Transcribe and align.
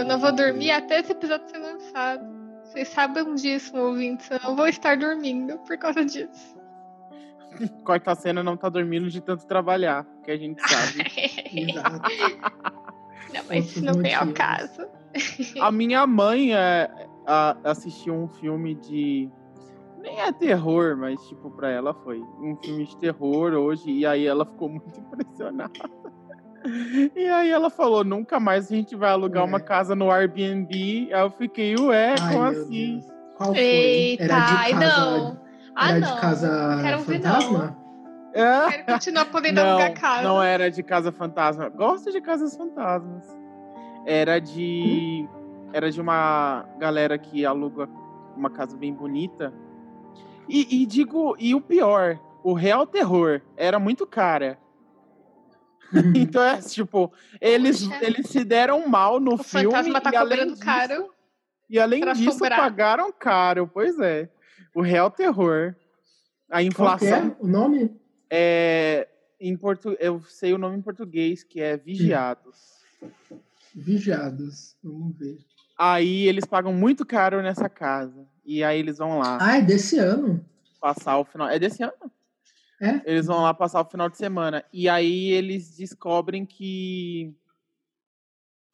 Eu 0.00 0.06
não 0.06 0.18
vou 0.18 0.32
dormir 0.32 0.70
até 0.70 1.00
esse 1.00 1.12
episódio 1.12 1.48
ser 1.48 1.58
lançado. 1.58 2.24
Vocês 2.64 2.88
sabem 2.88 3.34
disso, 3.34 3.76
ouvintes. 3.76 4.30
Eu 4.30 4.38
não 4.42 4.56
vou 4.56 4.66
estar 4.68 4.96
dormindo 4.96 5.58
por 5.58 5.76
causa 5.76 6.04
disso. 6.04 6.58
Corta 7.84 8.12
a 8.12 8.14
cena 8.14 8.42
não 8.42 8.56
tá 8.56 8.68
dormindo 8.68 9.08
de 9.10 9.20
tanto 9.20 9.46
trabalhar, 9.46 10.06
que 10.24 10.30
a 10.30 10.36
gente 10.36 10.60
sabe. 10.68 11.04
Não, 13.32 13.42
mas 13.48 13.66
isso 13.66 13.84
não 13.84 13.94
vem 13.94 14.12
ao 14.14 14.26
motivos. 14.26 14.38
caso. 14.38 14.88
A 15.60 15.70
minha 15.70 16.04
mãe 16.06 16.52
é, 16.52 16.90
a- 17.26 17.56
assistiu 17.64 18.12
um 18.14 18.26
filme 18.28 18.74
de. 18.74 19.30
Nem 19.98 20.20
é 20.20 20.32
terror, 20.32 20.96
mas 20.96 21.20
tipo, 21.28 21.48
pra 21.50 21.70
ela 21.70 21.94
foi. 21.94 22.18
Um 22.18 22.56
filme 22.56 22.86
de 22.86 22.96
terror 22.96 23.52
hoje, 23.52 23.88
e 23.90 24.04
aí 24.04 24.26
ela 24.26 24.44
ficou 24.44 24.68
muito 24.68 24.98
impressionada. 24.98 25.72
E 27.16 27.26
aí 27.26 27.50
ela 27.50 27.70
falou: 27.70 28.04
nunca 28.04 28.38
mais 28.38 28.70
a 28.70 28.74
gente 28.74 28.94
vai 28.94 29.10
alugar 29.10 29.42
Ué. 29.44 29.48
uma 29.48 29.60
casa 29.60 29.94
no 29.94 30.10
Airbnb. 30.10 31.08
Aí 31.12 31.20
eu 31.20 31.30
fiquei, 31.30 31.74
ué, 31.78 32.14
Ai, 32.20 32.32
como 32.32 32.44
assim? 32.44 32.98
Deus. 33.00 33.12
Qual 33.36 33.54
foi? 33.54 33.62
Eita, 33.62 34.24
Era 34.24 34.40
de 34.40 34.56
casa, 34.56 34.74
não. 34.80 35.40
Ah, 35.74 35.90
era 35.90 36.00
não. 36.00 36.14
de 36.14 36.20
casa 36.20 36.78
Quero 36.82 36.98
fantasma? 37.00 37.76
É? 38.32 38.70
Quero 38.70 38.84
continuar 38.86 39.24
podendo 39.26 39.56
Não, 39.60 39.68
alugar 39.70 39.94
casa. 39.94 40.22
não 40.28 40.42
era 40.42 40.70
de 40.70 40.82
casa 40.82 41.10
fantasma. 41.10 41.68
Gosto 41.68 42.12
de 42.12 42.20
casas 42.20 42.56
fantasmas. 42.56 43.26
Era 44.06 44.38
de. 44.38 45.28
Era 45.72 45.90
de 45.90 46.00
uma 46.00 46.64
galera 46.78 47.16
que 47.18 47.44
aluga 47.46 47.88
uma 48.36 48.50
casa 48.50 48.76
bem 48.76 48.92
bonita. 48.92 49.52
E, 50.48 50.82
e 50.82 50.86
digo, 50.86 51.36
e 51.38 51.54
o 51.54 51.60
pior, 51.60 52.18
o 52.42 52.52
real 52.52 52.86
terror 52.86 53.40
era 53.56 53.78
muito 53.78 54.06
cara. 54.06 54.58
Uhum. 55.92 56.12
Então 56.16 56.42
é 56.42 56.60
tipo, 56.60 57.12
eles, 57.40 57.84
Poxa. 57.86 58.04
eles 58.04 58.26
se 58.28 58.44
deram 58.44 58.86
mal 58.88 59.18
no 59.20 59.34
O 59.34 59.38
filme. 59.38 59.66
fantasma 59.66 60.00
tá 60.00 60.10
e 60.12 60.16
além 60.16 60.30
cobrando 60.38 60.52
disso- 60.54 60.64
caro. 60.64 61.14
E 61.68 61.78
além 61.78 62.00
disso, 62.12 62.28
assombrar. 62.30 62.58
pagaram 62.60 63.12
caro. 63.12 63.68
Pois 63.72 63.98
é. 64.00 64.28
O 64.74 64.80
real 64.82 65.10
terror. 65.10 65.74
A 66.48 66.54
Qual 66.54 66.58
que 66.60 66.66
inflação 66.66 67.08
é 67.18 67.36
o 67.38 67.46
nome? 67.46 67.96
é, 68.28 69.06
em 69.40 69.56
portu... 69.56 69.96
eu 70.00 70.20
sei 70.22 70.52
o 70.52 70.58
nome 70.58 70.76
em 70.76 70.82
português, 70.82 71.42
que 71.44 71.60
é 71.60 71.76
Vigiados. 71.76 72.80
Vigiados. 73.74 74.76
Vamos 74.82 75.16
ver. 75.16 75.38
Aí 75.78 76.26
eles 76.28 76.44
pagam 76.44 76.72
muito 76.72 77.06
caro 77.06 77.40
nessa 77.40 77.68
casa. 77.68 78.26
E 78.44 78.62
aí 78.64 78.78
eles 78.78 78.98
vão 78.98 79.18
lá 79.18 79.38
Ah, 79.40 79.58
é 79.58 79.62
desse 79.62 79.98
ano? 79.98 80.44
passar 80.80 81.18
o 81.18 81.24
final. 81.24 81.48
É 81.48 81.58
desse 81.58 81.82
ano? 81.82 81.92
É? 82.80 83.02
Eles 83.04 83.26
vão 83.26 83.42
lá 83.42 83.52
passar 83.52 83.80
o 83.80 83.84
final 83.84 84.08
de 84.08 84.16
semana. 84.16 84.64
E 84.72 84.88
aí 84.88 85.30
eles 85.32 85.76
descobrem 85.76 86.46
que. 86.46 87.34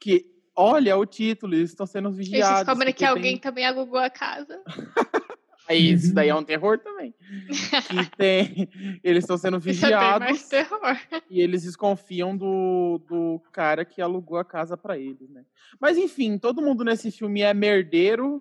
Que. 0.01 0.27
Olha 0.55 0.97
o 0.97 1.05
título, 1.05 1.55
eles 1.55 1.71
estão 1.71 1.85
sendo 1.87 2.09
Eles 2.09 2.17
vigiados. 2.19 2.65
descobrem 2.65 2.95
que 2.95 3.05
alguém 3.05 3.33
tem- 3.33 3.41
também 3.41 3.67
alugou 3.67 3.99
a 3.99 4.09
casa. 4.09 4.63
Aí, 5.69 5.91
isso 5.93 6.09
Uhum. 6.11 6.15
daí 6.15 6.29
é 6.29 6.35
um 6.35 6.45
terror 6.45 6.79
também. 6.79 7.13
que 7.91 8.17
tem. 8.17 8.69
Eles 9.03 9.25
estão 9.25 9.37
sendo 9.37 9.59
Isso 9.59 9.85
é 9.85 9.89
bem 9.89 9.97
mais 9.99 10.41
vigiados. 10.41 10.43
terror. 10.49 10.97
E 11.29 11.41
eles 11.41 11.65
desconfiam 11.65 12.37
do, 12.37 13.03
do 13.09 13.43
cara 13.51 13.85
que 13.85 14.01
alugou 14.01 14.39
a 14.39 14.45
casa 14.45 14.77
pra 14.77 14.97
eles, 14.97 15.29
né? 15.29 15.45
Mas 15.81 15.99
enfim, 15.99 16.39
todo 16.39 16.63
mundo 16.63 16.85
nesse 16.85 17.11
filme 17.11 17.41
é 17.43 17.53
merdeiro. 17.53 18.41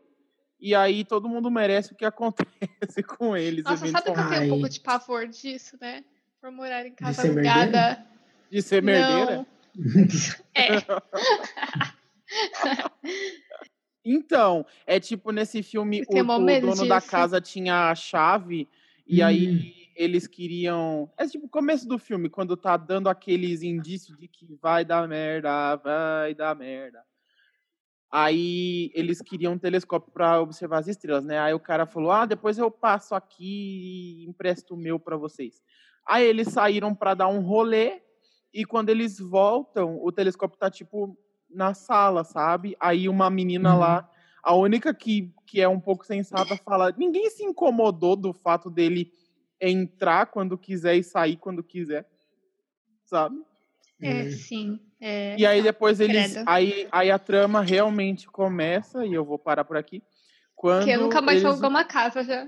E 0.60 0.74
aí 0.74 1.04
todo 1.04 1.30
mundo 1.30 1.52
merece 1.52 1.94
o 1.94 1.96
que 1.96 2.06
acontece 2.06 3.02
com 3.04 3.36
eles. 3.36 3.64
Nossa, 3.66 3.88
sabe 3.88 4.04
que 4.04 4.10
eu 4.10 4.14
tenho 4.30 4.46
um 4.46 4.50
pouco 4.50 4.70
de 4.70 4.80
pavor 4.80 5.28
disso, 5.28 5.78
né? 5.80 6.04
Por 6.42 6.52
morar 6.52 6.86
em 6.86 6.94
casa 6.94 7.22
ser 7.22 7.34
merdeira? 7.34 7.60
alugada. 7.62 8.06
De 8.50 8.62
ser 8.62 8.84
merdeira? 8.84 9.46
É. 10.56 10.78
Então, 14.08 14.64
é 14.86 15.00
tipo 15.00 15.32
nesse 15.32 15.64
filme, 15.64 16.04
o, 16.08 16.20
o 16.20 16.62
dono 16.62 16.88
da 16.88 17.00
disso. 17.00 17.10
casa 17.10 17.42
tinha 17.42 17.90
a 17.90 17.96
chave. 17.96 18.70
E 19.08 19.22
Hum. 19.22 19.26
aí 19.26 19.74
eles 19.96 20.28
queriam. 20.28 21.12
É 21.18 21.26
tipo 21.28 21.48
o 21.48 21.50
começo 21.50 21.88
do 21.88 21.98
filme, 21.98 22.30
quando 22.30 22.56
tá 22.56 22.78
dando 22.78 23.10
aqueles 23.10 23.64
indícios 23.64 24.16
de 24.18 24.28
que 24.28 24.46
vai 24.62 24.86
dar 24.86 25.08
merda, 25.08 25.76
vai 25.78 26.36
dar 26.36 26.56
merda. 26.56 27.04
Aí 28.12 28.92
eles 28.94 29.22
queriam 29.22 29.54
um 29.54 29.58
telescópio 29.60 30.12
para 30.12 30.42
observar 30.42 30.80
as 30.80 30.88
estrelas, 30.88 31.26
né? 31.26 31.40
Aí 31.40 31.54
o 31.54 31.60
cara 31.60 31.86
falou: 31.86 32.12
"Ah, 32.12 32.26
depois 32.26 32.58
eu 32.58 32.72
passo 32.72 33.16
aqui 33.16 34.24
e 34.24 34.30
empresto 34.30 34.74
o 34.76 34.78
meu 34.78 35.00
para 35.00 35.18
vocês". 35.18 35.62
Aí 36.08 36.26
eles 36.26 36.50
saíram 36.50 36.94
para 36.96 37.14
dar 37.16 37.28
um 37.28 37.42
rolê 37.42 38.02
e 38.54 38.64
quando 38.66 38.90
eles 38.90 39.20
voltam, 39.20 39.98
o 40.02 40.12
telescópio 40.12 40.58
tá 40.58 40.70
tipo 40.72 41.18
na 41.50 41.74
sala, 41.74 42.24
sabe? 42.24 42.76
Aí 42.80 43.10
uma 43.10 43.30
menina 43.30 43.74
Uhum. 43.74 43.76
lá, 43.76 44.08
a 44.44 44.56
única 44.56 44.94
que, 44.94 45.34
que 45.46 45.62
é 45.62 45.68
um 45.68 45.80
pouco 45.80 46.06
sensata, 46.06 46.58
fala: 46.58 46.94
"Ninguém 46.98 47.30
se 47.30 47.44
incomodou 47.44 48.16
do 48.16 48.34
fato 48.34 48.70
dele 48.70 49.12
entrar 49.60 50.28
quando 50.28 50.58
quiser 50.58 50.96
e 50.96 51.04
sair 51.04 51.38
quando 51.38 51.64
quiser". 51.64 52.08
Sabe? 53.06 53.46
É, 54.02 54.30
sim. 54.30 54.80
É. 55.00 55.36
E 55.38 55.46
aí 55.46 55.62
depois 55.62 56.00
eles. 56.00 56.34
Credo. 56.34 56.50
Aí, 56.50 56.88
aí 56.92 57.12
a 57.12 57.20
trama 57.20 57.62
realmente 57.62 58.28
começa, 58.28 59.06
e 59.06 59.14
eu 59.14 59.24
vou 59.24 59.40
parar 59.40 59.64
por 59.64 59.78
aqui. 59.78 60.04
Quando 60.56 60.80
Porque 60.80 60.92
eu 60.92 61.02
nunca 61.02 61.22
mais 61.22 61.44
eles, 61.44 61.60
vou 61.60 61.70
uma 61.70 61.84
casa 61.84 62.24
já. 62.24 62.48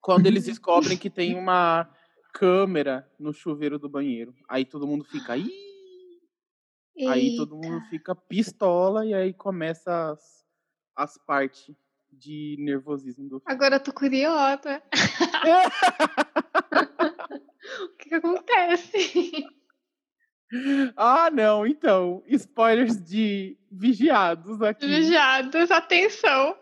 quando 0.00 0.26
eles 0.26 0.44
descobrem 0.44 0.96
que 0.96 1.10
tem 1.10 1.36
uma 1.36 1.88
câmera 2.32 3.08
no 3.18 3.32
chuveiro 3.32 3.78
do 3.78 3.88
banheiro. 3.88 4.34
Aí 4.48 4.64
todo 4.64 4.86
mundo 4.86 5.04
fica. 5.04 5.36
Ih! 5.36 5.50
Aí 7.08 7.36
todo 7.36 7.56
mundo 7.56 7.80
fica 7.90 8.14
pistola 8.14 9.04
e 9.04 9.12
aí 9.12 9.32
começa 9.32 10.12
as, 10.12 10.44
as 10.94 11.18
partes 11.18 11.74
de 12.12 12.56
nervosismo 12.60 13.24
do 13.24 13.40
filme. 13.40 13.42
Agora 13.46 13.76
eu 13.76 13.80
tô 13.80 13.92
curiosa. 13.92 14.80
o 17.82 17.88
que, 17.98 18.08
que 18.08 18.14
acontece? 18.14 19.44
Ah, 20.96 21.30
não, 21.30 21.66
então. 21.66 22.22
Spoilers 22.26 23.02
de 23.02 23.56
vigiados 23.70 24.60
aqui. 24.62 24.86
Vigiados, 24.86 25.70
atenção. 25.70 26.56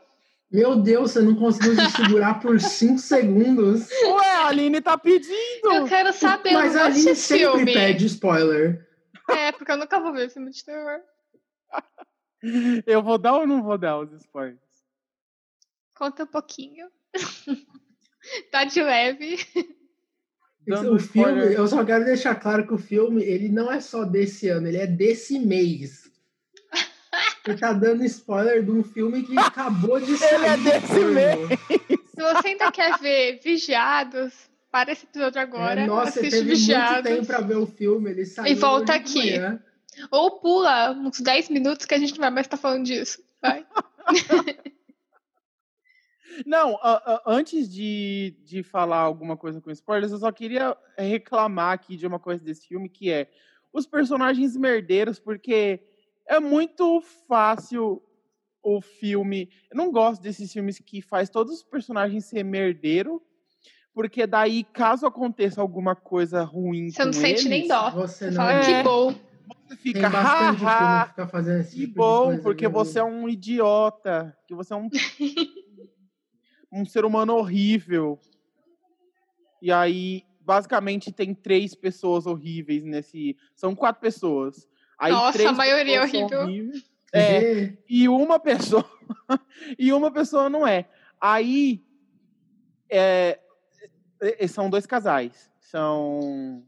Meu 0.51 0.77
Deus, 0.77 1.13
você 1.13 1.23
não 1.23 1.35
conseguiu 1.35 1.75
se 1.77 1.91
segurar 1.93 2.41
por 2.41 2.59
5 2.61 2.99
segundos. 2.99 3.89
Ué, 3.91 4.35
a 4.37 4.47
Aline 4.49 4.81
tá 4.83 4.99
pedindo! 4.99 5.73
Eu 5.73 5.87
quero 5.87 6.13
saber, 6.13 6.53
Mas 6.53 6.77
a 6.77 6.87
Aline 6.87 7.15
sempre 7.15 7.39
filme. 7.45 7.73
pede 7.73 8.07
spoiler. 8.07 8.87
É, 9.31 9.53
porque 9.53 9.73
eu 9.73 9.77
nunca 9.79 9.99
vou 10.01 10.13
ver 10.13 10.29
filme 10.31 10.51
de 10.51 10.63
terror. 10.65 11.01
Eu 12.87 13.03
vou 13.03 13.17
dar 13.19 13.35
ou 13.39 13.47
não 13.47 13.63
vou 13.63 13.79
dar 13.79 13.99
os 13.99 14.13
spoilers? 14.13 14.59
Conta 15.95 16.25
um 16.25 16.27
pouquinho. 16.27 16.89
tá 18.51 18.65
de 18.65 18.83
leve. 18.83 19.37
Dando 20.67 20.95
o 20.95 20.99
filme, 20.99 21.31
spoiler. 21.33 21.53
eu 21.59 21.67
só 21.67 21.85
quero 21.85 22.05
deixar 22.05 22.35
claro 22.37 22.67
que 22.67 22.75
o 22.75 22.79
filme, 22.79 23.23
ele 23.23 23.49
não 23.49 23.71
é 23.71 23.81
só 23.81 24.05
desse 24.05 24.49
ano, 24.49 24.69
ele 24.69 24.77
é 24.79 24.87
desse 24.87 25.39
mês. 25.39 26.03
Ele 27.47 27.59
tá 27.59 27.73
dando 27.73 28.05
spoiler 28.05 28.63
de 28.65 28.71
um 28.71 28.85
filme 28.85 29.25
que 29.25 29.37
acabou 29.37 29.99
de 30.01 30.17
sair. 30.19 30.45
é 30.45 30.57
do 30.57 30.63
desse 30.63 31.05
mês. 31.07 31.49
Se 32.15 32.23
você 32.23 32.49
ainda 32.49 32.71
quer 32.71 32.97
ver 33.01 33.41
Vigiados, 33.43 34.33
para 34.71 34.93
esse 34.93 35.05
episódio 35.05 35.41
agora. 35.41 35.81
É, 35.83 35.87
nossa, 35.87 36.21
assiste 36.21 36.31
teve 36.31 36.37
muito 36.45 36.57
Vigiados. 36.59 37.03
tempo 37.11 37.27
pra 37.27 37.41
ver 37.41 37.57
o 37.57 37.67
filme, 37.67 38.11
ele 38.11 38.25
saiu 38.25 38.57
volta 38.57 38.93
hoje 38.95 39.03
de 39.05 39.11
aqui. 39.19 39.31
manhã. 39.33 39.61
Ou 40.11 40.41
pula 40.41 40.93
uns 40.93 41.21
10 41.21 41.51
minutos 41.51 41.85
que 41.85 41.95
a 41.95 41.99
gente 41.99 42.13
não 42.13 42.21
vai 42.21 42.31
mais 42.31 42.47
estar 42.47 42.57
falando 42.57 42.85
disso. 42.85 43.19
Vai. 43.43 43.67
Não, 46.47 46.77
a- 46.83 47.03
a- 47.15 47.23
antes 47.27 47.69
de, 47.73 48.37
de 48.45 48.63
falar 48.63 48.99
alguma 48.99 49.37
coisa 49.37 49.61
com 49.61 49.71
spoilers, 49.71 50.13
eu 50.13 50.19
só 50.19 50.31
queria 50.33 50.77
reclamar 50.99 51.73
aqui 51.73 51.97
de 51.97 52.07
uma 52.07 52.19
coisa 52.19 52.43
desse 52.45 52.67
filme, 52.67 52.89
que 52.89 53.11
é 53.11 53.29
os 53.73 53.87
personagens 53.87 54.57
merdeiros, 54.57 55.19
porque 55.19 55.81
é 56.27 56.39
muito 56.39 57.01
fácil 57.29 58.03
o 58.63 58.81
filme. 58.81 59.51
Eu 59.71 59.77
não 59.77 59.91
gosto 59.91 60.23
desses 60.23 60.53
filmes 60.53 60.79
que 60.79 61.01
faz 61.03 61.29
todos 61.29 61.53
os 61.55 61.63
personagens 61.63 62.25
ser 62.27 62.45
merdeiro, 62.45 63.21
porque 63.95 64.27
daí, 64.27 64.65
caso 64.65 65.05
aconteça 65.07 65.61
alguma 65.61 65.95
coisa 65.97 66.43
ruim 66.45 66.91
Você 66.91 67.05
não 67.05 67.13
com 67.13 67.19
sente 67.19 67.49
nem 67.49 67.67
dó. 67.69 67.91
Você 67.91 68.27
Você 68.27 68.31
não 68.31 68.37
fala, 68.37 68.53
É. 68.53 68.61
que 68.79 68.83
bom. 68.83 69.15
Você 69.69 69.77
fica, 69.77 70.09
haha, 70.09 71.05
que 71.05 71.11
fica 71.11 71.27
fazendo 71.29 71.61
esse 71.61 71.71
que 71.71 71.81
tipo 71.81 71.93
de 71.93 71.97
bom, 71.97 72.25
coisa, 72.27 72.43
porque 72.43 72.69
viu? 72.69 72.73
você 72.73 72.99
é 73.01 73.05
um 73.05 73.29
idiota, 73.29 74.37
que 74.47 74.55
você 74.55 74.73
é 74.73 74.77
um, 74.77 74.89
um 76.73 76.85
ser 76.85 77.05
humano 77.05 77.35
horrível. 77.35 78.19
E 79.61 79.71
aí, 79.71 80.25
basicamente, 80.41 81.13
tem 81.13 81.35
três 81.35 81.75
pessoas 81.75 82.27
horríveis 82.27 82.83
nesse. 82.83 83.37
São 83.55 83.75
quatro 83.75 84.01
pessoas. 84.01 84.69
Aí, 84.99 85.13
Nossa, 85.13 85.35
três 85.35 85.51
a 85.51 85.53
maioria 85.53 85.99
é 85.99 86.03
horrível. 86.03 86.41
horríveis. 86.41 86.91
É, 87.13 87.73
e 87.89 88.09
uma 88.09 88.41
pessoa. 88.41 88.89
e 89.79 89.93
uma 89.93 90.11
pessoa 90.11 90.49
não 90.49 90.67
é. 90.67 90.89
Aí. 91.21 91.85
é, 92.89 93.39
é, 94.21 94.47
são 94.47 94.71
dois 94.71 94.87
casais. 94.87 95.51
São. 95.61 96.65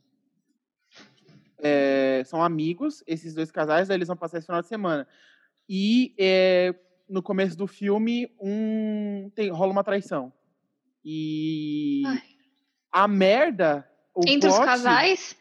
é, 1.58 2.22
são 2.26 2.42
amigos, 2.42 3.02
esses 3.06 3.34
dois 3.34 3.50
casais, 3.50 3.88
eles 3.88 4.08
vão 4.08 4.16
passar 4.16 4.38
esse 4.38 4.46
final 4.46 4.60
de 4.60 4.68
semana. 4.68 5.06
E 5.68 6.14
é, 6.18 6.74
no 7.08 7.22
começo 7.22 7.56
do 7.56 7.66
filme, 7.66 8.30
um 8.40 9.30
tem, 9.34 9.50
rola 9.50 9.72
uma 9.72 9.84
traição. 9.84 10.32
E 11.04 12.02
Ai. 12.06 12.22
a 12.90 13.06
merda. 13.08 13.88
O 14.14 14.22
Entre 14.26 14.48
os 14.48 14.54
plot 14.54 14.66
casais, 14.66 15.36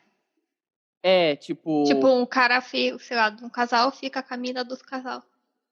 É, 1.02 1.36
tipo. 1.36 1.84
tipo, 1.86 2.08
um 2.08 2.26
cara, 2.26 2.60
sei 2.62 2.98
lá, 3.12 3.36
um 3.42 3.50
casal 3.50 3.92
fica 3.92 4.24
com 4.24 4.34
a 4.34 4.38
mina 4.38 4.64
dos 4.64 4.82
casal. 4.82 5.24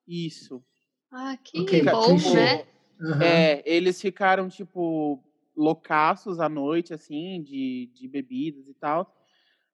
Isso. 0.07 0.63
Ah, 1.11 1.37
que 1.37 1.59
Ok, 1.59 1.83
bom, 1.83 2.17
né? 2.33 2.65
Aham. 3.01 3.23
É, 3.23 3.63
eles 3.65 3.99
ficaram, 3.99 4.47
tipo, 4.47 5.23
loucaços 5.55 6.39
à 6.39 6.47
noite, 6.47 6.93
assim, 6.93 7.41
de, 7.41 7.89
de 7.93 8.07
bebidas 8.07 8.67
e 8.67 8.73
tal. 8.73 9.15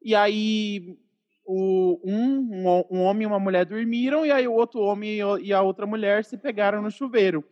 E 0.02 0.16
aí, 0.16 0.98
o, 1.48 2.00
um, 2.04 2.40
um, 2.54 2.68
ho- 2.68 2.88
homem 2.92 3.24
e 3.24 3.28
uma 3.28 3.40
mulher 3.40 3.66
dormiram, 3.66 4.26
e 4.26 4.32
aí 4.32 4.48
o 4.48 4.54
outro 4.54 4.82
homem 4.82 5.12
e 5.20 5.48
e 5.48 5.54
a 5.54 5.62
outra 5.62 5.88
mulher 5.88 6.26
se 6.26 6.38
pegaram 6.38 6.82
no 6.82 6.92
chuveiro. 6.92 7.44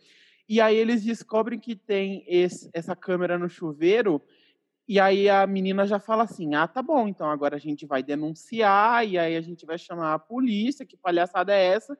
E 0.47 0.61
aí 0.61 0.75
eles 0.75 1.03
descobrem 1.03 1.59
que 1.59 1.75
tem 1.75 2.23
esse- 2.27 2.69
essa 2.73 2.95
câmera 2.95 3.39
no 3.39 3.49
chuveiro, 3.49 4.21
e 4.87 4.99
aí 4.99 5.29
a 5.29 5.47
menina 5.47 5.87
já 5.87 5.99
fala 5.99 6.23
assim: 6.23 6.55
ah, 6.55 6.67
tá 6.67 6.81
bom, 6.83 7.07
então 7.07 7.29
agora 7.29 7.55
a 7.55 7.59
gente 7.59 7.85
vai 7.85 8.03
denunciar, 8.03 9.07
e 9.07 9.17
aí 9.17 9.35
a 9.37 9.41
gente 9.41 9.65
vai 9.65 9.77
chamar 9.77 10.13
a 10.13 10.19
polícia, 10.19 10.85
que 10.85 10.97
palhaçada 10.97 11.53
é 11.53 11.65
essa? 11.67 11.97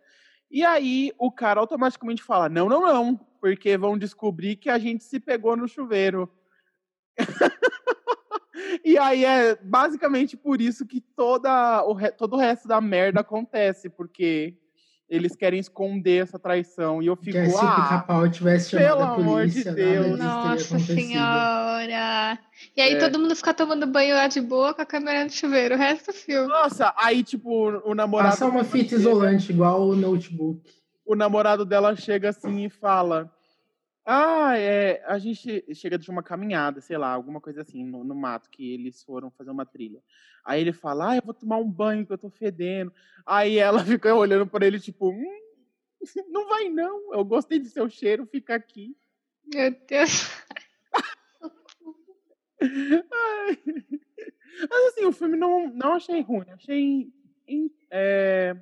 E 0.51 0.63
aí 0.63 1.11
o 1.17 1.31
cara 1.31 1.59
automaticamente 1.61 2.21
fala: 2.23 2.49
não, 2.49 2.69
não, 2.69 2.81
não, 2.81 3.15
porque 3.41 3.77
vão 3.77 3.97
descobrir 3.97 4.57
que 4.57 4.69
a 4.69 4.77
gente 4.77 5.03
se 5.03 5.19
pegou 5.19 5.55
no 5.57 5.67
chuveiro. 5.67 6.29
e 8.83 8.97
aí 8.97 9.23
é 9.25 9.55
basicamente 9.63 10.35
por 10.35 10.59
isso 10.61 10.85
que 10.85 10.99
toda 11.01 11.83
o 11.85 11.93
re- 11.93 12.11
todo 12.11 12.33
o 12.35 12.39
resto 12.39 12.67
da 12.67 12.79
merda 12.81 13.21
acontece, 13.21 13.89
porque 13.89 14.55
eles 15.07 15.35
querem 15.35 15.59
esconder 15.59 16.23
essa 16.23 16.39
traição. 16.39 16.99
E 17.01 17.05
eu 17.05 17.15
fico, 17.15 17.37
o 17.37 17.57
ah, 17.59 17.75
pica-pau 17.75 18.27
tivesse 18.29 18.71
chamado 18.71 18.87
pelo 18.87 19.01
a 19.03 19.13
amor 19.13 19.45
de 19.45 19.51
polícia, 19.63 19.71
nada 19.71 19.83
Deus. 19.83 20.19
Nossa 20.19 20.79
senhora. 20.79 22.39
E 22.75 22.81
aí 22.81 22.93
É. 22.93 22.97
todo 22.99 23.19
mundo 23.19 23.35
fica 23.35 23.53
tomando 23.53 23.85
banho 23.85 24.15
lá 24.15 24.27
de 24.27 24.41
boa 24.41 24.73
com 24.73 24.81
a 24.81 24.85
câmera 24.85 25.23
no 25.23 25.29
chuveiro, 25.29 25.75
o 25.75 25.77
resto 25.77 26.07
do 26.07 26.13
filme. 26.13 26.47
nossa, 26.47 26.93
aí 26.97 27.23
tipo, 27.23 27.69
o 27.87 27.93
namorado. 27.93 28.31
Passa 28.31 28.45
uma 28.47 28.63
fita 28.63 28.89
chega- 28.89 29.01
isolante, 29.01 29.51
igual 29.51 29.81
o 29.89 29.95
notebook. 29.95 30.61
o 31.05 31.15
namorado 31.15 31.63
dela 31.65 31.95
chega 31.95 32.29
assim 32.29 32.65
e 32.65 32.69
fala: 32.69 33.31
Ah, 34.05 34.55
é, 34.55 35.03
a 35.07 35.17
gente 35.17 35.65
chega 35.73 35.97
de 35.97 36.11
uma 36.11 36.21
caminhada, 36.21 36.79
sei 36.79 36.95
lá, 36.95 37.11
alguma 37.11 37.41
coisa 37.41 37.61
assim, 37.63 37.83
no, 37.83 38.03
no 38.03 38.13
mato, 38.13 38.51
que 38.51 38.73
eles 38.73 39.03
foram 39.03 39.31
fazer 39.31 39.49
uma 39.49 39.65
trilha. 39.65 39.99
Aí 40.43 40.61
ele 40.61 40.71
fala: 40.71 41.11
Ah, 41.11 41.15
eu 41.15 41.23
vou 41.25 41.33
tomar 41.33 41.57
um 41.57 41.69
banho 41.69 42.05
que 42.05 42.13
eu 42.13 42.17
tô 42.17 42.29
fedendo. 42.29 42.93
Aí 43.25 43.57
ela 43.57 43.79
fica 43.83 44.13
olhando 44.13 44.45
pra 44.45 44.65
ele, 44.67 44.79
tipo, 44.79 45.09
hum, 45.09 45.39
não 46.29 46.47
vai 46.47 46.69
não, 46.69 47.13
eu 47.15 47.25
gostei 47.25 47.57
do 47.57 47.67
seu 47.67 47.89
cheiro, 47.89 48.27
fica 48.27 48.53
aqui. 48.53 48.95
Meu 49.51 49.71
Deus. 49.87 50.29
Ai. 52.61 53.59
Mas 54.69 54.85
assim, 54.87 55.05
o 55.05 55.11
filme 55.11 55.35
não, 55.35 55.67
não 55.73 55.93
achei 55.93 56.21
ruim, 56.21 56.49
achei. 56.51 57.11
é, 57.91 58.55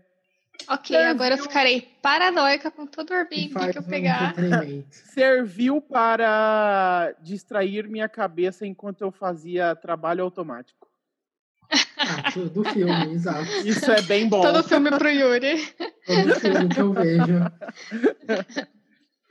Ok, 0.68 0.96
Serviu. 0.96 1.12
agora 1.12 1.36
eu 1.36 1.44
ficarei 1.44 1.82
paranoica 2.02 2.72
com 2.72 2.86
todo 2.86 3.10
o 3.10 3.14
Airbnb 3.14 3.72
que 3.72 3.78
eu 3.78 3.84
pegar. 3.84 4.34
serviu 4.90 5.82
para 5.82 7.14
distrair 7.22 7.88
minha 7.88 8.08
cabeça 8.08 8.66
enquanto 8.66 9.02
eu 9.02 9.12
fazia 9.12 9.76
trabalho 9.76 10.24
automático. 10.24 10.88
Ah, 11.98 12.30
do 12.32 12.50
do 12.50 12.64
filme, 12.66 13.14
exato. 13.14 13.50
Isso 13.66 13.92
é 13.92 14.02
bem 14.02 14.30
bom. 14.30 14.42
Todo 14.42 14.64
filme 14.64 14.92
pro 14.92 15.10
Yuri. 15.10 15.76
Todo 16.06 16.36
filme 16.40 16.70
que 16.70 16.80
eu 16.80 16.94
vejo. 16.94 17.40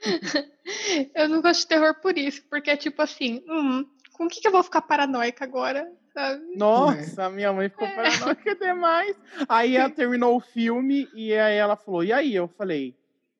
Eu 1.14 1.28
não 1.28 1.40
gosto 1.40 1.60
de 1.60 1.66
terror 1.68 1.94
por 2.00 2.18
isso, 2.18 2.42
porque 2.50 2.70
é 2.70 2.76
tipo 2.76 3.00
assim, 3.00 3.40
hum, 3.48 3.86
com 4.12 4.24
o 4.24 4.28
que, 4.28 4.40
que 4.40 4.48
eu 4.48 4.52
vou 4.52 4.62
ficar 4.64 4.82
paranoica 4.82 5.44
agora? 5.44 5.88
Sabe? 6.12 6.42
Nossa, 6.56 7.30
minha 7.30 7.52
mãe 7.52 7.68
ficou 7.68 7.88
paranoica 7.88 8.54
demais. 8.54 9.16
Aí 9.48 9.76
ela 9.76 9.88
terminou 9.90 10.36
o 10.36 10.40
filme 10.40 11.08
e 11.14 11.32
aí 11.34 11.56
ela 11.56 11.76
falou: 11.76 12.04
E 12.04 12.12
aí? 12.12 12.34
Eu 12.34 12.48
falei: 12.48 12.94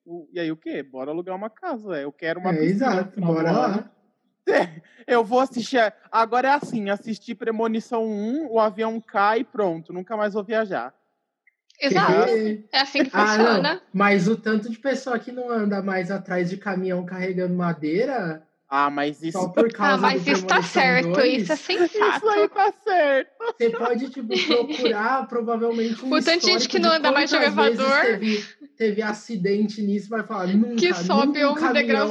"O- 0.05 0.27
E 0.33 0.39
aí 0.39 0.51
o 0.51 0.57
quê? 0.57 0.81
Bora 0.81 1.11
alugar 1.11 1.35
uma 1.35 1.49
casa. 1.49 1.99
Eu 2.01 2.11
quero 2.11 2.39
uma 2.39 2.49
É, 2.51 2.57
piscina 2.57 2.71
exato, 2.71 3.21
bora 3.21 3.49
ano." 3.51 3.59
lá. 3.59 3.91
Eu 5.07 5.23
vou 5.23 5.39
assistir. 5.39 5.79
Agora 6.11 6.47
é 6.49 6.51
assim: 6.51 6.89
assistir 6.89 7.35
Premonição 7.35 8.03
1, 8.05 8.47
o 8.51 8.59
avião 8.59 8.99
cai 8.99 9.39
e 9.39 9.43
pronto. 9.43 9.93
Nunca 9.93 10.17
mais 10.17 10.33
vou 10.33 10.43
viajar. 10.43 10.93
Exato. 11.79 12.29
É 12.71 12.79
assim 12.79 13.03
que 13.03 13.09
Ah, 13.13 13.27
funciona. 13.27 13.73
não. 13.75 13.81
Mas 13.93 14.27
o 14.27 14.35
tanto 14.37 14.69
de 14.69 14.77
pessoa 14.79 15.19
que 15.19 15.31
não 15.31 15.49
anda 15.49 15.81
mais 15.81 16.09
atrás 16.11 16.49
de 16.49 16.57
caminhão 16.57 17.05
carregando 17.05 17.53
madeira, 17.53 18.45
Ah, 18.75 18.89
mas 18.89 19.21
isso, 19.21 19.37
só 19.37 19.49
por 19.49 19.69
causa 19.71 19.93
Ah, 19.93 19.97
mas 19.97 20.23
do 20.23 20.31
isso 20.31 20.47
tá 20.47 20.63
certo, 20.63 21.11
2, 21.11 21.43
isso 21.43 21.51
é 21.51 21.55
isso 21.55 21.71
aí 21.71 21.87
sensato. 21.89 22.49
tá 22.49 22.73
certo. 22.83 23.29
Você 23.55 23.69
pode, 23.69 24.09
tipo, 24.09 24.47
procurar 24.47 25.27
provavelmente 25.29 26.03
um 26.03 26.11
O 26.11 26.19
tanto 26.19 26.39
de 26.39 26.45
gente 26.47 26.67
que 26.67 26.79
não 26.79 26.93
anda 26.93 27.11
mais 27.11 27.29
de 27.29 27.35
elevador. 27.35 28.01
Teve, 28.01 28.43
teve 28.75 29.01
acidente 29.03 29.79
nisso, 29.79 30.09
vai 30.09 30.23
falar, 30.23 30.47
nunca, 30.47 30.75
Que 30.75 30.91
sobe 30.91 31.43
nunca 31.43 31.69
um 31.69 31.73
degrau 31.73 32.09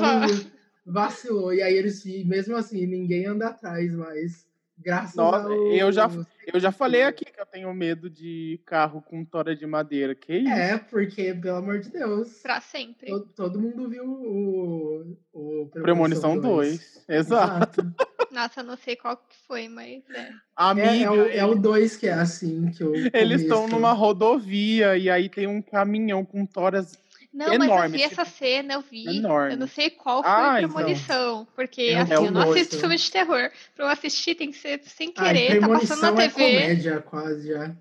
vacilou. 0.87 1.53
E 1.53 1.61
aí 1.63 1.75
eles, 1.75 2.05
mesmo 2.25 2.55
assim, 2.57 2.87
ninguém 2.87 3.27
anda 3.27 3.49
atrás, 3.49 3.93
mas 3.97 4.47
graças 4.83 5.15
Nossa, 5.17 5.47
ao... 5.47 5.53
eu 5.73 5.91
já- 5.93 6.11
Eu 6.53 6.59
já 6.59 6.73
falei 6.73 7.05
aqui 7.05 7.25
que 7.25 7.41
eu 7.41 7.47
tenho 7.47 7.73
medo 7.73 8.11
de 8.11 8.61
carro 8.67 9.01
com 9.01 9.25
tora 9.25 9.55
de 9.55 9.65
madeira. 9.65 10.13
Que 10.15 10.39
isso? 10.39 10.49
É, 10.53 10.77
porque, 10.77 11.33
pelo 11.35 11.59
amor 11.59 11.79
de 11.79 11.89
Deus, 11.89 12.41
Pra 12.43 12.61
sempre. 12.61 13.07
todo, 13.07 13.27
todo 13.35 13.61
mundo 13.61 13.89
viu 13.89 14.05
o, 14.05 15.17
o 15.33 15.67
Premonição 15.73 16.37
2. 16.39 17.05
Exato. 17.09 17.81
Nossa, 18.33 18.61
eu 18.61 18.65
não 18.65 18.77
sei 18.77 18.97
qual 18.97 19.17
que 19.17 19.37
foi, 19.47 19.69
mas 19.69 20.03
é. 20.11 20.21
É, 20.21 20.33
Amiga, 20.57 20.89
é 21.05 21.11
o- 21.11 21.29
é 21.31 21.45
o 21.47 21.55
2 21.55 21.97
que 21.97 22.09
é 22.09 22.15
assim, 22.15 22.71
que 22.71 22.83
o 22.83 22.93
eles 23.13 23.43
estão 23.43 23.69
numa 23.69 23.93
rodovia 23.93 24.97
e 24.97 25.09
aí 25.11 25.29
tem 25.29 25.47
um 25.47 25.61
caminhão 25.63 26.25
com 26.25 26.45
toras. 26.47 26.99
Não, 27.33 27.47
mas 27.47 27.61
eu 27.61 27.65
Enorme, 27.65 27.97
vi 27.97 28.03
tipo, 28.03 28.13
essa 28.13 28.25
cena, 28.27 28.75
eu 28.75 28.81
vi. 28.83 29.19
enorme. 29.19 29.55
Eu 29.55 29.57
não 29.57 29.67
sei 29.67 29.89
qual 29.89 30.23
foi 30.23 30.31
Ah, 30.31 30.49
a 30.57 30.59
então. 30.59 30.75
premonição. 30.75 31.49
Porque, 31.55 31.81
É 31.83 31.99
assim, 32.01 32.13
eu 32.13 32.31
não 32.31 32.43
dois, 32.43 32.51
assisto 32.51 32.75
então. 32.77 32.81
filme 32.81 32.97
de 32.97 33.11
terror. 33.11 33.51
Pra 33.75 33.85
eu 33.87 33.89
assistir 33.89 34.35
tem 34.35 34.51
que 34.51 34.59
ser 34.59 34.83
sem 34.85 35.11
querer, 35.11 35.59
tá 35.59 35.69
passando 35.69 36.03
na 36.03 36.13
Premonição 36.13 36.21
é 36.21 36.29
TV. 36.29 36.59
comédia 36.59 37.01
quase 37.01 37.49
já. 37.49 37.75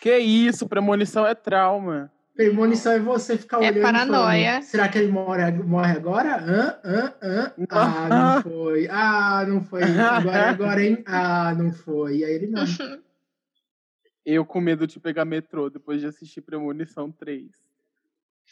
Que 0.00 0.18
isso, 0.18 0.68
premonição 0.68 1.24
é 1.26 1.34
trauma. 1.34 2.10
Premonição 2.34 2.92
é 2.92 2.98
você 2.98 3.36
ficar 3.38 3.58
É 3.58 3.68
olhando 3.68 3.78
e 3.78 3.82
paranoia. 3.82 4.50
falando, 4.52 4.62
Será 4.64 4.88
que 4.88 4.98
ele 4.98 5.08
morre, 5.12 5.50
morre 5.52 5.92
agora? 5.92 6.36
Hã? 6.36 6.78
Hã? 6.84 7.14
Hã? 7.22 7.54
Ah, 7.70 8.08
não 8.10 8.42
foi. 8.42 8.88
Ah, 8.90 9.44
não 9.46 9.64
foi. 9.64 9.82
Agora, 9.82 10.50
agora, 10.50 10.84
hein? 10.84 11.02
Ah, 11.06 11.54
não 11.54 11.72
foi. 11.72 12.18
E 12.18 12.24
aí 12.24 12.32
ele 12.32 12.48
morre. 12.48 12.72
Eu 14.26 14.44
com 14.44 14.60
medo 14.60 14.86
de 14.86 15.00
pegar 15.00 15.24
metrô 15.24 15.70
depois 15.70 16.00
de 16.00 16.06
assistir 16.06 16.42
Premonição 16.42 17.10
3. 17.10 17.50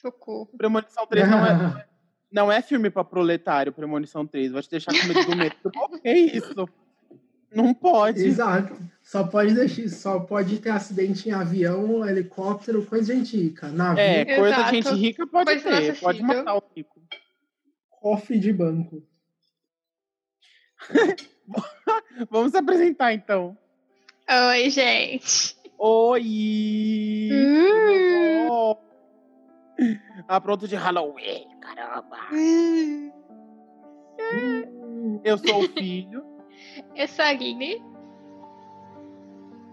Socorro. 0.00 0.46
Premonição 0.56 1.06
3 1.06 1.28
não 1.28 1.44
é, 1.46 1.86
não 2.30 2.52
é 2.52 2.62
filme 2.62 2.90
pra 2.90 3.04
proletário, 3.04 3.72
Premonição 3.72 4.26
3. 4.26 4.52
Vai 4.52 4.62
te 4.62 4.70
deixar 4.70 4.92
com 4.92 5.06
medo 5.06 5.24
do 5.30 5.36
metrô. 5.36 5.70
que 6.00 6.10
isso? 6.12 6.68
Não 7.54 7.72
pode. 7.72 8.22
Exato. 8.24 8.76
Só 9.02 9.24
pode, 9.24 9.54
deixar, 9.54 9.88
só 9.88 10.20
pode 10.20 10.58
ter 10.58 10.70
acidente 10.70 11.28
em 11.28 11.32
avião, 11.32 12.06
helicóptero, 12.06 12.84
coisa 12.84 13.14
de 13.14 13.20
gente 13.20 13.36
rica. 13.36 13.68
Navio, 13.68 14.02
É, 14.02 14.24
coisa 14.24 14.56
Exato. 14.56 14.70
de 14.70 14.76
gente 14.76 14.94
rica 14.94 15.26
pode 15.26 15.62
Coisa 15.62 15.80
ter. 15.80 16.00
Pode 16.00 16.22
matar 16.22 16.56
o 16.56 16.62
rico. 16.74 17.00
cofre 17.88 18.38
de 18.38 18.52
banco. 18.52 19.02
Vamos 22.30 22.52
se 22.52 22.58
apresentar 22.58 23.12
então. 23.12 23.56
Oi, 24.50 24.70
gente. 24.70 25.56
Oi! 25.78 27.28
Hum. 27.32 28.46
Tudo 28.48 28.85
bom? 29.78 30.24
Ah, 30.28 30.40
pronto 30.40 30.66
de 30.66 30.76
Halloween, 30.76 31.48
caramba! 31.60 32.16
Eu 35.22 35.38
sou 35.38 35.60
o 35.64 35.68
filho. 35.68 36.24
Eu 36.94 37.06
sou 37.06 37.24
a 37.24 37.32
Guine. 37.32 37.82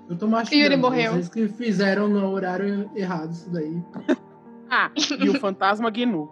Eu 0.09 0.17
tô 0.17 0.27
machucando. 0.27 0.61
Yuri 0.61 0.75
morreu. 0.75 1.13
Vocês 1.13 1.29
que 1.29 1.47
fizeram 1.47 2.07
no 2.07 2.29
horário 2.31 2.91
errado 2.95 3.31
isso 3.31 3.49
daí. 3.51 3.81
Ah, 4.69 4.91
e 5.19 5.29
o 5.29 5.39
fantasma 5.39 5.89
Gnu. 5.89 6.29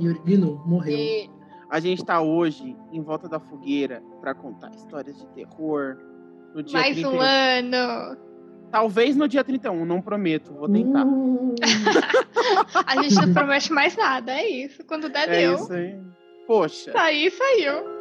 Yuri 0.00 0.20
Gnu 0.24 0.62
morreu. 0.64 0.96
E 0.96 1.30
a 1.68 1.80
gente 1.80 2.04
tá 2.04 2.20
hoje 2.20 2.76
em 2.92 3.02
volta 3.02 3.28
da 3.28 3.40
fogueira 3.40 4.02
pra 4.20 4.34
contar 4.34 4.70
histórias 4.70 5.18
de 5.18 5.26
terror. 5.28 5.98
No 6.54 6.62
dia 6.62 6.78
Mais 6.78 6.94
31. 6.94 7.16
um 7.16 7.20
ano. 7.20 8.16
Talvez 8.70 9.16
no 9.16 9.26
dia 9.26 9.42
31, 9.42 9.84
não 9.84 10.00
prometo, 10.00 10.52
vou 10.52 10.68
tentar. 10.68 11.04
Uh, 11.04 11.54
A 12.86 13.02
gente 13.02 13.14
não 13.16 13.34
promete 13.34 13.72
mais 13.72 13.96
nada, 13.96 14.32
é 14.32 14.48
isso. 14.48 14.84
Quando 14.84 15.08
der, 15.08 15.28
é 15.28 15.40
deu. 15.40 15.54
isso 15.54 15.72
aí. 15.72 15.98
Poxa. 16.46 16.92
Sair, 16.92 17.30
saiu. 17.30 17.99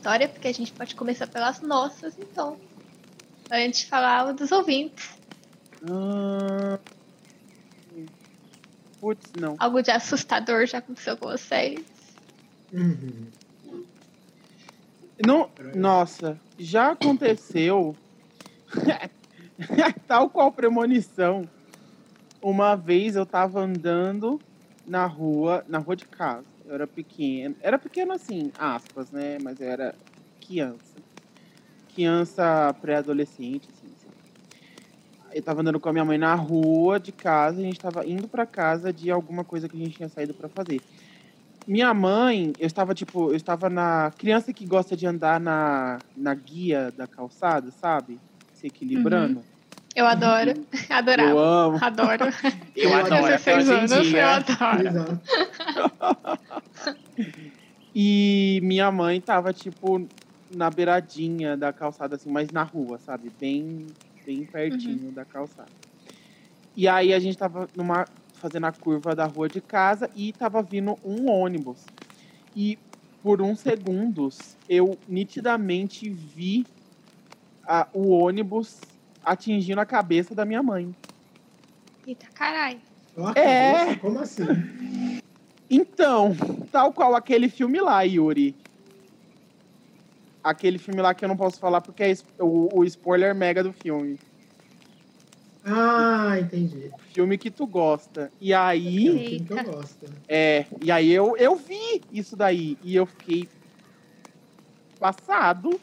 História, 0.00 0.26
porque 0.26 0.48
a 0.48 0.52
gente 0.52 0.72
pode 0.72 0.94
começar 0.94 1.26
pelas 1.26 1.60
nossas, 1.60 2.18
então. 2.18 2.58
Antes 3.52 3.80
de 3.80 3.86
falar 3.86 4.32
dos 4.32 4.50
ouvintes. 4.50 5.10
Ah, 5.84 6.78
Putz, 8.98 9.30
não. 9.38 9.56
Algo 9.58 9.82
de 9.82 9.90
assustador 9.90 10.66
já 10.66 10.78
aconteceu 10.78 11.16
com 11.18 11.28
vocês? 11.28 11.84
Uhum. 12.72 13.26
Não, 15.26 15.50
nossa, 15.74 16.40
já 16.58 16.92
aconteceu. 16.92 17.94
Tal 20.08 20.30
qual 20.30 20.50
premonição. 20.50 21.46
Uma 22.40 22.74
vez 22.74 23.16
eu 23.16 23.26
tava 23.26 23.60
andando 23.60 24.40
na 24.86 25.04
rua, 25.04 25.62
na 25.68 25.78
rua 25.78 25.94
de 25.94 26.06
casa. 26.06 26.46
Eu 26.70 26.76
era 26.76 26.86
pequeno. 26.86 27.56
Era 27.60 27.76
pequeno 27.76 28.12
assim, 28.12 28.52
aspas, 28.56 29.10
né? 29.10 29.38
Mas 29.42 29.60
eu 29.60 29.68
era 29.68 29.92
criança. 30.40 31.00
Criança 31.92 32.72
pré-adolescente, 32.80 33.68
assim, 33.68 33.88
assim. 33.92 34.08
Eu 35.34 35.42
tava 35.42 35.62
andando 35.62 35.80
com 35.80 35.88
a 35.88 35.92
minha 35.92 36.04
mãe 36.04 36.16
na 36.16 36.32
rua 36.36 37.00
de 37.00 37.10
casa, 37.10 37.60
a 37.60 37.64
gente 37.64 37.80
tava 37.80 38.06
indo 38.06 38.28
pra 38.28 38.46
casa 38.46 38.92
de 38.92 39.10
alguma 39.10 39.44
coisa 39.44 39.68
que 39.68 39.76
a 39.76 39.80
gente 39.80 39.96
tinha 39.96 40.08
saído 40.08 40.32
pra 40.32 40.48
fazer. 40.48 40.80
Minha 41.66 41.92
mãe, 41.92 42.54
eu 42.56 42.66
estava 42.68 42.94
tipo, 42.94 43.30
eu 43.30 43.36
estava 43.36 43.68
na 43.68 44.12
criança 44.16 44.52
que 44.52 44.64
gosta 44.64 44.96
de 44.96 45.06
andar 45.06 45.40
na, 45.40 45.98
na 46.16 46.34
guia 46.34 46.92
da 46.92 47.06
calçada, 47.06 47.72
sabe? 47.72 48.16
Se 48.54 48.68
equilibrando. 48.68 49.42
Eu 49.94 50.06
adoro. 50.06 50.66
Adorava. 50.88 51.30
Eu 51.30 51.38
amo. 51.38 51.78
Adoro. 51.80 52.24
Eu 52.76 52.90
Eu 52.90 52.94
adoro. 52.94 53.14
adoro. 53.16 53.34
até 53.34 53.56
16 53.56 53.68
hoje 53.92 54.16
em 54.16 54.18
anos, 54.20 54.48
eu 54.48 54.56
adoro. 54.66 54.88
Exato. 54.88 55.20
E 57.94 58.60
minha 58.62 58.90
mãe 58.92 59.20
tava, 59.20 59.52
tipo, 59.52 60.08
na 60.50 60.70
beiradinha 60.70 61.56
da 61.56 61.72
calçada, 61.72 62.16
assim, 62.16 62.30
mas 62.30 62.50
na 62.50 62.62
rua, 62.62 62.98
sabe? 62.98 63.30
Bem, 63.40 63.86
bem 64.24 64.44
pertinho 64.44 65.10
da 65.12 65.24
calçada. 65.24 65.68
E 66.76 66.86
aí 66.86 67.12
a 67.12 67.18
gente 67.18 67.36
tava 67.36 67.68
numa, 67.76 68.06
fazendo 68.34 68.66
a 68.66 68.72
curva 68.72 69.14
da 69.14 69.26
rua 69.26 69.48
de 69.48 69.60
casa 69.60 70.08
e 70.14 70.32
tava 70.32 70.62
vindo 70.62 70.96
um 71.04 71.28
ônibus. 71.28 71.84
E 72.54 72.78
por 73.22 73.42
uns 73.42 73.58
segundos 73.60 74.56
eu 74.68 74.96
nitidamente 75.08 76.08
vi 76.08 76.64
a- 77.66 77.88
o 77.92 78.10
ônibus 78.10 78.80
atingindo 79.24 79.80
a 79.80 79.86
cabeça 79.86 80.34
da 80.34 80.44
minha 80.44 80.62
mãe. 80.62 80.94
Eita, 82.06 82.26
caralho. 82.34 82.80
É. 83.34 83.72
cabeça, 83.72 84.00
Como 84.00 84.18
assim? 84.18 84.44
Então, 85.68 86.34
tal 86.72 86.92
qual 86.92 87.14
aquele 87.14 87.48
filme 87.48 87.80
lá, 87.80 88.02
Yuri. 88.02 88.54
Aquele 90.42 90.78
filme 90.78 91.00
lá 91.02 91.14
que 91.14 91.24
eu 91.24 91.28
não 91.28 91.36
posso 91.36 91.60
falar 91.60 91.80
porque 91.80 92.02
é 92.02 92.14
o, 92.38 92.68
o 92.78 92.84
spoiler 92.84 93.34
mega 93.34 93.62
do 93.62 93.72
filme. 93.72 94.18
Ah, 95.64 96.38
entendi. 96.40 96.90
Filme 97.12 97.36
que 97.36 97.50
tu 97.50 97.66
gosta. 97.66 98.32
E 98.40 98.52
É 98.52 98.56
aí, 98.56 99.10
um 99.10 99.18
filme 99.18 99.40
que 99.40 99.52
eu 99.52 99.64
gosto. 99.64 100.06
é, 100.26 100.64
e 100.82 100.90
aí 100.90 101.10
eu, 101.10 101.36
eu 101.36 101.54
vi 101.56 102.02
isso 102.10 102.34
daí. 102.34 102.78
E 102.82 102.96
eu 102.96 103.04
fiquei 103.04 103.46
passado. 104.98 105.78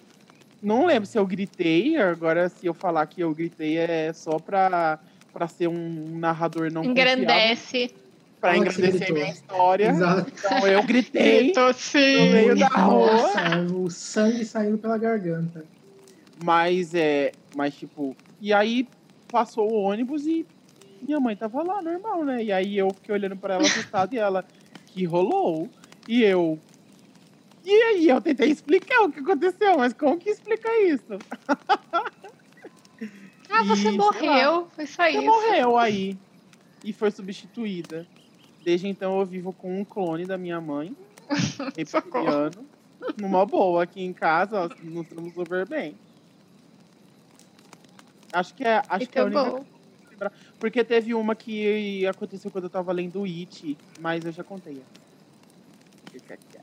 Não 0.62 0.86
lembro 0.86 1.06
se 1.06 1.18
eu 1.18 1.26
gritei. 1.26 1.98
Agora, 1.98 2.50
se 2.50 2.66
eu 2.66 2.74
falar 2.74 3.06
que 3.08 3.22
eu 3.22 3.34
gritei, 3.34 3.78
é 3.78 4.12
só 4.14 4.40
pra, 4.40 5.00
pra 5.32 5.48
ser 5.48 5.68
um 5.68 6.18
narrador 6.18 6.72
não. 6.72 6.84
Engrandece. 6.84 7.94
Pra 8.40 8.56
engrandecer 8.56 9.12
minha 9.12 9.30
história. 9.30 9.90
Exato. 9.90 10.32
Então 10.38 10.68
eu 10.68 10.84
gritei. 10.84 11.54
No 11.58 11.74
sim. 11.74 12.32
meio 12.32 12.58
da 12.58 12.68
rua. 12.68 13.12
Nossa, 13.12 13.74
o 13.74 13.90
sangue 13.90 14.46
saindo 14.46 14.78
pela 14.78 14.98
garganta. 14.98 15.66
Mas 16.44 16.94
é. 16.94 17.32
Mas 17.56 17.76
tipo. 17.76 18.16
E 18.40 18.54
aí 18.54 18.88
passou 19.32 19.72
o 19.72 19.82
ônibus 19.82 20.28
e 20.28 20.46
minha 21.02 21.20
mãe 21.20 21.36
tava 21.36 21.64
lá, 21.64 21.82
normal, 21.82 22.24
né? 22.24 22.44
E 22.44 22.52
aí 22.52 22.78
eu 22.78 22.92
fiquei 22.94 23.16
olhando 23.16 23.36
pra 23.36 23.56
ela 23.56 23.64
assustado 23.64 24.14
e 24.14 24.20
ela. 24.20 24.46
Que 24.88 25.04
rolou? 25.06 25.68
E 26.08 26.24
eu. 26.24 26.60
E 27.68 27.82
aí 27.84 28.08
eu 28.08 28.22
tentei 28.22 28.50
explicar 28.50 29.02
o 29.04 29.12
que 29.12 29.20
aconteceu, 29.20 29.78
mas 29.78 29.92
como 29.92 30.18
que 30.18 30.30
explica 30.30 30.70
isso? 30.84 31.18
Ah, 33.50 33.64
você 33.64 33.90
E, 33.90 33.98
morreu. 33.98 34.68
Foi 34.76 34.86
só 34.86 35.04
Você 35.04 35.18
isso. 35.18 35.26
morreu 35.26 35.78
aí. 35.78 36.18
E 36.84 36.92
foi 36.92 37.10
substituída. 37.12 38.06
Desde 38.64 38.88
então 38.88 39.20
eu 39.20 39.26
vivo 39.26 39.54
com 39.54 39.80
um 39.80 39.86
clone 39.86 40.26
da 40.26 40.38
minha 40.38 40.60
mãe. 40.60 40.96
Reptiliano. 41.76 42.68
Numa 43.18 43.46
boa 43.46 43.84
aqui 43.84 44.02
em 44.04 44.12
casa, 44.14 44.66
ó, 44.66 44.70
nos 44.84 45.06
estamos 45.06 45.34
super 45.34 45.66
bem. 45.68 45.96
Acho 48.34 48.54
que 48.56 48.64
é, 48.64 48.84
acho 48.90 49.10
que 49.10 49.18
é 49.18 49.22
a 49.22 49.26
única 49.26 49.44
bom. 49.44 49.66
Porque 50.60 50.84
teve 50.84 51.14
uma 51.14 51.36
que 51.36 52.06
aconteceu 52.06 52.52
quando 52.52 52.66
eu 52.66 52.70
tava 52.70 52.92
lendo 52.92 53.24
It, 53.24 53.78
mas 54.00 54.26
eu 54.26 54.32
já 54.32 54.44
contei. 54.44 54.76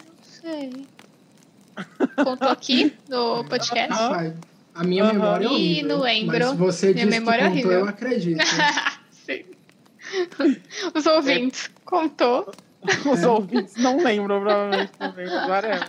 Não 0.07 0.23
sei. 0.23 0.87
Contou 2.23 2.49
aqui 2.49 2.95
no 3.09 3.45
podcast? 3.45 3.93
Vai. 4.09 4.35
A 4.75 4.83
minha 4.85 5.05
Aham. 5.05 5.13
memória 5.13 5.45
é 5.45 5.49
horrível. 5.49 5.89
não 5.89 6.01
lembro. 6.03 6.39
Mas 6.39 6.49
se 6.51 6.57
você 6.57 6.93
Minha 6.93 7.07
disse 7.07 7.19
memória 7.21 7.43
é 7.43 7.51
que 7.51 7.57
contou, 7.57 7.71
horrível. 7.71 7.81
eu 7.81 7.89
acredito. 7.89 8.39
Sim. 9.11 9.45
Os 10.95 11.07
ouvintes 11.07 11.71
contou. 11.85 12.53
Os 13.11 13.23
É. 13.23 13.29
ouvintes 13.29 13.77
não 13.77 13.97
lembram, 13.97 14.41
provavelmente 14.41 14.93
também, 14.99 15.27
mas 15.27 15.49
whatever. 15.49 15.89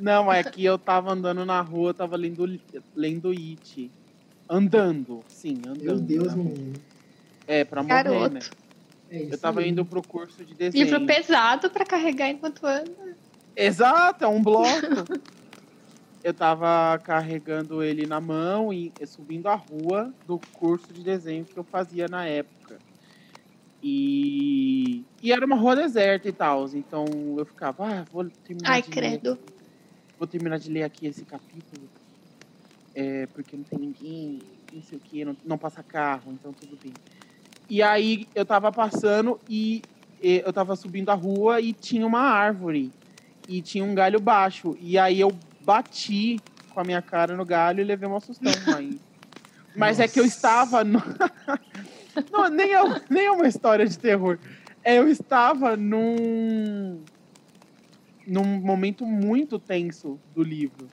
Não, 0.00 0.32
é 0.32 0.42
que 0.44 0.64
eu 0.64 0.78
tava 0.78 1.12
andando 1.12 1.44
na 1.44 1.60
rua, 1.60 1.90
eu 1.90 1.94
tava 1.94 2.16
lendo, 2.16 2.48
lendo 2.94 3.30
It. 3.30 3.90
Andando, 4.48 5.24
sim, 5.28 5.60
andando. 5.66 5.82
Meu 5.82 5.98
Deus, 5.98 6.32
rua. 6.32 6.44
menino. 6.44 6.74
É, 7.46 7.64
pra 7.64 7.82
morrer, 7.82 8.04
Garoto. 8.04 8.34
né? 8.34 8.40
É 9.10 9.22
isso 9.22 9.34
Eu 9.34 9.38
tava 9.38 9.60
aí. 9.60 9.68
indo 9.68 9.84
pro 9.84 10.02
curso 10.02 10.44
de 10.44 10.54
desenho. 10.54 10.84
Livro 10.84 11.04
pesado 11.06 11.68
pra 11.70 11.84
carregar 11.84 12.28
enquanto 12.30 12.64
anda. 12.66 12.90
Exato, 13.56 14.24
é 14.24 14.28
um 14.28 14.42
bloco. 14.42 14.86
eu 16.22 16.34
tava 16.34 16.98
carregando 16.98 17.82
ele 17.82 18.04
na 18.04 18.20
mão 18.20 18.72
e 18.72 18.92
subindo 19.06 19.46
a 19.46 19.54
rua 19.54 20.12
do 20.26 20.38
curso 20.52 20.92
de 20.92 21.02
desenho 21.02 21.46
que 21.46 21.58
eu 21.58 21.64
fazia 21.64 22.08
na 22.08 22.26
época. 22.26 22.82
E, 23.82 25.04
e 25.22 25.32
era 25.32 25.46
uma 25.46 25.56
rua 25.56 25.76
deserta 25.76 26.28
e 26.28 26.32
tal. 26.32 26.66
Então 26.74 27.36
eu 27.38 27.46
ficava, 27.46 27.86
ah, 28.00 28.08
vou 28.10 28.28
terminar 28.44 28.72
Ai, 28.72 28.82
de 28.82 28.90
ler 28.90 28.94
credo. 28.94 29.32
aqui- 29.32 29.56
Vou 30.18 30.26
terminar 30.26 30.58
de 30.58 30.70
ler 30.70 30.82
aqui 30.82 31.06
esse 31.06 31.24
capítulo. 31.24 31.88
É, 32.94 33.26
porque 33.26 33.56
não 33.56 33.64
tem 33.64 33.78
ninguém, 33.78 34.42
não 34.72 34.82
sei 34.82 34.96
o 34.96 35.00
que, 35.00 35.24
não, 35.24 35.36
não 35.44 35.58
passa 35.58 35.82
carro, 35.82 36.32
então 36.32 36.52
tudo 36.54 36.76
bem. 36.82 36.98
E 37.68 37.82
aí 37.82 38.26
eu 38.34 38.44
tava 38.46 38.72
passando 38.72 39.38
e, 39.48 39.84
e 40.20 40.42
eu 40.44 40.52
tava 40.52 40.74
subindo 40.74 41.10
a 41.10 41.14
rua 41.14 41.60
e 41.60 41.74
tinha 41.74 42.06
uma 42.06 42.20
árvore. 42.20 42.92
E 43.48 43.62
tinha 43.62 43.84
um 43.84 43.94
galho 43.94 44.20
baixo. 44.20 44.76
E 44.80 44.98
aí 44.98 45.20
eu 45.20 45.36
bati 45.60 46.40
com 46.70 46.80
a 46.80 46.84
minha 46.84 47.00
cara 47.02 47.36
no 47.36 47.44
galho 47.44 47.80
e 47.80 47.84
levei 47.84 48.08
uma 48.08 48.20
sustão, 48.20 48.52
mãe. 48.66 48.98
Mas 49.76 50.00
é 50.00 50.08
que 50.08 50.18
eu 50.18 50.24
Nossa. 50.24 50.36
estava. 50.36 50.84
No... 50.84 51.02
Não, 52.32 52.48
nem, 52.48 52.74
é, 52.74 52.82
nem 53.10 53.26
é 53.26 53.30
uma 53.30 53.46
história 53.46 53.86
de 53.86 53.98
terror. 53.98 54.38
É, 54.82 54.98
eu 54.98 55.08
estava 55.08 55.76
num. 55.76 57.04
num 58.26 58.44
momento 58.60 59.04
muito 59.04 59.58
tenso 59.58 60.18
do 60.34 60.42
livro. 60.42 60.88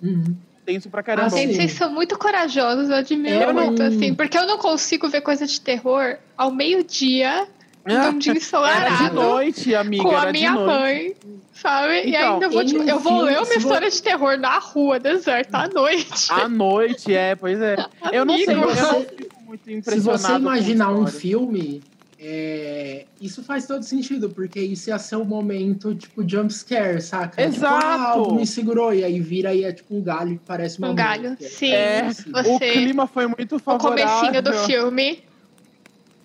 Uhum. 0.00 0.36
Tenso 0.64 0.88
pra 0.90 1.02
caramba. 1.02 1.26
Ah. 1.26 1.30
Gente, 1.30 1.54
vocês 1.56 1.72
são 1.72 1.92
muito 1.92 2.16
corajosos, 2.18 2.88
eu 2.88 2.96
admiro 2.96 3.34
Eu 3.34 3.52
não- 3.52 3.66
muito, 3.66 3.82
assim. 3.82 4.14
Porque 4.14 4.38
eu 4.38 4.46
não 4.46 4.58
consigo 4.58 5.08
ver 5.08 5.22
coisa 5.22 5.46
de 5.46 5.60
terror 5.60 6.16
ao 6.36 6.52
meio-dia, 6.52 7.48
num 7.86 8.18
dia 8.18 8.32
Era 8.32 8.38
de 8.38 8.44
ensolarado, 8.44 9.14
noite, 9.14 9.74
amiga. 9.74 10.02
com 10.02 10.10
era 10.12 10.22
a 10.22 10.26
de 10.26 10.38
minha 10.38 10.52
noite. 10.52 10.66
mãe, 10.80 11.14
sabe? 11.54 11.94
e 12.04 12.08
Então, 12.10 12.34
ainda 12.34 12.48
vou, 12.48 12.62
e 12.62 12.66
tipo, 12.66 12.82
eu 12.82 12.98
vou 12.98 13.22
ler 13.22 13.36
uma 13.38 13.44
se 13.46 13.58
história 13.58 13.90
de 13.90 14.02
terror 14.02 14.36
na 14.38 14.58
rua, 14.58 14.98
deserta, 14.98 15.58
à 15.58 15.68
noite. 15.68 16.30
À 16.32 16.48
noite, 16.48 17.14
é, 17.14 17.34
pois 17.34 17.60
é. 17.60 17.76
Eu 18.12 18.24
não 18.24 18.36
sei, 18.36 18.54
eu 18.54 18.56
não 18.60 18.68
fico 19.04 19.42
muito 19.46 19.64
Se 19.64 19.72
impressionado. 19.72 20.18
você 20.18 20.32
com 20.32 20.38
imaginar 20.38 20.92
um 20.92 21.06
filme, 21.06 21.82
é, 22.22 23.06
isso 23.20 23.42
faz 23.42 23.66
todo 23.66 23.82
sentido, 23.82 24.28
porque 24.28 24.60
isso 24.60 24.90
ia 24.90 24.98
ser 24.98 25.16
um 25.16 25.24
momento, 25.24 25.94
tipo, 25.94 26.22
jump 26.28 26.52
scare, 26.52 27.00
saca? 27.00 27.42
Tipo, 27.42 27.56
Exato. 27.56 27.86
ah, 27.86 28.08
algo 28.10 28.34
me 28.34 28.46
segurou, 28.46 28.92
e 28.92 29.02
aí 29.02 29.18
vira 29.20 29.54
e 29.54 29.64
é 29.64 29.72
tipo 29.72 29.96
um 29.96 30.02
galho 30.02 30.32
que 30.38 30.42
parece 30.46 30.78
uma 30.78 30.90
Um 30.90 30.94
galho, 30.94 31.34
sim. 31.40 31.72
É. 31.72 32.02
Você- 32.10 32.28
O 32.50 32.58
clima 32.58 33.06
foi 33.06 33.26
muito 33.26 33.56
O 33.56 33.58
favorável. 33.58 34.06
comecinho 34.06 34.42
do 34.42 34.52
filme. 34.52 35.24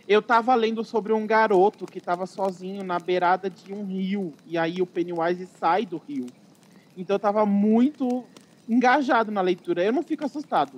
Eu 0.07 0.21
tava 0.21 0.53
lendo 0.53 0.83
sobre 0.83 1.13
um 1.13 1.25
garoto 1.25 1.87
que 1.87 1.99
tava 1.99 2.25
sozinho 2.25 2.83
na 2.83 2.99
beirada 2.99 3.49
de 3.49 3.73
um 3.73 3.85
rio. 3.85 4.33
E 4.45 4.57
aí 4.57 4.81
o 4.81 4.85
Pennywise 4.85 5.47
sai 5.59 5.85
do 5.85 5.97
rio. 5.97 6.27
Então 6.95 7.15
eu 7.15 7.19
tava 7.19 7.45
muito 7.45 8.23
engajado 8.69 9.31
na 9.31 9.41
leitura. 9.41 9.83
Eu 9.83 9.93
não 9.93 10.03
fico 10.03 10.23
assustado. 10.23 10.77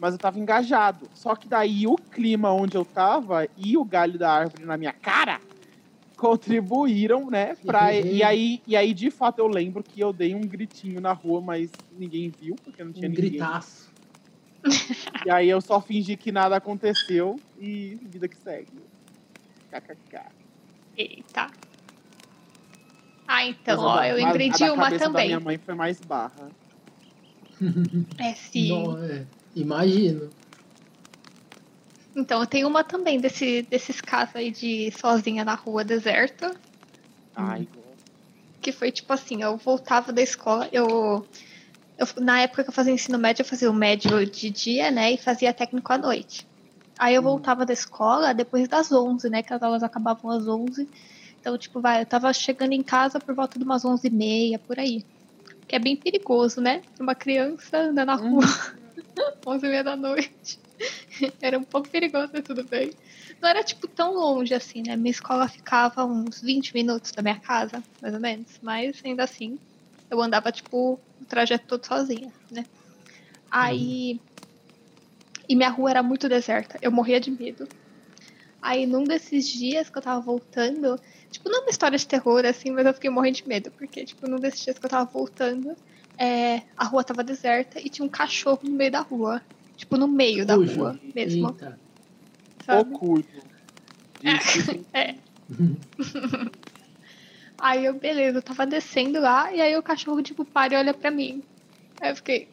Mas 0.00 0.14
eu 0.14 0.18
tava 0.18 0.38
engajado. 0.38 1.08
Só 1.12 1.34
que 1.34 1.48
daí 1.48 1.86
o 1.86 1.96
clima 1.96 2.52
onde 2.52 2.76
eu 2.76 2.84
tava 2.84 3.46
e 3.56 3.76
o 3.76 3.84
galho 3.84 4.18
da 4.18 4.32
árvore 4.32 4.64
na 4.64 4.76
minha 4.76 4.92
cara 4.92 5.40
contribuíram, 6.16 7.30
né? 7.30 7.54
Pra, 7.54 7.94
e, 7.94 8.22
aí, 8.22 8.60
e 8.66 8.76
aí, 8.76 8.92
de 8.92 9.10
fato, 9.10 9.38
eu 9.38 9.46
lembro 9.46 9.84
que 9.84 10.00
eu 10.00 10.12
dei 10.12 10.34
um 10.34 10.40
gritinho 10.40 11.00
na 11.00 11.12
rua, 11.12 11.40
mas 11.40 11.70
ninguém 11.92 12.28
viu, 12.28 12.56
porque 12.64 12.82
não 12.82 12.92
tinha 12.92 13.06
Um 13.06 13.10
ninguém. 13.10 13.30
gritaço. 13.30 13.87
E 15.26 15.30
aí 15.30 15.48
eu 15.48 15.60
só 15.60 15.80
fingi 15.80 16.16
que 16.16 16.30
nada 16.30 16.56
aconteceu 16.56 17.40
e 17.58 17.98
vida 18.06 18.28
que 18.28 18.36
segue. 18.36 18.82
KKK. 19.70 20.24
Eita. 20.96 21.50
Ah, 23.26 23.44
então, 23.44 23.80
ó, 23.80 24.02
eu 24.02 24.18
da 24.18 24.72
uma 24.72 24.90
também. 24.98 25.26
minha 25.26 25.40
mãe 25.40 25.58
foi 25.58 25.74
mais 25.74 26.00
barra. 26.00 26.50
É, 28.20 28.34
sim. 28.34 28.68
Não, 28.68 29.02
é. 29.02 29.26
Imagino. 29.54 30.32
Então, 32.16 32.40
eu 32.40 32.46
tenho 32.46 32.66
uma 32.66 32.82
também 32.82 33.20
desse, 33.20 33.62
desses 33.62 34.00
casos 34.00 34.34
aí 34.34 34.50
de 34.50 34.90
sozinha 34.92 35.44
na 35.44 35.54
rua 35.54 35.84
deserta. 35.84 36.56
Ai, 37.34 37.68
Que 38.60 38.72
foi 38.72 38.90
tipo 38.90 39.12
assim, 39.12 39.42
eu 39.42 39.56
voltava 39.56 40.12
da 40.12 40.20
escola, 40.20 40.68
eu, 40.72 41.28
eu. 41.98 42.06
Na 42.22 42.40
época 42.40 42.62
que 42.64 42.70
eu 42.70 42.74
fazia 42.74 42.92
ensino 42.92 43.18
médio, 43.18 43.42
eu 43.42 43.46
fazia 43.46 43.70
o 43.70 43.74
médio 43.74 44.24
de 44.24 44.50
dia, 44.50 44.90
né? 44.90 45.12
E 45.12 45.18
fazia 45.18 45.52
técnico 45.52 45.92
à 45.92 45.98
noite. 45.98 46.46
Aí 46.98 47.14
eu 47.14 47.22
Uhum. 47.22 47.28
voltava 47.28 47.66
da 47.66 47.72
escola 47.72 48.32
depois 48.32 48.68
das 48.68 48.90
11, 48.90 49.28
né? 49.28 49.42
Que 49.42 49.52
as 49.52 49.62
aulas 49.62 49.82
acabavam 49.82 50.30
às 50.30 50.46
11. 50.48 50.88
Então, 51.40 51.56
tipo, 51.56 51.80
vai, 51.80 52.02
eu 52.02 52.06
tava 52.06 52.32
chegando 52.32 52.72
em 52.72 52.82
casa 52.82 53.20
por 53.20 53.34
volta 53.34 53.58
de 53.58 53.64
umas 53.64 53.84
11 53.84 54.08
e 54.08 54.10
meia, 54.10 54.58
por 54.58 54.78
aí. 54.78 55.04
Que 55.66 55.76
é 55.76 55.78
bem 55.78 55.94
perigoso, 55.96 56.60
né? 56.60 56.82
Uma 56.98 57.14
criança 57.14 57.78
andar 57.78 58.04
na 58.06 58.14
rua 58.14 58.40
11 59.46 59.66
e 59.66 59.68
meia 59.68 59.84
da 59.84 59.96
noite. 59.96 60.58
Era 61.42 61.58
um 61.58 61.64
pouco 61.64 61.88
perigoso, 61.88 62.30
mas 62.32 62.44
tudo 62.44 62.64
bem. 62.64 62.90
Não 63.42 63.48
era, 63.48 63.62
tipo, 63.64 63.86
tão 63.88 64.14
longe 64.14 64.54
assim, 64.54 64.82
né? 64.86 64.96
Minha 64.96 65.10
escola 65.10 65.48
ficava 65.48 66.04
uns 66.04 66.40
20 66.40 66.72
minutos 66.72 67.12
da 67.12 67.22
minha 67.22 67.38
casa, 67.40 67.82
mais 68.00 68.14
ou 68.14 68.20
menos. 68.20 68.58
Mas, 68.62 69.00
ainda 69.04 69.24
assim, 69.24 69.58
eu 70.10 70.20
andava, 70.20 70.52
tipo, 70.52 71.00
trajeto 71.28 71.66
todo 71.66 71.86
sozinha, 71.86 72.32
né? 72.50 72.64
Aí... 73.50 74.20
E 75.48 75.56
minha 75.56 75.70
rua 75.70 75.90
era 75.90 76.02
muito 76.02 76.28
deserta. 76.28 76.78
Eu 76.82 76.92
morria 76.92 77.18
de 77.18 77.30
medo. 77.30 77.66
Aí, 78.60 78.86
num 78.86 79.04
desses 79.04 79.48
dias 79.48 79.88
que 79.88 79.96
eu 79.96 80.02
tava 80.02 80.20
voltando... 80.20 81.00
Tipo, 81.30 81.48
não 81.48 81.60
é 81.60 81.62
uma 81.62 81.70
história 81.70 81.96
de 81.96 82.06
terror, 82.06 82.44
assim, 82.44 82.70
mas 82.70 82.84
eu 82.84 82.92
fiquei 82.92 83.08
morrendo 83.08 83.36
de 83.36 83.48
medo. 83.48 83.70
Porque, 83.70 84.04
tipo, 84.04 84.28
num 84.28 84.38
desses 84.38 84.62
dias 84.62 84.78
que 84.78 84.84
eu 84.84 84.90
tava 84.90 85.10
voltando... 85.10 85.74
É, 86.20 86.62
a 86.76 86.84
rua 86.84 87.04
tava 87.04 87.22
deserta 87.22 87.78
e 87.80 87.88
tinha 87.88 88.04
um 88.04 88.08
cachorro 88.08 88.58
no 88.64 88.72
meio 88.72 88.90
da 88.90 89.00
rua. 89.00 89.40
Tipo, 89.76 89.96
no 89.96 90.08
meio 90.08 90.44
da 90.44 90.56
rua 90.56 90.98
mesmo, 91.14 91.50
Eita. 91.50 91.78
sabe? 92.66 92.92
Oculto. 92.92 93.28
Disse 94.20 94.84
É. 94.92 95.14
Aí 97.60 97.84
eu, 97.84 97.94
beleza, 97.94 98.38
eu 98.38 98.42
tava 98.42 98.64
descendo 98.66 99.20
lá, 99.20 99.52
e 99.52 99.60
aí 99.60 99.76
o 99.76 99.82
cachorro, 99.82 100.22
tipo, 100.22 100.44
para 100.44 100.74
e 100.74 100.76
olha 100.76 100.94
pra 100.94 101.10
mim. 101.10 101.42
Aí 102.00 102.10
eu 102.10 102.16
fiquei. 102.16 102.48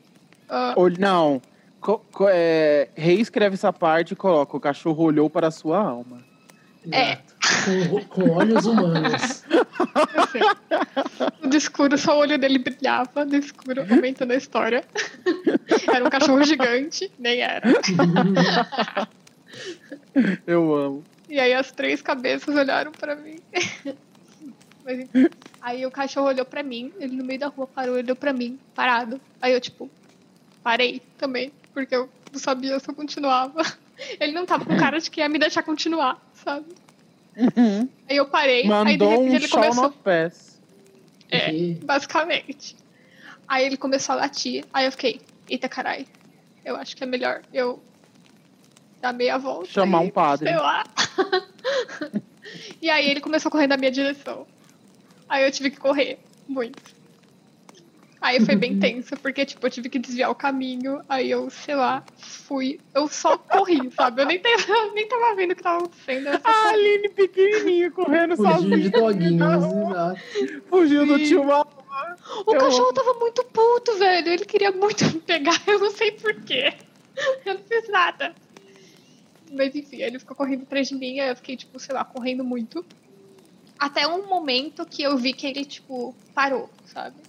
Ol- 0.75 0.89
Não. 1.00 1.41
Co- 1.79 2.00
co- 2.11 2.27
é, 2.29 2.89
reescreve 2.96 3.53
essa 3.53 3.72
parte 3.72 4.13
e 4.13 4.15
coloca: 4.15 4.57
o 4.57 4.59
cachorro 4.59 5.03
olhou 5.03 5.29
para 5.29 5.48
a 5.48 5.51
sua 5.51 5.79
alma. 5.79 6.24
É. 6.91 7.18
Com, 7.89 8.05
com 8.05 8.29
olhos 8.31 8.65
humanos. 8.65 9.44
assim, 10.15 10.39
no 11.41 11.55
escuro, 11.55 11.98
só 11.98 12.15
o 12.15 12.20
olho 12.22 12.37
dele 12.37 12.57
brilhava 12.59 13.24
no 13.25 13.35
escuro, 13.35 13.81
aumentando 13.89 14.31
a 14.33 14.35
história. 14.35 14.83
era 15.94 16.03
um 16.05 16.09
cachorro 16.09 16.44
gigante, 16.44 17.11
nem 17.20 17.41
era. 17.41 17.68
Eu 20.46 20.74
amo. 20.75 21.03
E 21.29 21.39
aí 21.39 21.53
as 21.53 21.72
três 21.72 22.01
cabeças 22.01 22.55
olharam 22.55 22.91
pra 22.91 23.15
mim. 23.15 23.39
Mas, 24.85 25.00
enfim. 25.00 25.25
aí 25.59 25.83
o 25.85 25.91
cachorro 25.91 26.27
olhou 26.27 26.45
pra 26.45 26.61
mim, 26.61 26.93
ele 27.00 27.15
no 27.17 27.24
meio 27.25 27.39
da 27.39 27.48
rua 27.48 27.65
parou, 27.65 27.95
olhou 27.95 28.15
pra 28.15 28.31
mim, 28.31 28.59
parado. 28.75 29.19
Aí 29.41 29.51
eu, 29.51 29.59
tipo, 29.59 29.89
parei 30.63 31.00
também, 31.17 31.51
porque 31.74 31.95
eu 31.95 32.07
não 32.31 32.39
sabia 32.39 32.79
se 32.79 32.89
eu 32.89 32.93
continuava. 32.95 33.61
Ele 34.19 34.33
não 34.33 34.45
tava 34.45 34.65
com 34.65 34.75
cara 34.75 35.00
de 35.00 35.09
que 35.09 35.21
ia 35.21 35.29
me 35.29 35.39
deixar 35.39 35.63
continuar, 35.63 36.21
sabe? 36.33 36.65
Aí 38.09 38.17
eu 38.17 38.25
parei, 38.27 38.57
aí 38.57 38.63
de 38.63 38.67
Mandou 38.67 39.09
repente 39.09 39.31
um 39.31 39.35
ele 39.35 39.48
começou. 39.48 39.93
É, 41.31 41.50
E- 41.50 41.75
basicamente. 41.75 42.75
Aí 43.48 43.65
ele 43.65 43.77
começou 43.77 44.13
a 44.13 44.17
latir, 44.17 44.65
aí 44.74 44.85
eu 44.85 44.91
fiquei, 44.91 45.21
eita 45.48 45.69
carai, 45.69 46.05
eu 46.65 46.75
acho 46.75 46.93
que 46.95 47.03
é 47.03 47.07
melhor 47.07 47.41
eu 47.53 47.81
dar 49.01 49.13
meia 49.13 49.37
volta. 49.37 49.67
Chamar 49.67 50.03
e, 50.03 50.07
um 50.07 50.09
padre. 50.09 50.50
Sei 50.50 50.57
lá. 50.57 50.83
e 52.81 52.89
aí 52.89 53.09
ele 53.09 53.21
começou 53.21 53.48
a 53.48 53.51
correr 53.51 53.67
na 53.67 53.77
minha 53.77 53.91
direção. 53.91 54.45
Aí 55.29 55.44
eu 55.44 55.51
tive 55.51 55.72
que 55.72 55.77
correr, 55.77 56.20
muito. 56.48 56.81
Aí 58.22 58.44
foi 58.44 58.55
bem 58.55 58.77
tenso, 58.79 59.16
porque, 59.18 59.46
tipo, 59.46 59.66
eu 59.66 59.70
tive 59.72 59.90
que 59.90 60.00
desviar 60.00 60.31
o 60.31 60.35
caminho, 60.35 61.01
aí 61.07 61.29
eu, 61.29 61.50
sei 61.50 61.75
lá, 61.75 62.03
fui. 62.18 62.79
Eu 62.94 63.07
só 63.07 63.38
corri, 63.38 63.92
sabe? 63.92 64.22
Eu 64.22 64.25
nem 64.25 64.40
tava, 64.40 64.55
nem 64.96 65.07
tava 65.07 65.35
vendo 65.35 65.51
o 65.51 65.55
que 65.55 65.61
tava 65.64 65.77
acontecendo. 65.77 66.27
eu 66.27 66.40
só 66.40 66.48
A 66.48 66.70
Aline 66.70 67.09
pequenininha 67.09 67.92
correndo 67.92 68.35
Fugiu 68.35 68.51
sozinha. 68.53 68.77
de 68.77 68.90
doguinhos. 68.90 70.20
Fugiu 70.70 71.05
do 71.05 71.20
tio 71.20 71.44
Mal. 71.44 71.75
O 72.46 72.53
Eu 72.53 72.59
cachorro 72.59 72.94
tava 72.94 73.14
muito 73.14 73.44
puto, 73.46 73.96
velho. 73.98 74.29
Ele 74.29 74.46
queria 74.46 74.72
muito 74.72 75.05
me 75.05 75.20
pegar, 75.22 75.61
eu 75.68 75.79
não 75.79 75.92
sei 75.92 76.11
porquê. 76.11 76.74
Eu 77.46 77.53
não 77.53 77.61
fiz 77.61 77.88
nada. 77.90 78.35
Mas 79.51 79.75
enfim, 79.75 80.01
ele 80.01 80.20
ficou 80.20 80.35
correndo 80.35 80.64
atrás 80.64 80.90
de 80.90 80.96
mim, 80.96 81.20
aí 81.20 81.29
eu 81.29 81.35
fiquei, 81.35 81.55
tipo, 81.55 81.79
sei 81.79 81.94
lá, 81.96 82.03
correndo 82.03 82.44
muito. 82.44 82.83
Até 83.77 84.07
um 84.07 84.29
momento 84.29 84.85
que 84.85 85.03
eu 85.03 85.18
vi 85.18 85.33
que 85.33 85.46
ele, 85.46 85.66
tipo, 85.66 86.16
parou, 86.33 86.70
sabe? 86.85 87.22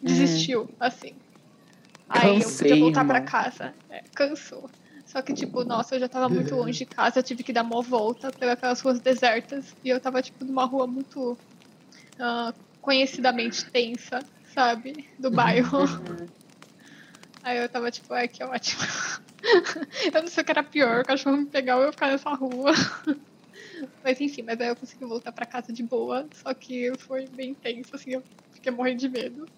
Desistiu, 0.00 0.68
assim. 0.80 1.20
Aí 2.08 2.40
eu 2.40 2.50
podia 2.50 2.76
voltar 2.76 3.04
pra 3.04 3.16
irmão. 3.16 3.30
casa. 3.30 3.74
É, 3.90 4.02
cansou. 4.14 4.70
Só 5.04 5.22
que, 5.22 5.34
tipo, 5.34 5.64
nossa, 5.64 5.94
eu 5.94 6.00
já 6.00 6.08
tava 6.08 6.28
muito 6.28 6.54
longe 6.54 6.78
de 6.78 6.86
casa, 6.86 7.18
eu 7.18 7.22
tive 7.22 7.44
que 7.44 7.52
dar 7.52 7.62
uma 7.62 7.82
volta 7.82 8.32
pelas 8.32 8.80
ruas 8.80 9.00
desertas. 9.00 9.76
E 9.84 9.88
eu 9.88 10.00
tava, 10.00 10.22
tipo, 10.22 10.44
numa 10.44 10.64
rua 10.64 10.86
muito 10.86 11.38
ah, 12.18 12.54
conhecidamente 12.80 13.70
tensa, 13.70 14.26
sabe? 14.54 15.08
Do 15.18 15.30
bairro. 15.30 15.84
Aí 17.42 17.58
eu 17.58 17.68
tava 17.68 17.90
tipo, 17.90 18.12
ai, 18.12 18.26
que 18.26 18.42
ótimo. 18.42 18.82
eu 20.12 20.20
não 20.20 20.28
sei 20.28 20.42
o 20.42 20.44
que 20.44 20.50
era 20.50 20.64
pior, 20.64 21.02
o 21.02 21.04
cachorro 21.04 21.36
me 21.36 21.46
pegar 21.46 21.76
ou 21.76 21.82
eu 21.84 21.92
ficar 21.92 22.08
nessa 22.08 22.30
rua. 22.30 22.72
Mas 24.02 24.20
enfim, 24.20 24.42
mas 24.42 24.60
aí 24.60 24.68
eu 24.68 24.76
consegui 24.76 25.04
voltar 25.04 25.32
pra 25.32 25.46
casa 25.46 25.72
de 25.72 25.82
boa, 25.82 26.28
só 26.32 26.54
que 26.54 26.96
foi 26.98 27.26
bem 27.28 27.54
tenso, 27.54 27.94
assim, 27.94 28.12
eu 28.14 28.24
fiquei 28.52 28.72
morrendo 28.72 29.00
de 29.00 29.08
medo. 29.08 29.48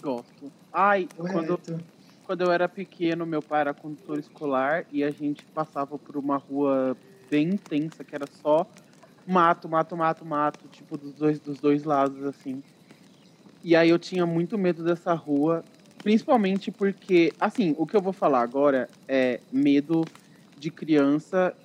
Gosto. 0.00 0.52
Ai, 0.72 1.08
quando, 1.16 1.58
Correto. 1.58 1.88
quando 2.22 2.42
eu 2.42 2.52
era 2.52 2.68
pequeno, 2.68 3.26
meu 3.26 3.42
pai 3.42 3.62
era 3.62 3.74
condutor 3.74 4.18
escolar 4.18 4.86
e 4.90 5.02
a 5.02 5.10
gente 5.10 5.46
passava 5.48 5.98
por 5.98 6.16
uma 6.16 6.36
rua 6.36 6.96
bem 7.28 7.54
intensa, 7.54 8.04
que 8.04 8.14
era 8.14 8.26
só 8.26 8.70
mato, 9.26 9.68
mato, 9.68 9.96
mato, 9.96 10.24
mato, 10.24 10.68
tipo, 10.68 10.96
dos 10.96 11.14
dois, 11.14 11.40
dos 11.40 11.60
dois 11.60 11.84
lados, 11.84 12.22
assim. 12.24 12.62
E 13.62 13.74
aí 13.74 13.88
eu 13.88 13.98
tinha 13.98 14.24
muito 14.24 14.56
medo 14.56 14.84
dessa 14.84 15.12
rua, 15.14 15.66
principalmente 16.02 16.70
porque, 16.70 17.36
assim, 17.40 17.74
o 17.76 17.86
que 17.86 17.96
eu 17.96 18.00
vou 18.00 18.12
falar 18.12 18.40
agora 18.40 18.88
é 19.08 19.42
medo 19.50 20.10
de 20.56 20.70
criança 20.70 21.56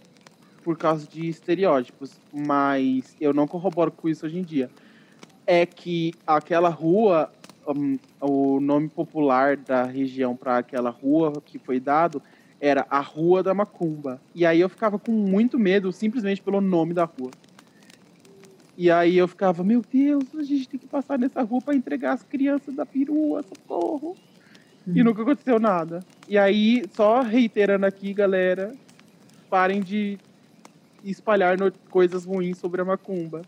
por 0.63 0.77
causa 0.77 1.07
de 1.07 1.27
estereótipos, 1.27 2.19
mas 2.31 3.15
eu 3.19 3.33
não 3.33 3.47
corroboro 3.47 3.91
com 3.91 4.07
isso 4.07 4.25
hoje 4.25 4.39
em 4.39 4.43
dia. 4.43 4.69
É 5.45 5.65
que 5.65 6.13
aquela 6.25 6.69
rua, 6.69 7.31
hum, 7.67 7.99
o 8.21 8.59
nome 8.59 8.87
popular 8.87 9.57
da 9.57 9.83
região 9.83 10.35
para 10.35 10.57
aquela 10.57 10.89
rua 10.89 11.41
que 11.45 11.59
foi 11.59 11.79
dado 11.79 12.21
era 12.61 12.85
a 12.89 13.01
Rua 13.01 13.43
da 13.43 13.53
Macumba. 13.53 14.21
E 14.33 14.45
aí 14.45 14.61
eu 14.61 14.69
ficava 14.69 14.97
com 14.97 15.11
muito 15.11 15.59
medo 15.59 15.91
simplesmente 15.91 16.41
pelo 16.41 16.61
nome 16.61 16.93
da 16.93 17.03
rua. 17.03 17.31
E 18.77 18.89
aí 18.89 19.17
eu 19.17 19.27
ficava, 19.27 19.65
meu 19.65 19.81
Deus, 19.81 20.23
a 20.33 20.43
gente 20.43 20.69
tem 20.69 20.79
que 20.79 20.87
passar 20.87 21.19
nessa 21.19 21.41
rua 21.43 21.61
para 21.61 21.75
entregar 21.75 22.13
as 22.13 22.23
crianças 22.23 22.73
da 22.73 22.85
perua, 22.85 23.43
socorro. 23.43 24.15
E 24.87 25.03
nunca 25.03 25.21
aconteceu 25.21 25.59
nada. 25.59 26.03
E 26.27 26.37
aí, 26.37 26.85
só 26.93 27.21
reiterando 27.21 27.85
aqui, 27.85 28.13
galera, 28.13 28.73
parem 29.49 29.81
de 29.81 30.17
espalhar 31.03 31.57
no- 31.57 31.71
coisas 31.89 32.25
ruins 32.25 32.57
sobre 32.57 32.81
a 32.81 32.85
macumba. 32.85 33.41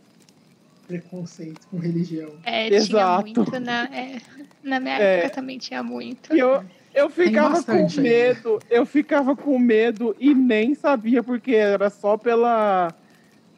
Preconceito 0.87 1.67
com 1.69 1.79
religião. 1.79 2.31
É, 2.45 2.67
Exato. 2.67 2.87
tinha 2.87 3.21
muito 3.43 3.59
na, 3.59 3.85
é, 3.85 4.21
na 4.63 4.79
minha 4.79 4.99
É. 4.99 5.19
época 5.19 5.35
também 5.35 5.57
tinha 5.57 5.81
muito. 5.81 6.35
E 6.35 6.39
eu, 6.39 6.63
eu 6.93 7.09
ficava 7.09 7.49
com 7.49 7.53
bastante 7.55 7.99
ainda. 7.99 8.01
medo, 8.01 8.61
eu 8.69 8.85
ficava 8.85 9.35
com 9.35 9.57
medo 9.57 10.15
e 10.19 10.33
nem 10.35 10.75
sabia 10.75 11.23
porque 11.23 11.55
era 11.55 11.89
só 11.89 12.17
pela 12.17 12.93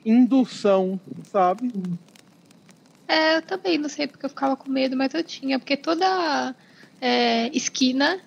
indução, 0.06 1.00
sabe? 1.26 1.70
É, 3.08 3.38
eu 3.38 3.42
também 3.42 3.78
não 3.78 3.90
sei 3.90 4.08
porque 4.08 4.26
eu 4.26 4.30
ficava 4.30 4.56
com 4.56 4.70
medo, 4.70 4.96
mas 4.96 5.14
eu 5.14 5.24
tinha, 5.24 5.60
porque 5.60 5.76
toda 5.76 6.56
é, 7.02 7.48
esquina, 7.56 8.20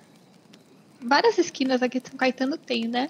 várias 1.01 1.39
esquinas 1.39 1.83
aqui 1.83 2.01
de 2.01 2.09
São 2.09 2.19
Caetano 2.19 2.57
tem, 2.59 2.87
né? 2.87 3.09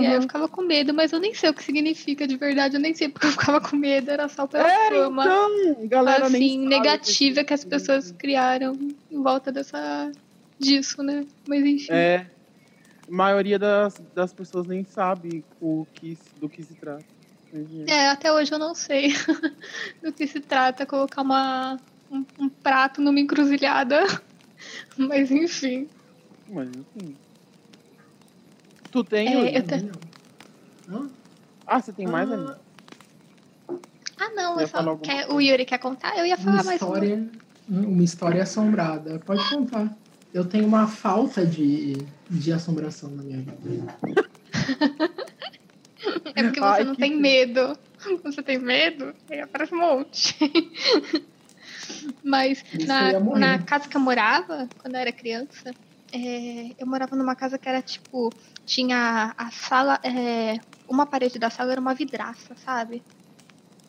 E 0.00 0.06
aí 0.06 0.14
eu 0.14 0.22
ficava 0.22 0.48
com 0.48 0.62
medo, 0.62 0.92
mas 0.92 1.12
eu 1.12 1.20
nem 1.20 1.34
sei 1.34 1.50
o 1.50 1.54
que 1.54 1.62
significa 1.62 2.26
de 2.26 2.36
verdade. 2.36 2.76
Eu 2.76 2.80
nem 2.80 2.94
sei 2.94 3.08
porque 3.08 3.26
eu 3.26 3.32
ficava 3.32 3.60
com 3.60 3.76
medo, 3.76 4.10
era 4.10 4.28
só 4.28 4.46
pela 4.46 4.68
É, 4.68 4.90
fama. 4.90 5.22
então, 5.24 5.88
galera 5.88 6.26
assim, 6.26 6.66
negativa 6.66 7.42
que 7.44 7.54
as 7.54 7.64
pessoas 7.64 8.12
criaram 8.12 8.78
em 9.10 9.22
volta 9.22 9.50
dessa 9.50 10.10
disso, 10.58 11.02
né? 11.02 11.26
Mas 11.46 11.64
enfim. 11.64 11.92
É. 11.92 12.26
A 13.08 13.10
maioria 13.10 13.58
das, 13.58 14.02
das 14.14 14.32
pessoas 14.32 14.66
nem 14.66 14.84
sabe 14.84 15.44
o 15.60 15.86
que, 15.94 16.18
do 16.38 16.48
que 16.48 16.62
se 16.62 16.74
trata. 16.74 17.04
É, 17.86 18.08
até 18.10 18.30
hoje 18.30 18.52
eu 18.52 18.58
não 18.58 18.74
sei 18.74 19.14
do 20.02 20.12
que 20.12 20.26
se 20.26 20.40
trata 20.40 20.84
colocar 20.84 21.22
uma, 21.22 21.78
um, 22.10 22.24
um 22.38 22.48
prato 22.48 23.00
numa 23.00 23.18
encruzilhada. 23.18 24.04
Mas 24.98 25.30
enfim. 25.30 25.88
Mas 26.48 26.68
assim. 26.68 27.16
Tu 28.90 29.04
tem, 29.04 29.28
É, 29.28 29.58
eu 29.58 29.62
te- 29.62 29.90
Hã? 30.88 31.10
Ah, 31.66 31.80
você 31.80 31.92
tem 31.92 32.06
mais, 32.06 32.30
Ah, 32.30 32.34
Aninha? 32.34 32.58
Ah, 34.18 34.30
não, 34.34 34.60
eu 34.60 34.66
só 34.66 34.78
falar 34.78 34.98
quer, 34.98 35.30
o 35.30 35.40
Yuri 35.40 35.64
quer 35.64 35.78
contar? 35.78 36.16
Eu 36.18 36.26
ia 36.26 36.36
Uma 36.36 36.44
falar 36.44 36.64
mais 36.64 36.82
uma. 36.82 36.88
história, 36.88 37.30
uma 37.68 38.02
história 38.04 38.42
assombrada. 38.42 39.20
Pode 39.20 39.48
contar. 39.50 39.96
Eu 40.32 40.48
tenho 40.48 40.66
uma 40.66 40.86
falta 40.88 41.46
de, 41.46 42.06
de 42.28 42.52
assombração 42.52 43.10
na 43.10 43.22
minha 43.22 43.42
vida. 43.42 43.98
É 46.36 46.44
porque 46.44 46.60
você 46.60 46.64
Ai, 46.64 46.84
não 46.84 46.94
que 46.94 47.00
tem 47.00 47.10
triste. 47.10 47.20
medo. 47.20 47.78
Você 48.22 48.42
tem 48.42 48.58
medo, 48.58 49.12
aí 49.28 49.40
aparece 49.40 49.74
um 49.74 49.78
monte. 49.80 50.36
Mas 52.22 52.62
isso 52.72 52.86
na, 52.86 53.18
na 53.18 53.58
casa 53.64 53.88
que 53.88 53.96
eu 53.96 54.00
morava, 54.00 54.70
quando 54.78 54.94
eu 54.94 55.00
era 55.00 55.12
criança, 55.12 55.74
é, 56.14 56.80
eu 56.80 56.86
morava 56.86 57.16
numa 57.16 57.34
casa 57.34 57.58
que 57.58 57.68
era 57.68 57.82
tipo. 57.82 58.36
Tinha 58.68 59.34
a 59.36 59.50
sala. 59.50 59.98
é, 60.04 60.60
uma 60.86 61.06
parede 61.06 61.38
da 61.38 61.48
sala 61.48 61.72
era 61.72 61.80
uma 61.80 61.94
vidraça, 61.94 62.54
sabe? 62.56 63.02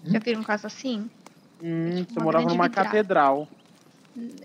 Já 0.06 0.20
viram 0.20 0.40
um 0.40 0.44
caso 0.44 0.66
assim? 0.68 1.10
Hum, 1.62 1.96
tipo 1.96 2.14
você 2.14 2.20
morava 2.22 2.48
numa 2.48 2.64
vidraça. 2.64 2.90
catedral. 2.90 3.48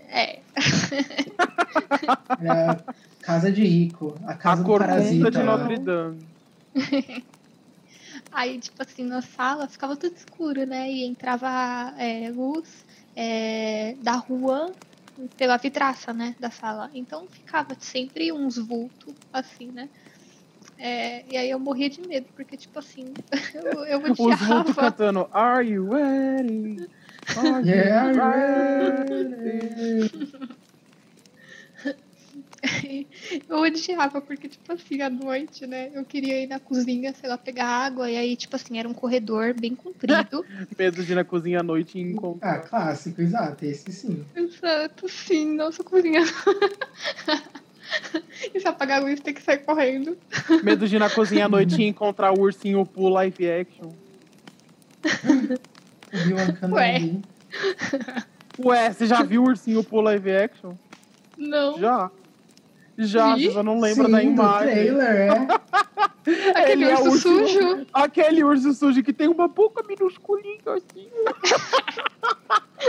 É. 0.09 0.43
Era 2.39 2.85
casa 3.21 3.51
de 3.51 3.63
rico, 3.63 4.19
a 4.25 4.31
A 4.31 4.37
casa 4.37 4.63
do 4.63 4.67
corcunda 4.67 4.87
parasita. 4.87 5.31
de 5.31 5.43
Notre 5.43 5.77
Dame. 5.79 6.27
Aí, 8.31 8.59
tipo 8.59 8.81
assim, 8.81 9.03
na 9.03 9.21
sala 9.21 9.67
ficava 9.67 9.95
tudo 9.95 10.13
escuro, 10.15 10.65
né? 10.65 10.89
E 10.89 11.05
entrava 11.05 11.47
é, 11.97 12.29
luz 12.29 12.85
é, 13.15 13.95
da 13.95 14.13
rua 14.13 14.75
pela 15.37 15.57
vidraça, 15.57 16.13
né? 16.13 16.35
Da 16.39 16.51
sala. 16.51 16.89
Então 16.93 17.27
ficava 17.29 17.75
sempre 17.79 18.31
uns 18.31 18.57
vultos, 18.57 19.15
assim, 19.31 19.71
né? 19.71 19.89
É, 20.77 21.25
e 21.31 21.37
aí 21.37 21.49
eu 21.49 21.59
morria 21.59 21.89
de 21.89 22.01
medo, 22.01 22.27
porque, 22.35 22.57
tipo 22.57 22.77
assim, 22.79 23.13
eu, 23.55 23.63
eu 23.85 23.99
Os 24.11 24.19
odiava. 24.19 24.73
cantando 24.73 25.27
Are 25.31 25.65
you 25.67 25.89
ready? 25.89 26.87
Are 27.35 27.61
you 27.65 27.75
Yeah, 27.75 28.11
ready? 28.13 30.09
eu 33.47 33.57
odiava, 33.57 34.21
porque, 34.21 34.49
tipo 34.49 34.73
assim, 34.73 35.01
à 35.01 35.09
noite, 35.09 35.65
né? 35.65 35.89
Eu 35.93 36.03
queria 36.05 36.43
ir 36.43 36.47
na 36.47 36.59
cozinha, 36.59 37.13
sei 37.13 37.29
lá, 37.29 37.37
pegar 37.37 37.67
água. 37.67 38.09
E 38.09 38.17
aí, 38.17 38.35
tipo 38.35 38.55
assim, 38.55 38.77
era 38.77 38.87
um 38.89 38.93
corredor 38.93 39.53
bem 39.53 39.75
comprido. 39.75 40.45
Medo 40.77 41.03
de 41.03 41.11
ir 41.11 41.15
na 41.15 41.23
cozinha 41.23 41.59
à 41.61 41.63
noite 41.63 41.97
e 41.97 42.01
Ah, 42.01 42.05
encontrar. 42.11 42.59
clássico, 42.67 43.21
exato, 43.21 43.65
esse 43.65 43.91
sim. 43.91 44.25
Exato, 44.35 45.07
sim, 45.07 45.55
nossa 45.55 45.83
cozinha. 45.83 46.21
e 48.53 48.59
se 48.59 48.67
apagar 48.67 49.01
a 49.01 49.05
luz, 49.05 49.19
tem 49.19 49.33
que 49.33 49.41
sair 49.41 49.59
correndo. 49.59 50.17
Medo 50.63 50.87
de 50.87 50.95
ir 50.95 50.99
na 50.99 51.09
cozinha 51.09 51.45
à 51.45 51.49
noite 51.49 51.81
e 51.81 51.85
encontrar 51.87 52.31
o 52.31 52.39
ursinho 52.41 52.85
Poo 52.85 53.09
live 53.09 53.49
action. 53.51 53.91
Viu 56.11 56.37
a 56.39 56.73
Ué. 56.73 57.11
Ué, 58.59 58.91
você 58.93 59.05
já 59.05 59.21
viu 59.23 59.43
o 59.43 59.47
ursinho 59.47 59.83
Poo 59.83 60.01
live 60.01 60.31
action? 60.31 60.73
Não. 61.37 61.77
Já. 61.79 62.09
Já, 62.97 63.35
Vi? 63.35 63.49
você 63.49 63.61
não 63.61 63.79
lembra 63.79 64.05
Sim, 64.05 64.11
da 64.11 64.23
imagem. 64.23 64.73
trailer, 64.73 65.15
é. 65.33 65.47
Aquele 66.55 66.71
Ele 66.71 66.85
é 66.85 66.93
urso 66.95 67.09
urso- 67.09 67.47
sujo. 67.47 67.87
Aquele 67.93 68.43
urso 68.43 68.73
sujo 68.73 69.03
que 69.03 69.13
tem 69.13 69.27
uma 69.27 69.47
boca 69.47 69.83
minusculinha 69.87 70.57
assim. 70.67 71.07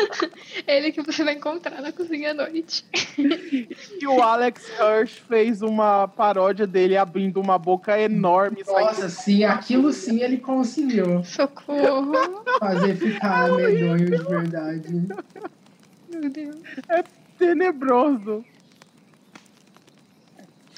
Ele 0.67 0.93
que 0.93 1.03
você 1.03 1.25
vai 1.25 1.35
encontrar 1.35 1.81
na 1.81 1.93
cozinha 1.93 2.31
à 2.31 2.35
noite. 2.35 2.85
E 4.01 4.07
o 4.07 4.23
Alex 4.23 4.63
Hirsch 4.79 5.19
fez 5.27 5.63
uma 5.63 6.07
paródia 6.07 6.67
dele 6.67 6.97
abrindo 6.97 7.41
uma 7.41 7.59
boca 7.59 7.99
enorme. 7.99 8.63
Nossa, 8.67 9.09
sim, 9.09 9.45
aquilo 9.45 9.93
sim 9.93 10.23
ele 10.23 10.37
conseguiu 10.39 11.25
Socorro. 11.25 12.13
fazer 12.59 12.95
ficar 12.97 13.51
medonho 13.57 14.11
de 14.11 14.23
verdade. 14.25 15.09
Meu 16.09 16.31
Deus. 16.31 16.57
tenebroso. 17.39 18.45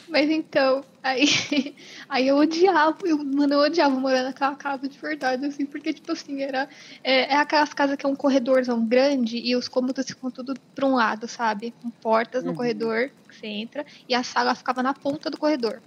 Mas 0.08 0.30
então, 0.30 0.84
aí, 1.08 1.24
aí 2.08 2.28
eu 2.28 2.36
odiava, 2.36 2.98
eu, 3.04 3.18
mano, 3.24 3.54
eu 3.54 3.60
odiava 3.60 3.98
morar 3.98 4.22
naquela 4.24 4.56
casa 4.56 4.88
de 4.88 4.98
verdade, 4.98 5.44
assim, 5.46 5.66
porque, 5.66 5.92
tipo 5.92 6.12
assim, 6.12 6.42
era. 6.42 6.68
É, 7.04 7.32
é 7.32 7.36
aquelas 7.36 7.72
casas 7.74 7.96
que 7.96 8.06
é 8.06 8.08
um 8.08 8.16
corredorzão 8.16 8.86
grande 8.86 9.38
e 9.38 9.56
os 9.56 9.68
cômodos 9.68 10.06
ficam 10.06 10.30
tudo 10.30 10.60
pra 10.74 10.86
um 10.86 10.94
lado, 10.94 11.28
sabe? 11.28 11.72
Com 11.82 11.90
portas 11.90 12.44
no 12.44 12.52
Uhum. 12.52 12.54
corredor 12.54 13.10
que 13.28 13.34
você 13.36 13.46
entra 13.46 13.84
e 14.08 14.14
a 14.14 14.22
sala 14.22 14.54
ficava 14.54 14.82
na 14.82 14.94
ponta 14.94 15.30
do 15.30 15.38
corredor. 15.38 15.82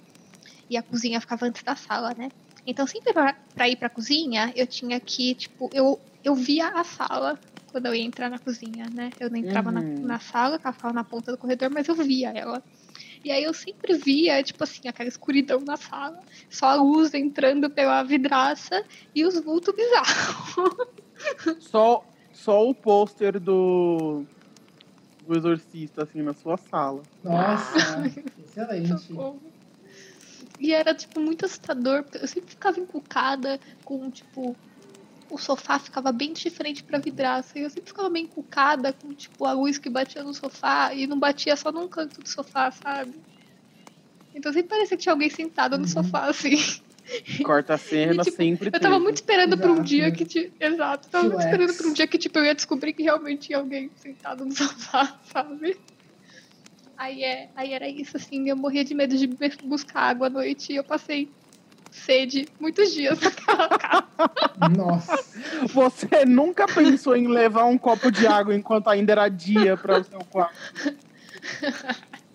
E 0.70 0.78
a 0.78 0.84
cozinha 0.84 1.22
ficava 1.22 1.46
antes 1.46 1.64
da 1.64 1.76
sala, 1.76 2.14
né? 2.16 2.32
Então, 2.66 2.86
sempre 2.88 3.14
pra, 3.14 3.34
pra 3.56 3.70
ir 3.70 3.76
pra 3.78 3.90
cozinha, 3.90 4.52
eu 4.56 4.68
tinha 4.68 5.00
que, 5.00 5.36
tipo, 5.36 5.70
eu, 5.74 6.00
eu 6.24 6.36
via 6.36 6.70
a 6.70 6.84
sala 6.84 7.40
quando 7.66 7.86
eu 7.88 7.96
ia 7.96 8.04
entrar 8.04 8.30
na 8.30 8.40
cozinha, 8.40 8.90
né? 8.90 9.14
Eu 9.20 9.30
não 9.30 9.38
entrava 9.38 9.72
na, 9.72 9.84
Uhum. 9.84 10.02
na 10.02 10.20
sala, 10.20 10.60
que 10.60 10.66
ela 10.68 10.74
ficava 10.74 10.94
na 10.94 11.04
ponta 11.04 11.32
do 11.32 11.38
corredor, 11.38 11.70
mas 11.70 11.88
eu 11.88 11.96
via 11.96 12.30
ela. 12.32 12.64
E 13.24 13.32
aí 13.32 13.44
eu 13.44 13.54
sempre 13.54 13.94
via, 13.96 14.42
tipo 14.42 14.64
assim, 14.64 14.88
aquela 14.88 15.08
escuridão 15.08 15.60
na 15.62 15.78
sala, 15.78 16.20
só 16.50 16.68
a 16.68 16.76
luz 16.76 17.14
entrando 17.14 17.70
pela 17.70 18.02
vidraça 18.04 18.84
e 19.14 19.24
os 19.24 19.40
vultos 19.40 19.76
bizarros. 19.76 20.76
Só, 21.60 22.04
só 22.34 22.68
o 22.68 22.74
pôster 22.74 23.40
do, 23.40 24.24
do 25.28 25.38
exorcista, 25.38 26.04
assim, 26.04 26.24
na 26.24 26.34
sua 26.34 26.58
sala. 26.58 27.04
Nossa, 27.24 27.78
excelente. 28.40 29.00
Socorro. 29.00 29.40
E 30.60 30.74
era, 30.74 30.94
tipo, 30.94 31.20
muito 31.20 31.46
assustador, 31.46 32.04
porque 32.04 32.18
eu 32.18 32.28
sempre 32.28 32.50
ficava 32.52 32.80
encucada 32.80 33.60
com, 33.84 34.10
tipo, 34.10 34.56
o 35.32 35.38
sofá 35.38 35.80
ficava 35.80 36.12
bem 36.12 36.34
de 36.34 36.50
frente 36.50 36.84
pra 36.84 37.00
vidraça. 37.00 37.58
E 37.58 37.64
eu 37.64 37.70
sempre 37.70 37.90
ficava 37.90 38.10
bem 38.10 38.26
encucada 38.26 38.92
com, 38.92 39.14
tipo, 39.14 39.46
a 39.46 39.54
luz 39.54 39.78
que 39.78 39.90
batia 39.90 40.24
no 40.24 40.34
sofá 40.34 40.94
e 40.94 41.08
não 41.08 41.18
batia 41.20 41.56
só 41.56 41.72
num 41.72 41.88
canto 41.88 42.22
do 42.22 42.28
sofá, 42.28 42.70
sabe? 42.72 43.14
Então 44.34 44.52
sempre 44.52 44.70
parecia 44.70 44.98
que 44.98 45.04
tinha 45.04 45.14
alguém 45.14 45.30
sentado 45.30 45.78
no 45.78 45.84
Uhum. 45.84 45.88
sofá, 45.88 46.26
assim. 46.26 46.52
Corta 47.44 47.74
a 47.74 47.78
cena 47.78 48.22
E, 48.22 48.26
tipo, 48.26 48.38
sempre. 48.38 48.68
Eu 48.68 48.80
tava 48.80 48.96
teve. 48.96 49.04
muito 49.04 49.16
esperando 49.18 49.58
pra 49.58 49.72
um 49.72 49.76
Exato. 49.76 49.90
dia 49.90 50.12
que. 50.12 50.26
Ti... 50.26 50.54
Exato, 50.60 51.10
tava 51.10 51.28
muito 51.30 51.42
esperando 51.42 51.74
pra 51.74 51.88
um 51.88 51.94
dia 51.94 52.08
que, 52.08 52.18
tipo, 52.18 52.40
eu 52.40 52.46
ia 52.46 52.56
descobrir 52.56 52.94
que 52.94 53.04
realmente 53.04 53.48
tinha 53.48 53.58
alguém 53.58 53.90
sentado 53.96 54.46
no 54.46 54.52
sofá, 54.56 55.20
sabe? 55.32 55.78
Aí, 56.98 57.24
é, 57.24 57.50
aí 57.56 57.74
era 57.74 57.90
isso, 57.90 58.16
assim, 58.16 58.48
eu 58.48 58.56
morria 58.56 58.86
de 58.86 58.94
medo 58.94 59.18
de 59.18 59.28
buscar 59.64 60.02
água 60.02 60.28
à 60.28 60.30
noite 60.30 60.72
e 60.72 60.76
eu 60.76 60.84
passei 60.84 61.34
sede 61.92 62.48
muitos 62.60 62.92
dias 62.94 63.20
naquela 63.22 63.68
casa. 63.70 64.06
Nossa, 64.76 65.24
Você 65.74 66.26
nunca 66.26 66.66
pensou 66.66 67.16
em 67.16 67.28
levar 67.28 67.66
um 67.66 67.78
copo 67.78 68.10
de 68.12 68.26
água 68.26 68.56
enquanto 68.56 68.90
ainda 68.90 69.12
era 69.12 69.28
dia 69.30 69.76
para 69.78 70.00
o 70.00 70.04
seu 70.04 70.20
quarto? 70.30 70.56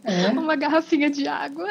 é. 0.04 0.28
Uma 0.28 0.54
garrafinha 0.56 1.08
de 1.10 1.26
água. 1.26 1.66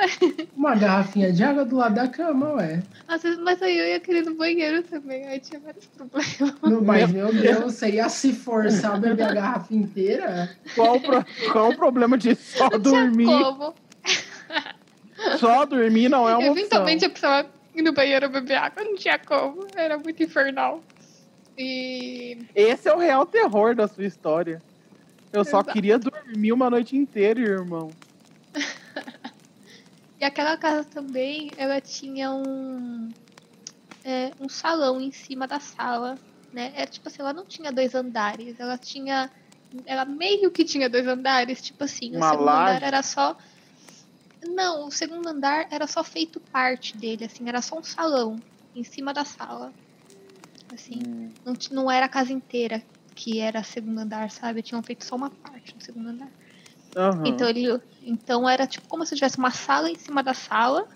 Uma 0.56 0.76
garrafinha 0.76 1.32
de 1.32 1.44
água 1.44 1.64
do 1.66 1.76
lado 1.76 1.96
da 1.96 2.08
cama, 2.08 2.54
ué. 2.54 2.82
Às 3.08 3.24
vezes, 3.24 3.40
mas 3.40 3.62
aí 3.62 3.78
eu 3.78 3.86
ia 3.86 4.00
querer 4.00 4.24
no 4.24 4.36
banheiro 4.36 4.82
também, 4.84 5.26
aí 5.28 5.40
tinha 5.40 5.60
vários 5.60 5.86
problemas. 5.86 6.56
No- 6.62 6.82
Mas, 6.82 7.12
meu 7.12 7.32
Deus, 7.34 7.74
você 7.74 7.92
ia 7.92 8.10
se 8.10 8.34
forçar 8.34 8.96
a 8.96 8.98
beber 8.98 9.24
a 9.28 9.34
garrafa 9.34 9.74
inteira? 9.74 10.50
Qual, 10.74 10.96
o 10.96 11.02
pro- 11.02 11.26
qual 11.52 11.70
o 11.70 11.76
problema 11.76 12.18
de 12.18 12.36
só 12.36 12.64
Não 12.70 12.70
tinha 12.72 12.80
dormir? 12.80 13.26
como. 13.26 13.74
Só 15.40 15.66
dormir 15.66 16.10
não 16.10 16.28
é 16.28 16.36
uma 16.36 16.40
opção. 16.50 16.58
Eventualmente 16.58 17.04
eu 17.06 17.10
precisava 17.10 17.50
ir 17.76 17.82
no 17.82 17.94
banheiro 17.94 18.30
beber 18.30 18.56
água, 18.58 18.84
não 18.84 18.96
tinha 18.96 19.20
como. 19.20 19.68
Era 19.78 19.98
muito 19.98 20.24
infernal. 20.24 20.84
E 21.58 22.38
Esse 22.56 22.90
é 22.90 22.94
o 22.94 23.00
real 23.00 23.26
terror 23.26 23.76
da 23.76 23.88
sua 23.88 24.06
história. 24.06 24.62
Eu 25.32 25.44
só 25.44 25.60
Exato. 25.60 25.74
queria 25.74 26.00
dormir 26.00 26.52
uma 26.54 26.70
noite 26.70 26.96
inteira, 26.96 27.40
irmão. 27.40 27.96
E 30.18 30.24
aquela 30.24 30.58
casa 30.58 30.90
também, 30.90 31.52
ela 31.58 31.82
tinha 31.82 32.32
um, 32.32 33.14
é, 34.04 34.34
um 34.40 34.48
salão 34.48 35.02
em 35.02 35.12
cima 35.12 35.46
da 35.46 35.60
sala, 35.60 36.18
né? 36.54 36.72
É 36.76 36.86
tipo 36.86 37.08
assim, 37.10 37.22
ela 37.22 37.34
não 37.34 37.46
tinha 37.46 37.70
dois 37.72 37.94
andares, 37.94 38.58
ela 38.58 38.78
tinha, 38.78 39.30
ela 39.86 40.06
meio 40.06 40.52
que 40.52 40.64
tinha 40.64 40.90
dois 40.90 41.06
andares, 41.06 41.62
tipo 41.62 41.84
assim, 41.84 42.16
Uma 42.16 42.28
o 42.28 42.30
segundo 42.32 42.46
laje? 42.46 42.78
andar 42.78 42.88
era 42.88 43.04
só, 43.04 43.36
Não, 44.54 44.88
o 44.88 44.92
segundo 44.92 45.28
andar 45.28 45.68
era 45.72 45.88
só 45.88 46.04
feito 46.04 46.40
parte 46.40 46.98
dele, 46.98 47.26
assim, 47.26 47.48
era 47.48 47.62
só 47.62 47.80
um 47.80 47.84
salão 47.84 48.44
em 48.74 48.84
cima 48.84 49.14
da 49.14 49.26
sala. 49.26 49.74
Assim, 50.72 51.04
Hum. 51.04 51.36
não, 51.46 51.58
não 51.72 51.92
era 51.92 52.06
a 52.06 52.10
casa 52.10 52.32
inteira 52.34 52.84
que 53.16 53.40
era 53.40 53.64
segundo 53.64 54.00
andar, 54.00 54.30
sabe? 54.30 54.62
Tinham 54.62 54.84
feito 54.84 55.06
só 55.06 55.16
uma 55.16 55.30
parte 55.30 55.76
no 55.76 55.82
segundo 55.82 56.10
andar. 56.10 56.32
Aham. 56.96 57.28
Então 57.28 57.50
ele, 57.50 57.82
então 58.02 58.50
era 58.50 58.68
tipo 58.68 58.88
como 58.88 59.06
se 59.06 59.16
tivesse 59.16 59.38
uma 59.38 59.52
sala 59.52 59.90
em 59.90 59.98
cima 59.98 60.22
da 60.22 60.34
sala. 60.34 60.88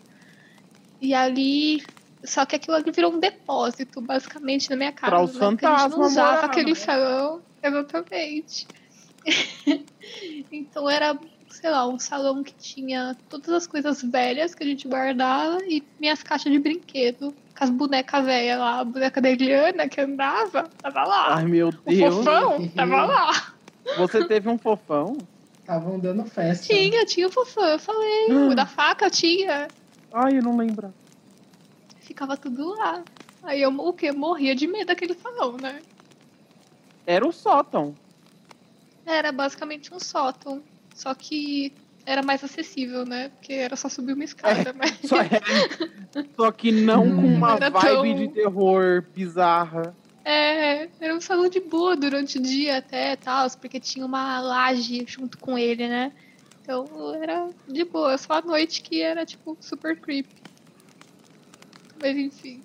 E 1.01 1.13
ali, 1.13 1.81
só 2.25 2.45
que 2.45 2.55
aquilo 2.55 2.75
ali 2.75 2.91
virou 2.91 3.13
um 3.13 3.19
depósito, 3.19 4.01
basicamente, 4.01 4.69
na 4.69 4.75
minha 4.75 4.91
casa. 4.91 5.11
Pra 5.11 5.23
os 5.23 5.33
né? 5.33 5.39
Porque 5.39 5.65
a 5.65 5.69
gente 5.69 5.89
não 5.89 5.97
fantasmas 5.97 6.11
usava 6.11 6.33
morar, 6.33 6.45
aquele 6.45 6.69
né? 6.69 6.75
salão, 6.75 7.43
exatamente. 7.63 8.67
então 10.51 10.89
era, 10.89 11.17
sei 11.59 11.69
lá, 11.69 11.85
um 11.85 11.99
salão 11.99 12.41
que 12.41 12.53
tinha 12.53 13.17
todas 13.27 13.49
as 13.49 13.67
coisas 13.67 14.01
velhas 14.01 14.55
que 14.55 14.63
a 14.63 14.65
gente 14.65 14.87
guardava 14.87 15.59
e 15.65 15.83
minhas 15.99 16.23
caixas 16.23 16.51
de 16.51 16.57
brinquedo. 16.57 17.35
Com 17.57 17.63
as 17.65 17.69
bonecas 17.69 18.25
velhas 18.25 18.57
lá, 18.57 18.79
a 18.79 18.85
boneca 18.85 19.19
da 19.19 19.29
Eliana 19.29 19.89
que 19.89 19.99
andava, 19.99 20.69
tava 20.81 21.03
lá. 21.03 21.35
Ai, 21.35 21.45
meu 21.45 21.67
o 21.67 21.71
Deus. 21.71 22.15
fofão 22.15 22.69
tava 22.69 23.05
lá. 23.05 23.53
Você 23.97 24.25
teve 24.25 24.47
um 24.47 24.57
fofão? 24.57 25.27
Estavam 25.59 25.99
dando 25.99 26.23
festa. 26.23 26.67
Tinha, 26.73 27.05
tinha 27.05 27.27
o 27.27 27.31
fofão, 27.31 27.65
eu 27.65 27.79
falei. 27.79 28.27
O 28.51 28.55
da 28.55 28.65
faca 28.65 29.09
tinha. 29.09 29.69
Ai, 30.13 30.37
eu 30.37 30.43
não 30.43 30.55
lembro. 30.55 30.93
Ficava 31.99 32.37
tudo 32.37 32.69
lá. 32.69 33.03
Aí 33.43 33.61
eu 33.61 33.69
o 33.69 33.93
quê? 33.93 34.13
Morria 34.13 34.55
de 34.55 34.65
medo 34.65 34.87
daquele 34.87 35.13
salão, 35.13 35.57
né? 35.57 35.81
Era 37.05 37.27
o 37.27 37.33
sótão. 37.33 37.97
Era 39.05 39.31
basicamente 39.31 39.93
um 39.93 39.99
sótão. 39.99 40.63
Só 40.99 41.15
que 41.15 41.71
era 42.05 42.21
mais 42.21 42.43
acessível, 42.43 43.05
né? 43.05 43.29
Porque 43.29 43.53
era 43.53 43.75
só 43.75 43.87
subir 43.87 44.13
uma 44.13 44.23
escada, 44.25 44.73
mas. 44.73 44.91
Só, 45.07 45.15
só 46.35 46.51
que 46.51 46.71
não 46.71 47.15
com 47.15 47.27
uma 47.27 47.55
Era 47.55 47.69
vibe 47.69 47.95
tão- 47.95 48.15
de 48.27 48.33
terror 48.33 49.07
bizarra. 49.15 49.95
É, 50.25 50.89
era 50.99 51.15
um 51.15 51.21
salão 51.21 51.49
de 51.49 51.61
boa 51.61 51.95
durante 51.95 52.37
o 52.37 52.41
dia 52.41 52.77
até 52.77 53.15
tal, 53.15 53.47
porque 53.59 53.79
tinha 53.79 54.05
uma 54.05 54.39
laje 54.41 55.05
junto 55.07 55.37
com 55.39 55.57
ele, 55.57 55.87
né? 55.87 56.11
Então 56.61 57.15
era 57.15 57.49
de 57.67 57.85
boa, 57.85 58.17
só 58.17 58.33
à 58.33 58.41
noite 58.41 58.81
que 58.83 59.01
era 59.01 59.25
tipo 59.25 59.57
super 59.61 59.99
creepy. 59.99 60.29
Mas 61.99 62.15
enfim, 62.17 62.63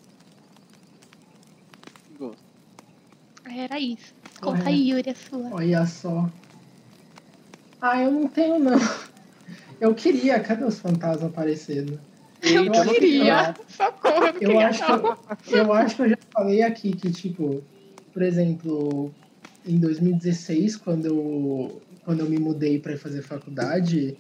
Gosto. 2.19 2.45
era 3.47 3.79
isso. 3.79 4.13
Conta 4.41 4.69
aí, 4.69 4.91
Yuri, 4.91 5.11
a 5.11 5.15
sua. 5.15 5.51
Olha 5.55 5.87
só. 5.87 6.29
Ah, 7.87 8.01
eu 8.03 8.11
não 8.11 8.27
tenho, 8.29 8.59
não. 8.59 8.79
Eu 9.79 9.95
queria. 9.95 10.41
Cadê 10.41 10.65
os 10.65 10.79
fantasmas 10.79 11.31
aparecendo? 11.31 12.01
Eu 12.41 12.65
eu 12.65 12.85
queria. 12.95 13.55
Socorro, 13.69 14.25
eu 14.25 14.25
Eu 14.27 14.39
queria 14.39 14.69
acho, 14.69 14.87
que 14.87 14.93
não. 14.93 15.07
eu, 15.53 15.59
eu 15.59 15.73
acho 15.75 15.97
que 15.97 16.03
eu 16.03 16.09
já 16.09 16.19
falei 16.33 16.63
aqui 16.63 16.95
que, 16.95 17.11
tipo, 17.13 17.63
por 18.11 18.23
exemplo, 18.23 19.15
em 19.67 19.79
2016, 19.79 20.77
quando 20.77 21.05
eu, 21.05 21.83
quando 22.03 22.21
eu 22.21 22.31
me 22.31 22.39
mudei 22.39 22.79
para 22.79 22.97
fazer 22.97 23.21
faculdade, 23.21 24.17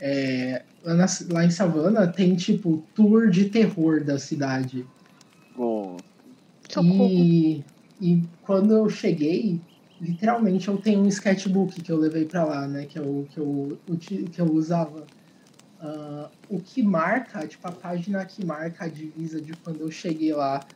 é, 0.00 0.64
lá, 0.82 0.94
na- 0.94 1.06
lá 1.30 1.44
em 1.44 1.50
Savana 1.50 2.08
tem, 2.08 2.34
tipo, 2.34 2.84
tour 2.92 3.30
de 3.30 3.50
terror 3.50 4.02
da 4.02 4.18
cidade. 4.18 4.84
Socorro. 6.68 7.08
E, 7.08 7.64
e 8.00 8.22
quando 8.42 8.72
eu 8.72 8.88
cheguei, 8.88 9.60
literalmente 10.00 10.68
eu 10.68 10.76
tenho 10.78 11.00
um 11.00 11.08
sketchbook 11.08 11.80
que 11.82 11.90
eu 11.90 11.96
levei 11.96 12.24
pra 12.24 12.44
lá, 12.44 12.66
né? 12.68 12.86
Que 12.86 12.98
eu, 12.98 13.26
que 13.30 13.38
eu, 13.38 13.80
que 14.30 14.40
eu 14.40 14.52
usava. 14.52 15.10
Ah, 15.78 16.30
o 16.48 16.60
que 16.60 16.82
marca, 16.82 17.46
tipo, 17.46 17.66
a 17.66 17.72
página 17.72 18.24
que 18.24 18.42
marca 18.42 18.84
a 18.84 18.88
divisa 18.88 19.40
de 19.40 19.54
quando 19.56 19.80
eu 19.80 19.90
cheguei 19.90 20.32
lá, 20.32 20.66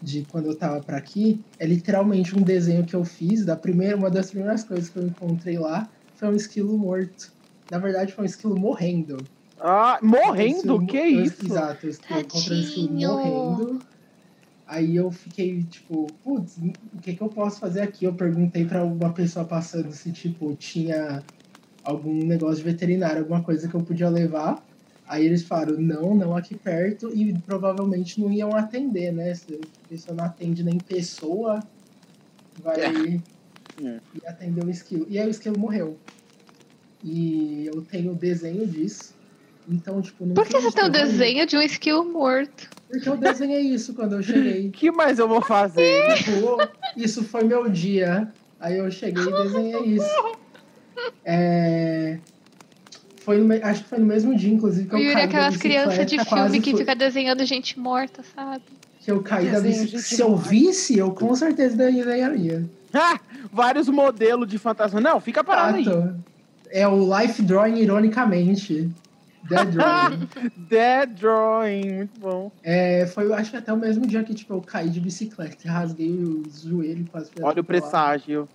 de 0.00 0.24
quando 0.26 0.46
eu 0.46 0.56
tava 0.56 0.80
pra 0.80 0.96
aqui, 0.98 1.44
é 1.58 1.66
literalmente 1.66 2.36
um 2.36 2.42
desenho 2.42 2.84
que 2.86 2.94
eu 2.94 3.04
fiz. 3.04 3.44
Da 3.44 3.56
primeira, 3.56 3.96
uma 3.96 4.10
das 4.10 4.30
primeiras 4.30 4.62
coisas 4.64 4.88
que 4.90 4.98
eu 4.98 5.06
encontrei 5.06 5.58
lá 5.58 5.90
foi 6.12 6.28
um 6.28 6.34
esquilo 6.36 6.76
morto. 6.78 7.32
Na 7.68 7.78
verdade, 7.78 8.12
foi 8.12 8.22
um 8.24 8.26
esquilo 8.26 8.56
morrendo. 8.58 9.28
Ah, 9.58 9.98
morrendo? 10.02 10.56
Esquilo- 10.56 10.86
Que 10.86 10.96
eu- 10.98 11.22
isso? 11.24 11.44
Exato, 11.44 11.86
eu 11.86 11.90
encontrei 11.90 12.58
um 12.58 12.60
esquilo 12.60 12.88
morrendo. 12.92 13.84
Aí 14.66 14.96
eu 14.96 15.10
fiquei, 15.10 15.64
tipo, 15.66 16.18
putz, 16.22 16.56
o 16.92 17.00
que, 17.00 17.14
que 17.16 17.22
eu 17.22 17.30
posso 17.30 17.60
fazer 17.60 17.82
aqui? 17.82 18.04
Eu 18.06 18.16
perguntei 18.16 18.66
pra 18.66 18.84
uma 18.84 19.12
pessoa 19.14 19.46
passando 19.46 19.92
se, 19.92 20.12
tipo, 20.12 20.56
tinha 20.56 21.26
algum 21.82 22.26
negócio 22.26 22.58
de 22.64 22.70
veterinário, 22.70 23.20
alguma 23.22 23.44
coisa 23.44 23.68
que 23.68 23.74
eu 23.76 23.84
podia 23.84 24.08
levar. 24.10 24.66
Aí 25.06 25.24
eles 25.26 25.44
falaram, 25.46 25.80
não, 25.80 26.14
não 26.16 26.36
aqui 26.36 26.56
perto, 26.58 27.14
e 27.14 27.40
provavelmente 27.42 28.20
não 28.20 28.32
iam 28.32 28.54
atender, 28.54 29.12
né? 29.12 29.34
Se 29.34 29.54
a 29.54 29.88
pessoa 29.88 30.16
não 30.16 30.24
atende 30.24 30.64
nem 30.64 30.80
pessoa, 30.82 31.68
vai 32.56 33.24
É. 33.78 34.00
e 34.12 34.26
atender 34.26 34.62
o 34.64 34.70
esquilo. 34.70 35.06
E 35.08 35.18
aí 35.18 35.26
o 35.26 35.30
esquilo 35.30 35.58
morreu. 35.58 36.02
E 37.02 37.64
eu 37.68 37.84
tenho 37.86 38.12
o 38.12 38.18
desenho 38.18 38.66
disso. 38.66 39.13
Então, 39.68 40.00
tipo, 40.02 40.26
não 40.26 40.34
Por 40.34 40.46
que 40.46 40.58
você 40.60 40.76
tem 40.76 40.84
o 40.84 40.90
desenho 40.90 41.46
de 41.46 41.56
um 41.56 41.62
skill 41.62 42.04
morto? 42.04 42.68
Porque 42.88 43.08
eu 43.08 43.16
desenhei 43.16 43.62
isso 43.62 43.94
quando 43.94 44.14
eu 44.16 44.22
cheguei. 44.22 44.68
O 44.68 44.70
que 44.72 44.90
mais 44.90 45.18
eu 45.18 45.26
vou 45.26 45.40
fazer? 45.40 46.02
Tipo, 46.16 46.58
isso 46.96 47.24
foi 47.24 47.44
meu 47.44 47.68
dia. 47.68 48.28
Aí 48.60 48.78
eu 48.78 48.90
cheguei 48.90 49.22
e 49.24 49.32
desenhei 49.42 49.80
isso. 49.96 50.34
É, 51.24 52.18
Foi 53.24 53.38
no 53.38 53.52
Acho 53.66 53.82
que 53.82 53.88
foi 53.88 53.98
no 53.98 54.06
mesmo 54.06 54.36
dia, 54.36 54.52
inclusive, 54.52 54.88
que 54.88 54.94
eu 54.94 54.98
Yuri 54.98 55.10
é 55.10 55.14
caí 55.14 55.22
da 55.26 55.28
aquelas 55.28 55.56
crianças 55.56 56.06
de 56.06 56.24
filme 56.24 56.60
que 56.60 56.70
fui- 56.70 56.80
fica 56.80 56.94
desenhando 56.94 57.44
gente 57.44 57.78
morta, 57.78 58.22
sabe? 58.34 58.62
Que 59.00 59.10
eu 59.10 59.22
caí 59.22 59.50
da 59.50 59.60
bicicleta. 59.60 59.98
Se 60.04 60.20
eu 60.22 60.36
visse, 60.36 60.96
eu 60.98 61.10
com 61.10 61.34
certeza 61.34 61.76
desenharia. 61.76 62.64
Ah, 62.92 63.18
vários 63.52 63.88
modelos 63.88 64.48
de 64.48 64.56
fantasma. 64.58 65.00
Não, 65.00 65.20
fica 65.20 65.42
parado 65.42 65.76
aí. 65.76 65.82
Exato. 65.82 66.14
É 66.70 66.86
o 66.88 67.18
Life 67.18 67.42
Drawing, 67.42 67.78
ironicamente. 67.78 68.90
Dead 69.48 69.70
Drawing. 69.72 70.28
Dead 70.56 71.14
Drawing, 71.14 71.92
muito 71.92 72.20
bom. 72.20 72.52
É, 72.62 73.06
foi, 73.06 73.32
acho 73.32 73.50
que 73.50 73.56
até 73.56 73.72
o 73.72 73.76
mesmo 73.76 74.06
dia 74.06 74.22
que 74.24 74.34
tipo, 74.34 74.54
eu 74.54 74.60
caí 74.60 74.88
de 74.88 75.00
bicicleta 75.00 75.56
e 75.64 75.68
rasguei 75.68 76.12
os 76.22 76.62
joelhos 76.62 77.08
quase 77.10 77.30
fui 77.30 77.42
Olha 77.42 77.60
o 77.60 77.64
presságio. 77.64 78.48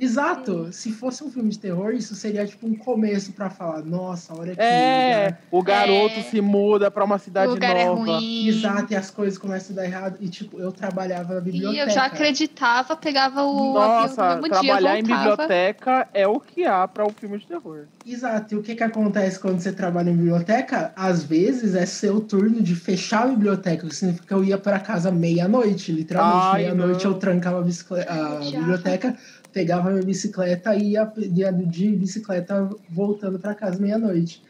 Exato. 0.00 0.72
Se 0.72 0.90
fosse 0.92 1.22
um 1.22 1.30
filme 1.30 1.50
de 1.50 1.58
terror, 1.58 1.92
isso 1.92 2.14
seria 2.14 2.46
tipo 2.46 2.66
um 2.66 2.74
começo 2.74 3.32
pra 3.32 3.50
falar, 3.50 3.82
nossa, 3.84 4.34
olha 4.34 4.54
que 4.56 4.62
É, 4.62 5.24
lugar. 5.26 5.40
o 5.50 5.62
garoto 5.62 6.20
É. 6.20 6.22
se 6.22 6.40
muda 6.40 6.90
pra 6.90 7.04
uma 7.04 7.16
O 7.16 7.18
cidade 7.18 7.52
é 7.64 7.84
nova. 7.84 8.00
ruim. 8.00 8.48
Exato, 8.48 8.92
e 8.92 8.96
as 8.96 9.10
coisas 9.10 9.38
começam 9.38 9.74
a 9.76 9.80
dar 9.80 9.84
errado. 9.86 10.16
E 10.20 10.28
tipo, 10.28 10.58
eu 10.58 10.72
trabalhava 10.72 11.34
na 11.34 11.40
E 11.40 11.42
biblioteca. 11.42 11.82
eu 11.84 11.90
já 11.90 12.04
acreditava, 12.06 12.96
pegava 12.96 13.42
o 13.42 13.74
Nossa, 13.74 14.22
avião 14.22 14.36
no 14.36 14.42
mesmo 14.42 14.48
trabalhar 14.48 14.92
dia, 14.92 15.00
em 15.00 15.02
biblioteca 15.02 16.08
é 16.14 16.26
o 16.26 16.40
que 16.40 16.64
há 16.64 16.88
pra 16.88 17.04
um 17.06 17.10
filme 17.12 17.38
de 17.38 17.46
terror. 17.46 17.86
Exato. 18.04 18.54
E 18.54 18.56
o 18.58 18.62
que 18.62 18.74
que 18.74 18.82
acontece 18.82 19.38
quando 19.38 19.60
você 19.60 19.72
trabalha 19.72 20.10
em 20.10 20.16
biblioteca? 20.16 20.92
Às 20.96 21.22
vezes 21.22 21.74
é 21.74 21.84
seu 21.84 22.20
turno 22.20 22.62
de 22.62 22.74
fechar 22.74 23.24
a 23.24 23.26
biblioteca. 23.26 23.86
Isso 23.86 23.96
significa 23.96 24.26
que 24.26 24.34
eu 24.34 24.42
ia 24.42 24.56
para 24.56 24.80
casa 24.80 25.10
meia-noite. 25.10 25.92
Literalmente, 25.92 26.56
meia-noite 26.56 27.04
eu 27.04 27.14
trancava 27.14 27.58
a, 27.60 28.36
a 28.38 28.38
biblioteca, 28.40 29.14
pegava 29.52 29.90
minha 29.90 30.02
bicicleta 30.02 30.74
e 30.74 30.92
ia 30.92 31.12
ia 31.34 31.52
de 31.52 31.90
bicicleta 31.96 32.68
voltando 32.88 33.38
para 33.38 33.54
casa 33.54 33.80
meia-noite. 33.80 34.42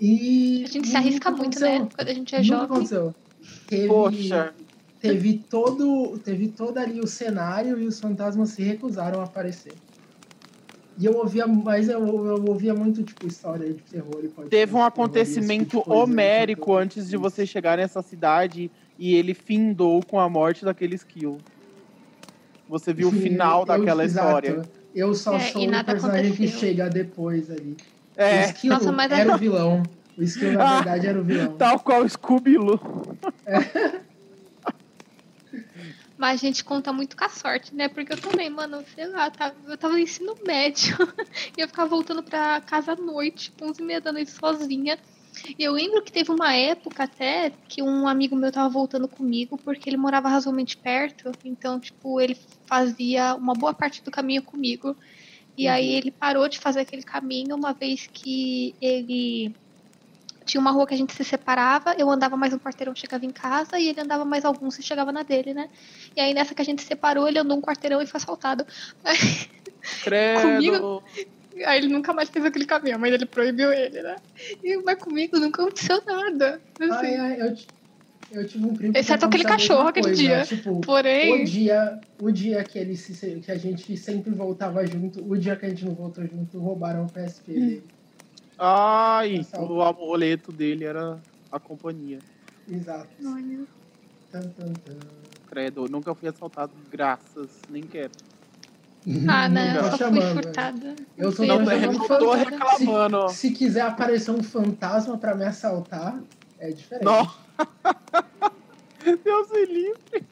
E. 0.00 0.64
A 0.64 0.68
gente 0.68 0.88
se 0.88 0.96
arrisca 0.96 1.30
muito, 1.30 1.58
aconteceu. 1.58 1.84
né? 1.84 1.88
Quando 1.94 2.08
a 2.08 2.14
gente 2.14 2.34
é 2.34 2.38
Nunca 2.38 2.48
jovem. 2.48 2.64
aconteceu. 2.64 3.14
Teve, 3.66 3.88
Poxa, 3.88 4.54
teve 5.00 5.44
todo 5.48 6.18
teve 6.18 6.48
todo 6.48 6.78
ali 6.78 7.00
o 7.00 7.06
cenário 7.06 7.80
e 7.80 7.86
os 7.86 8.00
fantasmas 8.00 8.50
se 8.50 8.62
recusaram 8.62 9.20
a 9.20 9.24
aparecer. 9.24 9.72
E 10.98 11.06
eu 11.06 11.16
ouvia, 11.16 11.46
mas 11.46 11.88
eu, 11.88 12.00
eu 12.26 12.44
ouvia 12.44 12.74
muito, 12.74 13.02
tipo, 13.02 13.26
história 13.26 13.72
de 13.72 13.80
terror. 13.80 14.22
e 14.22 14.48
teve 14.50 14.74
um 14.74 14.82
acontecimento 14.82 15.78
tipo 15.78 15.94
homérico 15.94 16.76
antes 16.76 17.08
de 17.08 17.16
você 17.16 17.46
chegar 17.46 17.78
nessa 17.78 18.02
cidade 18.02 18.70
e 18.98 19.14
ele 19.14 19.32
findou 19.32 20.04
com 20.04 20.20
a 20.20 20.28
morte 20.28 20.62
daquele 20.62 20.96
skill. 20.96 21.38
Você 22.70 22.92
viu 22.94 23.08
o 23.08 23.12
final 23.12 23.60
eu- 23.62 23.66
daquela 23.66 24.04
exato. 24.04 24.28
história. 24.46 24.70
Eu 24.94 25.14
só 25.14 25.34
É, 25.36 25.40
sou 25.40 25.62
o 25.66 25.70
nada 25.70 25.92
personagem 25.92 26.32
que 26.32 26.44
aconteceu. 26.44 26.58
chega 26.60 26.88
depois 26.88 27.50
ali. 27.50 27.76
O 28.16 28.20
É, 28.22 28.40
Skill 28.46 28.72
Nossa, 28.72 28.92
mas 28.92 29.12
era 29.12 29.30
é- 29.30 29.34
o 29.34 29.38
vilão. 29.38 29.88
O 30.16 30.22
Skill, 30.22 30.52
na 30.52 30.62
Ah, 30.64 30.74
verdade, 30.76 31.06
era 31.06 31.20
o 31.20 31.24
vilão. 31.24 31.56
tal 31.56 31.80
qual 31.80 32.08
Scooby-Loo. 32.08 32.78
Mas 36.16 36.34
a 36.42 36.46
gente 36.46 36.62
conta 36.62 36.92
muito 36.92 37.16
com 37.16 37.24
a 37.24 37.28
sorte, 37.28 37.74
né? 37.74 37.88
Porque 37.88 38.12
eu 38.12 38.20
também, 38.20 38.50
mano, 38.50 38.84
sei 38.94 39.06
lá, 39.08 39.30
tava- 39.30 39.54
eu 39.66 39.76
tava 39.78 39.94
no 39.94 39.98
ensino 40.00 40.36
médio 40.46 40.94
e 41.56 41.60
eu 41.62 41.66
ficava 41.68 41.88
voltando 41.88 42.22
pra 42.22 42.60
casa 42.60 42.92
à 42.92 42.96
noite, 42.96 43.44
tipo, 43.50 43.64
11 43.64 43.80
e 43.82 43.84
meia 43.84 44.00
da 44.00 44.12
noite 44.12 44.30
sozinha. 44.30 44.98
E 45.58 45.62
eu 45.62 45.72
lembro 45.72 46.02
que 46.02 46.12
teve 46.12 46.30
uma 46.30 46.52
época 46.54 47.04
até 47.04 47.50
que 47.68 47.82
um 47.82 48.06
amigo 48.06 48.36
meu 48.36 48.52
tava 48.52 48.68
voltando 48.68 49.08
comigo 49.08 49.56
porque 49.56 49.88
ele 49.88 49.96
morava 49.96 50.28
razoavelmente 50.28 50.76
perto. 50.76 51.30
Então, 51.42 51.80
tipo, 51.80 52.20
ele 52.20 52.36
fazia 52.70 53.34
uma 53.34 53.52
boa 53.52 53.74
parte 53.74 54.00
do 54.00 54.12
caminho 54.12 54.42
comigo. 54.42 54.96
E 55.58 55.66
aí 55.66 55.92
ele 55.92 56.12
parou 56.12 56.48
de 56.48 56.60
fazer 56.60 56.80
aquele 56.80 57.02
caminho 57.02 57.56
uma 57.56 57.72
vez 57.72 58.08
que 58.10 58.74
ele 58.80 59.52
tinha 60.44 60.60
uma 60.60 60.70
rua 60.70 60.86
que 60.86 60.94
a 60.94 60.96
gente 60.96 61.12
se 61.12 61.24
separava, 61.24 61.94
eu 61.98 62.08
andava 62.08 62.36
mais 62.36 62.52
um 62.52 62.58
quarteirão, 62.58 62.94
chegava 62.94 63.26
em 63.26 63.30
casa, 63.30 63.78
e 63.78 63.88
ele 63.88 64.00
andava 64.00 64.24
mais 64.24 64.44
alguns 64.44 64.78
e 64.78 64.82
chegava 64.82 65.12
na 65.12 65.22
dele, 65.22 65.52
né? 65.52 65.68
E 66.16 66.20
aí 66.20 66.32
nessa 66.32 66.54
que 66.54 66.62
a 66.62 66.64
gente 66.64 66.80
se 66.80 66.88
separou, 66.88 67.28
ele 67.28 67.38
andou 67.38 67.58
um 67.58 67.60
quarteirão 67.60 68.00
e 68.00 68.06
foi 68.06 68.18
assaltado. 68.18 68.64
Credo. 70.02 70.40
Comigo? 70.40 71.02
Aí 71.66 71.78
ele 71.78 71.88
nunca 71.88 72.12
mais 72.12 72.30
fez 72.30 72.44
aquele 72.44 72.64
caminho, 72.64 72.96
a 72.96 72.98
mãe 72.98 73.10
dele 73.10 73.26
proibiu 73.26 73.72
ele, 73.72 74.00
né? 74.00 74.16
E, 74.62 74.76
mas 74.78 74.96
comigo 74.98 75.38
nunca 75.38 75.62
aconteceu 75.62 76.00
nada. 76.06 76.60
Assim. 76.80 76.94
Ai, 76.94 77.16
ai, 77.16 77.42
eu, 77.42 77.56
eu 78.30 78.46
tive 78.46 78.64
um 78.66 78.74
primo. 78.74 78.96
Exceto 78.96 79.26
aquele 79.26 79.44
cachorro 79.44 79.88
aquele 79.88 80.06
coisa, 80.06 80.22
dia. 80.22 80.42
Tipo, 80.44 80.80
Porém, 80.80 81.42
o 81.42 81.44
dia, 81.44 82.00
o 82.18 82.30
dia 82.30 82.64
que, 82.64 82.78
ele 82.78 82.96
se, 82.96 83.40
que 83.40 83.50
a 83.50 83.56
gente 83.56 83.96
sempre 83.96 84.30
voltava 84.30 84.86
junto, 84.86 85.22
o 85.28 85.36
dia 85.36 85.56
que 85.56 85.66
a 85.66 85.68
gente 85.68 85.84
não 85.84 85.94
voltou 85.94 86.24
junto, 86.26 86.58
roubaram 86.58 87.04
o 87.06 87.08
PSP 87.10 87.52
Hum. 87.52 87.54
dele. 87.54 87.84
Ai, 88.58 89.40
o 89.58 89.80
amuleto 89.82 90.52
dele 90.52 90.84
era 90.84 91.18
a 91.50 91.58
companhia. 91.58 92.18
Exato. 92.68 93.08
olha, 93.24 93.66
Tan, 94.30 94.40
tan, 94.42 94.66
tan. 94.74 94.98
Credo, 95.48 95.88
nunca 95.88 96.14
fui 96.14 96.28
assaltado, 96.28 96.72
graças, 96.88 97.50
nem 97.68 97.82
quero. 97.82 98.12
ah, 99.28 99.48
Não 99.48 99.54
né? 99.54 99.74
tô 99.74 99.78
Eu 99.78 99.84
só 99.84 99.90
fui 99.90 99.98
chamando, 99.98 100.22
né? 100.22 100.42
furtada. 100.42 100.96
Eu 101.16 101.30
tô 101.30 101.36
fui, 101.36 101.46
Não, 101.46 101.58
Não, 101.60 101.72
eu 101.72 101.80
não 101.80 101.92
não 101.94 101.98
fui 102.06 102.18
tô 102.18 102.36
furtada. 102.36 102.50
reclamando. 102.50 103.28
Se 103.30 103.50
quiser 103.50 103.80
aparecer 103.80 104.30
um 104.30 104.42
fantasma 104.42 105.18
pra 105.18 105.34
me 105.34 105.44
assaltar, 105.44 106.22
é 106.58 106.70
diferente. 106.70 107.04
Não. 107.06 107.49
Deus 109.24 109.50
me 109.50 109.64
livre. 109.66 110.24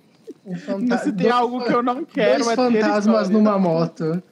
Um 0.44 0.56
fanta- 0.56 0.98
Se 0.98 1.12
tem 1.12 1.30
algo 1.30 1.64
que 1.64 1.72
eu 1.72 1.82
não 1.82 2.04
quero, 2.04 2.44
Dois 2.44 2.58
é 2.58 2.70
ter 2.70 2.82
fantasmas 2.82 3.28
numa 3.28 3.58
moto. 3.58 4.22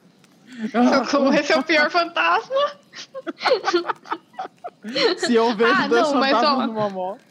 Socorro, 1.05 1.33
esse 1.37 1.53
é 1.53 1.57
o 1.57 1.63
pior 1.63 1.89
fantasma. 1.91 2.71
Se 5.17 5.33
eu 5.35 5.55
vejo 5.55 5.71
Ah, 5.75 5.87
dois 5.87 6.11
não, 6.11 6.19
mas, 6.19 6.31
fantasmas 6.31 6.63
ó, 6.63 6.67
numa 6.67 6.89
moto. 6.89 7.21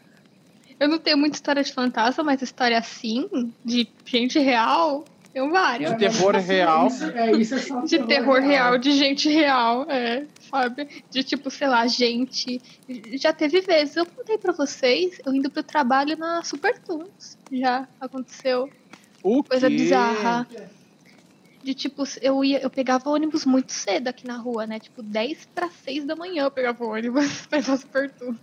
Eu 0.79 0.87
não 0.87 0.99
tenho 0.99 1.17
muita 1.17 1.35
história 1.35 1.63
de 1.63 1.73
fantasma, 1.73 2.23
mas 2.23 2.41
história 2.41 2.77
assim, 2.77 3.51
de 3.65 3.87
gente 4.05 4.37
real, 4.39 5.03
tenho 5.37 5.51
várias. 5.51 5.91
De 5.91 5.97
terror 5.99 6.35
real. 6.35 6.87
Isso, 6.87 7.05
é, 7.05 7.31
isso 7.31 7.55
é 7.55 7.59
só 7.59 7.81
De 7.81 7.99
terror 8.05 8.41
real, 8.41 8.77
de 8.77 8.91
gente 8.91 9.29
real, 9.29 9.89
é, 9.89 10.25
sabe? 10.49 11.03
De 11.11 11.23
tipo, 11.23 11.51
sei 11.51 11.67
lá, 11.67 11.85
gente. 11.85 12.59
Já 13.13 13.31
teve 13.31 13.61
vezes, 13.61 13.95
eu 13.95 14.05
contei 14.05 14.37
pra 14.37 14.51
vocês, 14.51 15.19
eu 15.23 15.33
indo 15.33 15.49
pro 15.51 15.61
trabalho 15.61 16.17
na 16.17 16.43
Super 16.43 16.79
Tunes. 16.79 17.37
Já 17.51 17.87
aconteceu. 18.01 18.69
O 19.21 19.43
Coisa 19.43 19.69
quê? 19.69 19.75
bizarra. 19.75 20.47
De 21.63 21.73
tipo, 21.73 22.03
eu 22.21 22.43
ia, 22.43 22.59
eu 22.59 22.69
pegava 22.69 23.09
ônibus 23.09 23.45
muito 23.45 23.73
cedo 23.73 24.07
aqui 24.07 24.25
na 24.25 24.37
rua, 24.37 24.65
né? 24.65 24.79
Tipo, 24.79 25.03
10 25.03 25.49
para 25.53 25.69
6 25.69 26.05
da 26.05 26.15
manhã 26.15 26.45
eu 26.45 26.51
pegava 26.51 26.83
ônibus 26.83 27.45
pra 27.47 27.59
ir 27.59 27.63
pra 27.63 27.77
Super 27.77 28.09
Tunes. 28.11 28.39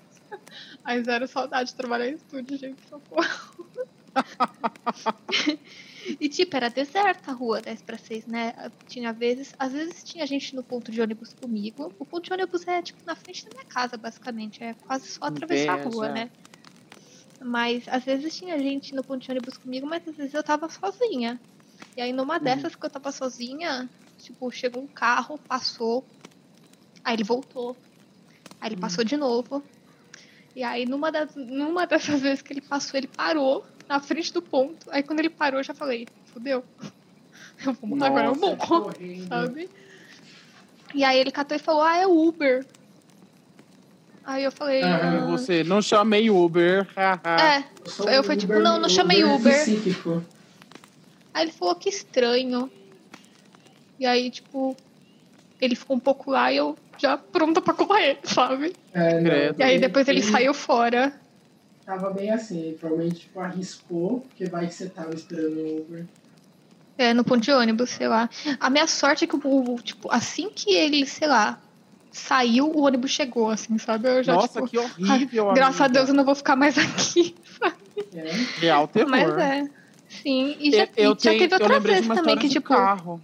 Aí 0.85 1.02
zero 1.02 1.26
saudade 1.26 1.70
de 1.70 1.76
trabalhar 1.76 2.09
em 2.09 2.14
estúdio, 2.14 2.59
gente, 2.59 2.78
socorro. 2.88 3.66
E 6.20 6.28
tipo, 6.28 6.56
era 6.56 6.68
deserta 6.68 7.30
a 7.30 7.34
rua 7.34 7.62
10 7.62 7.82
para 7.82 7.96
6, 7.98 8.26
né? 8.26 8.52
Tinha 8.86 9.12
vezes, 9.12 9.52
às 9.58 9.72
vezes 9.72 10.04
tinha 10.04 10.26
gente 10.26 10.54
no 10.54 10.62
ponto 10.62 10.90
de 10.90 11.00
ônibus 11.00 11.32
comigo. 11.32 11.94
O 11.98 12.04
ponto 12.04 12.24
de 12.24 12.32
ônibus 12.32 12.66
é 12.66 12.82
tipo 12.82 13.00
na 13.06 13.16
frente 13.16 13.44
da 13.44 13.50
minha 13.50 13.64
casa, 13.66 13.96
basicamente. 13.96 14.62
É 14.62 14.74
quase 14.74 15.06
só 15.08 15.26
atravessar 15.26 15.74
a 15.80 15.84
rua, 15.84 16.08
né? 16.08 16.30
Mas 17.40 17.86
às 17.88 18.04
vezes 18.04 18.36
tinha 18.36 18.58
gente 18.58 18.94
no 18.94 19.04
ponto 19.04 19.22
de 19.22 19.30
ônibus 19.30 19.56
comigo, 19.56 19.86
mas 19.86 20.06
às 20.06 20.16
vezes 20.16 20.34
eu 20.34 20.42
tava 20.42 20.68
sozinha. 20.68 21.40
E 21.96 22.00
aí 22.02 22.12
numa 22.12 22.38
dessas 22.38 22.74
que 22.74 22.84
eu 22.84 22.90
tava 22.90 23.12
sozinha, 23.12 23.90
tipo, 24.18 24.50
chegou 24.50 24.82
um 24.82 24.88
carro, 24.88 25.38
passou, 25.38 26.08
aí 27.04 27.14
ele 27.14 27.24
voltou. 27.24 27.76
Aí 28.60 28.68
ele 28.70 28.76
passou 28.76 29.04
de 29.04 29.16
novo. 29.16 29.62
E 30.54 30.62
aí 30.62 30.86
numa, 30.86 31.10
das, 31.10 31.34
numa 31.34 31.86
dessas 31.86 32.20
vezes 32.22 32.42
que 32.42 32.52
ele 32.52 32.62
passou, 32.62 32.98
ele 32.98 33.08
parou 33.08 33.73
na 33.88 34.01
frente 34.01 34.33
do 34.33 34.42
ponto. 34.42 34.87
Aí 34.90 35.03
quando 35.03 35.20
ele 35.20 35.31
parou, 35.31 35.61
eu 35.61 35.64
já 35.64 35.75
falei, 35.75 36.07
fudeu. 36.33 36.64
Eu 37.64 37.73
vou 37.73 37.88
morrer 37.88 38.07
agora, 38.07 38.27
eu 38.27 38.35
morro, 38.35 38.92
sabe? 39.29 39.70
E 40.92 41.05
aí 41.05 41.18
ele 41.18 41.31
catou 41.31 41.57
e 41.57 41.61
falou, 41.61 41.83
ah, 41.83 41.97
é 41.97 42.07
Uber. 42.07 42.66
Aí 44.25 44.44
eu 44.44 44.53
falei. 44.53 44.81
E 44.81 44.85
ah, 44.85 45.27
você, 45.27 45.62
não 45.62 45.81
chamei 45.81 46.29
Uber. 46.31 46.87
é. 46.97 47.64
Eu 48.16 48.20
um 48.20 48.25
fui 48.25 48.37
tipo, 48.37 48.59
não, 48.59 48.79
não 48.79 48.88
chamei 48.88 49.23
Uber. 49.23 49.55
Aí 51.33 51.44
ele 51.44 51.53
falou 51.53 51.75
que 51.75 51.88
estranho. 51.88 52.70
E 53.99 54.07
aí, 54.07 54.31
tipo, 54.31 54.77
ele 55.61 55.75
ficou 55.75 55.97
um 55.97 56.01
pouco 56.01 56.31
lá 56.31 56.53
e 56.53 56.57
eu 56.57 56.77
já 56.99 57.16
pronta 57.16 57.61
pra 57.61 57.75
correr, 57.75 58.18
sabe? 58.25 58.75
É, 58.92 59.20
não. 59.20 59.55
E 59.59 59.62
aí 59.62 59.79
depois 59.79 60.09
ele 60.09 60.23
saiu 60.23 60.55
fora. 60.55 61.12
Tava 61.85 62.11
bem 62.11 62.31
assim, 62.31 62.61
ele 62.61 62.77
provavelmente 62.77 63.20
tipo, 63.20 63.40
arriscou, 63.40 64.20
porque 64.20 64.47
vai 64.47 64.66
que 64.66 64.75
você 64.75 64.88
tava 64.88 65.14
esperando 65.14 65.59
o 65.59 65.81
Uber. 65.81 66.07
É, 66.97 67.12
no 67.12 67.25
ponto 67.25 67.40
de 67.40 67.51
ônibus, 67.51 67.90
sei 67.90 68.09
lá. 68.09 68.31
A 68.61 68.70
minha 68.70 68.87
sorte 68.87 69.25
é 69.25 69.27
que, 69.27 69.37
o, 69.37 69.77
tipo, 69.83 70.09
assim 70.11 70.49
que 70.49 70.73
ele, 70.73 71.05
sei 71.07 71.27
lá, 71.27 71.61
saiu, 72.11 72.70
o 72.70 72.83
ônibus 72.83 73.11
chegou, 73.11 73.51
assim, 73.51 73.77
sabe? 73.79 74.09
Eu 74.09 74.23
já, 74.23 74.35
Nossa, 74.35 74.62
tipo, 74.62 74.68
que 74.68 74.79
horrível. 74.79 75.53
graças 75.55 75.81
a. 75.81 75.88
Deus 75.88 76.09
eu 76.09 76.14
não 76.14 76.25
vou 76.25 76.35
ficar 76.35 76.57
mais 76.57 76.79
aqui. 76.79 77.37
É. 78.14 78.31
Real 78.61 78.87
terror. 78.88 79.11
Mas 79.11 79.38
é. 79.38 79.64
Sim, 80.09 80.57
e 80.61 80.70
já, 80.70 80.85
eu, 80.85 80.88
eu 80.97 81.12
e 81.12 81.14
já 81.14 81.31
tenho, 81.31 81.38
teve 81.38 81.55
outras 81.55 81.83
vezes 81.83 82.07
uma 82.07 82.14
também 82.14 82.38
que, 82.38 82.47
de 82.47 82.55
tipo, 82.55 82.68
carro. 82.68 83.20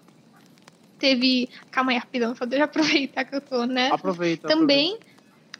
teve. 0.99 1.49
Calma 1.71 1.93
aí, 1.93 1.99
rapidão, 1.99 2.35
só 2.35 2.45
deixa 2.45 2.65
eu 2.65 2.67
aproveitar 2.69 3.25
que 3.25 3.37
eu 3.37 3.41
tô, 3.41 3.65
né? 3.65 3.91
Aproveita. 3.93 4.49
Também, 4.49 4.99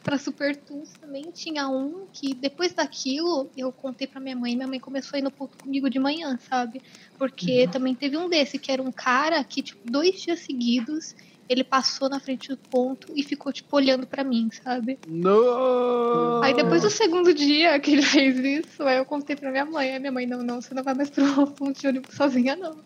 pra 0.03 0.17
Super 0.17 0.55
Toons, 0.55 0.93
também 0.99 1.31
tinha 1.31 1.67
um 1.67 2.07
que 2.11 2.33
depois 2.33 2.73
daquilo 2.73 3.51
eu 3.55 3.71
contei 3.71 4.07
pra 4.07 4.19
minha 4.19 4.35
mãe, 4.35 4.55
minha 4.55 4.67
mãe 4.67 4.79
começou 4.79 5.15
a 5.15 5.19
ir 5.19 5.23
no 5.23 5.31
ponto 5.31 5.57
comigo 5.57 5.89
de 5.89 5.99
manhã, 5.99 6.37
sabe? 6.49 6.81
Porque 7.17 7.67
também 7.67 7.93
teve 7.93 8.17
um 8.17 8.27
desse, 8.27 8.57
que 8.57 8.71
era 8.71 8.81
um 8.81 8.91
cara 8.91 9.43
que, 9.43 9.61
tipo, 9.61 9.79
dois 9.85 10.21
dias 10.21 10.39
seguidos, 10.39 11.13
ele 11.47 11.63
passou 11.63 12.09
na 12.09 12.19
frente 12.19 12.47
do 12.49 12.57
ponto 12.69 13.13
e 13.15 13.23
ficou, 13.23 13.51
tipo, 13.51 13.75
olhando 13.75 14.07
pra 14.07 14.23
mim, 14.23 14.49
sabe? 14.63 14.97
Não. 15.05 16.41
Aí 16.41 16.53
depois 16.53 16.81
do 16.81 16.89
segundo 16.89 17.33
dia 17.33 17.79
que 17.79 17.91
ele 17.91 18.01
fez 18.03 18.37
isso, 18.39 18.83
aí 18.83 18.97
eu 18.97 19.05
contei 19.05 19.35
pra 19.35 19.51
minha 19.51 19.65
mãe. 19.65 19.93
Aí 19.93 19.99
minha 19.99 20.11
mãe, 20.11 20.25
não, 20.25 20.43
não, 20.43 20.61
você 20.61 20.73
não 20.73 20.83
vai 20.83 20.93
mais 20.93 21.09
pro 21.09 21.23
ponto 21.53 21.79
de 21.79 21.87
ônibus 21.87 22.15
sozinha, 22.15 22.55
não. 22.55 22.81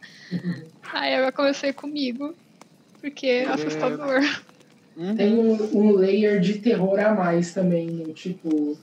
aí 0.94 1.14
ela 1.14 1.32
comecei 1.32 1.74
comigo. 1.74 2.36
Porque 3.02 3.28
é 3.28 3.46
assustador. 3.46 4.22
Uhum. 4.98 5.16
Tem 5.16 5.34
um, 5.38 5.78
um 5.78 5.92
layer 5.96 6.40
de 6.40 6.60
terror 6.60 6.98
a 7.00 7.14
mais 7.14 7.54
também, 7.54 7.88
no 7.88 8.14
tipo, 8.14 8.78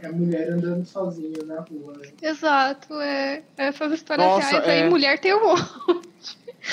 é 0.00 0.06
a 0.06 0.12
mulher 0.12 0.50
andando 0.52 0.84
sozinha 0.86 1.42
na 1.44 1.60
rua. 1.60 1.94
né? 1.98 2.08
Exato, 2.22 2.94
é. 3.00 3.42
Essas 3.56 3.92
histórias 3.92 4.26
Nossa, 4.26 4.48
reais 4.50 4.68
é. 4.68 4.82
aí, 4.84 4.88
mulher 4.90 5.18
tem 5.18 5.32
horror. 5.34 6.02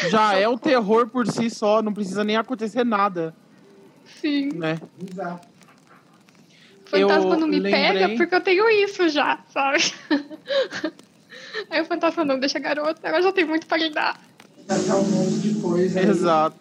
Já 0.10 0.36
é 0.38 0.48
o 0.48 0.58
terror 0.58 1.08
por 1.08 1.26
si 1.28 1.50
só, 1.50 1.82
não 1.82 1.93
precisa 1.93 2.24
nem 2.24 2.36
acontecer 2.38 2.84
nada, 2.84 3.34
Sim. 4.21 4.50
né? 4.54 4.80
Exato. 5.12 5.48
Fantasma 6.86 7.34
Eu 7.34 7.39
não 7.39 7.48
me 7.48 7.60
lembrei- 7.60 7.71
pega 7.74 8.15
porque 8.15 8.36
eu 8.36 8.41
tenho 8.41 8.69
isso 8.69 9.10
já, 9.10 9.39
sabe? 9.52 9.80
Aí 11.72 11.82
o 11.82 11.86
fantasma 11.86 12.24
não 12.24 12.38
deixa 12.39 12.57
a 12.59 12.62
garota, 12.62 13.07
ela 13.07 13.22
já 13.22 13.32
tem 13.32 13.45
muito 13.45 13.66
pra 13.66 13.78
lidar. 13.78 14.20
Passar 14.68 14.97
um 14.97 15.03
monte 15.03 15.39
de 15.39 15.55
coisa. 15.62 15.99
aí. 15.99 16.07
Exato. 16.07 16.57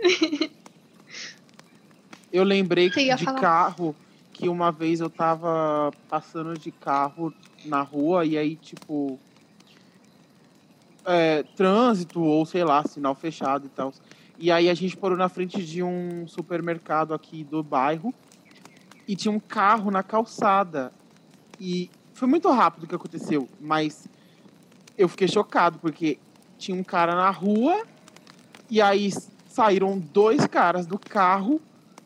Eu 2.32 2.44
lembrei 2.44 2.90
Você 2.90 3.14
de 3.14 3.24
falar. 3.24 3.40
carro 3.40 3.94
que 4.32 4.48
uma 4.48 4.70
vez 4.70 5.00
eu 5.00 5.10
tava 5.10 5.90
passando 6.08 6.58
de 6.58 6.70
carro 6.70 7.32
na 7.64 7.82
rua 7.82 8.24
e 8.24 8.36
aí, 8.38 8.56
tipo. 8.56 9.18
é, 11.04 11.42
trânsito 11.56 12.20
ou 12.22 12.44
sei 12.44 12.62
lá, 12.64 12.84
sinal 12.86 13.14
fechado 13.14 13.66
e 13.66 13.70
tal. 13.70 13.92
E 14.38 14.52
aí 14.52 14.68
a 14.68 14.74
gente 14.74 14.96
parou 14.96 15.16
na 15.16 15.28
frente 15.28 15.64
de 15.64 15.82
um 15.82 16.26
supermercado 16.28 17.12
aqui 17.14 17.42
do 17.42 17.62
bairro 17.62 18.14
e 19.06 19.16
tinha 19.16 19.32
um 19.32 19.40
carro 19.40 19.90
na 19.90 20.02
calçada. 20.02 20.92
E 21.58 21.90
foi 22.12 22.28
muito 22.28 22.48
rápido 22.50 22.84
o 22.84 22.86
que 22.86 22.94
aconteceu, 22.94 23.48
mas 23.60 24.06
eu 24.96 25.08
fiquei 25.08 25.26
chocado 25.26 25.78
porque 25.78 26.18
tinha 26.58 26.76
um 26.76 26.84
cara 26.84 27.14
na 27.14 27.30
rua 27.30 27.84
e 28.70 28.80
aí 28.80 29.10
saíram 29.48 29.98
dois 29.98 30.46
caras 30.46 30.86
do 30.86 30.98
carro, 30.98 31.60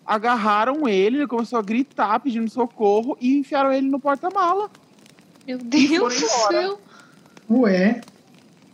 agarraram 0.06 0.88
ele, 0.88 1.18
ele 1.18 1.26
começou 1.26 1.58
a 1.58 1.62
gritar 1.62 2.18
pedindo 2.20 2.50
socorro 2.50 3.16
e 3.20 3.38
enfiaram 3.38 3.72
ele 3.72 3.88
no 3.88 4.00
porta-mala 4.00 4.70
Meu 5.46 5.58
Deus 5.58 6.20
do 6.20 6.28
céu. 6.28 6.80
Ué, 7.50 8.00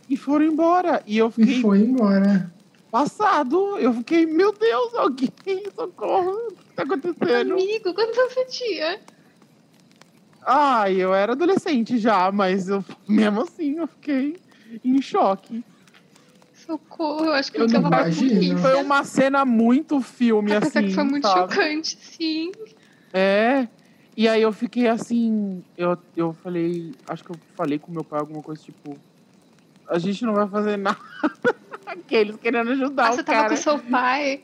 e 0.09 0.17
foram 0.17 0.45
embora. 0.45 1.03
E 1.05 1.17
eu 1.17 1.27
e 1.27 1.31
fiquei 1.31 1.61
foi 1.61 1.79
embora. 1.79 2.51
passado. 2.91 3.77
Eu 3.77 3.93
fiquei, 3.93 4.25
meu 4.25 4.51
Deus, 4.51 4.95
alguém, 4.95 5.29
socorro, 5.75 6.31
o 6.31 6.55
que 6.55 6.73
tá 6.75 6.83
acontecendo? 6.83 7.53
Amigo, 7.53 7.93
quantos 7.93 8.17
anos 8.17 8.33
você 8.33 8.45
tinha? 8.45 8.99
Ai, 10.45 10.95
eu 10.95 11.13
era 11.13 11.33
adolescente 11.33 11.97
já, 11.97 12.31
mas 12.31 12.69
eu, 12.69 12.83
mesmo 13.07 13.41
assim 13.41 13.77
eu 13.77 13.87
fiquei 13.87 14.37
em 14.83 15.01
choque. 15.01 15.63
Socorro, 16.69 17.25
eu 17.25 17.33
acho 17.33 17.51
que 17.51 17.57
Eu 17.59 17.65
ele 17.65 17.73
não 17.73 17.81
tava 17.89 18.01
imagino. 18.03 18.57
Foi 18.59 18.75
uma 18.75 19.03
cena 19.03 19.43
muito 19.43 19.99
filme, 20.01 20.53
Apesar 20.53 20.79
assim, 20.79 20.87
que 20.89 20.93
foi 20.93 21.03
muito 21.03 21.27
sabe? 21.27 21.53
chocante, 21.53 21.97
sim. 21.99 22.51
É. 23.11 23.67
E 24.15 24.27
aí 24.27 24.41
eu 24.41 24.51
fiquei 24.51 24.87
assim, 24.87 25.63
eu, 25.77 25.97
eu 26.15 26.33
falei, 26.33 26.93
acho 27.07 27.23
que 27.23 27.31
eu 27.31 27.35
falei 27.55 27.79
com 27.79 27.91
meu 27.91 28.03
pai 28.03 28.19
alguma 28.19 28.43
coisa 28.43 28.61
tipo, 28.61 28.97
a 29.89 29.97
gente 29.97 30.23
não 30.25 30.33
vai 30.33 30.47
fazer 30.47 30.77
nada. 30.77 30.97
Aqueles 31.87 32.35
querendo 32.35 32.71
ajudar 32.71 33.07
Ah, 33.07 33.11
o 33.11 33.15
você 33.15 33.23
tava 33.23 33.37
cara. 33.43 33.49
com 33.49 33.55
seu 33.55 33.79
pai. 33.79 34.41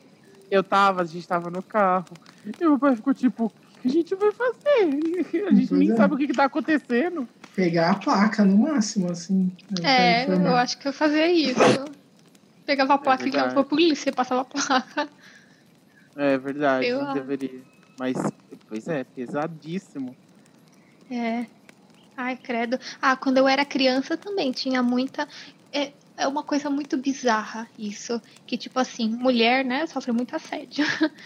Eu 0.50 0.64
tava, 0.64 1.02
a 1.02 1.04
gente 1.04 1.28
tava 1.28 1.48
no 1.50 1.62
carro. 1.62 2.06
E 2.44 2.52
meu 2.64 2.78
pai 2.78 2.96
ficou 2.96 3.12
tipo, 3.14 3.44
o 3.46 3.80
que 3.82 3.88
a 3.88 3.90
gente 3.90 4.14
vai 4.16 4.32
fazer? 4.32 5.46
A 5.46 5.54
gente 5.54 5.68
Pois 5.68 5.70
nem 5.72 5.92
é. 5.92 5.96
sabe 5.96 6.14
o 6.14 6.16
que, 6.16 6.26
que 6.26 6.32
tá 6.32 6.44
acontecendo. 6.44 7.28
Pegar 7.54 7.90
a 7.90 7.94
placa 7.94 8.44
no 8.44 8.56
máximo, 8.58 9.10
assim. 9.10 9.52
É, 9.82 10.24
eu 10.26 10.56
acho 10.56 10.78
que 10.78 10.88
eu 10.88 10.92
fazia 10.92 11.30
isso. 11.30 11.60
Pegava 12.66 12.94
a 12.94 12.98
placa 12.98 13.22
e 13.22 13.26
ligava 13.26 13.54
pra 13.54 13.62
polícia, 13.64 14.12
passava 14.12 14.40
a 14.40 14.44
placa. 14.44 15.08
É 16.16 16.36
verdade, 16.36 16.86
Eu- 16.88 17.12
deveria. 17.12 17.64
Mas, 17.96 18.14
pois 18.68 18.88
é, 18.88 19.04
pesadíssimo. 19.04 20.16
É. 21.10 21.46
Ai, 22.16 22.36
credo. 22.36 22.78
Ah, 23.00 23.16
quando 23.16 23.38
eu 23.38 23.46
era 23.46 23.64
criança 23.64 24.16
também 24.16 24.50
tinha 24.52 24.82
muita. 24.82 25.28
É, 25.72 25.92
é 26.16 26.26
uma 26.26 26.42
coisa 26.42 26.68
muito 26.68 26.96
bizarra 26.96 27.68
isso. 27.78 28.20
Que, 28.46 28.56
tipo 28.58 28.78
assim, 28.78 29.08
mulher, 29.08 29.64
né, 29.64 29.86
sofre 29.86 30.12
muito 30.12 30.34
assédio. 30.34 30.84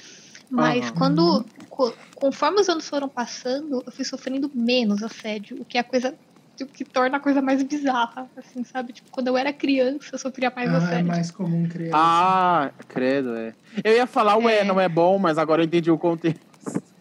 Mas 0.51 0.87
Aham. 0.87 0.95
quando. 0.99 1.45
co- 1.69 1.97
Conforme 2.15 2.61
os 2.61 2.69
anos 2.69 2.89
foram 2.89 3.09
passando, 3.09 3.83
eu 3.87 3.93
fui 3.93 4.05
sofrendo 4.05 4.51
menos 4.55 5.03
assédio. 5.03 5.61
O 5.61 5.65
que 5.65 5.79
é 5.79 5.81
a 5.81 5.85
coisa. 5.85 6.19
O 6.65 6.67
que 6.67 6.85
torna 6.85 7.17
a 7.17 7.21
coisa 7.21 7.41
mais 7.43 7.63
bizarra, 7.63 8.29
assim, 8.37 8.63
sabe? 8.65 8.93
Tipo, 8.93 9.11
quando 9.11 9.29
eu 9.29 9.37
era 9.37 9.53
criança, 9.53 10.11
eu 10.13 10.19
sofria 10.19 10.53
mais 10.55 10.71
Ah, 10.73 10.95
é 10.95 11.03
mais 11.03 11.31
comum 11.31 11.69
criança. 11.69 11.97
Ah, 11.97 12.71
credo, 12.89 13.35
é. 13.37 13.55
Eu 13.83 13.95
ia 13.95 14.07
falar, 14.07 14.37
ué, 14.37 14.59
É. 14.59 14.65
não 14.65 14.81
é 14.81 14.89
bom, 14.89 15.19
mas 15.19 15.39
agora 15.39 15.63
eu 15.63 15.67
entendi 15.67 15.91
o 15.91 15.99
contexto. 15.99 16.41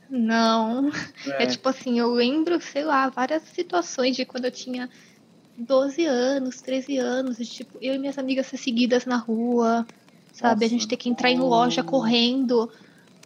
Não. 0.10 0.90
É. 1.28 1.44
É 1.44 1.46
tipo 1.46 1.70
assim, 1.70 2.00
eu 2.00 2.12
lembro, 2.12 2.60
sei 2.62 2.84
lá, 2.84 3.10
várias 3.10 3.44
situações 3.44 4.16
de 4.16 4.26
quando 4.26 4.46
eu 4.46 4.52
tinha 4.52 4.90
12 5.58 6.06
anos, 6.06 6.62
13 6.62 6.98
anos, 6.98 7.38
de, 7.38 7.46
tipo, 7.46 7.78
eu 7.82 7.94
e 7.94 8.00
minhas 8.00 8.18
amigas 8.18 8.48
ser 8.48 8.58
seguidas 8.58 9.06
na 9.06 9.18
rua, 9.18 9.86
sabe? 10.34 10.52
a 10.52 10.68
Nossa. 10.68 10.68
gente 10.70 10.88
ter 10.88 10.98
que 10.98 11.10
entrar 11.10 11.30
em 11.30 11.38
loja 11.40 11.84
correndo, 11.84 12.72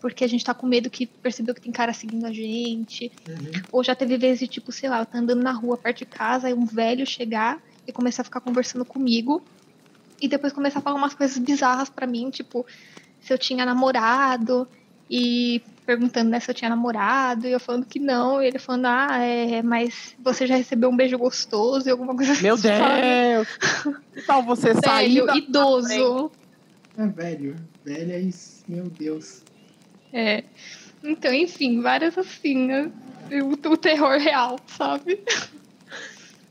porque 0.04 0.26
a 0.26 0.28
gente 0.28 0.43
tá 0.43 0.54
com 0.54 0.68
medo 0.68 0.89
que 0.89 1.06
percebeu 1.06 1.56
que 1.56 1.62
tem 1.62 1.72
cara 1.72 1.93
seguindo 1.93 2.26
a 2.26 2.34
gente. 2.34 3.10
Uhum. 3.26 3.62
Ou 3.72 3.82
já 3.86 3.95
teve 3.95 4.18
vezes 4.18 4.39
de, 4.39 4.47
tipo, 4.47 4.70
sei 4.70 4.89
lá, 4.89 4.99
eu 4.99 5.06
tá 5.06 5.18
andando 5.18 5.41
na 5.41 5.54
rua 5.54 5.78
perto 5.78 5.99
de 5.99 6.06
casa, 6.06 6.47
aí 6.47 6.54
um 6.54 6.66
velho 6.66 7.08
chegar 7.08 7.64
e 7.88 7.91
começar 7.93 8.22
a 8.22 8.26
ficar 8.26 8.41
conversando 8.41 8.84
comigo. 8.84 9.41
E 10.22 10.28
depois 10.28 10.51
começar 10.51 10.80
a 10.80 10.82
falar 10.82 10.97
umas 10.97 11.14
coisas 11.14 11.38
bizarras 11.38 11.89
pra 11.89 12.06
mim, 12.06 12.30
tipo, 12.30 12.66
se 13.22 13.32
eu 13.32 13.38
tinha 13.38 13.66
namorado. 13.66 14.68
E 15.10 15.62
perguntando, 15.86 16.30
né, 16.30 16.41
se 16.41 16.51
eu 16.51 16.56
tinha 16.56 16.70
namorado. 16.70 17.47
E 17.47 17.54
eu 17.54 17.60
falando 17.62 17.86
que 17.86 17.97
não. 17.97 18.43
E 18.43 18.47
ele 18.47 18.60
falando, 18.60 18.88
ah, 18.88 19.20
é, 19.20 19.62
mas 19.62 20.18
você 20.20 20.45
já 20.45 20.58
recebeu 20.58 20.89
um 20.89 20.97
beijo 20.97 21.18
gostoso 21.18 21.88
e 21.88 21.91
alguma 21.91 22.14
coisa 22.14 22.36
Meu 22.41 22.56
assim. 22.56 22.68
sabe? 22.68 23.01
Deus! 23.01 23.47
Que 24.16 24.22
tal 24.24 24.43
você 24.43 24.74
sair 24.84 25.14
Velho, 25.14 25.28
da... 25.28 25.38
idoso. 25.38 26.30
É 26.97 27.08
velho. 27.08 27.56
Velho 27.86 28.12
é 28.12 28.20
isso. 28.20 28.66
Meu 28.68 28.89
Deus. 28.89 29.42
É. 30.14 30.43
Então, 31.03 31.34
enfim, 31.34 31.82
várias 31.82 32.18
assim, 32.18 32.68
né? 32.68 32.91
O, 33.41 33.72
o 33.72 33.78
terror 33.78 34.18
real, 34.20 34.61
sabe? 34.68 35.24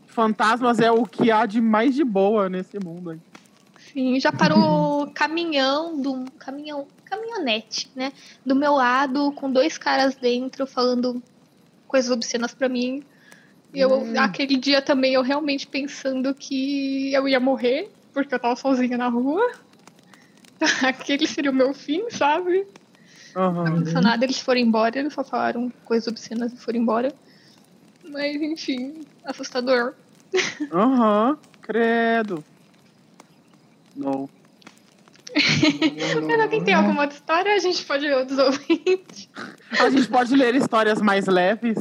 Fantasmas 0.09 0.79
é 0.81 0.91
o 0.91 1.07
que 1.07 1.31
há 1.31 1.47
de 1.47 1.61
mais 1.61 1.95
de 1.95 2.05
boa 2.05 2.49
nesse 2.49 2.79
mundo. 2.79 3.11
aí. 3.11 3.19
Sim, 3.93 4.21
já 4.21 4.33
parou 4.33 5.11
caminhão 5.15 6.01
do 6.01 6.31
caminhão, 6.39 6.89
caminhonete, 7.05 7.91
né? 7.95 8.13
Do 8.45 8.55
meu 8.55 8.75
lado, 8.75 9.33
com 9.33 9.51
dois 9.51 9.79
caras 9.79 10.15
dentro 10.17 10.67
falando 10.67 11.23
coisas 11.87 12.11
obscenas 12.11 12.55
pra 12.55 12.69
mim. 12.69 13.03
E 13.73 13.81
eu, 13.81 14.01
Hum. 14.01 14.19
aquele 14.19 14.57
dia 14.57 14.83
também, 14.83 15.15
eu 15.15 15.23
realmente 15.23 15.67
pensando 15.67 16.35
que 16.35 17.13
eu 17.15 17.27
ia 17.27 17.41
morrer, 17.41 17.91
porque 18.13 18.35
eu 18.35 18.39
tava 18.39 18.57
sozinha 18.57 18.99
na 18.99 19.09
rua. 19.09 19.41
Aquele 20.87 21.27
seria 21.27 21.51
o 21.51 21.55
meu 21.55 21.73
fim, 21.73 22.09
sabe? 22.11 22.67
Aham. 23.37 23.65
Não 23.65 23.67
aconteceu 23.67 24.03
nada, 24.03 24.25
eles 24.25 24.39
foram 24.39 24.61
embora, 24.61 24.99
eles 24.99 25.15
só 25.15 25.25
falaram 25.25 25.71
coisas 25.85 26.07
obscenas 26.09 26.53
e 26.53 26.57
foram 26.57 26.81
embora. 26.81 27.15
Mas, 28.05 28.37
enfim, 28.37 29.07
assustador. 29.25 29.95
Aham. 30.73 31.39
Credo. 31.63 32.45
Não. 33.97 34.29
Mas 35.35 36.41
alguém 36.41 36.65
tem 36.65 36.75
alguma 36.75 37.03
outra 37.03 37.17
história? 37.17 37.55
A 37.55 37.59
gente 37.59 37.83
pode 37.85 38.07
ler 38.07 38.17
outros 38.17 38.37
ouvintes. 38.39 39.29
A 39.79 39.89
gente 39.89 40.09
pode 40.09 40.35
ler 40.35 40.55
histórias 40.55 41.01
mais 41.01 41.27
leves. 41.27 41.79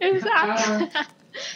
Exato. 0.00 0.88
Ah, 0.94 1.06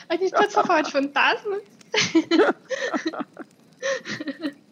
A 0.08 0.16
gente 0.16 0.32
pode 0.32 0.52
só 0.52 0.64
falar 0.64 0.82
de 0.82 0.90
fantasma? 0.90 1.60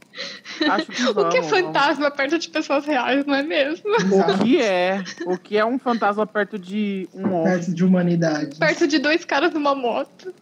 Acho 0.68 0.87
que 0.87 1.03
O 1.09 1.29
que 1.29 1.37
é 1.37 1.41
vamos, 1.41 1.51
fantasma 1.51 2.11
perto 2.11 2.39
de 2.39 2.49
pessoas 2.49 2.85
reais, 2.85 3.25
não 3.27 3.35
é 3.35 3.43
mesmo? 3.43 3.85
vamos. 4.09 4.41
O 4.41 4.45
que 4.45 4.61
é? 4.61 5.05
O 5.27 5.39
que 5.39 5.59
é 5.59 5.64
um 5.64 5.79
fantasma 5.79 6.27
perto 6.27 6.59
de 6.59 7.09
um 7.14 7.33
homem? 7.33 7.53
perto 7.55 7.75
de 7.75 7.85
humanidade. 7.85 8.59
Perto 8.59 8.87
de 8.87 8.99
dois 8.99 9.25
caras 9.25 9.53
numa 9.53 9.75
moto. 9.75 10.35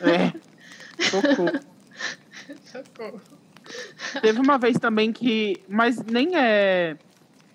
É. 0.00 0.32
Socorro. 1.04 1.60
Socorro. 2.64 3.20
Teve 4.20 4.40
uma 4.40 4.58
vez 4.58 4.78
também 4.78 5.12
que. 5.12 5.60
Mas 5.68 6.02
nem 6.02 6.36
é. 6.36 6.96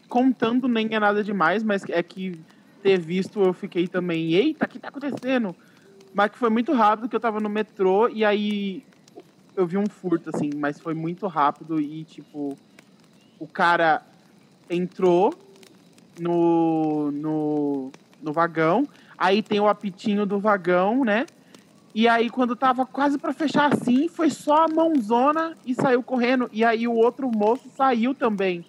Contando 0.07 0.67
nem 0.67 0.87
é 0.95 0.99
nada 0.99 1.21
demais, 1.23 1.63
mas 1.63 1.83
é 1.89 2.01
que 2.01 2.39
ter 2.81 2.97
visto 2.97 3.41
eu 3.41 3.53
fiquei 3.53 3.87
também. 3.87 4.33
Eita, 4.33 4.65
o 4.65 4.69
que 4.69 4.79
tá 4.79 4.87
acontecendo? 4.87 5.55
Mas 6.13 6.31
que 6.31 6.37
foi 6.37 6.49
muito 6.49 6.71
rápido 6.73 7.09
que 7.09 7.15
eu 7.15 7.19
tava 7.19 7.39
no 7.39 7.49
metrô 7.49 8.07
e 8.07 8.23
aí 8.23 8.83
eu 9.59 9.67
vi 9.67 9.77
um 9.77 9.89
furto, 9.89 10.29
assim, 10.33 10.53
mas 10.53 10.79
foi 10.79 10.93
muito 10.93 11.27
rápido 11.27 11.79
e 11.79 12.05
tipo. 12.05 12.57
O 13.39 13.47
cara 13.47 14.01
entrou 14.67 15.37
no, 16.17 17.11
no, 17.11 17.93
no 18.19 18.33
vagão, 18.33 18.89
aí 19.15 19.43
tem 19.43 19.59
o 19.59 19.67
apitinho 19.67 20.25
do 20.25 20.39
vagão, 20.39 21.05
né? 21.05 21.27
E 21.93 22.07
aí, 22.07 22.29
quando 22.29 22.55
tava 22.55 22.85
quase 22.85 23.17
pra 23.17 23.33
fechar 23.33 23.73
assim, 23.73 24.07
foi 24.07 24.29
só 24.29 24.65
a 24.65 24.67
mãozona 24.67 25.57
e 25.65 25.73
saiu 25.73 26.03
correndo. 26.03 26.47
E 26.51 26.63
aí 26.63 26.87
o 26.87 26.93
outro 26.93 27.31
moço 27.31 27.69
saiu 27.71 28.13
também. 28.13 28.65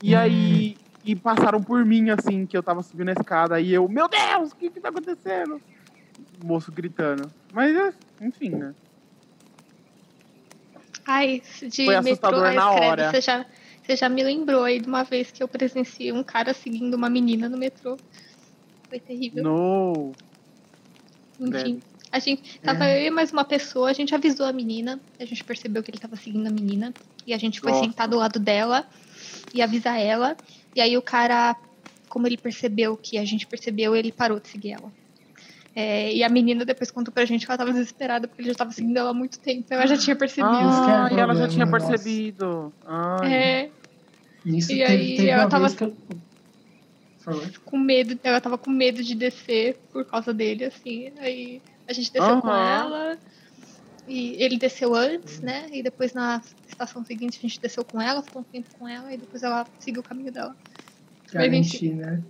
E 0.00 0.14
Hum. 0.14 0.18
aí. 0.18 0.78
E 1.04 1.14
passaram 1.14 1.62
por 1.62 1.84
mim, 1.84 2.10
assim, 2.10 2.44
que 2.46 2.56
eu 2.56 2.62
tava 2.64 2.82
subindo 2.82 3.10
a 3.10 3.12
escada. 3.12 3.60
E 3.60 3.72
eu, 3.72 3.88
meu 3.88 4.08
Deus, 4.08 4.50
o 4.50 4.56
que 4.56 4.70
que 4.70 4.80
tá 4.80 4.88
acontecendo? 4.88 5.62
O 6.42 6.44
moço 6.44 6.72
gritando. 6.72 7.32
Mas, 7.52 7.96
enfim, 8.20 8.50
né? 8.50 8.74
Ai, 11.06 11.42
de 11.62 11.84
Foi 11.84 11.94
metrô, 12.00 12.10
assustador 12.10 12.44
ai, 12.46 12.54
na 12.56 12.74
credo, 12.74 12.84
hora. 12.84 13.10
Você 13.10 13.20
já, 13.20 13.46
você 13.82 13.96
já 13.96 14.08
me 14.08 14.22
lembrou 14.24 14.64
aí 14.64 14.80
de 14.80 14.88
uma 14.88 15.04
vez 15.04 15.30
que 15.30 15.42
eu 15.42 15.48
presenciei 15.48 16.12
um 16.12 16.24
cara 16.24 16.52
seguindo 16.52 16.94
uma 16.94 17.08
menina 17.08 17.48
no 17.48 17.56
metrô. 17.56 17.96
Foi 18.88 18.98
terrível. 18.98 19.44
No. 19.44 20.14
Enfim, 21.38 21.82
a 22.10 22.18
gente 22.18 22.58
tava 22.60 22.86
É. 22.86 23.02
eu 23.02 23.06
e 23.06 23.10
mais 23.10 23.32
uma 23.32 23.44
pessoa, 23.44 23.90
a 23.90 23.92
gente 23.92 24.14
avisou 24.14 24.46
a 24.46 24.52
menina, 24.52 25.00
a 25.18 25.24
gente 25.24 25.44
percebeu 25.44 25.82
que 25.82 25.90
ele 25.90 25.98
tava 25.98 26.16
seguindo 26.16 26.46
a 26.46 26.50
menina, 26.50 26.94
e 27.26 27.34
a 27.34 27.38
gente 27.38 27.60
foi 27.60 27.72
Nossa. 27.72 27.84
sentar 27.84 28.08
do 28.08 28.16
lado 28.16 28.38
dela 28.40 28.88
e 29.52 29.60
avisar 29.60 30.00
ela. 30.00 30.36
E 30.74 30.80
aí 30.80 30.96
o 30.96 31.02
cara, 31.02 31.54
como 32.08 32.26
ele 32.26 32.38
percebeu 32.38 32.96
que 32.96 33.18
a 33.18 33.24
gente 33.24 33.46
percebeu, 33.46 33.94
ele 33.94 34.12
parou 34.12 34.40
de 34.40 34.48
seguir 34.48 34.72
ela. 34.72 34.92
É, 35.78 36.10
e 36.14 36.24
a 36.24 36.28
menina 36.30 36.64
depois 36.64 36.90
contou 36.90 37.12
pra 37.12 37.26
gente 37.26 37.44
que 37.44 37.52
ela 37.52 37.58
tava 37.58 37.70
desesperada 37.70 38.26
porque 38.26 38.40
ele 38.40 38.48
já 38.48 38.54
tava 38.54 38.72
seguindo 38.72 38.96
ela 38.96 39.10
há 39.10 39.14
muito 39.14 39.38
tempo. 39.38 39.66
Ela 39.68 39.86
já 39.86 39.98
tinha 39.98 40.16
percebido. 40.16 40.46
Ah, 40.56 41.08
é 41.10 41.14
e 41.14 41.20
ela 41.20 41.34
já 41.34 41.46
tinha 41.46 41.66
percebido. 41.70 42.74
Ai. 42.82 43.32
É, 43.34 43.72
Nisso 44.42 44.72
E 44.72 44.78
teve, 44.78 44.92
aí, 44.92 45.16
teve 45.16 45.28
ela 45.28 45.46
tava- 45.50 45.66
eu. 45.68 45.96
Com 47.62 47.76
medo, 47.78 48.18
ela 48.22 48.40
tava 48.40 48.56
com 48.56 48.70
medo 48.70 49.02
de 49.02 49.14
descer 49.14 49.78
por 49.92 50.06
causa 50.06 50.32
dele, 50.32 50.64
assim. 50.64 51.12
Aí 51.18 51.62
a 51.86 51.92
gente 51.92 52.10
desceu 52.10 52.40
com 52.40 52.48
Aham. 52.48 52.56
ela. 52.58 53.18
E 54.06 54.42
ele 54.42 54.56
desceu 54.56 54.94
antes, 54.94 55.42
né? 55.42 55.68
E 55.72 55.82
depois 55.82 56.14
na 56.14 56.40
estação 56.66 57.04
seguinte 57.04 57.36
a 57.38 57.40
gente 57.42 57.60
desceu 57.60 57.84
com 57.84 58.00
ela, 58.00 58.22
ficou 58.22 58.40
um 58.40 58.44
tempo 58.44 58.68
com 58.78 58.88
ela 58.88 59.12
e 59.12 59.18
depois 59.18 59.42
ela 59.42 59.68
seguiu 59.78 60.00
o 60.00 60.04
caminho 60.04 60.32
dela. 60.32 60.56
Garantir, 61.32 61.92
né? 61.94 62.22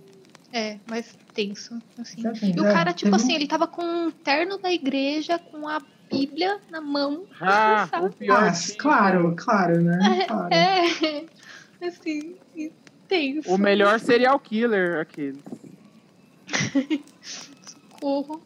É, 0.51 0.77
mas 0.87 1.17
tenso, 1.33 1.77
assim. 1.99 2.21
E 2.55 2.59
o 2.59 2.63
cara, 2.63 2.93
tipo 2.93 3.11
um- 3.11 3.15
assim, 3.15 3.33
ele 3.33 3.47
tava 3.47 3.67
com 3.67 3.83
um 3.83 4.11
terno 4.11 4.57
da 4.57 4.71
igreja, 4.71 5.37
com 5.37 5.67
a 5.67 5.81
Bíblia 6.09 6.59
na 6.69 6.79
mão. 6.81 7.25
Ah, 7.41 7.87
sabe? 7.91 8.07
o 8.07 8.09
pior. 8.11 8.43
Ah, 8.43 8.53
claro, 8.79 9.35
claro, 9.35 9.81
né? 9.81 10.25
Claro. 10.27 10.53
É, 10.53 11.25
assim, 11.85 12.35
tenso. 13.07 13.51
O 13.53 13.57
melhor 13.57 13.99
serial 13.99 14.39
killer, 14.39 14.99
aquele. 14.99 15.39
Socorro. 17.21 18.41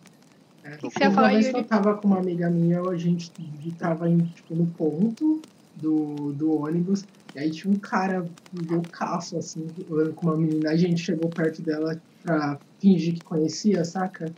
É. 0.63 0.77
que 0.77 0.81
você 0.89 0.99
ia 1.03 1.09
Uma 1.09 1.15
falar, 1.15 1.29
vez 1.29 1.47
que 1.49 1.55
eu 1.55 1.63
tava 1.63 1.95
com 1.95 2.07
uma 2.07 2.19
amiga 2.19 2.49
minha, 2.49 2.81
a 2.81 2.97
gente 2.97 3.31
tava 3.79 4.07
indo, 4.09 4.25
tipo, 4.33 4.55
no 4.55 4.67
ponto 4.67 5.41
do, 5.75 6.33
do 6.33 6.61
ônibus, 6.61 7.03
e 7.33 7.39
aí 7.39 7.51
tinha 7.51 7.73
um 7.73 7.79
cara 7.79 8.29
loucaço, 8.51 9.37
assim, 9.37 9.73
com 10.15 10.25
uma 10.27 10.37
menina. 10.37 10.71
A 10.71 10.75
gente 10.75 11.01
chegou 11.01 11.31
perto 11.31 11.61
dela 11.61 12.01
pra 12.21 12.59
fingir 12.79 13.15
que 13.15 13.21
conhecia, 13.21 13.83
saca? 13.85 14.35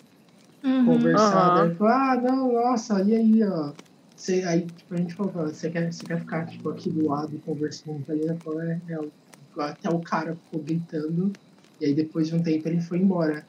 Uhum. 0.64 0.86
Conversar, 0.86 1.56
daí 1.56 1.76
falou, 1.76 1.94
ah, 1.94 2.22
não, 2.22 2.54
nossa, 2.54 3.02
e 3.04 3.16
aí, 3.16 3.44
ó. 3.44 3.74
Você, 4.16 4.44
aí, 4.44 4.70
tipo, 4.70 4.94
a 4.94 4.98
gente 4.98 5.16
falou, 5.16 5.34
você 5.34 5.70
quer, 5.72 5.92
você 5.92 6.06
quer 6.06 6.20
ficar, 6.20 6.46
tipo, 6.46 6.70
aqui 6.70 6.90
do 6.90 7.08
lado 7.08 7.40
conversando 7.40 8.06
com 8.06 8.14
ele? 8.14 8.28
Ela 8.28 8.40
falou, 8.42 8.62
é, 8.62 8.82
é, 8.90 9.64
até 9.64 9.90
o 9.90 10.02
cara 10.02 10.36
ficou 10.36 10.62
gritando, 10.62 11.36
e 11.80 11.86
aí 11.86 11.96
depois 11.96 12.28
de 12.28 12.36
um 12.36 12.44
tempo 12.44 12.68
ele 12.68 12.80
foi 12.82 13.00
embora. 13.00 13.48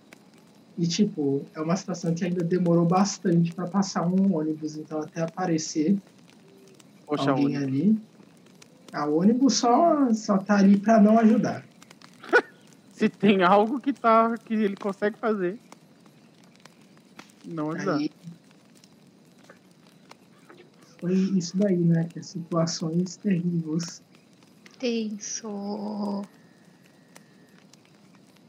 E, 0.77 0.89
tipo, 0.89 1.49
é 1.55 1.61
uma 1.61 1.77
situação 1.77 2.15
que 2.15 2.25
ainda 2.25 2.43
demorou 2.43 2.87
bastante 2.87 3.53
pra 3.53 3.69
passar 3.69 4.09
um 4.09 4.35
ônibus, 4.35 4.77
então 4.77 5.01
até 5.01 5.21
aparecer 5.21 5.99
Poxa, 7.07 7.31
alguém 7.31 7.57
Uni. 7.57 7.65
ali. 7.65 8.14
A 8.95 9.07
ônibus 9.07 9.55
só, 9.55 10.13
só 10.13 10.39
tá 10.39 10.59
ali 10.59 10.79
pra 10.79 11.01
não 11.01 11.19
ajudar. 11.19 11.65
se 12.95 13.09
tem 13.09 13.43
algo 13.43 13.81
que, 13.81 13.93
tá, 13.93 14.39
que 14.39 14.55
ele 14.55 14.77
consegue 14.77 15.19
fazer, 15.19 15.59
não 17.45 17.73
ajudar. 17.73 17.97
Aí 17.97 18.11
foi 21.01 21.15
isso 21.37 21.59
daí, 21.59 21.77
né? 21.77 22.09
Que 22.13 22.21
é 22.21 22.23
situações 22.23 23.17
terríveis. 23.17 24.01
Tenso. 24.79 26.25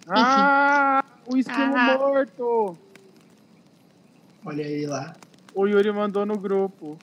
Ah, 0.07 1.03
o 1.25 1.35
esquilo 1.35 1.75
Ah. 1.75 1.97
morto! 1.97 2.77
Olha 4.45 4.61
ele 4.61 4.85
lá. 4.85 5.17
O 5.55 5.65
Yuri 5.65 5.91
mandou 5.91 6.25
no 6.25 6.37
grupo. 6.37 6.97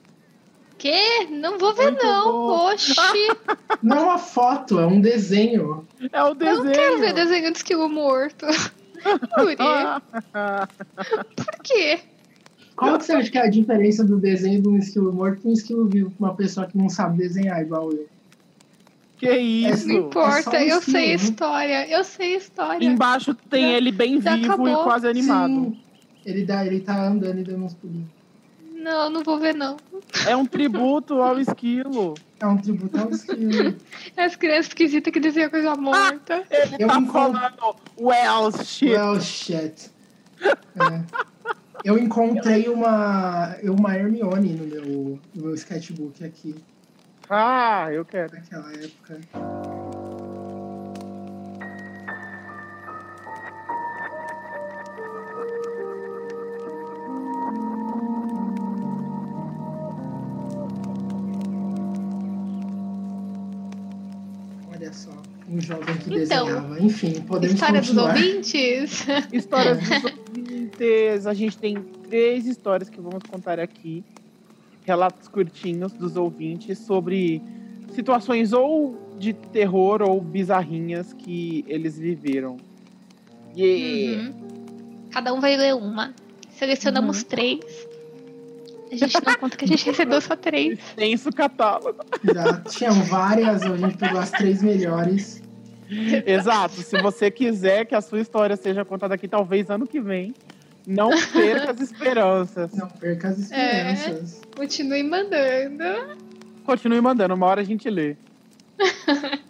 Quê? 0.83 1.27
Não 1.31 1.57
vou 1.57 1.73
ver, 1.73 1.91
Muito 1.91 2.03
não. 2.05 2.25
bom. 2.29 2.73
Oxi. 2.73 2.93
Não 3.81 3.97
é 3.97 4.01
uma 4.01 4.17
foto, 4.17 4.77
é 4.81 4.85
um 4.85 4.99
desenho. 4.99 5.87
É 6.11 6.21
o 6.23 6.27
Eu 6.27 6.35
desenho. 6.35 6.63
não 6.65 6.71
quero 6.73 6.99
ver 6.99 7.13
desenho 7.13 7.51
de 7.53 7.57
esquilo 7.57 7.87
morto. 7.87 8.45
Yuri, 9.39 9.55
por 11.35 11.63
quê? 11.63 11.99
Qual 12.75 12.97
que 12.97 13.05
você 13.05 13.13
acha 13.13 13.31
que 13.31 13.37
é 13.37 13.43
a 13.43 13.49
diferença 13.49 14.03
do 14.03 14.17
desenho 14.17 14.61
de 14.61 14.67
um 14.67 14.77
esquilo 14.77 15.13
morto 15.13 15.39
e 15.45 15.49
um 15.49 15.53
esquilo 15.53 15.85
vivo 15.87 16.11
pra 16.11 16.27
uma 16.27 16.35
pessoa 16.35 16.67
que 16.67 16.77
não 16.77 16.89
sabe 16.89 17.17
desenhar 17.17 17.61
igual 17.61 17.89
eu? 17.93 18.07
que 19.17 19.29
isso? 19.37 19.87
Não 19.87 19.95
importa, 19.95 20.41
só 20.51 20.51
um 20.51 20.59
eu 20.59 20.81
sei 20.81 21.11
a 21.11 21.15
esquilo. 21.15 21.31
história. 21.31 21.87
Eu 21.89 22.03
sei 22.03 22.33
a 22.33 22.37
história. 22.37 22.85
Embaixo 22.85 23.33
tem 23.49 23.61
Já- 23.71 23.77
ele 23.77 23.91
bem 23.93 24.21
já 24.21 24.35
vivo 24.35 24.47
e 24.47 24.49
acabou. 24.49 24.83
quase 24.83 25.07
animado. 25.07 25.53
Sim. 25.53 25.77
Ele, 26.25 26.43
dá, 26.45 26.65
ele 26.65 26.81
tá 26.81 27.07
andando 27.07 27.39
e 27.39 27.43
dando 27.43 27.63
uns 27.63 27.73
pulinhos. 27.73 28.09
Não, 28.83 29.09
não 29.09 29.23
vou 29.23 29.39
ver, 29.39 29.55
não. 29.55 29.77
É 30.27 30.35
um 30.35 30.45
tributo 30.45 31.21
ao 31.21 31.39
esquilo. 31.39 32.15
É 32.37 32.45
um 32.45 32.57
tributo 32.57 32.99
ao 32.99 33.09
esquilo. 33.11 33.77
As 34.17 34.35
crianças 34.35 34.67
esquisitas 34.67 35.13
que 35.13 35.21
desenham 35.21 35.49
coisa 35.49 35.73
morta. 35.75 36.43
Ele 36.51 36.75
Eu 36.83 36.87
tá 36.89 37.01
falando 37.01 37.75
well 37.97 38.51
shit. 38.65 38.91
well, 38.91 39.21
shit. 39.21 39.89
É. 40.41 40.53
Eu 41.85 41.97
encontrei 41.97 42.67
uma, 42.67 43.55
uma 43.63 43.95
Hermione 43.95 44.49
no 44.53 44.65
meu, 44.67 45.19
no 45.33 45.43
meu 45.45 45.53
sketchbook 45.55 46.21
aqui, 46.23 46.53
Ah, 47.29 47.87
eu 47.91 48.03
quero. 48.03 48.33
naquela 48.33 48.69
época. 48.73 49.21
Jovem 65.65 65.95
que 65.97 66.13
Então, 66.13 66.45
desenhava. 66.45 66.79
Enfim, 66.81 67.21
podemos 67.21 67.53
História 67.55 67.79
dos 67.81 67.89
continuar. 67.89 68.15
ouvintes. 68.15 69.05
Histórias 69.33 69.77
dos 69.79 69.89
ouvintes. 70.03 71.27
A 71.27 71.33
gente 71.33 71.57
tem 71.57 71.75
três 72.09 72.45
histórias 72.45 72.89
que 72.89 72.99
vamos 73.01 73.23
contar 73.29 73.59
aqui. 73.59 74.03
Relatos 74.85 75.27
curtinhos 75.27 75.93
dos 75.93 76.15
ouvintes 76.17 76.77
sobre 76.79 77.41
situações 77.93 78.51
ou 78.53 78.99
de 79.17 79.31
terror 79.33 80.01
ou 80.01 80.19
bizarrinhas 80.19 81.13
que 81.13 81.63
eles 81.67 81.97
viveram. 81.97 82.57
Yeah! 83.55 84.23
Uhum. 84.29 84.33
Cada 85.11 85.33
um 85.33 85.39
vai 85.39 85.55
ler 85.55 85.75
uma. 85.75 86.13
Selecionamos 86.57 87.19
Uhum. 87.19 87.27
três. 87.29 87.87
A 88.91 88.95
gente 88.95 89.13
não 89.25 89.35
conta 89.35 89.55
que 89.57 89.65
a 89.65 89.67
gente 89.67 89.85
recebeu 89.89 90.19
só 90.21 90.35
três. 90.35 90.77
Extenso 90.79 91.31
catálogo. 91.31 91.99
Já 92.33 92.53
tinham 92.61 92.93
várias, 93.03 93.61
a 93.63 93.77
gente 93.77 93.97
pegou 93.97 94.19
as 94.19 94.31
três 94.31 94.61
melhores. 94.63 95.41
Exato. 96.25 96.75
Se 96.81 97.01
você 97.01 97.29
quiser 97.31 97.85
que 97.85 97.95
a 97.95 98.01
sua 98.01 98.19
história 98.21 98.55
seja 98.55 98.83
contada 98.85 99.13
aqui, 99.15 99.27
talvez 99.27 99.69
ano 99.69 99.85
que 99.87 99.99
vem, 99.99 100.33
não 100.87 101.09
perca 101.31 101.71
as 101.71 101.79
esperanças. 101.81 102.73
Não 102.73 102.87
perca 102.87 103.29
as 103.29 103.51
É. 103.51 103.91
esperanças. 103.93 104.41
Continue 104.55 105.03
mandando. 105.03 106.17
Continue 106.65 107.01
mandando, 107.01 107.33
uma 107.33 107.45
hora 107.47 107.61
a 107.61 107.63
gente 107.63 107.89
lê. 107.89 108.15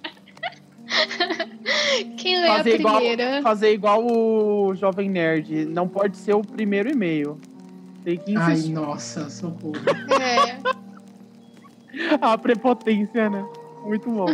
Quem 2.18 2.40
lê 2.42 2.48
Fazer 2.48 2.72
a 2.72 2.76
igual, 2.76 2.96
primeira? 2.98 3.42
fazer 3.42 3.74
igual 3.74 4.06
o 4.06 4.74
Jovem 4.76 5.10
Nerd. 5.10 5.66
Não 5.66 5.88
pode 5.88 6.18
ser 6.18 6.34
o 6.34 6.42
primeiro 6.42 6.90
e-mail. 6.90 7.40
Tem 8.04 8.18
que 8.18 8.36
Ai, 8.36 8.54
insistir. 8.54 8.74
nossa, 8.74 9.30
socorro. 9.30 9.76
É. 10.22 10.58
A 12.22 12.38
prepotência, 12.38 13.30
né? 13.30 13.46
Muito 13.86 14.10
bom. 14.10 14.26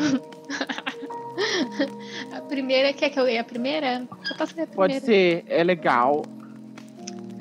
A 2.31 2.41
primeira, 2.41 2.93
quer 2.93 3.09
que 3.09 3.19
eu 3.19 3.23
leia 3.23 3.41
a 3.41 3.43
primeira? 3.43 4.07
Eu 4.29 4.37
posso 4.37 4.55
ler 4.55 4.63
a 4.63 4.67
primeira. 4.67 4.75
Pode 4.75 4.99
ser, 4.99 5.43
é 5.47 5.63
legal. 5.63 6.23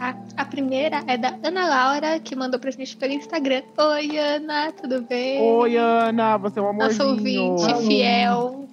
A, 0.00 0.14
a 0.36 0.44
primeira 0.44 1.02
é 1.08 1.16
da 1.16 1.36
Ana 1.42 1.68
Laura, 1.68 2.20
que 2.20 2.36
mandou 2.36 2.60
pra 2.60 2.70
gente 2.70 2.96
pelo 2.96 3.12
Instagram. 3.12 3.62
Oi, 3.76 4.16
Ana, 4.16 4.70
tudo 4.72 5.02
bem? 5.02 5.40
Oi, 5.40 5.76
Ana, 5.76 6.36
você 6.36 6.60
é 6.60 6.62
um 6.62 6.68
amorzinho. 6.68 7.08
Nossa 7.08 7.66
ouvinte 7.66 7.72
Alô. 7.72 7.82
fiel. 7.82 8.68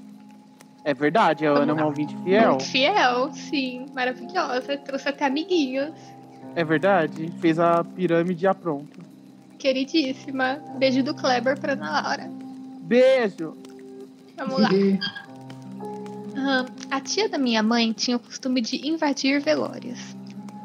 É 0.83 0.93
verdade, 0.93 1.47
a 1.47 1.51
Ana 1.51 1.71
é 1.71 1.73
uma 1.73 1.85
ouvinte 1.87 2.15
fiel. 2.23 2.49
Muito 2.51 2.65
fiel, 2.65 3.33
sim. 3.33 3.87
Maravilhosa. 3.95 4.77
Trouxe 4.77 5.09
até 5.09 5.25
amiguinhos. 5.25 5.95
É 6.55 6.63
verdade. 6.63 7.33
Fez 7.41 7.57
a 7.59 7.83
pirâmide 7.83 8.45
à 8.45 8.53
pronto. 8.53 8.99
Queridíssima. 9.57 10.61
Beijo 10.77 11.01
do 11.01 11.15
Kleber 11.15 11.59
pra 11.59 11.73
Ana 11.73 12.01
Laura. 12.01 12.29
Beijo. 12.81 13.57
Vamos 14.37 14.59
lá. 14.59 14.69
Aham. 16.35 16.65
A 16.91 17.01
tia 17.01 17.29
da 17.29 17.37
minha 17.37 17.63
mãe 17.63 17.91
tinha 17.93 18.17
o 18.17 18.19
costume 18.19 18.61
de 18.61 18.87
invadir 18.87 19.41
velórios. 19.41 20.15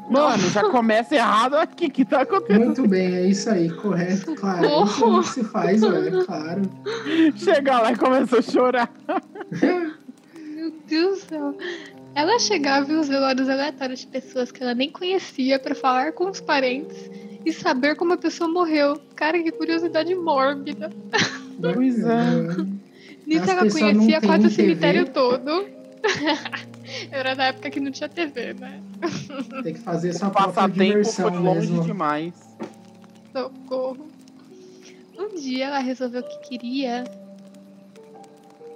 Mano, 0.09 0.49
já 0.49 0.63
começa 0.69 1.15
errado 1.15 1.55
aqui. 1.55 1.85
O 1.85 1.91
que 1.91 2.03
tá 2.03 2.21
acontecendo? 2.21 2.65
Muito 2.65 2.87
bem, 2.87 3.15
é 3.15 3.25
isso 3.25 3.49
aí, 3.49 3.69
correto, 3.69 4.35
claro. 4.35 4.65
É 4.65 4.83
isso 4.83 5.23
se 5.23 5.43
faz, 5.45 5.81
ué, 5.81 6.23
claro. 6.25 6.61
Chegar 7.37 7.81
lá 7.81 7.93
e 7.93 7.97
começou 7.97 8.39
a 8.39 8.41
chorar. 8.41 8.91
Meu 10.35 10.73
Deus 10.87 11.19
do 11.19 11.29
céu. 11.29 11.57
Ela 12.13 12.37
chegava 12.39 12.91
em 12.91 12.97
uns 12.97 13.07
velórios 13.07 13.47
aleatórios 13.47 14.01
de 14.01 14.07
pessoas 14.07 14.51
que 14.51 14.61
ela 14.61 14.73
nem 14.73 14.91
conhecia 14.91 15.57
pra 15.57 15.73
falar 15.73 16.11
com 16.11 16.29
os 16.29 16.41
parentes 16.41 17.09
e 17.45 17.53
saber 17.53 17.95
como 17.95 18.13
a 18.13 18.17
pessoa 18.17 18.51
morreu. 18.51 18.99
Cara, 19.15 19.41
que 19.41 19.51
curiosidade 19.51 20.13
mórbida. 20.13 20.91
Pois 21.61 21.99
é. 21.99 22.81
Nisso 23.31 23.49
ela 23.49 23.69
conhecia 23.71 24.21
quase 24.21 24.47
o 24.47 24.49
TV. 24.49 24.55
cemitério 24.55 25.09
todo. 25.09 25.67
Era 27.11 27.35
na 27.35 27.45
época 27.45 27.69
que 27.69 27.79
não 27.79 27.91
tinha 27.91 28.09
TV, 28.09 28.53
né? 28.53 28.81
Tem 29.63 29.73
que 29.73 29.79
fazer 29.79 30.15
O 30.15 30.29
própria 30.31 30.67
diversão 30.67 31.29
foi 31.31 31.39
longe 31.39 31.71
mesmo. 31.71 31.83
demais. 31.83 32.33
Socorro. 33.31 34.07
Um 35.17 35.35
dia 35.35 35.67
ela 35.67 35.79
resolveu 35.79 36.23
que 36.23 36.39
queria 36.49 37.03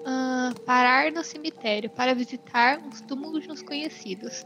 ah, 0.06 0.53
parar 0.66 1.12
no 1.12 1.24
cemitério 1.24 1.89
para 1.89 2.14
visitar 2.14 2.80
uns 2.80 3.01
túmulos 3.01 3.43
de 3.43 3.51
uns 3.51 3.62
conhecidos. 3.62 4.45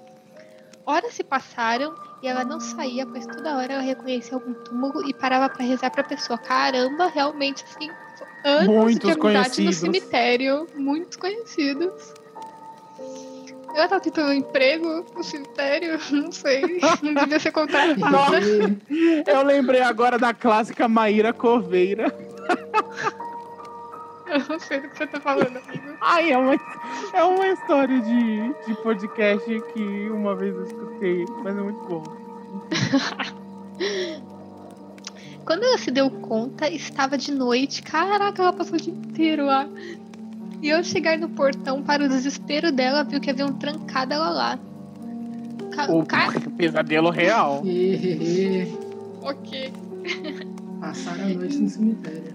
Horas 0.85 1.13
se 1.13 1.23
passaram 1.23 1.93
e 2.23 2.27
ela 2.27 2.43
não 2.43 2.59
saía, 2.59 3.05
pois 3.05 3.27
toda 3.27 3.55
hora 3.57 3.73
ela 3.73 3.81
reconhecia 3.81 4.33
algum 4.33 4.53
túmulo 4.63 5.07
e 5.07 5.13
parava 5.13 5.47
para 5.47 5.63
rezar 5.63 5.91
pra 5.91 6.03
pessoa. 6.03 6.39
Caramba, 6.39 7.07
realmente 7.07 7.63
assim, 7.63 7.91
anos 8.43 8.67
Muitos 8.67 8.99
de 8.99 9.11
amizade 9.11 9.17
no 9.17 9.19
conhecidos. 9.19 9.75
cemitério, 9.77 10.67
muitos 10.75 11.17
conhecidos. 11.17 12.13
Ela 13.75 13.87
tá 13.87 13.99
tentando 13.99 14.29
um 14.29 14.33
emprego 14.33 15.05
no 15.15 15.23
cemitério? 15.23 15.99
Não 16.11 16.31
sei. 16.31 16.79
Não 17.03 17.13
devia 17.13 17.39
ser 17.39 17.51
contratada. 17.51 18.39
Eu 19.27 19.43
lembrei 19.43 19.81
agora 19.81 20.17
da 20.17 20.33
clássica 20.33 20.87
Maíra 20.87 21.31
Coveira. 21.33 22.13
Eu 24.27 24.39
não 24.47 24.59
sei 24.59 24.79
do 24.79 24.89
que 24.89 24.95
você 24.97 25.07
tá 25.07 25.19
falando, 25.19 25.57
amigo. 25.57 25.97
Ai, 26.01 26.31
é 26.31 26.37
uma, 26.37 26.53
é 27.13 27.23
uma 27.23 27.47
história 27.47 27.99
de, 27.99 28.53
de 28.67 28.75
podcast 28.83 29.59
que 29.73 30.09
uma 30.11 30.35
vez 30.35 30.55
eu 30.55 30.63
escutei, 30.65 31.25
mas 31.43 31.57
é 31.57 31.61
muito 31.61 31.79
bom. 31.87 32.03
Quando 35.49 35.63
ela 35.63 35.79
se 35.79 35.89
deu 35.89 36.11
conta, 36.11 36.69
estava 36.69 37.17
de 37.17 37.31
noite. 37.31 37.81
Caraca, 37.81 38.39
ela 38.43 38.53
passou 38.53 38.75
o 38.75 38.79
dia 38.79 38.93
inteiro 38.93 39.47
lá. 39.47 39.67
E 40.61 40.71
ao 40.71 40.83
chegar 40.83 41.17
no 41.17 41.27
portão, 41.27 41.81
para 41.81 42.05
o 42.05 42.07
desespero 42.07 42.71
dela, 42.71 43.03
viu 43.03 43.19
que 43.19 43.31
haviam 43.31 43.51
trancado 43.53 44.13
ela 44.13 44.29
lá. 44.29 44.59
ca- 45.71 45.91
O 45.91 46.05
ca- 46.05 46.31
pesadelo 46.55 47.09
real. 47.09 47.63
Ok. 49.23 49.73
Passaram 50.79 51.23
a 51.25 51.27
noite 51.29 51.57
no 51.57 51.67
cemitério. 51.67 52.33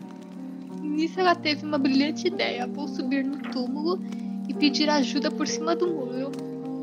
Nisso 0.82 1.20
ela 1.20 1.36
teve 1.36 1.64
uma 1.64 1.78
brilhante 1.78 2.26
ideia. 2.26 2.66
Vou 2.66 2.88
subir 2.88 3.24
no 3.24 3.38
túmulo 3.38 4.02
e 4.48 4.52
pedir 4.54 4.90
ajuda 4.90 5.30
por 5.30 5.46
cima 5.46 5.76
do 5.76 5.86
muro. 5.86 6.32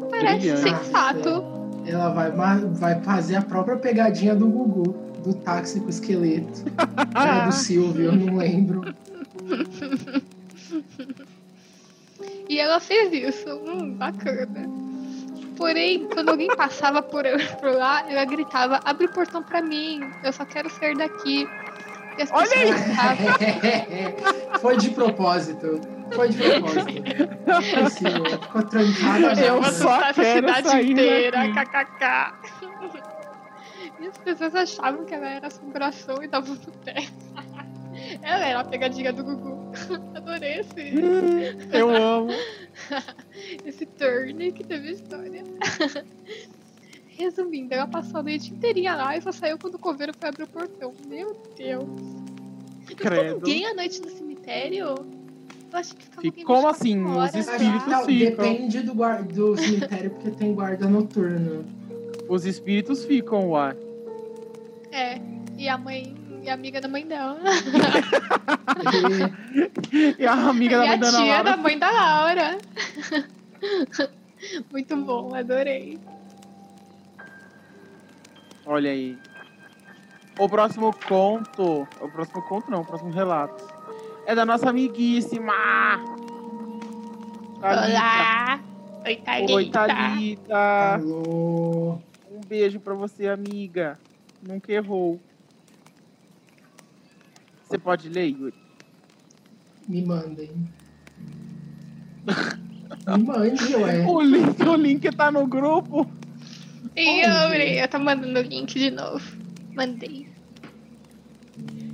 Parece 0.09 0.49
Brilhante. 0.53 0.61
sensato. 0.85 1.43
Ela 1.85 2.09
vai, 2.09 2.31
vai 2.31 3.01
fazer 3.01 3.35
a 3.35 3.41
própria 3.41 3.75
pegadinha 3.77 4.33
do 4.33 4.47
Gugu, 4.47 4.95
do 5.23 5.33
táxi 5.33 5.79
com 5.79 5.87
o 5.87 5.89
esqueleto. 5.89 6.63
Era 7.15 7.45
do 7.45 7.51
Silvio, 7.51 8.05
eu 8.05 8.11
não 8.15 8.37
lembro. 8.37 8.93
E 12.49 12.59
ela 12.59 12.79
fez 12.79 13.11
isso. 13.13 13.49
Hum, 13.65 13.93
bacana. 13.93 14.69
Porém, 15.55 16.07
quando 16.07 16.29
alguém 16.29 16.47
passava 16.55 17.01
por, 17.01 17.23
por 17.59 17.71
lá, 17.71 18.03
ela 18.09 18.25
gritava: 18.25 18.79
abre 18.83 19.05
o 19.05 19.11
portão 19.11 19.43
pra 19.43 19.61
mim, 19.61 20.01
eu 20.23 20.33
só 20.33 20.43
quero 20.45 20.69
sair 20.69 20.95
daqui. 20.97 21.47
E 22.17 22.21
as 22.23 22.31
Olha 22.31 22.49
pessoas 22.49 22.87
estavam. 22.87 23.27
Foi 24.59 24.77
de 24.77 24.89
propósito. 24.89 25.79
Foi 26.13 26.27
de 26.29 26.37
propósito. 26.37 26.91
Ficou 28.41 28.63
trancada. 28.63 29.41
Eu 29.45 29.61
na- 29.61 29.71
só 29.71 29.89
assustar 29.93 30.09
a 30.09 30.13
quero 30.13 30.47
cidade 30.47 30.67
sair 30.69 30.91
inteira, 30.91 31.37
daqui. 31.37 31.53
kkk. 31.53 32.33
E 34.01 34.07
as 34.07 34.17
pessoas 34.17 34.55
achavam 34.55 35.05
que 35.05 35.13
ela 35.13 35.27
era 35.29 35.47
assombração 35.47 36.23
e 36.23 36.27
davam 36.27 36.55
no 36.55 36.71
pé. 36.83 37.05
Ela 38.23 38.45
era 38.47 38.59
a 38.61 38.63
pegadinha 38.63 39.13
do 39.13 39.23
Gugu. 39.23 39.57
Adorei 40.15 40.59
esse, 40.61 40.93
Eu 41.71 41.89
amo. 41.89 42.29
esse 43.65 43.85
turn 43.85 44.51
que 44.53 44.63
teve 44.63 44.87
a 44.87 44.91
história. 44.91 45.43
Resumindo, 47.09 47.73
ela 47.73 47.85
passou 47.87 48.21
a 48.21 48.23
noite 48.23 48.51
inteirinha 48.51 48.95
lá 48.95 49.15
e 49.15 49.21
só 49.21 49.31
saiu 49.31 49.57
quando 49.59 49.75
o 49.75 49.79
coveiro 49.79 50.11
foi 50.17 50.29
abrir 50.29 50.43
o 50.43 50.47
portão. 50.47 50.93
Meu 51.07 51.39
Deus. 51.55 51.85
Credo. 52.95 53.35
ninguém 53.35 53.65
à 53.67 53.73
noite 53.75 54.01
no 54.01 54.09
cemitério? 54.09 54.85
Eu 54.85 55.77
acho 55.77 55.95
que 55.95 56.03
ficava 56.03 56.21
Como 56.21 56.33
24 56.33 56.69
assim? 56.69 57.03
Os 57.05 57.35
espíritos 57.35 57.87
lá. 57.87 57.97
Não, 57.99 58.05
ficam. 58.05 58.29
depende 58.45 58.81
do, 58.81 58.93
guar- 58.95 59.23
do 59.23 59.55
cemitério, 59.55 60.09
porque 60.11 60.31
tem 60.31 60.53
guarda 60.53 60.87
noturno. 60.87 61.63
Os 62.27 62.45
espíritos 62.45 63.05
ficam, 63.05 63.49
uai. 63.51 63.77
É, 64.91 65.19
e 65.57 65.69
a 65.69 65.77
mãe, 65.77 66.15
e 66.43 66.49
a 66.49 66.53
amiga 66.53 66.81
da 66.81 66.87
mãe 66.87 67.05
dela. 67.05 67.39
E 70.17 70.21
E 70.21 70.27
a 70.27 70.33
amiga 70.33 70.77
da 70.79 70.85
e 70.85 70.87
mãe 70.87 70.97
a 70.97 70.99
da 70.99 71.07
Ana 71.07 71.17
tia 71.17 71.33
Laura 71.35 71.43
da 71.43 71.57
mãe 71.57 71.79
da 71.79 71.91
Laura. 71.91 72.57
Muito 74.71 74.97
bom, 74.97 75.35
adorei. 75.35 75.99
Olha 78.65 78.91
aí. 78.91 79.17
O 80.37 80.49
próximo 80.49 80.93
conto. 81.07 81.87
O 81.99 82.09
próximo 82.09 82.41
conto 82.43 82.69
não, 82.71 82.81
o 82.81 82.85
próximo 82.85 83.11
relato. 83.11 83.63
É 84.25 84.35
da 84.35 84.45
nossa 84.45 84.69
amiguíssima. 84.69 85.53
Thalita. 87.59 87.87
Olá! 87.87 88.59
Oi, 89.05 89.15
Thalita. 89.17 89.53
Oi, 89.53 89.69
Thalita. 89.69 90.93
Alô. 90.95 91.99
Um 92.31 92.41
beijo 92.47 92.79
pra 92.79 92.93
você, 92.93 93.27
amiga. 93.27 93.99
Nunca 94.41 94.71
errou. 94.71 95.19
Você 97.67 97.77
pode 97.77 98.09
ler, 98.09 98.27
Yuri? 98.27 98.53
Me 99.87 100.03
mandem. 100.03 100.51
Me 102.25 103.23
mande, 103.23 103.75
ué. 103.75 104.05
O 104.07 104.21
link, 104.21 104.61
o 104.63 104.75
link 104.75 105.15
tá 105.15 105.31
no 105.31 105.47
grupo. 105.47 106.09
E 106.95 107.25
Onde? 107.25 107.55
eu, 107.57 107.81
eu 107.83 107.87
tô 107.87 107.99
mandando 107.99 108.39
o 108.39 108.41
link 108.41 108.73
de 108.77 108.91
novo. 108.91 109.23
Mandei. 109.73 110.27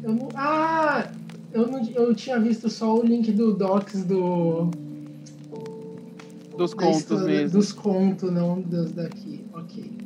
Eu 0.02 0.14
não, 0.16 0.30
ah, 0.36 1.12
eu, 1.54 1.68
não, 1.68 1.84
eu 1.90 2.16
tinha 2.16 2.40
visto 2.40 2.70
só 2.70 2.98
o 2.98 3.04
link 3.04 3.32
do 3.32 3.54
Docs 3.54 4.04
do. 4.06 4.72
Dos 6.58 6.74
contos 6.74 6.98
história- 6.98 7.26
mesmo. 7.26 7.60
Dos 7.60 7.72
contos, 7.72 8.32
não 8.32 8.60
dos 8.62 8.92
daqui. 8.92 9.46
Ok. 9.54 9.97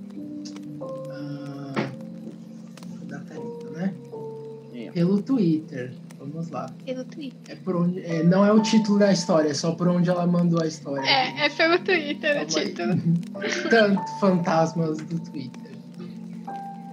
Pelo 4.94 5.22
Twitter. 5.22 5.94
Vamos 6.20 6.50
lá. 6.50 6.70
Pelo 6.86 7.04
Twitter. 7.06 7.40
É 7.50 7.56
por 7.56 7.76
onde, 7.76 8.00
é, 8.02 8.24
não 8.24 8.46
é 8.46 8.52
o 8.52 8.62
título 8.62 9.00
da 9.00 9.12
história, 9.12 9.50
é 9.50 9.54
só 9.54 9.72
por 9.72 9.88
onde 9.88 10.10
ela 10.10 10.28
mandou 10.28 10.62
a 10.62 10.68
história. 10.68 11.08
É, 11.08 11.46
é 11.46 11.50
pelo 11.50 11.80
Twitter 11.80 12.44
o 12.44 12.46
Calma 12.46 12.60
aí. 12.60 12.68
título. 12.68 13.02
Tanto 13.70 14.20
fantasmas 14.20 14.98
do 14.98 15.20
Twitter. 15.20 15.72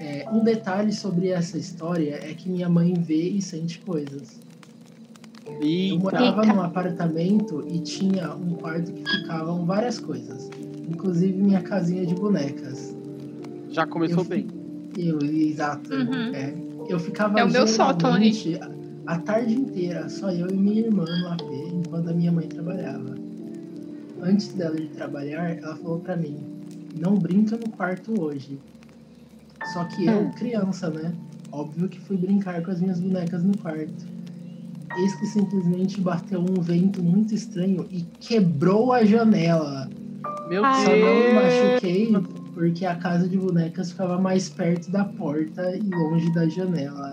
É, 0.01 0.27
um 0.33 0.43
detalhe 0.43 0.93
sobre 0.93 1.29
essa 1.29 1.59
história 1.59 2.15
é 2.23 2.33
que 2.33 2.49
minha 2.49 2.69
mãe 2.69 2.95
vê 2.95 3.29
e 3.29 3.43
sente 3.43 3.81
coisas. 3.81 4.41
Eu 5.61 5.99
morava 5.99 6.45
num 6.45 6.61
apartamento 6.63 7.65
e 7.69 7.81
tinha 7.81 8.35
um 8.35 8.55
quarto 8.55 8.93
que 8.93 9.03
ficavam 9.11 9.65
várias 9.65 9.99
coisas, 9.99 10.49
inclusive 10.89 11.37
minha 11.37 11.63
casinha 11.63 12.07
de 12.07 12.15
bonecas. 12.15 12.95
Já 13.71 13.87
começou 13.87 14.19
Eu 14.21 14.25
bem. 14.25 14.47
Eu, 14.97 15.19
exato. 15.21 15.93
Uhum. 15.93 16.35
é. 16.35 16.68
Eu 16.89 16.99
ficava 16.99 17.39
É 17.39 17.45
o 17.45 17.51
meu 17.51 17.67
sótão 17.67 18.17
a 19.07 19.19
tarde 19.21 19.55
inteira, 19.55 20.07
só 20.11 20.31
eu 20.31 20.51
e 20.51 20.55
minha 20.55 20.83
irmã 20.83 21.05
no 21.05 21.29
AP, 21.29 21.41
enquanto 21.73 22.11
a 22.11 22.13
minha 22.13 22.31
mãe 22.31 22.47
trabalhava. 22.47 23.15
Antes 24.21 24.53
dela 24.53 24.79
ir 24.79 24.89
trabalhar, 24.89 25.57
ela 25.57 25.75
falou 25.77 26.01
pra 26.01 26.15
mim: 26.15 26.37
não 27.01 27.15
brinca 27.15 27.57
no 27.57 27.71
quarto 27.71 28.21
hoje. 28.21 28.61
Só 29.73 29.85
que 29.85 30.05
eu, 30.07 30.21
Hum. 30.21 30.31
criança, 30.33 30.91
né? 30.91 31.15
Óbvio 31.51 31.89
que 31.89 31.99
fui 32.01 32.19
brincar 32.19 32.63
com 32.63 32.71
as 32.71 32.81
minhas 32.83 33.01
bonecas 33.01 33.43
no 33.43 33.57
quarto. 33.57 34.07
Eis 34.99 35.15
que 35.15 35.27
simplesmente 35.27 36.01
bateu 36.03 36.41
um 36.41 36.61
vento 36.61 37.03
muito 37.03 37.35
estranho 37.35 37.87
e 37.91 38.03
quebrou 38.21 38.93
a 38.93 39.05
janela. 39.05 39.89
Meu 40.51 40.65
Ai. 40.65 40.85
Só 40.85 40.91
não 40.97 41.15
me 41.17 41.23
Deus. 41.23 41.35
machuquei 41.35 42.11
porque 42.59 42.85
a 42.85 42.97
casa 42.97 43.29
de 43.29 43.39
bonecas 43.39 43.93
ficava 43.93 44.19
mais 44.19 44.49
perto 44.49 44.91
da 44.91 45.05
porta 45.05 45.77
e 45.77 45.89
longe 45.95 46.29
da 46.35 46.49
janela. 46.49 47.09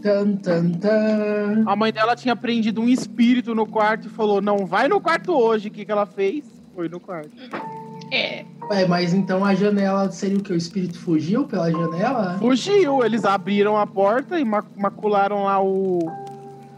Tan, 0.00 0.36
tan, 0.36 0.70
tan. 0.70 1.64
A 1.66 1.76
mãe 1.76 1.92
dela 1.92 2.16
tinha 2.16 2.34
prendido 2.34 2.80
um 2.80 2.88
espírito 2.88 3.54
no 3.54 3.66
quarto 3.66 4.06
e 4.06 4.10
falou: 4.10 4.40
Não 4.40 4.64
vai 4.64 4.88
no 4.88 5.02
quarto 5.02 5.34
hoje. 5.34 5.68
O 5.68 5.70
que, 5.70 5.84
que 5.84 5.92
ela 5.92 6.06
fez? 6.06 6.46
Foi 6.74 6.88
no 6.88 6.98
quarto. 6.98 7.30
É. 8.10 8.46
Ué, 8.70 8.86
mas 8.86 9.12
então 9.12 9.44
a 9.44 9.54
janela 9.54 10.10
seria 10.10 10.38
o 10.38 10.42
que? 10.42 10.54
O 10.54 10.56
espírito 10.56 10.98
fugiu 10.98 11.44
pela 11.44 11.70
janela? 11.70 12.38
Fugiu. 12.38 13.04
Eles 13.04 13.26
abriram 13.26 13.76
a 13.76 13.86
porta 13.86 14.40
e 14.40 14.44
ma- 14.46 14.64
macularam 14.78 15.44
lá 15.44 15.62
o, 15.62 15.98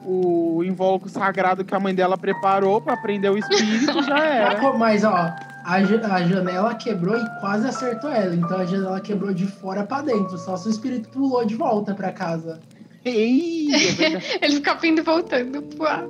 o 0.05 0.65
invólucro 0.65 1.09
sagrado 1.09 1.65
que 1.65 1.73
a 1.75 1.79
mãe 1.79 1.95
dela 1.95 2.19
preparou 2.19 2.81
pra 2.81 2.97
prender 2.97 3.31
o 3.31 3.39
espírito 3.39 3.97
e 4.01 4.03
já 4.03 4.19
era. 4.27 4.73
Mas 4.77 5.05
ó, 5.05 5.33
a, 5.65 5.75
a 6.15 6.23
janela 6.25 6.75
quebrou 6.75 7.17
e 7.17 7.41
quase 7.41 7.67
acertou 7.69 8.11
ela. 8.11 8.35
Então 8.35 8.59
a 8.59 8.65
janela 8.65 9.01
quebrou 9.01 9.33
de 9.33 9.47
fora 9.47 9.85
pra 9.85 10.03
dentro. 10.03 10.37
Só 10.39 10.57
se 10.57 10.69
o 10.69 10.71
espírito 10.71 11.09
pulou 11.11 11.45
de 11.45 11.55
volta 11.55 11.95
pra 11.95 12.13
casa. 12.13 12.61
Ei, 13.05 13.67
é. 13.75 14.39
Ele 14.47 14.55
fica 14.57 14.79
indo 14.87 15.01
e 15.01 15.05
voltando 15.05 15.61
pro 15.63 15.83
lado. 15.85 16.09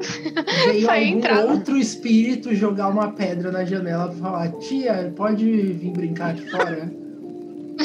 Veio 0.66 0.90
algum 0.90 1.02
entrava. 1.02 1.52
outro 1.52 1.76
espírito 1.78 2.54
jogar 2.54 2.88
uma 2.88 3.12
pedra 3.12 3.50
na 3.50 3.64
janela 3.64 4.08
pra 4.08 4.16
falar: 4.18 4.52
Tia, 4.58 5.12
pode 5.16 5.44
vir 5.44 5.90
brincar 5.90 6.30
aqui 6.32 6.50
fora? 6.50 6.92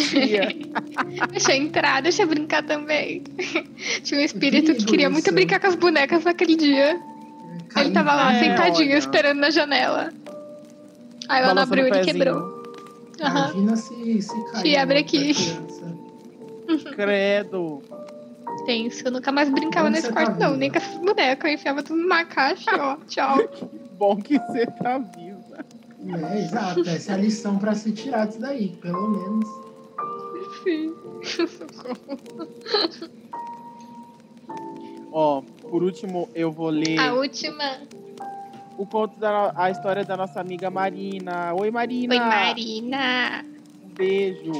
Tia. 0.09 0.49
Deixa 1.32 1.53
eu 1.53 1.61
entrar, 1.61 2.01
deixa 2.01 2.24
eu 2.24 2.28
brincar 2.28 2.63
também. 2.63 3.24
Tinha 4.03 4.20
um 4.20 4.24
espírito 4.24 4.74
que 4.76 4.84
queria 4.86 5.09
muito 5.09 5.28
isso. 5.28 5.34
brincar 5.34 5.59
com 5.61 5.68
as 5.68 5.76
bonecas 5.76 6.24
naquele 6.26 6.55
dia. 6.57 6.99
Ele 7.78 7.91
tava 7.91 8.13
lá 8.13 8.34
É, 8.34 8.39
sentadinho, 8.39 8.89
olha. 8.89 8.97
esperando 8.97 9.39
na 9.39 9.49
janela. 9.49 10.09
Aí 11.28 11.43
ela 11.43 11.61
abriu 11.61 11.86
e 11.86 11.89
ele 11.89 11.99
quebrou. 12.01 12.63
Imagina 13.19 13.75
se, 13.75 14.21
se 14.21 14.51
cair. 14.51 14.63
Tia, 14.63 14.84
abre 14.84 14.95
uma 14.95 15.01
aqui. 15.01 15.34
Credo. 16.95 17.82
Tenso, 18.65 19.07
eu 19.07 19.11
nunca 19.11 19.32
mais 19.32 19.49
brincava 19.49 19.89
nesse 19.89 20.07
você 20.07 20.13
tá 20.13 20.25
quarto, 20.25 20.39
não. 20.39 20.47
viva? 20.49 20.57
Nem 20.57 20.71
com 20.71 20.78
essas 20.78 20.97
bonecas. 20.97 21.49
Eu 21.49 21.55
enfiava 21.55 21.84
tudo 21.84 22.01
numa 22.01 22.25
caixa, 22.25 22.71
ó. 22.78 22.97
Tchau. 23.07 23.38
Bom 23.97 24.17
que 24.17 24.38
você 24.38 24.65
tá 24.65 24.97
viva. 24.97 25.65
É, 26.32 26.39
exato. 26.39 26.82
Essa 26.88 27.13
é 27.13 27.15
a 27.15 27.17
lição 27.17 27.57
pra 27.57 27.73
se 27.73 27.91
tirar 27.91 28.28
disso 28.28 28.39
daí, 28.39 28.69
pelo 28.82 29.09
menos. 29.09 29.45
Sim. 30.63 30.93
Socorro. 31.23 32.17
Ó, 35.11 35.41
por 35.41 35.84
último, 35.84 36.30
eu 36.36 36.51
vou 36.51 36.69
ler 36.69 36.99
A 36.99 37.13
última. 37.13 37.80
O 38.78 38.86
conto 38.86 39.19
da 39.19 39.51
a 39.55 39.71
história 39.71 40.05
da 40.05 40.15
nossa 40.15 40.39
amiga 40.39 40.69
Marina. 40.69 41.53
Oi, 41.53 41.71
Marina. 41.71 42.13
Oi, 42.13 42.19
Marina. 42.19 43.43
Um 43.84 43.89
beijo. 43.89 44.51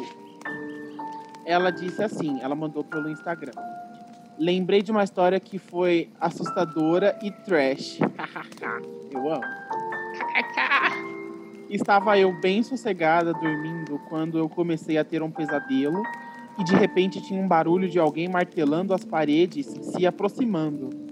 Ela 1.46 1.72
disse 1.72 2.04
assim, 2.04 2.42
ela 2.42 2.56
mandou 2.56 2.84
pelo 2.84 3.10
Instagram. 3.10 3.54
Lembrei 4.38 4.82
de 4.82 4.92
uma 4.92 5.04
história 5.04 5.40
que 5.40 5.58
foi 5.58 6.10
assustadora 6.20 7.18
e 7.22 7.32
trash. 7.32 8.00
Eu 9.12 9.32
amo. 9.32 9.44
Estava 11.70 12.18
eu 12.18 12.32
bem 12.40 12.64
sossegada, 12.64 13.34
dormindo, 13.34 14.00
quando 14.08 14.38
eu 14.38 14.48
comecei 14.48 14.98
a 14.98 15.04
ter 15.04 15.22
um 15.22 15.30
pesadelo 15.30 16.02
e 16.58 16.64
de 16.64 16.74
repente 16.74 17.22
tinha 17.22 17.42
um 17.42 17.48
barulho 17.48 17.90
de 17.90 18.00
alguém 18.00 18.30
martelando 18.30 18.94
as 18.94 19.04
paredes, 19.04 19.66
se 19.66 20.08
aproximando. 20.08 21.07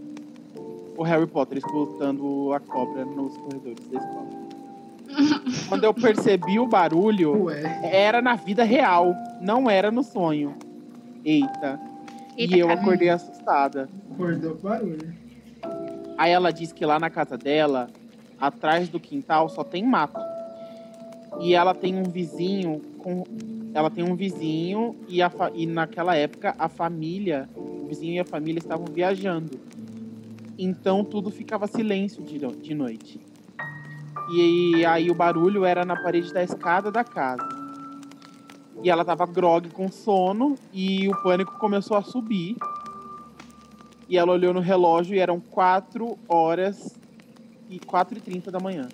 O 0.98 1.04
Harry 1.04 1.28
Potter 1.28 1.58
escutando 1.58 2.54
a 2.54 2.60
cobra 2.60 3.04
nos 3.06 3.36
corredores 3.38 3.88
da 3.90 3.98
escola. 4.00 4.28
Quando 5.70 5.84
eu 5.84 5.94
percebi 5.94 6.60
o 6.60 6.68
barulho, 6.68 7.44
Ué. 7.46 7.62
era 7.84 8.22
na 8.22 8.36
vida 8.36 8.64
real, 8.64 9.14
não 9.42 9.70
era 9.70 9.92
no 9.92 10.04
sonho. 10.04 10.56
Eita. 11.24 11.80
Eita, 12.38 12.56
e 12.56 12.60
eu 12.60 12.68
cara. 12.68 12.80
acordei 12.80 13.10
assustada. 13.10 13.90
Acordou 14.12 14.56
com 14.56 14.68
barulho. 14.68 15.14
Aí 16.18 16.32
ela 16.32 16.52
disse 16.52 16.74
que 16.74 16.86
lá 16.86 17.00
na 17.00 17.10
casa 17.10 17.38
dela, 17.38 17.88
atrás 18.40 18.88
do 18.90 19.00
quintal, 19.00 19.50
só 19.50 19.64
tem 19.64 19.84
mato. 19.84 20.20
E 21.40 21.54
ela 21.54 21.74
tem 21.74 21.96
um 21.96 22.04
vizinho 22.04 22.82
com. 23.00 23.24
Ela 23.74 23.90
tem 23.90 24.04
um 24.06 24.16
vizinho 24.16 24.96
e, 25.10 25.22
a 25.22 25.30
fa- 25.30 25.52
e 25.54 25.66
naquela 25.66 26.16
época 26.16 26.56
a 26.58 26.70
família, 26.70 27.50
o 27.54 27.86
vizinho 27.88 28.14
e 28.14 28.20
a 28.20 28.24
família 28.24 28.60
estavam 28.60 28.86
viajando. 28.86 29.60
Então 30.58 31.04
tudo 31.04 31.30
ficava 31.30 31.68
silêncio 31.68 32.24
de, 32.24 32.40
no- 32.40 32.56
de 32.56 32.74
noite. 32.74 33.20
E 34.34 34.86
aí 34.86 35.12
o 35.12 35.14
barulho 35.16 35.66
era 35.66 35.86
na 35.86 35.96
parede 36.02 36.34
da 36.34 36.44
escada 36.44 36.92
da 36.92 37.04
casa. 37.04 37.48
E 38.84 38.90
ela 38.90 39.04
tava 39.06 39.26
grog 39.26 39.70
com 39.70 39.92
sono 39.92 40.56
e 40.74 41.08
o 41.08 41.16
pânico 41.24 41.58
começou 41.60 41.98
a 41.98 42.02
subir. 42.04 42.56
E 44.08 44.18
ela 44.18 44.32
olhou 44.32 44.54
no 44.54 44.60
relógio 44.60 45.16
e 45.16 45.20
eram 45.20 45.40
4 45.40 46.18
horas 46.28 46.96
e 47.70 47.80
4 47.80 48.18
e 48.18 48.22
30 48.22 48.52
da 48.52 48.60
manhã. 48.60 48.88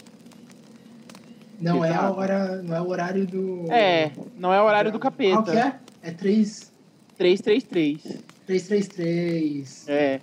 Não 1.59 1.84
é 1.86 1.89
a 1.89 1.91
Exato. 1.91 2.18
hora. 2.20 2.62
Não 2.64 2.76
é 2.76 2.82
o 2.82 2.88
horário 2.88 3.28
do. 3.28 3.72
É, 3.72 4.12
não 4.38 4.53
é 4.53 4.62
o 4.62 4.66
horário 4.66 4.91
do 4.91 4.99
Qual 4.99 5.12
que 5.14 5.18
capeta. 5.51 5.80
é? 6.03 6.09
É 6.09 6.12
3. 6.12 6.72
333. 7.18 8.24
333. 8.47 9.86
É. 9.88 10.20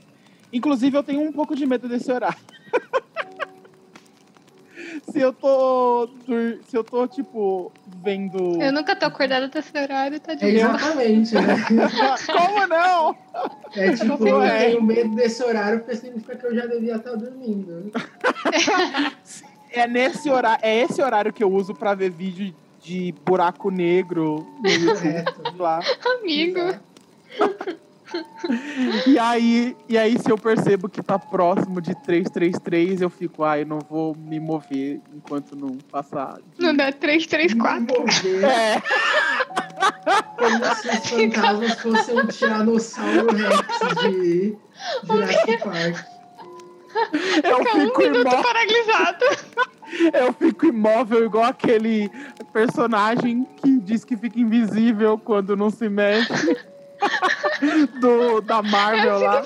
Inclusive, 0.52 0.96
eu 0.96 1.02
tenho 1.02 1.20
um 1.22 1.32
pouco 1.32 1.54
de 1.54 1.66
medo 1.66 1.88
desse 1.88 2.10
horário. 2.10 2.38
se 5.10 5.20
eu 5.20 5.32
tô. 5.32 6.08
Se 6.68 6.76
eu 6.76 6.84
tô, 6.84 7.06
tipo, 7.06 7.72
vendo. 8.02 8.60
Eu 8.62 8.72
nunca 8.72 8.94
tô 8.96 9.06
acordada 9.06 9.48
desse 9.48 9.76
horário, 9.78 10.18
tá 10.20 10.34
de 10.34 10.44
É 10.44 10.64
boa. 10.64 10.76
exatamente, 10.76 11.34
né? 11.34 11.56
Como 12.26 12.66
não? 12.66 13.16
É 13.74 13.92
tipo, 13.94 14.26
eu 14.26 14.42
É. 14.42 14.66
tenho 14.66 14.82
medo 14.82 15.14
desse 15.14 15.42
horário 15.42 15.80
porque 15.80 15.96
significa 15.96 16.36
que 16.36 16.46
eu 16.46 16.54
já 16.54 16.66
devia 16.66 16.96
estar 16.96 17.14
dormindo. 17.14 17.90
É 19.70 19.86
nesse 19.86 20.30
horário. 20.30 20.60
É 20.62 20.82
esse 20.82 21.00
horário 21.02 21.32
que 21.32 21.44
eu 21.44 21.52
uso 21.52 21.74
pra 21.74 21.94
ver 21.94 22.10
vídeo 22.10 22.54
de 22.80 23.14
buraco 23.24 23.70
negro 23.70 24.46
no 24.62 24.70
YouTube 24.70 25.58
lá. 25.58 25.80
Amigo. 26.20 26.58
Exato. 26.58 27.87
E 29.06 29.18
aí, 29.18 29.76
e 29.88 29.98
aí, 29.98 30.18
se 30.18 30.30
eu 30.30 30.38
percebo 30.38 30.88
que 30.88 31.02
tá 31.02 31.18
próximo 31.18 31.80
de 31.80 31.94
333, 32.02 33.00
eu 33.00 33.10
fico, 33.10 33.42
ah, 33.44 33.58
eu 33.58 33.66
não 33.66 33.78
vou 33.88 34.14
me 34.16 34.38
mover 34.40 35.00
enquanto 35.14 35.54
não 35.56 35.76
passar. 35.90 36.36
de- 36.56 36.62
Não 36.64 36.74
dá 36.74 36.92
3, 36.92 37.26
3, 37.26 37.54
4. 37.54 37.80
Me 37.80 37.98
mover 37.98 38.44
É, 38.44 38.82
como 40.36 40.64
se 40.74 40.88
os 40.88 41.10
fantasmas 41.10 41.74
fossem 41.80 42.18
um 42.20 42.26
tiranossauro 42.26 43.26
rex 43.34 44.02
de 44.10 44.56
Jurassic 45.04 45.58
Park. 45.64 46.04
eu 47.44 47.58
Fica 47.58 47.76
um 47.76 47.80
fico, 47.86 48.00
minuto 48.00 48.28
imó- 48.28 48.42
paralisado. 48.42 49.24
eu 50.14 50.32
fico 50.32 50.66
imóvel 50.66 51.24
igual 51.26 51.44
aquele 51.44 52.10
personagem 52.52 53.46
que 53.62 53.78
diz 53.80 54.04
que 54.04 54.16
fica 54.16 54.40
invisível 54.40 55.18
quando 55.18 55.56
não 55.56 55.70
se 55.70 55.88
mexe. 55.88 56.56
Do, 58.00 58.40
da 58.40 58.62
Marvel 58.62 59.18
lá. 59.20 59.42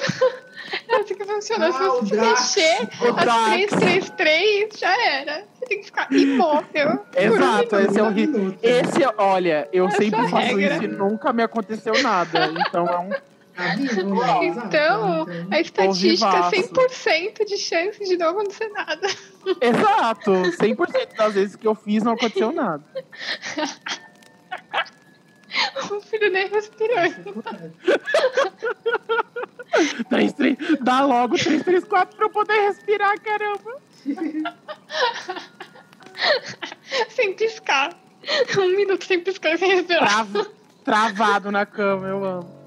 É 0.89 0.97
assim 1.01 1.15
que 1.15 1.25
funciona. 1.25 1.71
Se 1.73 1.79
Ah, 1.79 1.89
você 1.89 2.07
se 2.07 2.11
Drax. 2.17 2.57
mexer, 2.57 2.89
O 3.03 3.09
as 3.09 3.15
Drax. 3.17 3.67
333 3.77 4.79
já 4.79 5.03
era. 5.11 5.45
Você 5.55 5.67
tem 5.67 5.79
que 5.81 5.85
ficar 5.87 6.13
imóvel. 6.13 6.99
por 6.99 7.21
um 7.21 7.35
Exato, 7.35 7.77
esse 7.79 7.99
é 7.99 8.03
o 8.03 8.09
ri- 8.11 8.27
minuto. 8.27 8.59
Esse, 8.63 9.01
olha, 9.19 9.69
eu 9.73 9.87
Essa 9.89 9.97
sempre 9.99 10.29
faço 10.29 10.57
regra. 10.57 10.75
isso 10.75 10.85
e 10.85 10.89
nunca 10.89 11.33
me 11.33 11.43
aconteceu 11.43 11.93
nada. 12.03 12.53
Então 12.67 12.87
é 12.89 12.99
um. 12.99 13.11
Exato. 13.83 14.45
Então, 14.45 15.27
a 15.51 15.61
estatística 15.61 16.27
é 16.27 16.51
vivaço. 16.51 16.73
100% 17.05 17.45
de 17.45 17.59
chance 17.59 18.03
de 18.03 18.17
não 18.17 18.31
acontecer 18.31 18.69
nada. 18.69 19.07
Exato, 19.61 20.31
100% 20.59 21.17
das 21.19 21.35
vezes 21.35 21.57
que 21.57 21.67
eu 21.69 21.75
fiz 21.75 22.03
não 22.03 22.13
aconteceu 22.13 22.51
nada. 22.51 22.83
O 25.91 26.01
filho 26.01 26.31
nem 26.31 26.49
respirando. 26.49 27.43
3, 30.09 30.33
3, 30.33 30.57
dá 30.81 31.05
logo 31.05 31.37
3, 31.37 31.63
3, 31.63 31.85
4 31.85 32.17
pra 32.17 32.27
eu 32.27 32.31
poder 32.31 32.55
respirar, 32.69 33.21
caramba. 33.21 33.77
Sem 37.11 37.35
piscar. 37.35 37.97
Um 38.59 38.77
minuto 38.77 39.05
sem 39.05 39.21
piscar 39.21 39.55
e 39.55 39.59
sem 39.59 39.75
respirar. 39.77 40.05
Trava- 40.09 40.47
travado 40.85 41.51
na 41.51 41.67
cama, 41.67 42.07
eu 42.07 42.25
amo. 42.25 42.63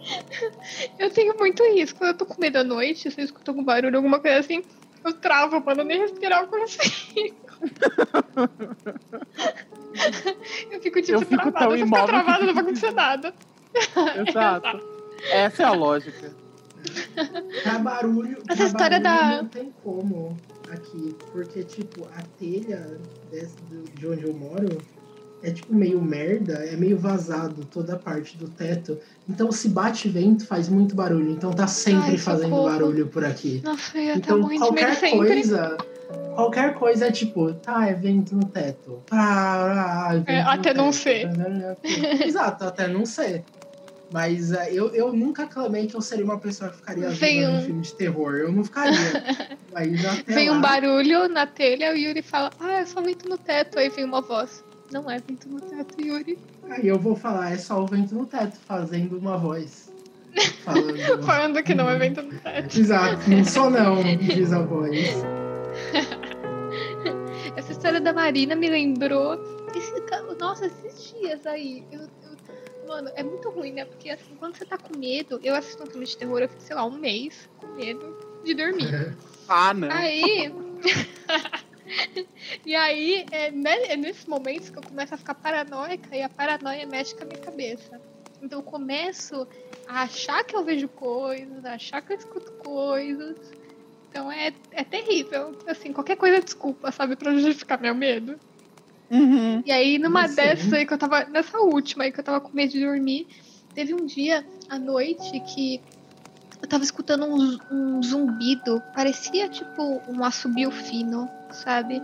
Eu 0.99 1.09
tenho 1.11 1.35
muito 1.37 1.63
isso. 1.63 1.95
Quando 1.95 2.09
eu 2.11 2.17
tô 2.17 2.25
com 2.25 2.39
medo 2.41 2.57
à 2.57 2.63
noite, 2.63 3.09
se 3.09 3.19
eu 3.21 3.25
escuto 3.25 3.51
algum 3.51 3.63
barulho, 3.63 3.95
alguma 3.95 4.19
coisa 4.19 4.39
assim, 4.39 4.63
eu 5.03 5.13
travo, 5.13 5.63
mano. 5.63 5.83
Nem 5.83 5.99
respirar 5.99 6.41
eu 6.41 6.47
consigo. 6.47 7.35
eu 10.71 10.81
fico 10.81 11.01
tipo 11.01 11.13
Eu 11.13 11.19
fico 11.21 11.35
travada. 11.35 11.59
tão 11.59 11.71
eu 11.71 11.77
imóvel 11.77 12.05
que 12.05 12.11
travada, 12.11 12.31
não 12.31 12.39
fico- 12.47 12.53
vai 12.53 12.63
acontecer 12.63 12.91
nada. 12.91 13.33
Exato. 14.27 14.95
Essa 15.31 15.63
é 15.63 15.65
a 15.65 15.71
lógica. 15.71 16.31
Pra 17.63 17.79
barulho. 17.79 18.37
Essa 18.47 18.55
pra 18.57 18.65
história 18.65 18.99
barulho 18.99 19.31
da- 19.31 19.41
Não 19.41 19.47
tem 19.49 19.73
como 19.83 20.37
aqui. 20.69 21.15
Porque, 21.31 21.63
tipo, 21.63 22.05
a 22.15 22.21
telha 22.39 22.99
desse, 23.31 23.55
de 23.95 24.07
onde 24.07 24.27
eu 24.27 24.33
moro 24.33 24.77
é, 25.47 25.51
tipo, 25.51 25.73
meio 25.73 26.01
merda. 26.01 26.53
É 26.65 26.75
meio 26.75 26.97
vazado 26.97 27.65
toda 27.65 27.93
a 27.95 27.99
parte 27.99 28.37
do 28.37 28.47
teto. 28.47 28.97
Então, 29.29 29.51
se 29.51 29.69
bate 29.69 30.09
vento, 30.09 30.45
faz 30.47 30.67
muito 30.69 30.95
barulho. 30.95 31.29
Então, 31.31 31.51
tá 31.51 31.67
sempre 31.67 32.11
Ai, 32.11 32.17
fazendo 32.17 32.49
socorro. 32.49 32.69
barulho 32.69 33.07
por 33.07 33.23
aqui. 33.23 33.61
Nossa, 33.63 33.97
eu 33.97 34.15
estar 34.15 34.17
Então, 34.35 34.57
qualquer 34.57 34.95
sempre. 34.95 35.27
coisa. 35.27 35.77
Qualquer 36.35 36.73
coisa 36.73 37.05
é 37.07 37.11
tipo, 37.11 37.53
tá, 37.53 37.87
é 37.87 37.93
vento 37.93 38.35
no 38.35 38.45
teto. 38.45 39.01
Pá, 39.09 40.11
é 40.27 40.33
É, 40.39 40.43
no 40.43 40.49
até 40.49 40.73
não 40.73 40.91
teto. 40.91 41.01
ser. 41.01 41.29
Exato, 42.27 42.65
até 42.65 42.87
não 42.87 43.05
ser. 43.05 43.43
Mas 44.11 44.51
é, 44.51 44.69
eu, 44.71 44.93
eu 44.93 45.13
nunca 45.13 45.47
clamei 45.47 45.87
que 45.87 45.95
eu 45.95 46.01
seria 46.01 46.25
uma 46.25 46.37
pessoa 46.37 46.69
que 46.69 46.77
ficaria 46.77 47.09
vendo 47.09 47.51
um 47.51 47.57
um- 47.57 47.61
filme 47.61 47.81
de 47.81 47.93
terror. 47.95 48.33
Eu 48.35 48.51
não 48.51 48.63
ficaria. 48.63 48.97
Mas 49.73 50.05
até 50.05 50.33
Vem 50.33 50.49
um 50.49 50.55
lá, 50.55 50.59
barulho 50.59 51.27
na 51.29 51.47
telha, 51.47 51.91
o 51.93 51.97
Yuri 51.97 52.21
fala, 52.21 52.51
ah, 52.59 52.79
é 52.81 52.85
só 52.85 53.01
vento 53.01 53.27
no 53.29 53.37
teto. 53.37 53.79
Aí 53.79 53.89
vem 53.89 54.03
uma 54.05 54.21
voz. 54.21 54.63
Não 54.91 55.09
é 55.09 55.19
vento 55.19 55.49
no 55.49 55.59
teto, 55.61 55.99
Yuri. 55.99 56.37
Aí 56.69 56.87
eu 56.87 56.99
vou 56.99 57.15
falar, 57.15 57.51
é 57.51 57.57
só 57.57 57.81
o 57.83 57.87
vento 57.87 58.13
no 58.15 58.25
teto, 58.25 58.57
fazendo 58.57 59.17
uma 59.17 59.37
voz. 59.37 59.91
Falando. 60.63 61.23
Falando 61.23 61.63
que 61.63 61.73
não 61.73 61.89
é 61.89 61.97
vento 61.97 62.21
no 62.21 62.37
teto. 62.39 62.79
Exato, 62.79 63.29
não 63.29 63.45
sou 63.45 63.69
não, 63.69 64.03
diz 64.17 64.51
a 64.51 64.61
voz. 64.61 64.93
Essa 67.55 67.71
história 67.71 68.01
da 68.01 68.13
Marina 68.13 68.55
me 68.55 68.69
lembrou. 68.69 69.35
Esse, 69.75 69.93
nossa, 70.39 70.65
esses 70.65 71.13
dias 71.13 71.45
aí. 71.45 71.83
Eu, 71.91 72.01
eu- 72.01 72.87
mano, 72.87 73.09
é 73.15 73.23
muito 73.23 73.49
ruim, 73.49 73.71
né? 73.73 73.85
Porque 73.85 74.09
assim, 74.09 74.35
quando 74.37 74.57
você 74.57 74.65
tá 74.65 74.77
com 74.77 74.97
medo, 74.97 75.39
eu 75.43 75.55
assisto 75.55 75.83
um 75.83 75.87
filme 75.87 76.05
de 76.05 76.17
terror, 76.17 76.39
eu 76.39 76.49
fico, 76.49 76.61
sei 76.61 76.75
lá, 76.75 76.85
um 76.85 76.97
mês 76.99 77.49
com 77.57 77.67
medo 77.75 78.17
de 78.43 78.53
dormir. 78.53 79.15
Ah, 79.47 79.75
não. 79.75 79.91
Aí. 79.91 80.51
e 82.65 82.75
aí, 82.75 83.27
é, 83.31 83.51
né, 83.51 83.75
é 83.87 83.97
nesses 83.97 84.25
momentos 84.25 84.69
que 84.69 84.77
eu 84.77 84.83
começo 84.83 85.13
a 85.13 85.17
ficar 85.17 85.35
paranoica 85.35 86.15
e 86.15 86.21
a 86.21 86.29
paranoia 86.29 86.85
mexe 86.85 87.15
com 87.15 87.23
a 87.23 87.27
minha 87.27 87.43
cabeça. 87.43 88.01
Então 88.41 88.59
eu 88.59 88.63
começo 88.63 89.47
a 89.87 90.03
achar 90.03 90.43
que 90.43 90.55
eu 90.55 90.63
vejo 90.63 90.87
coisas, 90.89 91.63
a 91.65 91.73
achar 91.73 92.01
que 92.01 92.13
eu 92.13 92.17
escuto 92.17 92.51
coisas. 92.59 93.37
Então 94.09 94.31
é, 94.31 94.53
é 94.71 94.83
terrível. 94.83 95.55
Assim, 95.67 95.93
qualquer 95.93 96.17
coisa 96.17 96.37
é 96.37 96.41
desculpa, 96.41 96.91
sabe, 96.91 97.15
pra 97.15 97.35
justificar 97.35 97.81
meu 97.81 97.95
medo. 97.95 98.39
Uhum. 99.09 99.61
E 99.65 99.71
aí, 99.71 99.99
numa 99.99 100.27
Sim. 100.27 100.35
dessas 100.35 100.73
aí 100.73 100.85
que 100.85 100.93
eu 100.93 100.97
tava. 100.97 101.25
Nessa 101.25 101.59
última 101.59 102.03
aí 102.03 102.11
que 102.11 102.19
eu 102.19 102.23
tava 102.23 102.41
com 102.41 102.55
medo 102.55 102.71
de 102.71 102.83
dormir, 102.83 103.27
teve 103.73 103.93
um 103.93 104.05
dia 104.05 104.45
à 104.69 104.79
noite 104.79 105.39
que 105.53 105.81
eu 106.65 106.69
tava 106.69 106.83
escutando 106.83 107.25
um, 107.25 107.57
um 107.71 108.03
zumbido. 108.03 108.81
Parecia 108.93 109.47
tipo 109.47 110.01
um 110.09 110.23
assobio 110.23 110.71
fino, 110.71 111.29
sabe? 111.51 112.01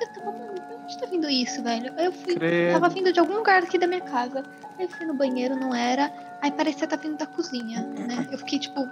Eu 0.00 0.08
tava, 0.14 0.32
mano, 0.32 0.54
de 0.54 0.74
onde 0.84 0.98
tá 0.98 1.06
vindo 1.06 1.28
isso, 1.28 1.62
velho? 1.62 1.92
Aí 1.96 2.06
eu 2.06 2.12
fui. 2.12 2.34
Credo. 2.34 2.72
Tava 2.72 2.88
vindo 2.88 3.12
de 3.12 3.18
algum 3.18 3.34
lugar 3.34 3.62
aqui 3.62 3.76
da 3.76 3.86
minha 3.86 4.00
casa. 4.00 4.44
Aí 4.78 4.84
eu 4.84 4.88
fui 4.88 5.04
no 5.04 5.14
banheiro, 5.14 5.56
não 5.56 5.74
era. 5.74 6.12
Aí 6.40 6.52
parecia 6.52 6.84
estar 6.84 6.96
vindo 6.96 7.16
da 7.16 7.26
cozinha, 7.26 7.82
né? 7.82 8.28
Eu 8.30 8.38
fiquei 8.38 8.58
tipo. 8.58 8.88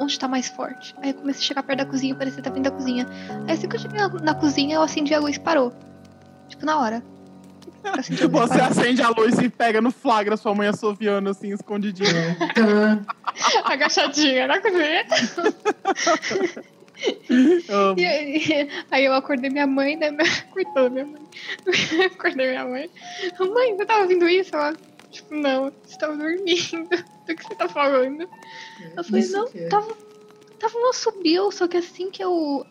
Onde 0.00 0.16
tá 0.16 0.28
mais 0.28 0.46
forte? 0.46 0.94
Aí 1.02 1.10
eu 1.10 1.14
comecei 1.14 1.42
a 1.42 1.44
chegar 1.44 1.62
perto 1.64 1.78
da 1.78 1.84
cozinha, 1.84 2.14
parecia 2.14 2.38
estar 2.38 2.50
vindo 2.50 2.64
da 2.64 2.70
cozinha. 2.70 3.04
Aí 3.48 3.54
assim 3.54 3.68
que 3.68 3.74
eu 3.74 3.80
cheguei 3.80 3.98
na, 3.98 4.08
na 4.08 4.34
cozinha, 4.34 4.76
eu 4.76 4.82
acendi 4.82 5.12
a 5.12 5.18
luz 5.18 5.36
e 5.36 5.40
parou. 5.40 5.72
Tipo, 6.48 6.64
na 6.64 6.78
hora. 6.78 7.02
Assim, 7.84 8.14
Você 8.14 8.60
acende 8.60 9.02
a 9.02 9.08
luz 9.10 9.38
e 9.38 9.48
pega 9.48 9.80
no 9.80 9.90
flagra 9.90 10.36
sua 10.36 10.54
mãe 10.54 10.68
assoviando 10.68 11.30
assim, 11.30 11.52
escondidinha. 11.52 12.36
Agachadinha 13.64 14.46
na 14.46 14.60
cozinha. 14.60 15.06
E 17.96 18.04
aí, 18.04 18.68
aí 18.90 19.04
eu 19.04 19.14
acordei 19.14 19.50
minha 19.50 19.66
mãe, 19.66 19.96
né? 19.96 20.10
Coitada 20.50 20.88
da 20.88 20.90
minha 20.90 21.06
mãe. 21.06 21.22
acordei 22.06 22.48
minha 22.48 22.64
mãe. 22.64 22.90
Mãe, 23.38 23.76
você 23.76 23.86
tava 23.86 24.02
ouvindo 24.02 24.28
isso? 24.28 24.54
Ela, 24.54 24.74
tipo, 25.10 25.34
não, 25.34 25.72
você 25.84 25.98
tava 25.98 26.16
dormindo. 26.16 26.88
Do 27.26 27.36
que 27.36 27.44
você 27.44 27.54
tá 27.54 27.68
falando? 27.68 28.28
Eu 28.96 29.04
falei, 29.04 29.20
Isso 29.20 29.32
não, 29.32 29.48
é. 29.54 29.68
tava, 29.68 29.96
tava 30.58 30.74
um 30.76 30.92
subiu, 30.92 31.52
só 31.52 31.68
que 31.68 31.76
assim 31.76 32.10
que 32.10 32.24
eu 32.24 32.66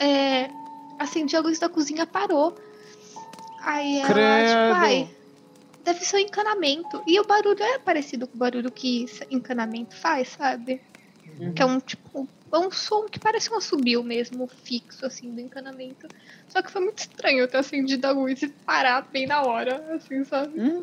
é, 0.00 0.50
acendi 0.98 1.36
a 1.36 1.40
luz 1.40 1.58
da 1.58 1.68
cozinha, 1.68 2.06
parou. 2.06 2.56
Aí 3.68 3.98
ela, 3.98 4.08
Credo. 4.08 4.48
tipo, 4.48 4.80
ai, 4.82 5.10
deve 5.84 6.02
ser 6.02 6.16
um 6.16 6.20
encanamento. 6.20 7.02
E 7.06 7.20
o 7.20 7.26
barulho 7.26 7.62
é 7.62 7.78
parecido 7.78 8.26
com 8.26 8.34
o 8.34 8.38
barulho 8.38 8.72
que 8.72 9.04
esse 9.04 9.26
encanamento 9.30 9.94
faz, 9.94 10.28
sabe? 10.28 10.80
Que 11.54 11.60
é 11.60 11.66
um 11.66 11.78
tipo. 11.78 12.26
É 12.50 12.56
um 12.56 12.70
som 12.70 13.04
que 13.04 13.20
parece 13.20 13.52
um 13.52 13.58
assobio 13.58 14.02
mesmo, 14.02 14.46
fixo, 14.46 15.04
assim, 15.04 15.30
do 15.30 15.42
encanamento. 15.42 16.08
Só 16.48 16.62
que 16.62 16.72
foi 16.72 16.80
muito 16.80 17.00
estranho 17.00 17.40
eu 17.40 17.48
ter 17.48 17.58
acendido 17.58 18.06
a 18.06 18.10
luz 18.10 18.40
e 18.40 18.48
parar 18.48 19.02
bem 19.02 19.26
na 19.26 19.42
hora, 19.42 19.84
assim, 19.94 20.24
sabe? 20.24 20.58
Hum. 20.58 20.82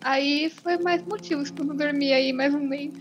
Aí 0.00 0.50
foi 0.50 0.78
mais 0.78 1.02
motivos 1.02 1.50
pra 1.50 1.64
eu 1.64 1.66
não 1.66 1.74
dormir 1.74 2.12
aí 2.12 2.32
mais 2.32 2.54
um 2.54 2.60
mês. 2.60 2.94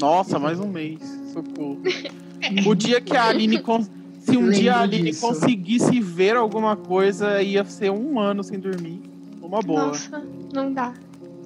Nossa, 0.00 0.38
mais 0.38 0.58
um 0.58 0.68
mês. 0.68 0.98
Socorro. 1.30 1.82
O 2.64 2.76
dia 2.76 3.00
que 3.00 3.16
a 3.16 3.24
Aline. 3.24 3.60
Con... 3.60 3.84
Se 4.26 4.36
um 4.36 4.50
dia 4.50 4.74
a 4.74 4.80
Aline 4.82 5.10
disso. 5.10 5.20
conseguisse 5.26 6.00
ver 6.00 6.36
alguma 6.36 6.76
coisa, 6.76 7.40
ia 7.42 7.64
ser 7.64 7.90
um 7.90 8.18
ano 8.18 8.42
sem 8.42 8.58
dormir. 8.58 9.00
Uma 9.40 9.60
boa. 9.60 9.86
Nossa, 9.86 10.22
não 10.52 10.72
dá. 10.72 10.92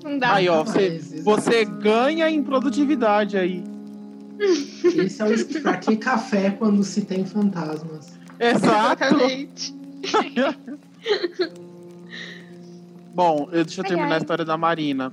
Não 0.02 0.18
dá. 0.18 0.34
Aí, 0.34 0.48
ó, 0.48 0.64
você, 0.64 0.98
você 1.22 1.64
ganha 1.64 2.28
em 2.30 2.42
produtividade 2.42 3.36
aí. 3.36 3.62
Esse 4.38 5.20
é 5.20 5.26
o 5.26 5.62
pra 5.62 5.76
que 5.76 5.94
café 5.96 6.50
quando 6.50 6.82
se 6.82 7.02
tem 7.02 7.26
fantasmas? 7.26 8.18
Exato. 8.38 9.04
Exatamente. 9.04 9.74
Bom, 13.14 13.48
eu- 13.52 13.64
deixa 13.64 13.80
eu 13.80 13.84
Ai, 13.84 13.88
terminar 13.88 14.08
ai. 14.12 14.14
a 14.14 14.18
história 14.18 14.44
da 14.44 14.56
Marina. 14.56 15.12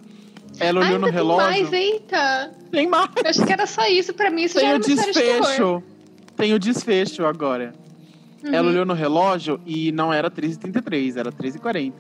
Ela 0.60 0.80
olhou 0.82 1.00
no 1.00 1.06
tem 1.08 1.14
relógio. 1.14 1.44
mais, 1.50 1.74
eita. 1.74 2.52
Tem 2.72 2.88
mais. 2.88 3.10
Eu 3.24 3.30
achei 3.30 3.46
que 3.46 3.54
era 3.54 3.66
só 3.68 3.86
isso. 3.88 4.14
Pra 4.14 4.30
mim, 4.32 4.44
isso 4.44 4.56
já 4.56 4.62
Tem 4.62 4.70
era 4.70 4.78
o 4.78 4.82
desfecho. 4.82 5.84
Tem 6.38 6.54
o 6.54 6.60
desfecho 6.60 7.26
agora. 7.26 7.74
Uhum. 8.44 8.54
Ela 8.54 8.70
olhou 8.70 8.86
no 8.86 8.94
relógio 8.94 9.60
e 9.66 9.92
não 9.92 10.14
era 10.14 10.30
13h33, 10.30 11.18
era 11.18 11.32
13h40. 11.32 11.94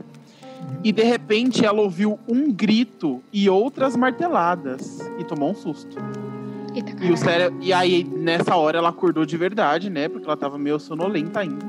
E 0.83 0.91
de 0.91 1.03
repente 1.03 1.65
ela 1.65 1.81
ouviu 1.81 2.19
um 2.27 2.51
grito 2.51 3.21
e 3.33 3.49
outras 3.49 3.95
marteladas. 3.95 4.99
E 5.19 5.23
tomou 5.23 5.51
um 5.51 5.55
susto. 5.55 5.97
Eita, 6.75 7.03
E, 7.03 7.11
o 7.11 7.17
cére... 7.17 7.53
e 7.59 7.73
aí, 7.73 8.03
nessa 8.03 8.55
hora, 8.55 8.77
ela 8.77 8.89
acordou 8.89 9.25
de 9.25 9.35
verdade, 9.35 9.89
né? 9.89 10.07
Porque 10.07 10.27
ela 10.27 10.37
tava 10.37 10.57
meio 10.57 10.79
sonolenta 10.79 11.39
ainda. 11.39 11.65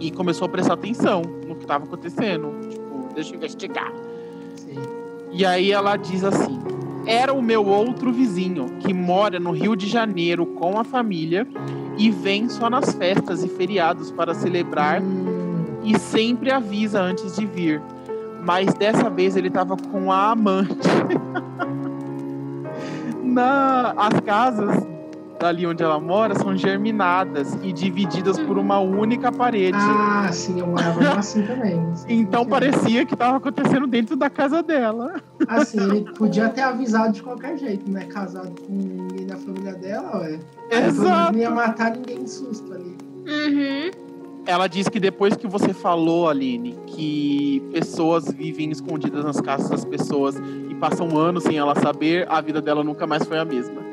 E 0.00 0.10
começou 0.10 0.46
a 0.46 0.48
prestar 0.48 0.74
atenção 0.74 1.22
no 1.22 1.54
que 1.54 1.66
tava 1.66 1.84
acontecendo. 1.84 2.52
Tipo, 2.68 3.08
deixa 3.14 3.32
eu 3.32 3.36
investigar. 3.36 3.92
Sim. 4.56 4.74
E 5.32 5.44
aí 5.44 5.70
ela 5.70 5.96
diz 5.96 6.24
assim: 6.24 6.58
Era 7.08 7.32
o 7.32 7.40
meu 7.40 7.64
outro 7.64 8.12
vizinho, 8.12 8.66
que 8.80 8.92
mora 8.92 9.40
no 9.40 9.50
Rio 9.50 9.74
de 9.74 9.88
Janeiro 9.88 10.44
com 10.44 10.78
a 10.78 10.84
família 10.84 11.48
e 11.96 12.10
vem 12.10 12.50
só 12.50 12.68
nas 12.68 12.92
festas 12.92 13.42
e 13.42 13.48
feriados 13.48 14.10
para 14.10 14.34
celebrar 14.34 15.00
e 15.82 15.98
sempre 15.98 16.52
avisa 16.52 17.00
antes 17.00 17.34
de 17.34 17.46
vir. 17.46 17.80
Mas 18.44 18.74
dessa 18.74 19.08
vez 19.08 19.36
ele 19.36 19.48
tava 19.48 19.74
com 19.74 20.12
a 20.12 20.32
amante. 20.32 20.86
Na, 23.24 23.94
as 23.96 24.20
casas 24.20 24.86
dali 25.38 25.66
onde 25.66 25.82
ela 25.82 26.00
mora 26.00 26.34
são 26.34 26.56
germinadas 26.56 27.56
e 27.62 27.72
divididas 27.72 28.38
por 28.38 28.58
uma 28.58 28.80
única 28.80 29.30
parede. 29.30 29.78
Ah, 29.78 30.28
sim, 30.32 30.58
eu 30.58 30.66
morava 30.66 31.18
assim 31.18 31.42
também. 31.42 31.80
Então 32.08 32.42
Sim. 32.44 32.50
parecia 32.50 33.06
que 33.06 33.16
tava 33.16 33.36
acontecendo 33.36 33.86
dentro 33.86 34.16
da 34.16 34.28
casa 34.28 34.62
dela. 34.62 35.20
Assim, 35.46 35.80
ele 35.80 36.12
podia 36.12 36.48
ter 36.48 36.62
avisado 36.62 37.12
de 37.12 37.22
qualquer 37.22 37.56
jeito, 37.56 37.90
né? 37.90 38.04
Casado 38.06 38.52
com 38.60 38.72
ninguém 38.72 39.26
da 39.26 39.36
família 39.36 39.74
dela, 39.74 40.18
ué. 40.18 40.38
Exato. 40.70 41.32
Não 41.32 41.38
ia 41.38 41.50
matar 41.50 41.92
ninguém 41.92 42.24
de 42.24 42.30
susto 42.30 42.72
ali. 42.72 42.96
Uhum. 43.26 43.90
Ela 44.46 44.66
disse 44.66 44.90
que 44.90 44.98
depois 44.98 45.36
que 45.36 45.46
você 45.46 45.74
falou, 45.74 46.28
Aline, 46.28 46.74
que 46.86 47.62
pessoas 47.70 48.32
vivem 48.32 48.70
escondidas 48.70 49.22
nas 49.22 49.40
casas 49.40 49.68
das 49.68 49.84
pessoas 49.84 50.36
e 50.70 50.74
passam 50.76 51.18
anos 51.18 51.42
sem 51.42 51.58
ela 51.58 51.74
saber, 51.74 52.26
a 52.30 52.40
vida 52.40 52.60
dela 52.60 52.82
nunca 52.82 53.06
mais 53.06 53.24
foi 53.24 53.38
a 53.38 53.44
mesma. 53.44 53.87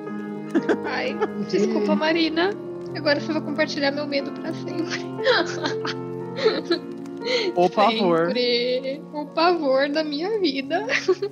Ai, 0.86 1.16
desculpa, 1.50 1.96
Marina. 1.96 2.52
Agora 2.96 3.20
você 3.20 3.32
vai 3.34 3.42
compartilhar 3.42 3.92
meu 3.92 4.08
medo 4.08 4.32
pra 4.32 4.54
sempre. 4.54 5.00
Por 7.56 7.72
favor. 7.72 8.28
Sempre. 8.28 9.02
O 9.14 9.26
pavor 9.26 9.90
da 9.90 10.04
minha 10.04 10.40
vida. 10.40 10.86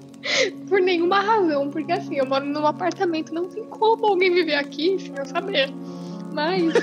Por 0.67 0.82
nenhuma 0.82 1.19
razão. 1.19 1.69
Porque 1.69 1.91
assim, 1.91 2.15
eu 2.15 2.26
moro 2.26 2.45
num 2.45 2.65
apartamento, 2.65 3.34
não 3.34 3.47
tem 3.47 3.63
como 3.65 4.05
alguém 4.05 4.34
viver 4.34 4.55
aqui 4.55 4.97
sem 4.99 5.15
eu 5.15 5.26
saber. 5.26 5.71
Mas. 6.34 6.74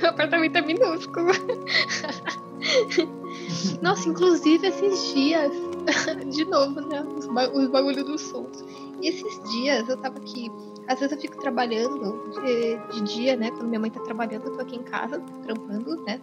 o 0.00 0.06
apartamento 0.06 0.56
é 0.56 0.62
minúsculo. 0.62 1.32
Nossa, 3.82 4.08
inclusive 4.08 4.66
esses 4.66 5.12
dias. 5.12 5.52
De 6.26 6.44
novo, 6.44 6.80
né? 6.82 7.02
Os, 7.16 7.26
ba 7.26 7.50
os 7.50 7.68
bagulho 7.68 8.04
dos 8.04 8.20
sons. 8.20 8.64
E 9.00 9.08
esses 9.08 9.50
dias 9.50 9.88
eu 9.88 9.96
tava 9.96 10.18
aqui. 10.18 10.50
Às 10.88 11.00
vezes 11.00 11.14
eu 11.14 11.20
fico 11.20 11.38
trabalhando 11.40 12.30
de, 12.40 12.76
de 12.92 13.14
dia, 13.14 13.36
né? 13.36 13.50
Quando 13.50 13.68
minha 13.68 13.80
mãe 13.80 13.90
tá 13.90 14.00
trabalhando, 14.00 14.46
eu 14.46 14.56
tô 14.56 14.62
aqui 14.62 14.76
em 14.76 14.82
casa, 14.82 15.20
trampando, 15.42 16.02
né? 16.04 16.20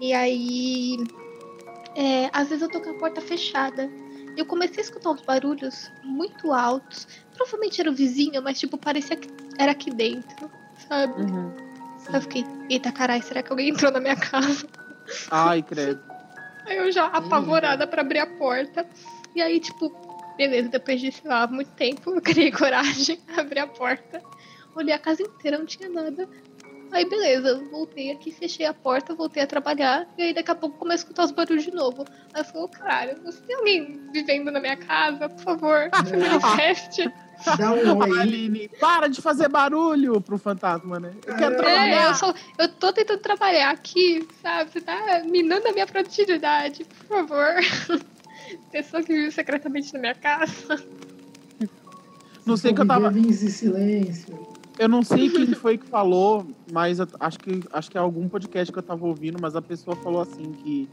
E 0.00 0.12
aí. 0.12 0.96
é, 1.96 2.28
às 2.32 2.48
vezes 2.48 2.62
eu 2.62 2.70
tô 2.70 2.80
com 2.80 2.90
a 2.90 2.94
porta 2.94 3.20
fechada. 3.20 3.90
Eu 4.36 4.44
comecei 4.44 4.78
a 4.78 4.82
escutar 4.82 5.10
uns 5.10 5.22
barulhos 5.22 5.90
muito 6.04 6.52
altos. 6.52 7.08
Provavelmente 7.34 7.80
era 7.80 7.90
o 7.90 7.94
vizinho, 7.94 8.42
mas 8.42 8.60
tipo, 8.60 8.76
parecia 8.76 9.16
que 9.16 9.28
era 9.58 9.72
aqui 9.72 9.90
dentro, 9.90 10.50
sabe? 10.88 11.14
Aí 12.08 12.14
eu 12.14 12.20
fiquei, 12.20 12.44
eita 12.68 12.92
caralho, 12.92 13.22
será 13.22 13.42
que 13.42 13.50
alguém 13.50 13.70
entrou 13.70 13.90
na 13.90 13.98
minha 13.98 14.14
casa? 14.16 14.66
Ai, 15.30 15.62
credo. 15.62 16.00
Aí 16.66 16.76
eu 16.76 16.92
já 16.92 17.06
apavorada 17.06 17.86
pra 17.86 18.02
abrir 18.02 18.18
a 18.18 18.26
porta. 18.26 18.86
E 19.34 19.40
aí, 19.40 19.58
tipo, 19.58 19.90
beleza, 20.36 20.68
depois 20.68 21.00
de, 21.00 21.10
sei 21.12 21.28
lá, 21.30 21.46
muito 21.46 21.70
tempo, 21.72 22.10
eu 22.14 22.20
criei 22.20 22.50
coragem, 22.52 23.18
abri 23.36 23.58
a 23.58 23.66
porta. 23.66 24.22
Olhei 24.74 24.94
a 24.94 24.98
casa 24.98 25.22
inteira, 25.22 25.58
não 25.58 25.64
tinha 25.66 25.88
nada. 25.88 26.28
Aí, 26.92 27.04
beleza, 27.08 27.60
voltei 27.70 28.12
aqui, 28.12 28.30
fechei 28.30 28.64
a 28.64 28.72
porta, 28.72 29.12
voltei 29.14 29.42
a 29.42 29.46
trabalhar. 29.46 30.06
E 30.16 30.22
aí, 30.22 30.32
daqui 30.34 30.50
a 30.50 30.54
pouco, 30.54 30.78
comecei 30.78 30.98
a 30.98 31.04
escutar 31.04 31.24
os 31.24 31.32
barulhos 31.32 31.64
de 31.64 31.72
novo. 31.72 32.04
Aí 32.32 32.40
eu 32.42 32.44
falei, 32.44 32.68
caralho, 32.68 33.22
você 33.24 33.40
tem 33.42 33.56
alguém 33.56 34.00
vivendo 34.12 34.50
na 34.52 34.60
minha 34.60 34.76
casa? 34.76 35.28
Por 35.28 35.40
favor, 35.42 35.90
me 36.12 36.28
manifeste. 36.28 37.10
Dá 37.58 37.72
um 37.72 37.98
oi. 37.98 38.20
Aline, 38.20 38.68
para 38.80 39.08
de 39.08 39.20
fazer 39.20 39.48
barulho 39.48 40.20
pro 40.20 40.38
fantasma, 40.38 41.00
né? 41.00 41.12
Eu 41.26 41.34
quero 41.36 41.54
É, 41.54 41.56
É, 41.56 41.58
trabalhar. 41.58 42.04
eu, 42.08 42.14
só, 42.14 42.34
eu 42.56 42.68
tô 42.68 42.92
tentando 42.92 43.18
trabalhar 43.20 43.70
aqui, 43.70 44.26
sabe? 44.40 44.70
Você 44.70 44.80
tá 44.80 45.22
minando 45.24 45.66
a 45.68 45.72
minha 45.72 45.86
produtividade, 45.86 46.84
por 46.84 47.06
favor. 47.26 48.00
Pessoa 48.70 49.02
que 49.02 49.12
vive 49.12 49.30
secretamente 49.30 49.92
na 49.94 50.00
minha 50.00 50.14
casa. 50.14 50.84
Não 52.44 52.56
sei 52.56 52.72
que 52.72 52.80
eu 52.80 52.86
tava. 52.86 53.16
Em 53.16 53.32
silêncio. 53.32 54.56
Eu 54.78 54.88
não 54.88 55.02
sei 55.02 55.30
quem 55.30 55.46
foi 55.54 55.78
que 55.78 55.86
falou, 55.86 56.46
mas 56.70 56.98
acho 57.00 57.38
que 57.38 57.62
acho 57.72 57.90
que 57.90 57.96
é 57.96 58.00
algum 58.00 58.28
podcast 58.28 58.70
que 58.70 58.78
eu 58.78 58.82
tava 58.82 59.06
ouvindo, 59.06 59.38
mas 59.40 59.56
a 59.56 59.62
pessoa 59.62 59.96
falou 59.96 60.20
assim 60.20 60.52
que 60.52 60.88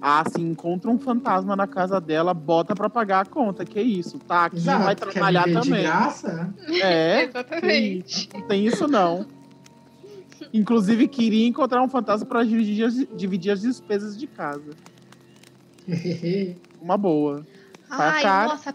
ah, 0.00 0.22
se 0.30 0.40
encontra 0.40 0.88
um 0.88 0.98
fantasma 0.98 1.56
na 1.56 1.66
casa 1.66 2.00
dela, 2.00 2.32
bota 2.32 2.74
pra 2.74 2.88
pagar 2.88 3.20
a 3.22 3.24
conta. 3.24 3.64
Que 3.64 3.80
isso, 3.80 4.18
tá 4.20 4.44
aqui, 4.44 4.60
vai 4.60 4.94
Exato. 4.94 5.06
Quer 5.06 5.12
trabalhar 5.12 5.44
também. 5.44 5.62
de 5.62 5.70
graça? 5.70 6.54
É, 6.80 7.24
Exatamente. 7.28 8.28
não 8.32 8.42
tem 8.42 8.66
isso 8.66 8.86
não. 8.86 9.26
Inclusive, 10.54 11.08
queria 11.08 11.48
encontrar 11.48 11.82
um 11.82 11.88
fantasma 11.88 12.26
pra 12.26 12.44
dividir 12.44 12.84
as, 12.84 12.94
dividir 13.16 13.50
as 13.50 13.60
despesas 13.60 14.16
de 14.16 14.28
casa. 14.28 14.70
Uma 16.80 16.96
boa. 16.96 17.46
Pra 17.88 18.10
Ai, 18.12 18.22
nossa. 18.46 18.74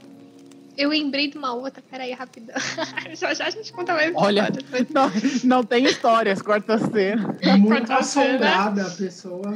Eu 0.76 0.90
lembrei 0.90 1.30
de 1.30 1.38
uma 1.38 1.54
outra, 1.54 1.84
peraí, 1.88 2.12
rapidão. 2.14 2.56
já 3.16 3.34
já 3.34 3.46
a 3.46 3.50
gente 3.52 3.72
conta 3.72 3.94
mais 3.94 4.12
Olha. 4.16 4.42
histórias, 4.50 4.70
mas- 4.72 4.90
Não, 4.90 5.12
não 5.44 5.64
tem 5.66 5.86
histórias, 5.86 6.42
corta 6.42 6.74
a 6.76 6.80
cena. 6.80 7.38
Muito 7.60 7.92
assombrada 7.94 8.88
a 8.88 8.90
pessoa. 8.90 9.54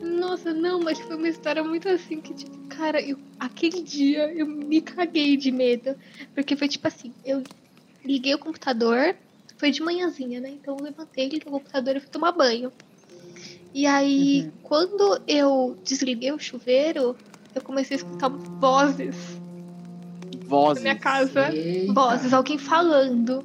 Nossa, 0.00 0.52
não, 0.54 0.82
mas 0.82 0.98
foi 1.00 1.16
uma 1.16 1.28
história 1.28 1.62
muito 1.62 1.88
assim 1.88 2.20
que, 2.20 2.34
tipo, 2.34 2.56
cara, 2.68 3.00
eu, 3.00 3.18
aquele 3.38 3.82
dia 3.82 4.32
eu 4.34 4.46
me 4.46 4.80
caguei 4.80 5.36
de 5.36 5.50
medo. 5.50 5.94
Porque 6.34 6.56
foi 6.56 6.68
tipo 6.68 6.86
assim, 6.88 7.12
eu 7.24 7.46
liguei 8.04 8.34
o 8.34 8.38
computador, 8.38 9.14
foi 9.58 9.70
de 9.70 9.82
manhãzinha, 9.82 10.40
né? 10.40 10.50
Então 10.50 10.76
eu 10.78 10.82
levantei, 10.84 11.24
liguei 11.24 11.42
o 11.46 11.52
computador 11.52 11.96
e 11.96 12.00
fui 12.00 12.08
tomar 12.10 12.32
banho. 12.32 12.72
E 13.72 13.86
aí, 13.86 14.42
Uhum. 14.44 14.52
quando 14.62 15.20
eu 15.26 15.78
desliguei 15.84 16.32
o 16.32 16.38
chuveiro, 16.38 17.16
eu 17.54 17.62
comecei 17.62 17.96
a 17.96 17.98
escutar 17.98 18.28
vozes 18.28 19.40
na 20.44 20.48
Vozes. 20.48 20.82
minha 20.82 20.98
casa. 20.98 21.52
Eita. 21.54 21.92
Vozes, 21.92 22.32
alguém 22.32 22.58
falando. 22.58 23.44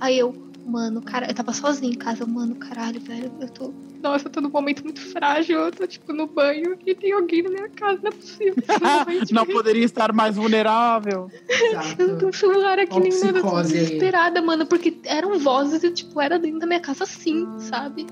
Aí 0.00 0.18
eu, 0.18 0.34
mano, 0.66 1.00
cara, 1.00 1.28
eu 1.28 1.34
tava 1.34 1.52
sozinha 1.52 1.92
em 1.92 1.96
casa, 1.96 2.26
mano, 2.26 2.56
caralho, 2.56 3.00
velho, 3.00 3.32
eu 3.40 3.48
tô. 3.48 3.72
Nossa, 4.02 4.26
eu 4.26 4.32
tô 4.32 4.40
num 4.40 4.50
momento 4.50 4.82
muito 4.82 5.00
frágil, 5.00 5.60
eu 5.60 5.70
tô, 5.70 5.86
tipo, 5.86 6.12
no 6.12 6.26
banho 6.26 6.76
e 6.84 6.92
tem 6.92 7.12
alguém 7.12 7.40
na 7.42 7.50
minha 7.50 7.68
casa, 7.68 8.00
não 8.02 8.08
é 8.08 8.12
possível. 8.12 8.54
tô 8.56 8.74
Não 9.32 9.46
poderia 9.46 9.84
estar 9.84 10.12
mais 10.12 10.34
vulnerável. 10.34 11.30
Eu 11.48 11.72
não 11.72 12.16
tenho 12.16 12.28
Exato. 12.30 12.36
celular 12.36 12.80
aqui 12.80 12.96
Ó, 12.96 12.98
nem 12.98 13.12
nada, 13.20 13.38
eu 13.38 13.42
tô 13.42 13.62
desesperada, 13.62 14.42
mano, 14.42 14.66
porque 14.66 14.98
eram 15.04 15.38
vozes 15.38 15.84
e, 15.84 15.90
tipo, 15.92 16.20
era 16.20 16.36
dentro 16.36 16.58
da 16.58 16.66
minha 16.66 16.80
casa 16.80 17.04
assim, 17.04 17.46
sabe? 17.60 18.04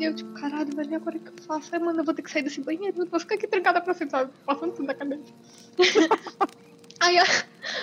E 0.00 0.04
eu, 0.04 0.14
tipo, 0.14 0.32
caralho, 0.32 0.74
velho, 0.74 0.96
agora 0.96 1.18
o 1.18 1.20
que 1.20 1.28
eu 1.28 1.44
faço? 1.44 1.68
Ai, 1.72 1.78
mano, 1.78 2.00
eu 2.00 2.04
vou 2.04 2.14
ter 2.14 2.22
que 2.22 2.30
sair 2.30 2.40
desse 2.40 2.62
banheiro, 2.62 2.98
não 2.98 3.06
posso 3.06 3.26
ficar 3.26 3.34
aqui 3.34 3.46
trancada 3.46 3.82
pra 3.82 3.92
sempre, 3.92 4.12
sabe? 4.12 4.32
Passando 4.46 4.72
tudo 4.72 4.86
na 4.86 4.94
cabeça. 4.94 5.22
Aí, 6.98 7.18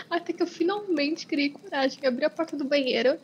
até 0.09 0.33
que 0.33 0.41
eu 0.41 0.47
finalmente 0.47 1.27
criei 1.27 1.51
coragem, 1.51 1.99
abri 2.07 2.25
a 2.25 2.29
porta 2.29 2.57
do 2.57 2.65
banheiro. 2.65 3.19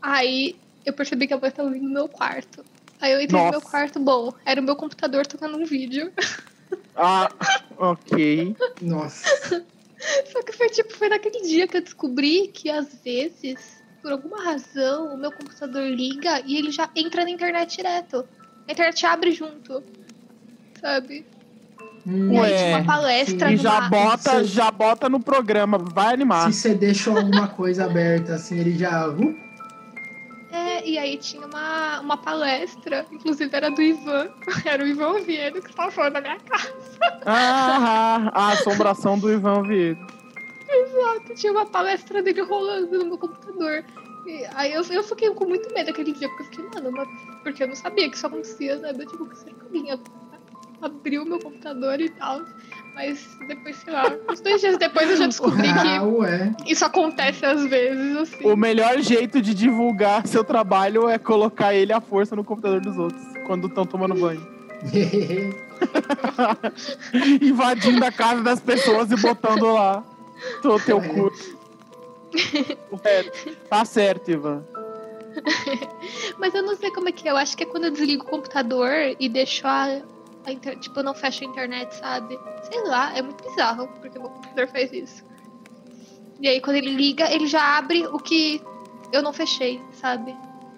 Aí 0.00 0.56
eu 0.84 0.92
percebi 0.92 1.26
que 1.26 1.34
a 1.34 1.36
voz 1.36 1.52
tava 1.52 1.68
vindo 1.70 1.88
no 1.88 1.94
meu 1.94 2.08
quarto. 2.08 2.64
Aí 3.00 3.12
eu 3.12 3.20
entrei 3.20 3.40
no 3.40 3.50
meu 3.50 3.60
Nossa. 3.60 3.70
quarto, 3.70 3.98
bom, 3.98 4.32
era 4.44 4.60
o 4.60 4.64
meu 4.64 4.76
computador 4.76 5.26
tocando 5.26 5.56
um 5.56 5.64
vídeo. 5.64 6.12
Ah, 6.94 7.28
ok. 7.76 8.54
Nossa. 8.80 9.28
Só 10.32 10.42
que 10.44 10.52
foi 10.52 10.68
tipo, 10.68 10.94
foi 10.94 11.08
naquele 11.08 11.42
dia 11.42 11.66
que 11.66 11.76
eu 11.76 11.82
descobri 11.82 12.48
que 12.48 12.70
às 12.70 13.02
vezes, 13.02 13.82
por 14.06 14.12
alguma 14.12 14.40
razão, 14.44 15.12
o 15.14 15.18
meu 15.18 15.32
computador 15.32 15.82
liga 15.82 16.40
e 16.46 16.56
ele 16.56 16.70
já 16.70 16.88
entra 16.94 17.24
na 17.24 17.30
internet 17.30 17.76
direto. 17.76 18.24
A 18.68 18.70
internet 18.70 19.04
abre 19.04 19.32
junto. 19.32 19.82
Sabe? 20.80 21.26
Ué, 22.06 22.38
aí 22.38 22.56
tinha 22.56 22.76
uma 22.76 22.84
palestra 22.84 23.52
E 23.52 23.56
já 23.56 23.74
numa- 23.80 23.88
bota, 23.90 24.38
Sim. 24.38 24.44
já 24.44 24.70
bota 24.70 25.08
no 25.08 25.18
programa. 25.18 25.76
Vai 25.78 26.14
animar. 26.14 26.52
Se 26.52 26.60
você 26.60 26.74
deixou 26.76 27.16
alguma 27.16 27.48
coisa 27.48 27.84
aberta 27.86 28.34
assim, 28.36 28.60
ele 28.60 28.78
já. 28.78 29.08
Uh, 29.08 29.34
É, 30.52 30.88
e 30.88 30.96
aí 30.98 31.16
tinha 31.16 31.44
uma, 31.44 31.98
uma 31.98 32.16
palestra, 32.16 33.04
inclusive 33.10 33.50
era 33.52 33.72
do 33.72 33.82
Ivan, 33.82 34.28
era 34.64 34.84
o 34.84 34.86
Ivan 34.86 35.08
Oviedo 35.14 35.60
que 35.60 35.68
estava 35.70 35.90
falando 35.90 36.12
na 36.12 36.20
minha 36.20 36.38
casa. 36.38 36.72
Ah, 37.26 38.30
a 38.32 38.52
assombração 38.52 39.18
do 39.18 39.32
Ivan 39.32 39.64
Vieira. 39.64 39.98
Exato, 40.68 41.34
tinha 41.34 41.52
uma 41.52 41.66
palestra 41.66 42.22
dele 42.22 42.42
rolando 42.42 42.98
no 42.98 43.06
meu 43.06 43.18
computador. 43.18 43.84
E 44.26 44.44
aí 44.54 44.72
eu, 44.72 44.82
eu 44.90 45.02
fiquei 45.04 45.30
com 45.30 45.46
muito 45.46 45.72
medo 45.72 45.90
aquele 45.90 46.12
dia, 46.12 46.28
porque 46.28 46.42
eu 46.42 46.46
fiquei, 46.46 46.64
mano, 46.74 46.90
mas, 46.92 47.08
porque 47.44 47.62
eu 47.62 47.68
não 47.68 47.76
sabia 47.76 48.10
que 48.10 48.16
isso 48.16 48.26
acontecia, 48.26 48.78
sabe? 48.80 49.04
Eu 49.04 49.08
tipo, 49.08 49.28
será 49.36 49.52
que 49.54 49.62
alguém 49.62 49.92
ab- 49.92 50.02
abriu 50.82 51.24
meu 51.24 51.38
computador 51.38 52.00
e 52.00 52.08
tal? 52.10 52.42
Mas 52.94 53.38
depois, 53.46 53.76
sei 53.76 53.92
lá, 53.92 54.04
uns 54.28 54.40
dois 54.40 54.60
dias 54.60 54.76
depois 54.78 55.08
eu 55.10 55.16
já 55.16 55.26
descobri 55.26 55.68
ah, 55.68 55.82
que 55.82 55.98
ué. 56.16 56.56
isso 56.66 56.84
acontece 56.84 57.44
às 57.46 57.64
vezes, 57.66 58.16
assim. 58.16 58.50
O 58.50 58.56
melhor 58.56 58.98
jeito 59.00 59.40
de 59.40 59.54
divulgar 59.54 60.26
seu 60.26 60.42
trabalho 60.42 61.08
é 61.08 61.18
colocar 61.18 61.72
ele 61.74 61.92
à 61.92 62.00
força 62.00 62.34
no 62.34 62.42
computador 62.42 62.80
dos 62.80 62.96
outros, 62.98 63.22
quando 63.46 63.68
estão 63.68 63.86
tomando 63.86 64.14
banho. 64.16 64.44
Invadindo 67.40 68.04
a 68.04 68.10
casa 68.10 68.42
das 68.42 68.60
pessoas 68.60 69.10
e 69.10 69.16
botando 69.16 69.66
lá 69.72 70.02
o 70.64 70.80
teu 70.80 71.00
curso. 71.00 71.56
É, 73.04 73.22
tá 73.68 73.84
certo, 73.84 74.30
Ivan. 74.30 74.62
Mas 76.38 76.54
eu 76.54 76.62
não 76.62 76.76
sei 76.76 76.90
como 76.90 77.08
é 77.08 77.12
que 77.12 77.26
é. 77.28 77.30
Eu 77.30 77.36
acho 77.36 77.56
que 77.56 77.62
é 77.62 77.66
quando 77.66 77.84
eu 77.84 77.90
desligo 77.90 78.24
o 78.24 78.26
computador 78.28 78.90
e 79.18 79.28
deixo 79.28 79.66
a. 79.66 80.02
a 80.44 80.52
inter- 80.52 80.78
Tipo, 80.78 81.00
eu 81.00 81.04
não 81.04 81.14
fecho 81.14 81.44
a 81.44 81.46
internet, 81.46 81.94
sabe? 81.94 82.38
Sei 82.70 82.82
lá, 82.84 83.16
é 83.16 83.22
muito 83.22 83.42
bizarro 83.48 83.88
porque 84.00 84.18
meu 84.18 84.28
computador 84.28 84.66
faz 84.68 84.92
isso. 84.92 85.24
E 86.40 86.48
aí 86.48 86.60
quando 86.60 86.76
ele 86.76 86.90
liga, 86.90 87.30
ele 87.32 87.46
já 87.46 87.78
abre 87.78 88.06
o 88.06 88.18
que 88.18 88.60
eu 89.12 89.22
não 89.22 89.32
fechei, 89.32 89.80
sabe? 89.92 90.34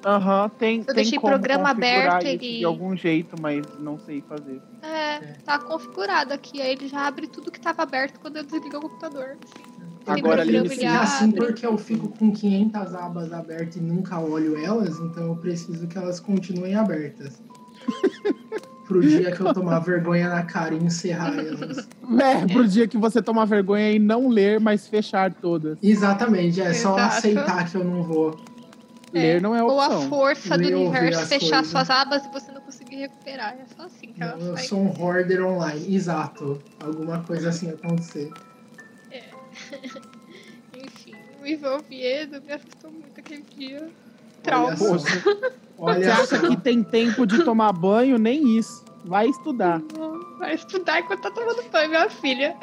Aham, 0.08 0.48
tem, 0.48 0.78
Eu 0.78 0.84
tem 0.86 0.94
deixei 0.94 1.18
como 1.18 1.34
programa 1.34 1.68
aberto, 1.68 2.24
ele- 2.24 2.38
de 2.58 2.64
algum 2.64 2.96
jeito, 2.96 3.36
mas 3.36 3.62
não 3.78 3.98
sei 3.98 4.22
fazer. 4.22 4.62
É, 4.82 5.18
tá 5.44 5.58
configurado 5.58 6.32
aqui. 6.32 6.62
Aí 6.62 6.72
ele 6.72 6.88
já 6.88 7.06
abre 7.06 7.26
tudo 7.26 7.50
que 7.50 7.60
tava 7.60 7.82
aberto 7.82 8.18
quando 8.18 8.36
eu 8.38 8.44
desligo 8.44 8.78
o 8.78 8.80
computador. 8.80 9.36
assim. 9.36 9.82
Agora 10.06 10.40
ele 10.46 10.66
fica 10.70 10.82
ele 10.86 10.96
assim 10.96 11.30
porque 11.32 11.66
eu 11.66 11.76
fico 11.76 12.08
com 12.08 12.32
500 12.32 12.94
abas 12.94 13.30
abertas 13.34 13.76
e 13.76 13.80
nunca 13.80 14.18
olho 14.18 14.56
elas, 14.56 14.98
então 14.98 15.26
eu 15.26 15.36
preciso 15.36 15.86
que 15.86 15.98
elas 15.98 16.18
continuem 16.20 16.74
abertas. 16.74 17.42
Pro 18.88 19.02
dia 19.02 19.30
que 19.30 19.42
eu 19.42 19.52
tomar 19.52 19.80
vergonha 19.80 20.30
na 20.30 20.42
cara 20.44 20.74
e 20.74 20.78
encerrar 20.78 21.34
elas. 21.38 21.86
É, 22.18 22.46
pro 22.46 22.66
dia 22.66 22.88
que 22.88 22.96
você 22.96 23.20
tomar 23.20 23.44
vergonha 23.44 23.92
e 23.92 23.98
não 23.98 24.28
ler, 24.28 24.58
mas 24.58 24.88
fechar 24.88 25.30
todas. 25.34 25.78
Exatamente, 25.82 26.58
é 26.58 26.72
só 26.72 26.94
Exato. 26.96 27.00
aceitar 27.18 27.70
que 27.70 27.76
eu 27.76 27.84
não 27.84 28.02
vou. 28.02 28.34
Ler 29.12 29.40
não 29.40 29.54
é 29.54 29.62
Ou 29.62 29.80
a 29.80 29.86
opção. 29.86 30.08
força 30.08 30.58
do 30.58 30.66
universo 30.66 31.26
fechar 31.26 31.48
coisas. 31.56 31.66
suas 31.70 31.90
abas 31.90 32.24
e 32.26 32.28
você 32.28 32.52
não 32.52 32.60
conseguir 32.60 32.96
recuperar. 32.96 33.54
É 33.54 33.64
só 33.76 33.84
assim 33.84 34.12
que 34.12 34.22
ela 34.22 34.38
Eu 34.38 34.56
sou 34.58 34.80
um 34.80 34.92
hoarder 35.00 35.44
online. 35.44 35.94
Exato. 35.94 36.60
Alguma 36.84 37.22
coisa 37.22 37.48
assim 37.48 37.70
acontecer. 37.70 38.30
Enfim, 40.76 41.14
o 41.42 41.46
Ivan 41.46 41.76
Oviedo 41.76 42.40
me 42.42 42.52
assustou 42.52 42.90
muito 42.90 43.18
aquele 43.18 43.44
dia. 43.56 43.80
Olha 43.80 43.90
Trauma. 44.42 44.76
você 45.78 46.04
acha 46.04 46.38
que 46.40 46.56
tem 46.58 46.82
tempo 46.82 47.26
de 47.26 47.42
tomar 47.44 47.72
banho? 47.72 48.18
Nem 48.18 48.58
isso. 48.58 48.84
Vai 49.04 49.26
estudar. 49.26 49.80
Vai 50.38 50.54
estudar 50.54 51.00
enquanto 51.00 51.22
tá 51.22 51.30
tomando 51.30 51.62
banho, 51.70 51.88
minha 51.88 52.10
filha. 52.10 52.56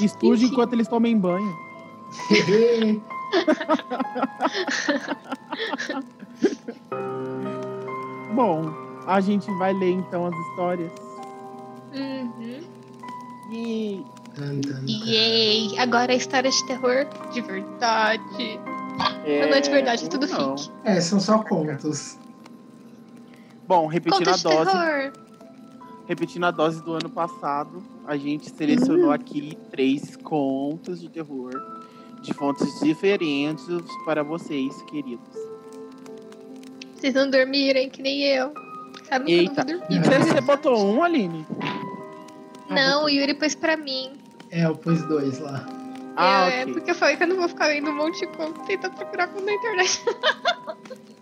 Estude 0.00 0.44
Enfim. 0.44 0.52
enquanto 0.52 0.72
eles 0.74 0.88
tomem 0.88 1.16
banho. 1.18 1.56
Bom, 8.34 8.62
a 9.06 9.20
gente 9.20 9.46
vai 9.58 9.72
ler 9.72 9.92
então 9.92 10.26
as 10.26 10.34
histórias. 10.48 10.90
Uhum. 11.94 12.60
E. 13.52 14.04
Yay! 14.88 15.78
Agora 15.78 16.12
a 16.12 16.16
história 16.16 16.50
de 16.50 16.66
terror 16.66 17.06
de 17.32 17.40
verdade. 17.40 18.58
é, 19.24 19.46
Não 19.46 19.56
é 19.56 19.60
de 19.60 19.70
verdade, 19.70 20.04
é 20.04 20.08
tudo 20.08 20.26
não. 20.26 20.56
É, 20.82 21.00
são 21.00 21.20
só 21.20 21.38
contos. 21.38 22.18
Bom, 23.68 23.86
repetindo 23.86 24.24
Conta 24.26 24.30
a 24.32 24.36
de 24.36 24.42
dose, 24.42 24.70
terror. 24.72 25.12
repetindo 26.06 26.44
a 26.44 26.50
dose 26.50 26.82
do 26.82 26.92
ano 26.94 27.08
passado, 27.08 27.82
a 28.06 28.16
gente 28.16 28.50
selecionou 28.50 29.08
Hum. 29.08 29.12
aqui 29.12 29.56
três 29.70 30.16
contos 30.16 31.00
de 31.00 31.08
terror 31.08 31.52
de 32.24 32.32
fontes 32.32 32.80
diferentes 32.80 33.66
para 34.04 34.22
vocês, 34.22 34.80
queridos. 34.82 35.28
Vocês 36.96 37.12
não 37.14 37.28
dormirem, 37.28 37.90
que 37.90 38.00
nem 38.00 38.22
eu. 38.22 38.52
Sabe 39.08 39.26
que 39.26 39.32
eu 39.32 39.36
não 39.36 39.50
Eita. 39.50 39.64
Não. 39.64 40.24
Você, 40.24 40.40
botou 40.40 40.86
um, 40.86 41.02
Aline? 41.02 41.46
Não, 42.70 43.04
o 43.04 43.08
Yuri 43.10 43.34
pôs 43.34 43.54
pra 43.54 43.76
mim. 43.76 44.12
É, 44.50 44.64
eu 44.64 44.74
pus 44.74 45.02
dois 45.02 45.38
lá. 45.38 45.66
Ah, 46.16 46.48
é, 46.48 46.62
ok. 46.62 46.72
porque 46.74 46.90
eu 46.92 46.94
falei 46.94 47.16
que 47.16 47.24
eu 47.24 47.26
não 47.26 47.36
vou 47.36 47.48
ficar 47.48 47.66
lendo 47.66 47.90
um 47.90 47.96
monte 47.96 48.20
de 48.20 48.26
conto 48.28 48.60
tentando 48.66 48.94
procurar 48.94 49.28
conto 49.28 49.44
na 49.44 49.52
internet. 49.52 50.00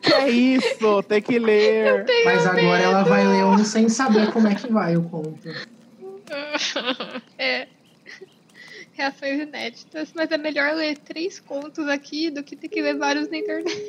Que 0.03 0.13
é 0.13 0.29
isso? 0.31 1.03
Tem 1.05 1.23
que 1.23 1.39
ler. 1.39 2.05
Mas 2.25 2.47
agora 2.47 2.83
ela 2.83 3.03
vai 3.03 3.27
ler 3.27 3.45
um 3.45 3.65
sem 3.65 3.89
saber 3.89 4.31
como 4.33 4.49
é 4.49 4.55
que 4.55 4.71
vai 4.71 4.97
o 4.97 5.03
conto. 5.03 5.49
é. 7.39 7.67
Reações 9.03 9.43
inéditas, 9.43 10.13
mas 10.15 10.31
é 10.31 10.39
melhor 10.39 10.77
ler 10.77 10.97
três 10.97 11.41
contos 11.41 11.89
aqui 11.89 12.31
do 12.31 12.45
que 12.45 12.55
ter 12.55 12.69
que 12.69 12.81
ler 12.81 12.97
vários 12.97 13.29
na 13.29 13.37
internet. 13.37 13.83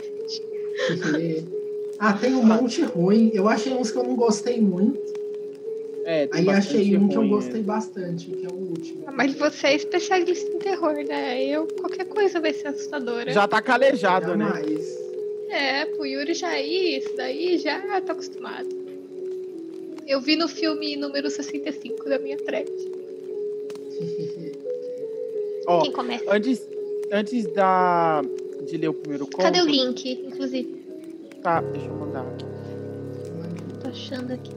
Ah, 1.99 2.11
tem 2.13 2.33
um 2.33 2.43
monte 2.43 2.81
ruim. 2.81 3.31
Eu 3.33 3.47
achei 3.47 3.71
uns 3.71 3.91
que 3.91 3.97
eu 3.97 4.03
não 4.03 4.15
gostei 4.15 4.59
muito. 4.59 4.99
É, 6.03 6.27
tem 6.27 6.41
Aí 6.41 6.49
achei 6.49 6.97
um 6.97 7.07
que 7.07 7.15
eu 7.15 7.21
ruim, 7.21 7.29
gostei 7.29 7.61
né? 7.61 7.61
bastante, 7.61 8.29
que 8.29 8.45
é 8.45 8.49
o 8.49 8.55
último. 8.55 9.03
Ah, 9.07 9.11
Mas 9.11 9.35
você 9.35 9.67
é 9.67 9.75
especialista 9.75 10.51
em 10.51 10.59
terror, 10.59 10.95
né? 10.95 11.45
Eu, 11.45 11.65
qualquer 11.67 12.05
coisa 12.05 12.41
vai 12.41 12.51
ser 12.51 12.69
assustadora. 12.69 13.31
Já 13.31 13.47
tá 13.47 13.61
calejado, 13.61 14.35
né? 14.35 14.51
É, 15.49 15.85
pro 15.85 16.05
Yuri 16.05 16.33
já 16.33 16.55
é 16.57 16.65
isso, 16.65 17.15
daí 17.15 17.57
já 17.59 18.01
tô 18.01 18.11
acostumado. 18.13 18.67
Eu 20.05 20.19
vi 20.19 20.35
no 20.35 20.47
filme 20.49 20.97
número 20.97 21.29
65 21.29 22.09
da 22.09 22.19
minha 22.19 22.37
thread. 22.37 22.69
Ó, 25.67 25.81
Quem 25.81 25.91
começa? 25.91 26.23
antes, 26.27 26.67
antes 27.11 27.45
da, 27.53 28.21
de 28.65 28.77
ler 28.77 28.89
o 28.89 28.93
primeiro 28.93 29.25
conto... 29.25 29.43
Cadê 29.43 29.61
o 29.61 29.65
link, 29.65 30.11
inclusive? 30.25 30.83
Tá, 31.41 31.61
deixa 31.61 31.87
eu 31.87 31.95
mandar 31.95 32.21
aqui. 32.21 32.45
Tô 33.81 33.89
achando 33.89 34.33
aqui. 34.33 34.51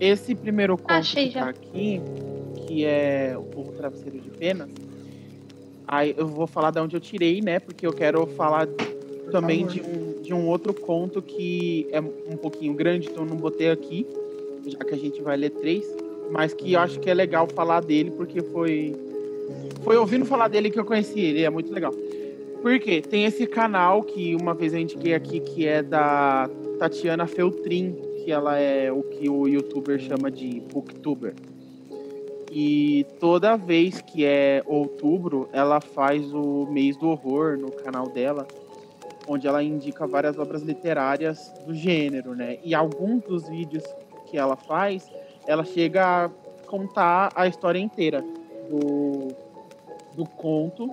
Esse 0.00 0.34
primeiro 0.34 0.76
conto 0.76 0.90
Achei 0.90 1.28
que 1.28 1.34
já. 1.34 1.44
tá 1.44 1.50
aqui, 1.50 2.00
que 2.66 2.84
é 2.84 3.36
o 3.36 3.64
Travesseiro 3.72 4.18
de 4.18 4.30
Penas, 4.30 4.68
aí 5.86 6.14
eu 6.16 6.26
vou 6.26 6.46
falar 6.46 6.70
de 6.70 6.80
onde 6.80 6.96
eu 6.96 7.00
tirei, 7.00 7.40
né? 7.40 7.60
Porque 7.60 7.86
eu 7.86 7.92
quero 7.92 8.26
falar 8.26 8.66
também 9.30 9.66
de 9.66 9.80
um, 9.80 10.12
de 10.14 10.22
de 10.22 10.32
um 10.32 10.48
outro 10.48 10.72
conto 10.72 11.20
que 11.20 11.86
é 11.90 12.00
um 12.00 12.36
pouquinho 12.40 12.72
grande, 12.72 13.08
então 13.10 13.24
eu 13.24 13.28
não 13.28 13.36
botei 13.36 13.70
aqui, 13.70 14.06
já 14.66 14.78
que 14.78 14.94
a 14.94 14.96
gente 14.96 15.20
vai 15.20 15.36
ler 15.36 15.50
três, 15.50 15.84
mas 16.30 16.54
que 16.54 16.72
eu 16.72 16.80
acho 16.80 16.98
que 17.00 17.10
é 17.10 17.14
legal 17.14 17.46
falar 17.48 17.80
dele, 17.80 18.10
porque 18.12 18.40
foi. 18.40 18.96
Foi 19.82 19.96
ouvindo 19.96 20.24
falar 20.24 20.48
dele 20.48 20.70
que 20.70 20.78
eu 20.78 20.84
conheci 20.84 21.20
ele, 21.20 21.42
é 21.42 21.50
muito 21.50 21.72
legal. 21.72 21.92
Porque 22.62 23.02
tem 23.02 23.24
esse 23.24 23.46
canal 23.46 24.04
que 24.04 24.36
uma 24.36 24.54
vez 24.54 24.72
gente 24.72 24.94
indiquei 24.94 25.14
aqui, 25.14 25.40
que 25.40 25.66
é 25.66 25.82
da 25.82 26.48
Tatiana 26.78 27.26
Feltrin, 27.26 27.96
que 28.24 28.30
ela 28.30 28.56
é 28.56 28.92
o 28.92 29.02
que 29.02 29.28
o 29.28 29.48
youtuber 29.48 29.98
chama 29.98 30.30
de 30.30 30.60
booktuber. 30.72 31.34
E 32.52 33.04
toda 33.18 33.56
vez 33.56 34.00
que 34.00 34.24
é 34.24 34.62
outubro, 34.66 35.48
ela 35.52 35.80
faz 35.80 36.32
o 36.32 36.66
mês 36.70 36.96
do 36.96 37.08
horror 37.08 37.58
no 37.58 37.72
canal 37.72 38.08
dela, 38.08 38.46
onde 39.26 39.48
ela 39.48 39.62
indica 39.62 40.06
várias 40.06 40.38
obras 40.38 40.62
literárias 40.62 41.52
do 41.66 41.74
gênero, 41.74 42.34
né? 42.34 42.58
E 42.62 42.74
alguns 42.74 43.22
dos 43.22 43.48
vídeos 43.48 43.82
que 44.26 44.38
ela 44.38 44.54
faz, 44.54 45.10
ela 45.48 45.64
chega 45.64 46.26
a 46.26 46.28
contar 46.66 47.32
a 47.34 47.48
história 47.48 47.78
inteira 47.80 48.22
do, 48.68 49.28
do 50.14 50.24
conto. 50.24 50.90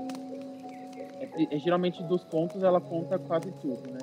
É, 1.20 1.55
é, 1.55 1.59
geralmente 1.59 2.01
dos 2.03 2.24
contos 2.24 2.63
ela 2.63 2.80
conta 2.80 3.20
quase 3.20 3.51
tudo, 3.61 3.91
né? 3.91 3.99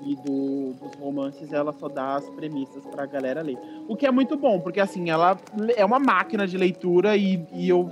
e 0.00 0.14
do, 0.16 0.74
dos 0.74 0.94
romances 1.00 1.52
ela 1.52 1.72
só 1.72 1.88
dá 1.88 2.16
as 2.16 2.28
premissas 2.30 2.84
pra 2.86 3.06
galera 3.06 3.42
ler. 3.42 3.58
O 3.88 3.96
que 3.96 4.06
é 4.06 4.10
muito 4.10 4.36
bom, 4.36 4.60
porque 4.60 4.80
assim, 4.80 5.10
ela 5.10 5.36
é 5.76 5.84
uma 5.84 5.98
máquina 5.98 6.46
de 6.46 6.56
leitura 6.56 7.16
e, 7.16 7.44
e 7.52 7.68
eu, 7.68 7.90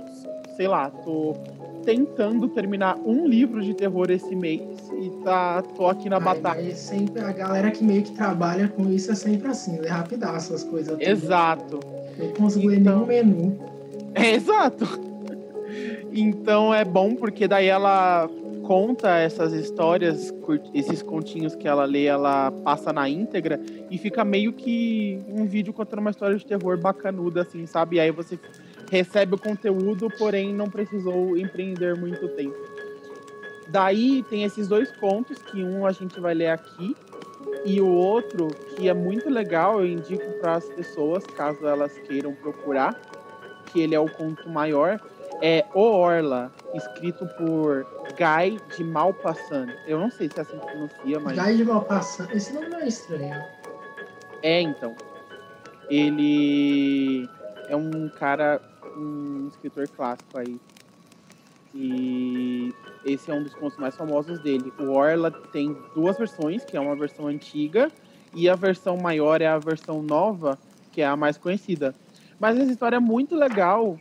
sei 0.55 0.67
lá, 0.67 0.89
tô 0.89 1.35
tentando 1.83 2.49
terminar 2.49 2.97
um 3.05 3.25
livro 3.25 3.61
de 3.61 3.73
terror 3.73 4.11
esse 4.11 4.35
mês 4.35 4.61
e 4.99 5.09
tá, 5.23 5.61
tô 5.61 5.87
aqui 5.87 6.09
na 6.09 6.17
Ai, 6.17 6.23
batalha. 6.23 6.75
Sempre, 6.75 7.21
a 7.23 7.31
galera 7.31 7.71
que 7.71 7.83
meio 7.83 8.03
que 8.03 8.11
trabalha 8.11 8.67
com 8.67 8.89
isso 8.89 9.11
é 9.11 9.15
sempre 9.15 9.49
assim, 9.49 9.79
lê 9.79 9.87
rapidaço 9.87 10.53
as 10.53 10.63
coisas. 10.63 10.99
Exato. 10.99 11.79
Eu 12.17 12.33
consigo 12.33 12.71
então, 12.71 13.05
ler 13.05 13.23
nenhum 13.25 13.45
menu. 13.45 13.67
É, 14.15 14.31
exato. 14.31 14.83
Então 16.11 16.73
é 16.73 16.83
bom 16.85 17.15
porque 17.15 17.47
daí 17.47 17.67
ela 17.67 18.29
conta 18.63 19.17
essas 19.17 19.53
histórias, 19.53 20.33
esses 20.73 21.01
continhos 21.01 21.55
que 21.55 21.67
ela 21.67 21.85
lê, 21.85 22.05
ela 22.05 22.51
passa 22.51 22.91
na 22.91 23.07
íntegra 23.07 23.59
e 23.89 23.97
fica 23.97 24.25
meio 24.25 24.51
que 24.51 25.23
um 25.29 25.45
vídeo 25.45 25.71
contando 25.71 25.99
uma 25.99 26.11
história 26.11 26.35
de 26.37 26.45
terror 26.45 26.77
bacanuda, 26.77 27.43
assim, 27.43 27.65
sabe? 27.65 27.95
E 27.95 27.99
aí 28.01 28.11
você 28.11 28.37
recebe 28.91 29.35
o 29.35 29.37
conteúdo, 29.37 30.09
porém 30.17 30.53
não 30.53 30.69
precisou 30.69 31.37
empreender 31.37 31.95
muito 31.95 32.27
tempo. 32.29 32.57
Daí 33.69 34.23
tem 34.23 34.43
esses 34.43 34.67
dois 34.67 34.91
contos, 34.97 35.37
que 35.37 35.63
um 35.63 35.85
a 35.85 35.91
gente 35.91 36.19
vai 36.19 36.33
ler 36.33 36.49
aqui, 36.49 36.95
e 37.65 37.81
o 37.81 37.87
outro, 37.87 38.47
que 38.75 38.87
é 38.87 38.93
muito 38.93 39.29
legal, 39.29 39.79
eu 39.79 39.87
indico 39.87 40.39
para 40.39 40.55
as 40.55 40.65
pessoas, 40.65 41.25
caso 41.25 41.65
elas 41.65 41.97
queiram 41.99 42.33
procurar, 42.33 42.99
que 43.65 43.81
ele 43.81 43.95
é 43.95 43.99
o 43.99 44.09
conto 44.09 44.49
maior, 44.49 44.99
é 45.41 45.65
O 45.73 45.81
Orla, 45.81 46.51
escrito 46.73 47.27
por 47.37 47.85
Guy 48.17 48.59
de 48.75 48.83
Malpassant. 48.83 49.69
Eu 49.85 49.99
não 49.99 50.09
sei 50.09 50.29
se 50.29 50.39
é 50.39 50.41
assim 50.41 50.57
que 50.57 50.65
pronuncia, 50.65 51.19
mas. 51.19 51.37
Guy 51.37 51.57
de 51.57 51.65
Malpassant. 51.65 52.29
Esse 52.33 52.53
nome 52.53 52.69
não 52.69 52.79
é 52.79 52.87
estranho. 52.87 53.41
É, 54.43 54.61
então. 54.61 54.95
Ele 55.89 57.29
é 57.69 57.75
um 57.75 58.09
cara, 58.09 58.61
um 58.97 59.47
escritor 59.47 59.87
clássico 59.89 60.37
aí. 60.37 60.59
E 61.73 62.73
esse 63.05 63.29
é 63.29 63.33
um 63.33 63.43
dos 63.43 63.53
contos 63.53 63.77
mais 63.77 63.95
famosos 63.95 64.39
dele. 64.39 64.73
O 64.79 64.91
Orla 64.91 65.31
tem 65.51 65.77
duas 65.93 66.17
versões, 66.17 66.65
que 66.65 66.75
é 66.75 66.79
uma 66.79 66.95
versão 66.95 67.27
antiga 67.27 67.91
e 68.33 68.49
a 68.49 68.55
versão 68.55 68.97
maior 68.97 69.41
é 69.41 69.47
a 69.47 69.57
versão 69.57 70.01
nova, 70.01 70.57
que 70.91 71.01
é 71.01 71.05
a 71.05 71.15
mais 71.15 71.37
conhecida. 71.37 71.95
Mas 72.39 72.57
essa 72.57 72.71
história 72.71 72.97
é 72.97 72.99
muito 72.99 73.35
legal 73.35 73.97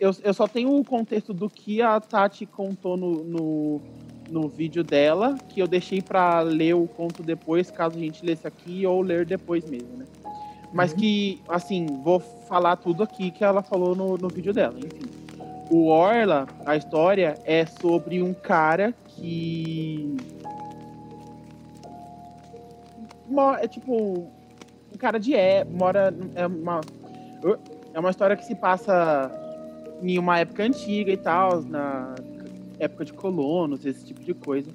eu, 0.00 0.14
eu 0.22 0.34
só 0.34 0.46
tenho 0.46 0.76
o 0.76 0.84
contexto 0.84 1.32
do 1.32 1.48
que 1.48 1.80
a 1.80 2.00
Tati 2.00 2.46
contou 2.46 2.96
no, 2.96 3.24
no, 3.24 3.80
no 4.28 4.48
vídeo 4.48 4.82
dela, 4.82 5.36
que 5.48 5.60
eu 5.60 5.66
deixei 5.66 6.02
para 6.02 6.40
ler 6.40 6.74
o 6.74 6.86
conto 6.86 7.22
depois, 7.22 7.70
caso 7.70 7.96
a 7.96 8.00
gente 8.00 8.24
lesse 8.24 8.46
aqui, 8.46 8.86
ou 8.86 9.00
ler 9.00 9.24
depois 9.24 9.68
mesmo, 9.68 9.96
né? 9.96 10.06
Mas 10.72 10.90
uhum. 10.92 10.98
que, 10.98 11.40
assim, 11.48 11.86
vou 12.02 12.18
falar 12.18 12.76
tudo 12.76 13.02
aqui 13.04 13.30
que 13.30 13.44
ela 13.44 13.62
falou 13.62 13.94
no, 13.94 14.18
no 14.18 14.28
vídeo 14.28 14.52
dela, 14.52 14.76
enfim. 14.76 15.08
O 15.70 15.86
Orla, 15.86 16.46
a 16.66 16.76
história 16.76 17.38
é 17.44 17.64
sobre 17.64 18.20
um 18.22 18.34
cara 18.34 18.92
que. 19.06 20.16
É 23.60 23.68
tipo. 23.68 24.28
Um 24.92 24.98
cara 24.98 25.18
de 25.18 25.34
é. 25.34 25.64
Mora. 25.64 26.14
É 26.34 26.46
uma, 26.46 26.80
é 27.94 27.98
uma 27.98 28.10
história 28.10 28.36
que 28.36 28.44
se 28.44 28.54
passa 28.54 29.30
em 30.04 30.18
uma 30.18 30.38
época 30.38 30.62
antiga 30.62 31.10
e 31.10 31.16
tal, 31.16 31.62
na 31.62 32.14
época 32.78 33.04
de 33.04 33.12
colonos, 33.12 33.86
esse 33.86 34.04
tipo 34.04 34.22
de 34.22 34.34
coisa. 34.34 34.70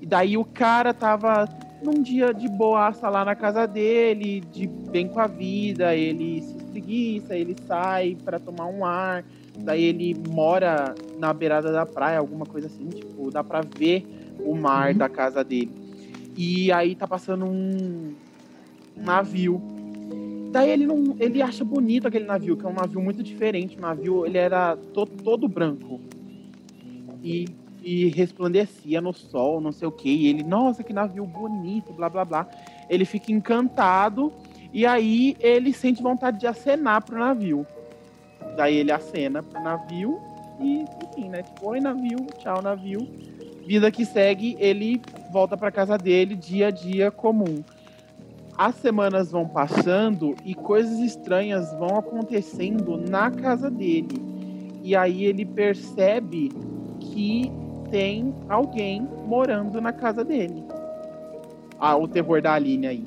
E 0.00 0.06
daí 0.06 0.36
o 0.36 0.44
cara 0.44 0.92
tava 0.92 1.48
num 1.82 2.02
dia 2.02 2.32
de 2.32 2.48
boaça 2.48 3.08
lá 3.08 3.24
na 3.24 3.34
casa 3.34 3.66
dele, 3.66 4.40
de 4.40 4.66
bem 4.66 5.08
com 5.08 5.20
a 5.20 5.26
vida, 5.26 5.94
ele 5.94 6.42
se 6.42 6.56
espreguiça, 6.56 7.36
ele 7.36 7.56
sai 7.66 8.16
para 8.24 8.38
tomar 8.38 8.66
um 8.66 8.84
ar, 8.84 9.24
daí 9.58 9.84
ele 9.84 10.16
mora 10.28 10.94
na 11.18 11.32
beirada 11.32 11.72
da 11.72 11.86
praia, 11.86 12.18
alguma 12.18 12.44
coisa 12.44 12.66
assim, 12.66 12.88
tipo, 12.88 13.30
dá 13.30 13.42
pra 13.42 13.60
ver 13.60 14.06
o 14.40 14.54
mar 14.54 14.92
uhum. 14.92 14.98
da 14.98 15.08
casa 15.08 15.42
dele. 15.42 15.70
E 16.36 16.70
aí 16.70 16.94
tá 16.94 17.06
passando 17.06 17.44
um, 17.44 18.14
um 18.96 19.02
navio 19.02 19.60
Daí 20.50 20.70
ele 20.70 20.86
não, 20.86 21.16
ele 21.20 21.42
acha 21.42 21.64
bonito 21.64 22.08
aquele 22.08 22.24
navio, 22.24 22.56
que 22.56 22.64
é 22.64 22.68
um 22.68 22.74
navio 22.74 23.00
muito 23.00 23.22
diferente. 23.22 23.76
O 23.76 23.80
navio 23.80 24.24
ele 24.24 24.38
era 24.38 24.76
todo, 24.94 25.10
todo 25.22 25.48
branco 25.48 26.00
e, 27.22 27.46
e 27.82 28.08
resplandecia 28.08 29.00
no 29.00 29.12
sol, 29.12 29.60
não 29.60 29.72
sei 29.72 29.86
o 29.86 29.92
que. 29.92 30.08
E 30.08 30.28
ele, 30.28 30.42
nossa, 30.42 30.82
que 30.82 30.92
navio 30.92 31.26
bonito, 31.26 31.92
blá 31.92 32.08
blá 32.08 32.24
blá. 32.24 32.48
Ele 32.88 33.04
fica 33.04 33.30
encantado 33.30 34.32
e 34.72 34.86
aí 34.86 35.36
ele 35.40 35.72
sente 35.72 36.02
vontade 36.02 36.40
de 36.40 36.46
acenar 36.46 37.02
pro 37.02 37.18
navio. 37.18 37.66
Daí 38.56 38.76
ele 38.76 38.90
acena 38.90 39.42
pro 39.42 39.62
navio 39.62 40.18
e, 40.58 40.84
enfim, 41.04 41.28
né? 41.28 41.42
Tipo, 41.42 41.70
oi 41.70 41.80
navio, 41.80 42.26
tchau 42.38 42.62
navio. 42.62 43.06
Vida 43.66 43.90
que 43.90 44.06
segue, 44.06 44.56
ele 44.58 44.98
volta 45.30 45.58
para 45.58 45.70
casa 45.70 45.98
dele, 45.98 46.34
dia 46.34 46.68
a 46.68 46.70
dia 46.70 47.10
comum 47.10 47.62
as 48.58 48.74
semanas 48.74 49.30
vão 49.30 49.46
passando 49.46 50.34
e 50.44 50.52
coisas 50.52 50.98
estranhas 50.98 51.70
vão 51.74 51.96
acontecendo 51.96 52.96
na 52.96 53.30
casa 53.30 53.70
dele. 53.70 54.20
E 54.82 54.96
aí 54.96 55.24
ele 55.24 55.44
percebe 55.44 56.50
que 56.98 57.52
tem 57.88 58.34
alguém 58.48 59.08
morando 59.24 59.80
na 59.80 59.92
casa 59.92 60.24
dele. 60.24 60.64
Ah, 61.78 61.96
o 61.96 62.08
terror 62.08 62.42
da 62.42 62.54
Aline 62.54 62.88
aí. 62.88 63.04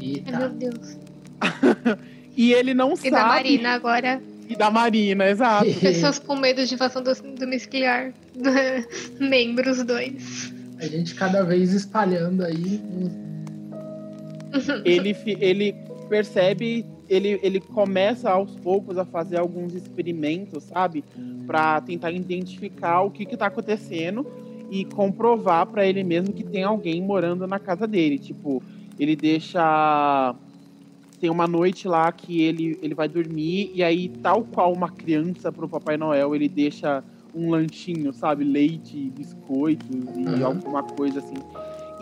Eita. 0.00 0.38
Meu 0.38 0.48
Deus. 0.50 0.98
e 2.36 2.52
ele 2.52 2.74
não 2.74 2.94
e 2.94 2.96
sabe. 2.96 3.06
E 3.06 3.10
da 3.12 3.24
Marina 3.26 3.70
agora. 3.70 4.22
E 4.48 4.56
da 4.56 4.70
Marina, 4.72 5.28
exato. 5.28 5.72
Pessoas 5.78 6.18
com 6.18 6.34
medo 6.34 6.66
de 6.66 6.74
invasão 6.74 7.00
domiciliar. 7.38 8.12
Membros 9.20 9.84
dois. 9.84 10.52
A 10.80 10.86
gente 10.86 11.14
cada 11.14 11.44
vez 11.44 11.72
espalhando 11.72 12.44
aí 12.44 12.82
ele, 14.84 15.16
ele 15.26 15.74
percebe, 16.08 16.84
ele, 17.08 17.40
ele 17.42 17.60
começa 17.60 18.30
aos 18.30 18.54
poucos 18.56 18.98
a 18.98 19.04
fazer 19.04 19.38
alguns 19.38 19.74
experimentos, 19.74 20.64
sabe? 20.64 21.04
Para 21.46 21.80
tentar 21.80 22.10
identificar 22.10 23.02
o 23.02 23.10
que 23.10 23.24
está 23.24 23.46
acontecendo 23.46 24.26
e 24.70 24.84
comprovar 24.84 25.66
para 25.66 25.86
ele 25.86 26.02
mesmo 26.02 26.32
que 26.32 26.44
tem 26.44 26.62
alguém 26.62 27.02
morando 27.02 27.46
na 27.46 27.58
casa 27.58 27.86
dele. 27.86 28.18
Tipo, 28.18 28.62
ele 28.98 29.16
deixa. 29.16 30.34
Tem 31.20 31.30
uma 31.30 31.46
noite 31.46 31.88
lá 31.88 32.12
que 32.12 32.42
ele, 32.42 32.78
ele 32.82 32.94
vai 32.94 33.08
dormir 33.08 33.70
e 33.74 33.82
aí, 33.82 34.08
tal 34.08 34.44
qual 34.44 34.72
uma 34.72 34.90
criança 34.90 35.50
pro 35.50 35.68
Papai 35.68 35.96
Noel, 35.96 36.34
ele 36.34 36.48
deixa 36.48 37.02
um 37.34 37.50
lanchinho, 37.50 38.12
sabe? 38.12 38.44
Leite, 38.44 39.10
biscoitos 39.16 39.88
e 40.16 40.18
uhum. 40.18 40.46
alguma 40.46 40.82
coisa 40.82 41.20
assim 41.20 41.34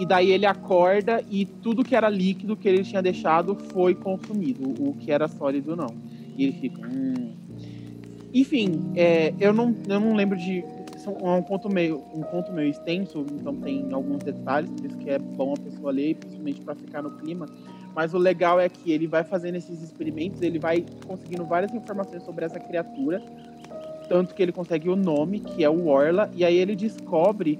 e 0.02 0.06
daí 0.06 0.32
ele 0.32 0.46
acorda 0.46 1.22
e 1.30 1.46
tudo 1.46 1.84
que 1.84 1.94
era 1.94 2.08
líquido 2.08 2.56
que 2.56 2.68
ele 2.68 2.82
tinha 2.82 3.00
deixado 3.00 3.54
foi 3.72 3.94
consumido, 3.94 4.74
o 4.82 4.94
que 4.94 5.12
era 5.12 5.28
sólido 5.28 5.76
não. 5.76 5.94
E 6.36 6.42
ele 6.42 6.52
fica. 6.54 6.88
Hum. 6.88 7.30
Enfim, 8.34 8.90
é, 8.96 9.32
eu, 9.38 9.52
não, 9.52 9.72
eu 9.88 10.00
não 10.00 10.14
lembro 10.14 10.36
de. 10.36 10.64
É 11.04 11.28
um 11.38 11.42
conto, 11.42 11.68
meio, 11.68 12.02
um 12.14 12.22
conto 12.22 12.52
meio 12.52 12.68
extenso, 12.68 13.24
então 13.32 13.54
tem 13.56 13.92
alguns 13.92 14.24
detalhes, 14.24 14.70
por 14.70 14.86
isso 14.86 14.96
que 14.98 15.10
é 15.10 15.18
bom 15.20 15.54
a 15.54 15.60
pessoa 15.60 15.92
ler, 15.92 16.16
principalmente 16.16 16.60
para 16.62 16.74
ficar 16.74 17.02
no 17.02 17.10
clima. 17.18 17.46
Mas 17.94 18.12
o 18.12 18.18
legal 18.18 18.58
é 18.58 18.68
que 18.68 18.90
ele 18.90 19.06
vai 19.06 19.22
fazendo 19.22 19.54
esses 19.54 19.82
experimentos, 19.82 20.42
ele 20.42 20.58
vai 20.58 20.84
conseguindo 21.06 21.44
várias 21.44 21.72
informações 21.72 22.24
sobre 22.24 22.44
essa 22.44 22.58
criatura, 22.58 23.22
tanto 24.08 24.34
que 24.34 24.42
ele 24.42 24.52
consegue 24.52 24.88
o 24.88 24.96
nome, 24.96 25.40
que 25.40 25.62
é 25.62 25.70
o 25.70 25.86
Orla, 25.86 26.28
e 26.34 26.44
aí 26.44 26.56
ele 26.56 26.74
descobre 26.74 27.58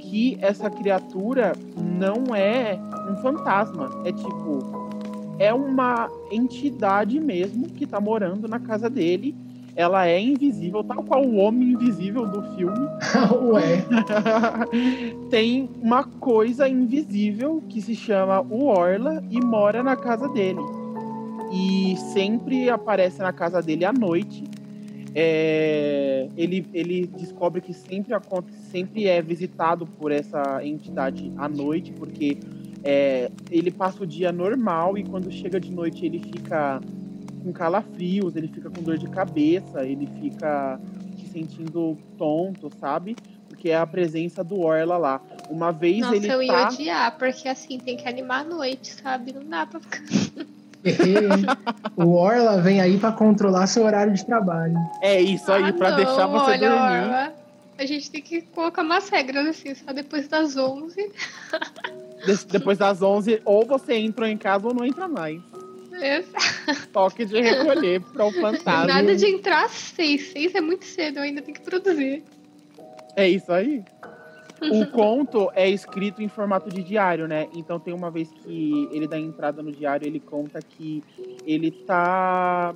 que 0.00 0.38
essa 0.40 0.70
criatura 0.70 1.52
não 1.76 2.34
é 2.34 2.78
um 3.08 3.16
fantasma. 3.16 3.90
É 4.04 4.12
tipo. 4.12 4.80
É 5.38 5.54
uma 5.54 6.10
entidade 6.30 7.18
mesmo 7.18 7.66
que 7.66 7.86
tá 7.86 8.00
morando 8.00 8.46
na 8.46 8.58
casa 8.58 8.90
dele. 8.90 9.34
Ela 9.74 10.06
é 10.06 10.20
invisível, 10.20 10.84
tal 10.84 11.02
qual 11.02 11.24
o 11.24 11.36
homem 11.36 11.70
invisível 11.70 12.26
do 12.26 12.42
filme. 12.54 12.86
Ué. 13.50 13.84
Tem 15.30 15.70
uma 15.80 16.04
coisa 16.04 16.68
invisível 16.68 17.62
que 17.68 17.80
se 17.80 17.94
chama 17.94 18.40
o 18.42 18.66
Orla 18.66 19.22
e 19.30 19.40
mora 19.40 19.82
na 19.82 19.96
casa 19.96 20.28
dele. 20.28 20.60
E 21.52 21.96
sempre 22.12 22.68
aparece 22.68 23.20
na 23.20 23.32
casa 23.32 23.62
dele 23.62 23.84
à 23.84 23.92
noite. 23.92 24.44
É, 25.14 26.28
ele, 26.36 26.66
ele 26.72 27.06
descobre 27.06 27.60
que 27.60 27.74
sempre, 27.74 28.14
aconte- 28.14 28.52
sempre 28.70 29.06
é 29.06 29.20
visitado 29.20 29.86
por 29.86 30.12
essa 30.12 30.64
entidade 30.64 31.32
à 31.36 31.48
noite, 31.48 31.92
porque 31.98 32.38
é, 32.84 33.30
ele 33.50 33.70
passa 33.70 34.02
o 34.02 34.06
dia 34.06 34.32
normal 34.32 34.96
e 34.96 35.04
quando 35.04 35.30
chega 35.30 35.60
de 35.60 35.72
noite 35.72 36.06
ele 36.06 36.18
fica 36.18 36.80
com 37.42 37.52
calafrios, 37.52 38.36
ele 38.36 38.48
fica 38.48 38.70
com 38.70 38.82
dor 38.82 38.98
de 38.98 39.08
cabeça, 39.08 39.84
ele 39.84 40.06
fica 40.06 40.80
se 41.16 41.28
sentindo 41.28 41.98
tonto, 42.16 42.70
sabe? 42.78 43.16
Porque 43.48 43.70
é 43.70 43.76
a 43.76 43.86
presença 43.86 44.44
do 44.44 44.60
Orla 44.60 44.96
lá. 44.96 45.22
Uma 45.50 45.72
vez 45.72 46.00
Nossa, 46.00 46.16
ele 46.16 46.32
eu 46.32 46.42
ia 46.42 46.52
tá... 46.52 46.68
odiar, 46.68 47.18
porque 47.18 47.48
assim, 47.48 47.78
tem 47.78 47.96
que 47.96 48.08
animar 48.08 48.42
a 48.42 48.48
noite, 48.48 48.92
sabe? 48.92 49.32
Não 49.32 49.46
dá 49.48 49.66
pra 49.66 49.80
ficar. 49.80 50.00
o 51.96 52.14
Orla 52.14 52.60
vem 52.60 52.80
aí 52.80 52.98
pra 52.98 53.12
controlar 53.12 53.66
seu 53.66 53.84
horário 53.84 54.12
de 54.14 54.24
trabalho. 54.24 54.74
É 55.02 55.20
isso 55.20 55.50
aí, 55.52 55.64
Ah, 55.64 55.72
pra 55.72 55.90
não, 55.90 55.96
deixar 55.96 56.26
você 56.26 56.50
olha, 56.52 56.58
dormir. 56.70 56.98
Orla, 57.04 57.32
A 57.78 57.86
gente 57.86 58.10
tem 58.10 58.20
que 58.22 58.42
colocar 58.42 58.82
umas 58.82 59.08
regras 59.08 59.46
assim, 59.46 59.74
só 59.74 59.92
depois 59.92 60.28
das 60.28 60.56
11. 60.56 61.10
De- 62.26 62.44
depois 62.46 62.76
das 62.78 63.00
11, 63.02 63.40
ou 63.44 63.64
você 63.66 63.94
entra 63.94 64.28
em 64.28 64.36
casa 64.36 64.66
ou 64.68 64.74
não 64.74 64.84
entra 64.84 65.08
mais. 65.08 65.40
Toque 66.92 67.24
de 67.26 67.40
recolher 67.40 68.00
para 68.00 68.24
o 68.24 68.32
fantasma. 68.32 68.86
Nada 68.86 69.14
de 69.16 69.26
entrar 69.26 69.64
às 69.66 69.72
6. 69.72 70.32
6 70.32 70.54
é 70.54 70.60
muito 70.60 70.84
cedo, 70.84 71.18
eu 71.18 71.22
ainda 71.22 71.42
tenho 71.42 71.54
que 71.56 71.62
produzir. 71.62 72.22
É 73.16 73.28
isso 73.28 73.52
aí. 73.52 73.82
O 74.62 74.86
conto 74.86 75.50
é 75.54 75.68
escrito 75.68 76.22
em 76.22 76.28
formato 76.28 76.68
de 76.68 76.82
diário, 76.82 77.26
né? 77.26 77.48
Então 77.54 77.78
tem 77.80 77.94
uma 77.94 78.10
vez 78.10 78.30
que 78.30 78.88
ele 78.92 79.06
dá 79.06 79.18
entrada 79.18 79.62
no 79.62 79.72
diário, 79.72 80.06
ele 80.06 80.20
conta 80.20 80.60
que 80.60 81.02
ele 81.46 81.70
tá 81.70 82.74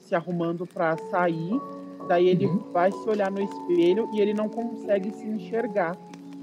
se 0.00 0.14
arrumando 0.14 0.66
pra 0.66 0.96
sair, 1.10 1.60
daí 2.08 2.28
ele 2.28 2.46
Uhum. 2.46 2.58
vai 2.72 2.92
se 2.92 3.08
olhar 3.08 3.30
no 3.30 3.42
espelho 3.42 4.08
e 4.14 4.20
ele 4.20 4.32
não 4.32 4.48
consegue 4.48 5.10
se 5.12 5.26
enxergar. 5.26 5.96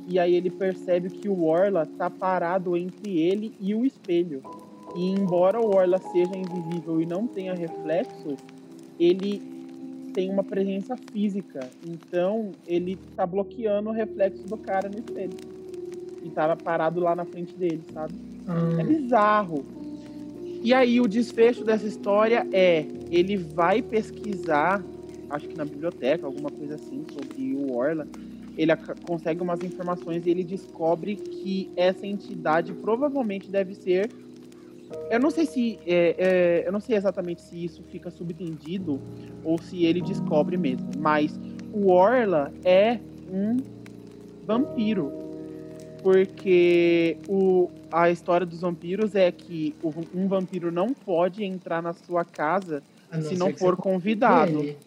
E 0.06 0.20
aí 0.20 0.36
ele 0.36 0.50
percebe 0.50 1.10
que 1.10 1.30
o 1.30 1.46
Orla 1.46 1.86
tá 1.86 2.10
parado 2.10 2.76
entre 2.76 3.18
ele 3.18 3.56
e 3.62 3.74
o 3.74 3.86
espelho. 3.86 4.42
E 4.96 5.10
embora 5.10 5.62
o 5.62 5.74
Orla 5.74 5.98
seja 6.12 6.36
invisível 6.36 7.02
e 7.02 7.06
não 7.06 7.26
tenha 7.26 7.54
reflexo, 7.54 8.36
ele 9.00 9.42
tem 10.14 10.30
uma 10.30 10.44
presença 10.44 10.96
física. 10.98 11.74
Então 11.84 12.52
ele 12.66 12.98
tá 13.16 13.26
bloqueando 13.26 13.90
o 13.90 13.94
reflexo 13.94 14.48
do 14.48 14.58
cara 14.58 14.90
no 14.90 15.00
espelho. 15.00 15.38
E 16.24 16.30
tava 16.30 16.56
parado 16.56 17.00
lá 17.00 17.16
na 17.16 17.26
frente 17.26 17.54
dele, 17.58 17.84
sabe? 17.94 18.14
É 18.78 18.84
Hum, 18.84 18.88
bizarro. 18.88 19.66
E 20.64 20.74
aí 20.74 21.02
o 21.02 21.08
desfecho 21.08 21.64
dessa 21.64 21.86
história 21.86 22.48
é 22.54 22.86
ele 23.12 23.38
vai 23.38 23.82
pesquisar, 23.82 24.84
acho 25.30 25.48
que 25.48 25.56
na 25.56 25.66
biblioteca, 25.66 26.26
alguma 26.26 26.50
coisa 26.50 26.76
assim, 26.76 27.06
sobre 27.12 27.54
o 27.56 27.74
Orla. 27.74 28.08
Ele 28.56 28.76
consegue 29.02 29.42
umas 29.42 29.64
informações 29.64 30.26
e 30.26 30.30
ele 30.30 30.44
descobre 30.44 31.16
que 31.16 31.72
essa 31.76 32.06
entidade 32.06 32.74
provavelmente 32.74 33.50
deve 33.50 33.74
ser. 33.76 34.10
Eu 35.10 35.20
não 35.20 35.30
sei 35.30 35.46
se. 35.46 35.80
é, 35.86 36.16
é, 36.18 36.68
eu 36.68 36.72
não 36.72 36.80
sei 36.80 36.96
exatamente 36.96 37.42
se 37.42 37.64
isso 37.64 37.84
fica 37.84 38.10
subentendido 38.10 39.00
ou 39.44 39.60
se 39.62 39.86
ele 39.86 40.02
descobre 40.02 40.58
mesmo. 40.58 40.90
Mas 40.98 41.40
o 41.72 41.92
Orla 41.92 42.52
é 42.64 43.00
um 43.30 43.58
vampiro. 44.46 45.12
Porque 46.02 47.18
o, 47.30 47.70
a 47.92 48.10
história 48.10 48.46
dos 48.46 48.62
vampiros 48.62 49.16
é 49.16 49.32
que 49.32 49.74
o- 49.82 49.94
um 50.14 50.28
vampiro 50.28 50.70
não 50.72 50.94
pode 50.94 51.44
entrar 51.46 51.82
na 51.82 51.94
sua 51.94 52.26
casa 52.26 52.84
a 53.10 53.22
se 53.22 53.36
não 53.36 53.48
for 53.54 53.78
convidado. 53.78 54.60
ele. 54.64 54.78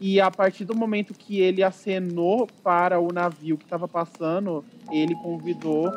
E 0.00 0.18
a 0.20 0.30
partir 0.30 0.64
do 0.64 0.74
momento 0.74 1.12
que 1.12 1.40
ele 1.40 1.62
acenou 1.62 2.48
para 2.62 2.98
o 2.98 3.12
navio 3.12 3.58
que 3.58 3.64
estava 3.64 3.86
passando, 3.86 4.64
ele 4.90 5.14
convidou 5.16 5.88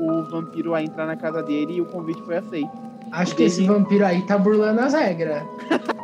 o 0.00 0.22
vampiro 0.30 0.74
a 0.74 0.82
entrar 0.82 1.06
na 1.06 1.14
casa 1.16 1.42
dele 1.42 1.74
e 1.74 1.80
o 1.80 1.86
convite 1.86 2.22
foi 2.22 2.38
aceito. 2.38 2.91
Acho 3.12 3.36
que 3.36 3.42
esse 3.44 3.64
vampiro 3.66 4.04
aí 4.06 4.22
tá 4.26 4.36
burlando 4.38 4.80
as 4.80 4.94
regras. 4.94 5.42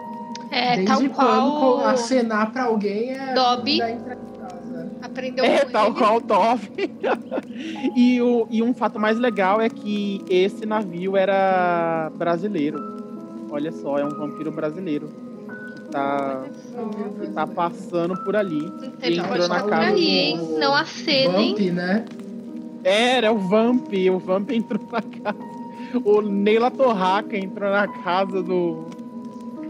É, 0.51 0.77
Desde 0.77 0.87
tal 0.87 0.99
quando 1.01 1.51
qual 1.61 1.87
acenar 1.87 2.51
pra 2.51 2.65
alguém 2.65 3.11
é 3.13 3.35
Dobby. 3.35 3.81
aprendeu 5.03 5.45
É, 5.45 5.65
tal 5.67 5.89
ele. 5.89 5.95
qual 5.99 6.17
o 6.17 6.21
Toff. 6.23 6.71
e, 7.95 8.21
o, 8.23 8.47
e 8.51 8.63
um 8.63 8.73
fato 8.73 8.99
mais 8.99 9.19
legal 9.19 9.61
é 9.61 9.69
que 9.69 10.25
esse 10.29 10.65
navio 10.65 11.19
era 11.19 12.11
brasileiro. 12.17 12.79
Olha 13.51 13.71
só, 13.71 13.99
é 13.99 14.05
um 14.07 14.09
vampiro 14.09 14.51
brasileiro 14.51 15.11
que 15.77 15.83
tá, 15.91 16.45
que 17.21 17.27
tá 17.29 17.47
passando 17.47 18.15
por 18.25 18.35
ali. 18.35 18.65
Então 18.65 18.91
ele 19.03 19.21
entrou 19.21 19.49
na 19.49 19.61
casa 19.63 19.87
aí, 19.89 19.95
do- 19.95 20.01
hein? 20.01 20.57
Não 20.59 20.75
acenem. 20.75 21.55
Vamp, 21.55 21.61
né? 21.75 22.05
Era 22.85 23.31
o 23.33 23.39
Vamp, 23.39 23.89
o 24.15 24.19
Vamp 24.19 24.51
entrou 24.51 24.81
na 24.91 25.03
casa. 25.03 25.58
O 26.05 26.21
Neila 26.21 26.71
Torraca 26.71 27.37
entrou 27.37 27.71
na 27.71 27.87
casa 27.89 28.43
do, 28.43 28.85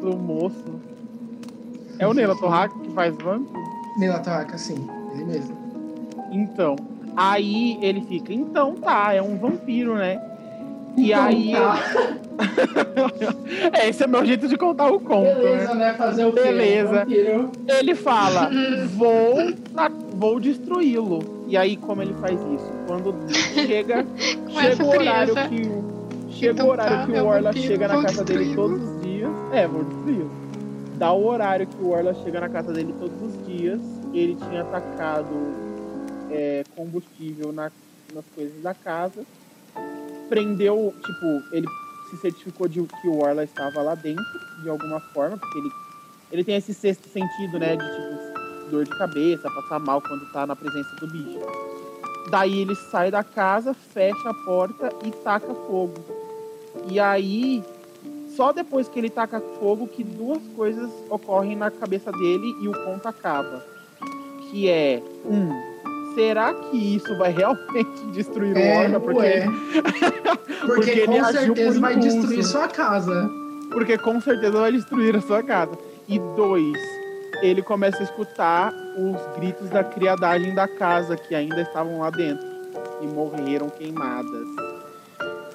do 0.01 0.17
moço. 0.17 0.65
É 1.99 2.07
o 2.07 2.13
Neila 2.15 2.37
Torraca 2.37 2.79
que 2.81 2.91
faz 2.91 3.15
Vamp? 3.17 3.47
Nela 3.99 4.19
Torraca, 4.21 4.57
sim. 4.59 4.87
Ele 5.15 5.25
mesmo. 5.25 5.57
Então, 6.31 6.77
aí 7.17 7.79
ele 7.83 8.01
fica, 8.03 8.33
então 8.33 8.75
tá, 8.77 9.13
é 9.15 9.21
um 9.23 9.37
vampiro, 9.39 9.95
né? 9.97 10.21
E 10.97 11.11
Então 11.13 11.25
aí. 11.25 11.53
tá. 11.53 11.79
é, 13.79 13.89
esse 13.89 14.03
é 14.03 14.07
meu 14.07 14.25
jeito 14.25 14.47
de 14.49 14.57
contar 14.57 14.91
o 14.91 15.01
conto, 15.01 15.23
Beleza, 15.35 15.75
né? 15.75 15.87
né? 15.87 15.95
Fazer 15.95 16.25
o? 16.27 16.33
Beleza. 16.33 17.01
Vampiro. 17.01 17.51
Ele 17.67 17.95
fala, 17.95 18.51
vou, 18.95 19.37
na- 19.73 19.91
vou 20.15 20.39
destruí-lo. 20.41 21.45
E 21.49 21.57
aí, 21.57 21.77
como 21.77 22.03
ele 22.03 22.15
faz 22.15 22.39
isso? 22.41 22.71
Quando 22.87 23.15
chega, 23.33 24.07
chega 24.51 24.85
o 24.85 24.89
horário 24.89 25.35
que 25.49 25.63
o. 25.69 25.98
Chega 26.39 26.53
Então 26.53 26.67
o 26.67 26.71
horário 26.71 26.97
tá, 26.99 27.07
que 27.07 27.15
é 27.17 27.23
o 27.23 27.27
Orla 27.27 27.43
vampiro, 27.53 27.67
chega 27.67 27.89
na 27.89 28.03
casa 28.03 28.25
dele 28.25 28.55
todos 28.55 28.83
os 28.83 29.03
dias. 29.03 29.31
É, 29.53 29.67
vou 29.67 29.83
destruí-lo. 29.85 30.31
Dá 30.97 31.13
o 31.13 31.27
horário 31.27 31.67
que 31.67 31.83
o 31.83 31.91
Orla 31.91 32.15
chega 32.15 32.41
na 32.41 32.49
casa 32.49 32.73
dele 32.73 32.95
todos 32.99 33.21
os 33.23 33.47
dias. 33.47 33.81
Ele 34.13 34.37
tinha 34.37 34.63
atacado 34.63 35.29
é, 36.31 36.63
combustível 36.77 37.53
na- 37.53 37.73
nas 38.15 38.25
coisas 38.35 38.63
da 38.63 38.75
casa. 38.75 39.25
Prendeu, 40.29 40.95
tipo, 41.05 41.55
ele 41.57 41.67
se 42.11 42.17
certificou 42.19 42.69
de 42.69 42.83
que 42.83 43.09
o 43.09 43.19
Orla 43.21 43.45
estava 43.45 43.83
lá 43.83 43.95
dentro, 43.95 44.25
de 44.63 44.69
alguma 44.69 45.01
forma, 45.13 45.37
porque 45.39 45.59
ele, 45.59 45.71
ele 46.33 46.45
tem 46.45 46.57
esse 46.57 46.73
sexto 46.75 47.09
sentido, 47.09 47.59
né? 47.59 47.77
De 47.77 47.85
tipo, 47.85 48.71
dor 48.71 48.85
de 48.85 48.91
cabeça, 48.99 49.51
passar 49.51 49.79
mal 49.79 50.01
quando 50.03 50.31
tá 50.33 50.47
na 50.47 50.55
presença 50.55 50.95
do 50.97 51.07
bicho. 51.07 51.41
Daí 52.31 52.61
ele 52.61 52.75
sai 52.75 53.11
da 53.11 53.25
casa, 53.25 53.73
fecha 53.73 54.29
a 54.29 54.35
porta 54.35 54.91
e 55.05 55.11
taca 55.11 55.55
fogo. 55.55 55.95
E 56.91 56.99
aí, 56.99 57.63
só 58.37 58.53
depois 58.53 58.89
que 58.89 58.99
ele 58.99 59.11
taca 59.11 59.41
fogo, 59.61 59.87
que 59.87 60.03
duas 60.05 60.41
coisas 60.57 60.91
ocorrem 61.11 61.57
na 61.57 61.71
cabeça 61.71 62.11
dele 62.13 62.55
e 62.63 62.69
o 62.69 62.73
conto 62.85 63.07
acaba. 63.09 63.65
Que 64.51 64.69
é, 64.69 65.03
um, 65.27 65.51
será 66.15 66.55
que 66.55 66.77
isso 66.97 67.17
vai 67.19 67.33
realmente 67.33 68.07
destruir 68.13 68.55
o 68.55 68.59
É? 68.59 68.99
Porque, 68.99 69.19
ué. 69.19 69.47
Porque 70.67 70.67
Porque, 70.67 70.91
ele 70.91 71.07
com 71.07 71.25
certeza 71.25 71.81
vai 71.81 71.93
impulso. 71.95 72.17
destruir 72.19 72.45
sua 72.45 72.69
casa. 72.69 73.31
porque 73.73 73.99
com 73.99 74.21
certeza 74.21 74.59
vai 74.59 74.73
destruir 74.73 75.17
a 75.17 75.21
sua 75.21 75.43
casa. 75.43 75.73
E 76.09 76.19
dois, 76.37 76.79
ele 77.43 77.63
começa 77.63 77.99
a 77.99 78.03
escutar 78.03 78.73
os 78.97 79.37
gritos 79.39 79.69
da 79.71 79.85
criadagem 79.85 80.55
da 80.55 80.67
casa 80.67 81.17
que 81.17 81.35
ainda 81.35 81.61
estavam 81.61 82.01
lá 82.01 82.11
dentro 82.11 82.47
e 83.03 83.07
morreram 83.07 83.69
queimadas. 83.69 84.78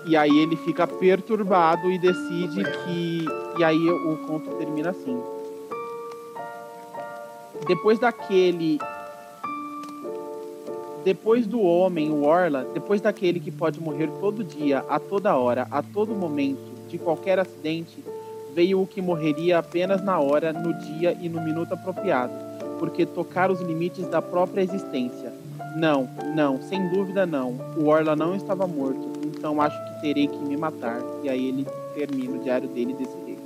E 0.05 0.17
aí 0.17 0.37
ele 0.39 0.55
fica 0.57 0.85
perturbado 0.85 1.89
e 1.91 1.97
decide 1.97 2.63
que. 2.63 3.25
E 3.57 3.63
aí 3.63 3.89
o 3.89 4.17
conto 4.27 4.49
termina 4.57 4.89
assim. 4.89 5.17
Depois 7.67 7.99
daquele. 7.99 8.79
Depois 11.03 11.45
do 11.45 11.61
homem, 11.61 12.09
o 12.11 12.23
Orla, 12.23 12.65
depois 12.73 13.01
daquele 13.01 13.39
que 13.39 13.51
pode 13.51 13.79
morrer 13.79 14.09
todo 14.21 14.43
dia, 14.43 14.85
a 14.89 14.99
toda 14.99 15.35
hora, 15.35 15.67
a 15.69 15.83
todo 15.83 16.15
momento, 16.15 16.61
de 16.87 16.97
qualquer 16.97 17.39
acidente, 17.39 18.01
veio 18.53 18.81
o 18.81 18.87
que 18.87 19.01
morreria 19.01 19.59
apenas 19.59 20.01
na 20.01 20.19
hora, 20.19 20.53
no 20.53 20.73
dia 20.73 21.17
e 21.19 21.27
no 21.27 21.41
minuto 21.41 21.73
apropriado, 21.73 22.33
porque 22.79 23.05
tocar 23.05 23.51
os 23.51 23.59
limites 23.59 24.07
da 24.07 24.21
própria 24.21 24.61
existência. 24.61 25.33
Não, 25.75 26.07
não, 26.35 26.61
sem 26.61 26.87
dúvida 26.89 27.25
não. 27.25 27.59
O 27.75 27.87
Orla 27.87 28.15
não 28.15 28.35
estava 28.35 28.65
morto. 28.65 29.12
Um 29.43 29.51
então 29.51 29.61
acho 29.61 29.77
que 29.83 30.01
terei 30.01 30.27
que 30.27 30.37
me 30.37 30.55
matar. 30.55 31.01
E 31.21 31.29
aí 31.29 31.49
ele 31.49 31.67
termina 31.93 32.37
o 32.37 32.39
diário 32.39 32.67
dele 32.69 32.93
desse 32.93 33.13
jeito. 33.25 33.41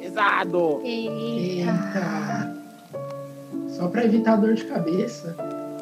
Pesado! 0.00 0.80
Eita. 0.84 2.56
Só 3.70 3.88
pra 3.88 4.04
evitar 4.04 4.36
dor 4.36 4.54
de 4.54 4.64
cabeça. 4.64 5.34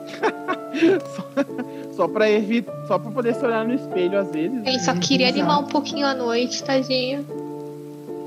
só, 1.15 1.95
só 1.95 2.09
pra 2.09 2.31
evitar. 2.31 2.73
Só 2.87 2.99
pra 2.99 3.11
poder 3.11 3.35
se 3.35 3.45
olhar 3.45 3.67
no 3.67 3.75
espelho 3.75 4.19
às 4.19 4.31
vezes. 4.31 4.67
Ele 4.67 4.81
só 4.81 4.95
queria 4.95 5.27
exato. 5.27 5.41
animar 5.41 5.59
um 5.61 5.69
pouquinho 5.69 6.07
a 6.07 6.15
noite, 6.15 6.65
tadinho. 6.65 7.27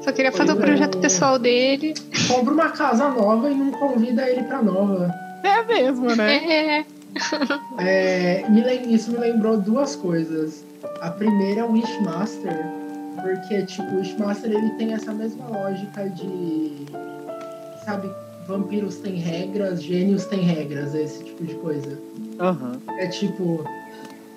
Só 0.02 0.12
queria 0.12 0.32
fazer 0.32 0.54
o 0.54 0.58
é. 0.58 0.62
projeto 0.62 1.00
pessoal 1.00 1.40
dele. 1.40 1.96
Compra 2.28 2.54
uma 2.54 2.70
casa 2.70 3.10
nova 3.10 3.50
e 3.50 3.56
não 3.56 3.72
convida 3.72 4.30
ele 4.30 4.44
pra 4.44 4.62
nova. 4.62 5.12
É 5.44 5.64
mesmo, 5.64 6.16
né? 6.16 6.86
É. 7.78 8.46
É, 8.46 8.50
me 8.50 8.62
isso 8.96 9.12
me 9.12 9.18
lembrou 9.18 9.58
duas 9.58 9.98
coisas. 9.98 10.64
A 11.02 11.12
primeira 11.12 11.62
é 11.62 11.64
o 11.64 11.72
Wishmaster, 11.72 12.66
porque 13.22 13.66
tipo, 13.66 13.84
o 13.94 13.98
Wishmaster 14.00 14.52
ele 14.52 14.70
tem 14.72 14.94
essa 14.94 15.14
mesma 15.14 15.48
lógica 15.48 16.10
de. 16.10 16.88
Sabe, 17.86 18.10
vampiros 18.48 18.98
têm 18.98 19.16
regras, 19.16 19.82
gênios 19.82 20.26
têm 20.26 20.42
regras, 20.42 20.94
esse 20.94 21.24
tipo 21.24 21.44
de 21.46 21.56
coisa. 21.56 21.98
Aham. 22.40 22.80
É 23.00 23.08
tipo, 23.08 23.64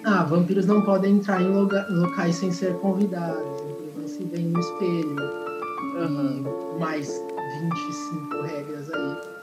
ah, 0.05 0.25
vampiros 0.25 0.66
não 0.66 0.83
podem 0.83 1.16
entrar 1.16 1.41
em 1.41 1.51
locais 1.51 2.37
sem 2.37 2.53
ser 2.53 2.75
convidados, 2.77 3.61
então 3.61 4.03
não 4.03 4.09
se 4.09 4.25
veem 4.25 4.47
no 4.47 4.61
espelho. 4.61 5.16
Aham. 5.99 6.45
E 6.77 6.81
mais 6.81 7.09
25 7.61 8.43
regras 8.43 8.91
aí. 8.91 9.16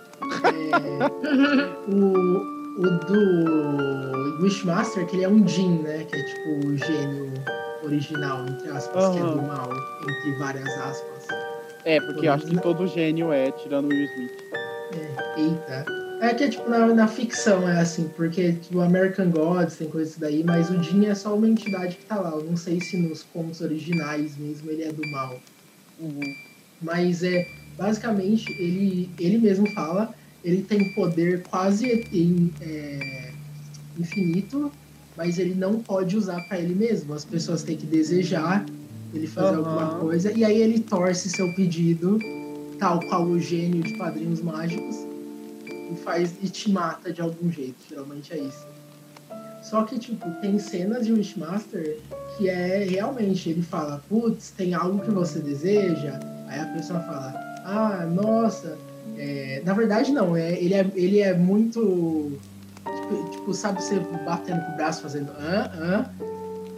É, 0.44 1.92
o, 1.92 2.61
o 2.78 2.90
do 3.06 4.42
Wishmaster, 4.42 5.06
que 5.08 5.16
ele 5.16 5.26
é 5.26 5.30
um 5.30 5.48
Jin, 5.48 5.80
né? 5.80 6.04
Que 6.06 6.16
é 6.16 6.24
tipo 6.24 6.68
o 6.68 6.78
gênio 6.78 7.34
original, 7.84 8.46
entre 8.48 8.70
aspas, 8.70 9.10
que 9.10 9.18
é 9.18 9.22
do 9.22 9.42
mal, 9.42 9.70
entre 10.02 10.40
várias 10.40 10.70
aspas. 10.78 11.28
É, 11.86 12.00
porque 12.00 12.28
eu 12.28 12.34
acho 12.34 12.46
que 12.46 12.60
todo 12.60 12.88
gênio 12.88 13.32
é, 13.32 13.52
tirando 13.52 13.86
o 13.86 13.90
Will 13.90 14.06
Smith. 14.06 14.32
É, 14.94 15.40
eita. 15.40 15.86
É 16.22 16.36
que 16.36 16.50
tipo, 16.50 16.70
na, 16.70 16.86
na 16.88 17.08
ficção 17.08 17.68
é 17.68 17.80
assim, 17.80 18.08
porque 18.16 18.54
tipo, 18.54 18.80
American 18.80 19.32
Gods 19.32 19.76
tem 19.78 19.90
coisa 19.90 20.14
daí, 20.20 20.44
mas 20.44 20.70
o 20.70 20.82
Jin 20.84 21.08
é 21.08 21.16
só 21.16 21.36
uma 21.36 21.50
entidade 21.50 21.98
que 21.98 22.06
tá 22.06 22.20
lá. 22.20 22.30
Eu 22.30 22.44
não 22.44 22.56
sei 22.56 22.80
se 22.80 22.98
nos 22.98 23.24
contos 23.24 23.60
originais 23.62 24.38
mesmo 24.38 24.70
ele 24.70 24.84
é 24.84 24.92
do 24.92 25.02
mal. 25.10 25.40
Uhum. 26.00 26.22
Mas 26.80 27.24
é 27.24 27.48
basicamente 27.76 28.52
ele, 28.60 29.10
ele 29.20 29.40
mesmo 29.40 29.68
fala, 29.72 30.14
ele 30.44 30.64
tem 30.64 30.94
poder 30.94 31.44
quase 31.44 32.06
é, 32.62 33.32
infinito, 33.98 34.72
mas 35.16 35.38
ele 35.38 35.54
não 35.54 35.80
pode 35.80 36.18
usar 36.18 36.42
para 36.48 36.60
ele 36.60 36.74
mesmo. 36.74 37.14
As 37.14 37.26
pessoas 37.26 37.64
têm 37.64 37.78
que 37.78 37.86
desejar 37.86 38.66
ele 39.14 39.28
fazer 39.28 39.50
Aham. 39.50 39.58
alguma 39.58 40.00
coisa 40.00 40.32
e 40.32 40.44
aí 40.44 40.62
ele 40.62 40.80
torce 40.80 41.30
seu 41.30 41.54
pedido, 41.54 42.18
tal 42.80 43.00
qual 43.02 43.26
o 43.26 43.40
gênio 43.40 43.84
de 43.84 43.98
Padrinhos 43.98 44.42
Mágicos, 44.42 44.96
e 45.92 45.96
faz 45.98 46.34
e 46.42 46.50
te 46.50 46.72
mata 46.72 47.12
de 47.12 47.22
algum 47.22 47.52
jeito. 47.52 47.78
Geralmente 47.90 48.34
é 48.34 48.40
isso. 48.40 48.66
Só 49.62 49.84
que, 49.84 50.00
tipo, 50.00 50.28
tem 50.42 50.58
cenas 50.58 51.06
de 51.06 51.14
Wishmaster 51.14 52.00
que 52.36 52.50
é 52.50 52.84
realmente, 52.84 53.50
ele 53.50 53.62
fala, 53.62 54.04
putz, 54.10 54.52
tem 54.52 54.74
algo 54.74 55.00
que 55.00 55.12
você 55.12 55.40
deseja? 55.40 56.20
Aí 56.48 56.60
a 56.60 56.66
pessoa 56.68 57.00
fala, 57.02 57.34
ah, 57.64 58.06
nossa, 58.06 58.78
é, 59.22 59.62
na 59.64 59.74
verdade 59.74 60.12
não, 60.12 60.36
é, 60.36 60.54
ele, 60.54 60.74
é, 60.74 60.86
ele 60.96 61.20
é 61.20 61.34
muito. 61.34 62.32
Tipo, 62.84 63.30
tipo, 63.32 63.54
sabe 63.54 63.84
você 63.84 64.00
batendo 64.26 64.66
com 64.66 64.72
o 64.74 64.76
braço 64.76 65.04
fazendo 65.04 65.32
hã, 65.40 65.70
hã? 65.80 66.06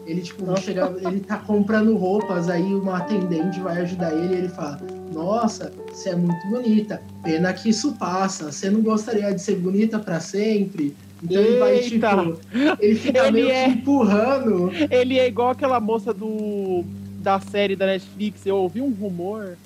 Ele, 0.05 0.21
tipo, 0.21 0.45
Nossa. 0.45 0.61
chega, 0.63 0.93
ele 1.01 1.21
tá 1.21 1.37
comprando 1.37 1.95
roupas, 1.95 2.49
aí 2.49 2.73
uma 2.73 2.97
atendente 2.97 3.61
vai 3.61 3.81
ajudar 3.81 4.11
ele 4.11 4.35
e 4.35 4.37
ele 4.39 4.49
fala, 4.49 4.77
nossa, 5.13 5.71
você 5.89 6.09
é 6.09 6.15
muito 6.15 6.45
bonita, 6.49 7.01
pena 7.23 7.53
que 7.53 7.69
isso 7.69 7.93
passa, 7.93 8.51
você 8.51 8.69
não 8.69 8.81
gostaria 8.81 9.33
de 9.33 9.41
ser 9.41 9.55
bonita 9.55 9.97
pra 9.97 10.19
sempre? 10.19 10.93
Então 11.23 11.41
ele 11.41 11.57
vai, 11.57 11.77
Eita! 11.77 12.09
tipo, 12.09 12.39
ele 12.81 12.95
fica 12.95 13.19
Ele 13.27 13.31
meio 13.31 13.49
é- 13.49 13.67
empurrando. 13.67 14.71
Ele 14.91 15.17
é 15.17 15.25
igual 15.27 15.51
aquela 15.51 15.79
moça 15.79 16.13
do 16.13 16.83
da 17.21 17.39
série 17.39 17.77
da 17.77 17.85
Netflix. 17.85 18.45
Eu 18.45 18.57
ouvi 18.57 18.81
um 18.81 18.89
rumor. 18.91 19.57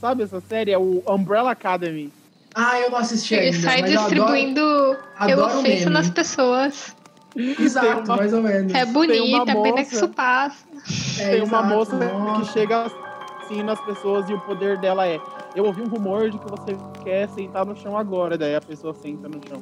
Sabe 0.00 0.22
essa 0.22 0.40
série? 0.40 0.70
É 0.70 0.78
o 0.78 1.02
Umbrella 1.06 1.50
Academy. 1.50 2.12
Ah, 2.54 2.78
eu 2.80 2.90
não 2.90 2.98
assisti 2.98 3.34
Ele 3.34 3.46
ainda, 3.46 3.58
sai 3.60 3.80
mas 3.82 3.92
eu 3.92 4.00
adoro- 4.00 4.14
distribuindo 4.14 4.96
adoro 5.18 5.58
ofensa 5.58 5.90
nas 5.90 6.10
pessoas. 6.10 6.96
Exato, 7.36 8.04
uma- 8.04 8.16
mais 8.16 8.32
ou 8.32 8.42
menos. 8.42 8.74
É 8.74 8.84
bonita, 8.86 9.44
pena 9.62 9.84
que 9.84 9.94
isso 9.94 10.08
passa. 10.08 10.64
É, 11.20 11.30
Tem 11.32 11.42
uma 11.42 11.58
exato, 11.58 11.66
moça 11.68 11.96
nossa. 11.96 12.40
que 12.46 12.52
chega 12.52 12.86
assim 13.42 13.62
nas 13.62 13.80
pessoas 13.82 14.28
e 14.30 14.34
o 14.34 14.40
poder 14.40 14.78
dela 14.78 15.06
é: 15.06 15.20
Eu 15.54 15.64
ouvi 15.66 15.82
um 15.82 15.88
rumor 15.88 16.30
de 16.30 16.38
que 16.38 16.50
você 16.50 16.76
quer 17.04 17.28
sentar 17.28 17.64
no 17.66 17.76
chão 17.76 17.96
agora. 17.96 18.36
Daí 18.38 18.54
a 18.56 18.60
pessoa 18.60 18.94
senta 18.94 19.28
no 19.28 19.40
chão. 19.48 19.60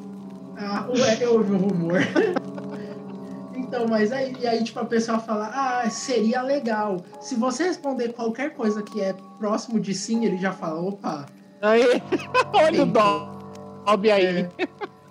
Ah, 0.58 0.86
ué, 0.88 1.18
eu 1.20 1.34
ouvi 1.34 1.52
um 1.52 1.58
rumor. 1.58 1.98
então, 3.56 3.86
mas 3.88 4.12
aí, 4.12 4.36
e 4.40 4.46
aí, 4.46 4.62
tipo, 4.62 4.78
a 4.78 4.84
pessoa 4.84 5.18
fala, 5.18 5.50
ah, 5.52 5.88
seria 5.90 6.42
legal. 6.42 7.04
Se 7.20 7.34
você 7.34 7.64
responder 7.64 8.12
qualquer 8.12 8.54
coisa 8.54 8.82
que 8.82 9.00
é 9.00 9.14
próximo 9.38 9.80
de 9.80 9.94
sim, 9.94 10.24
ele 10.24 10.36
já 10.38 10.52
fala, 10.52 10.80
opa. 10.80 11.26
Aí, 11.62 11.82
olha 12.54 12.82
o 12.82 12.86
dó. 12.86 13.38
Sobe 13.86 14.10
aí. 14.10 14.26
É. 14.26 14.50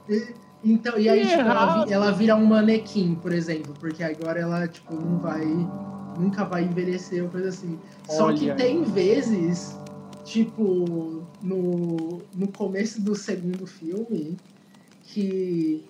E- 0.09 0.45
então, 0.63 0.97
e 0.97 1.07
aí, 1.07 1.21
Que 1.21 1.27
tipo, 1.27 1.41
ela, 1.41 1.85
ela 1.87 2.11
vira 2.11 2.35
um 2.35 2.43
manequim, 2.45 3.13
por 3.15 3.31
exemplo, 3.31 3.75
porque 3.79 4.03
agora 4.03 4.39
ela, 4.39 4.67
tipo, 4.67 4.95
não 4.95 5.19
vai. 5.19 5.45
Nunca 6.17 6.43
vai 6.43 6.63
envelhecer 6.63 7.23
ou 7.23 7.29
coisa 7.29 7.49
assim. 7.49 7.77
Só 8.07 8.33
que 8.33 8.45
Olha. 8.45 8.55
tem 8.55 8.83
vezes, 8.83 9.77
tipo, 10.23 11.23
no, 11.41 12.23
no 12.33 12.47
começo 12.47 12.99
do 13.01 13.13
segundo 13.13 13.67
filme, 13.67 14.39
que 15.03 15.85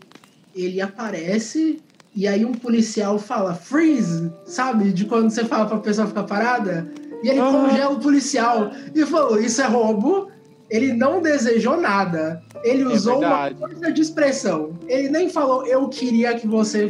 ele 0.54 0.82
aparece 0.82 1.82
e 2.16 2.28
aí 2.28 2.46
um 2.46 2.54
policial 2.54 3.20
fala 3.20 3.54
freeze, 3.54 4.32
sabe? 4.46 4.92
De 4.94 5.06
quando 5.06 5.30
você 5.30 5.44
fala 5.46 5.66
pra 5.66 5.78
pessoa 5.80 6.08
ficar 6.08 6.24
parada. 6.24 6.88
E 7.22 7.30
ele 7.30 7.40
Aham. 7.40 7.68
congela 7.70 7.92
o 7.94 8.00
policial 8.00 8.72
e 8.94 9.06
falou: 9.06 9.40
Isso 9.40 9.62
é 9.62 9.66
roubo. 9.66 10.30
Ele 10.68 10.94
não 10.94 11.22
desejou 11.22 11.78
nada. 11.80 12.42
Ele 12.64 12.82
É 12.82 12.88
usou 12.88 13.20
uma 13.20 13.44
verdade. 13.50 13.56
força 13.60 13.92
de 13.94 14.02
expressão. 14.02 14.72
Ele 14.88 15.10
nem 15.10 15.30
falou, 15.30 15.64
eu 15.68 15.88
queria 15.90 16.34
que 16.34 16.48
você. 16.48 16.90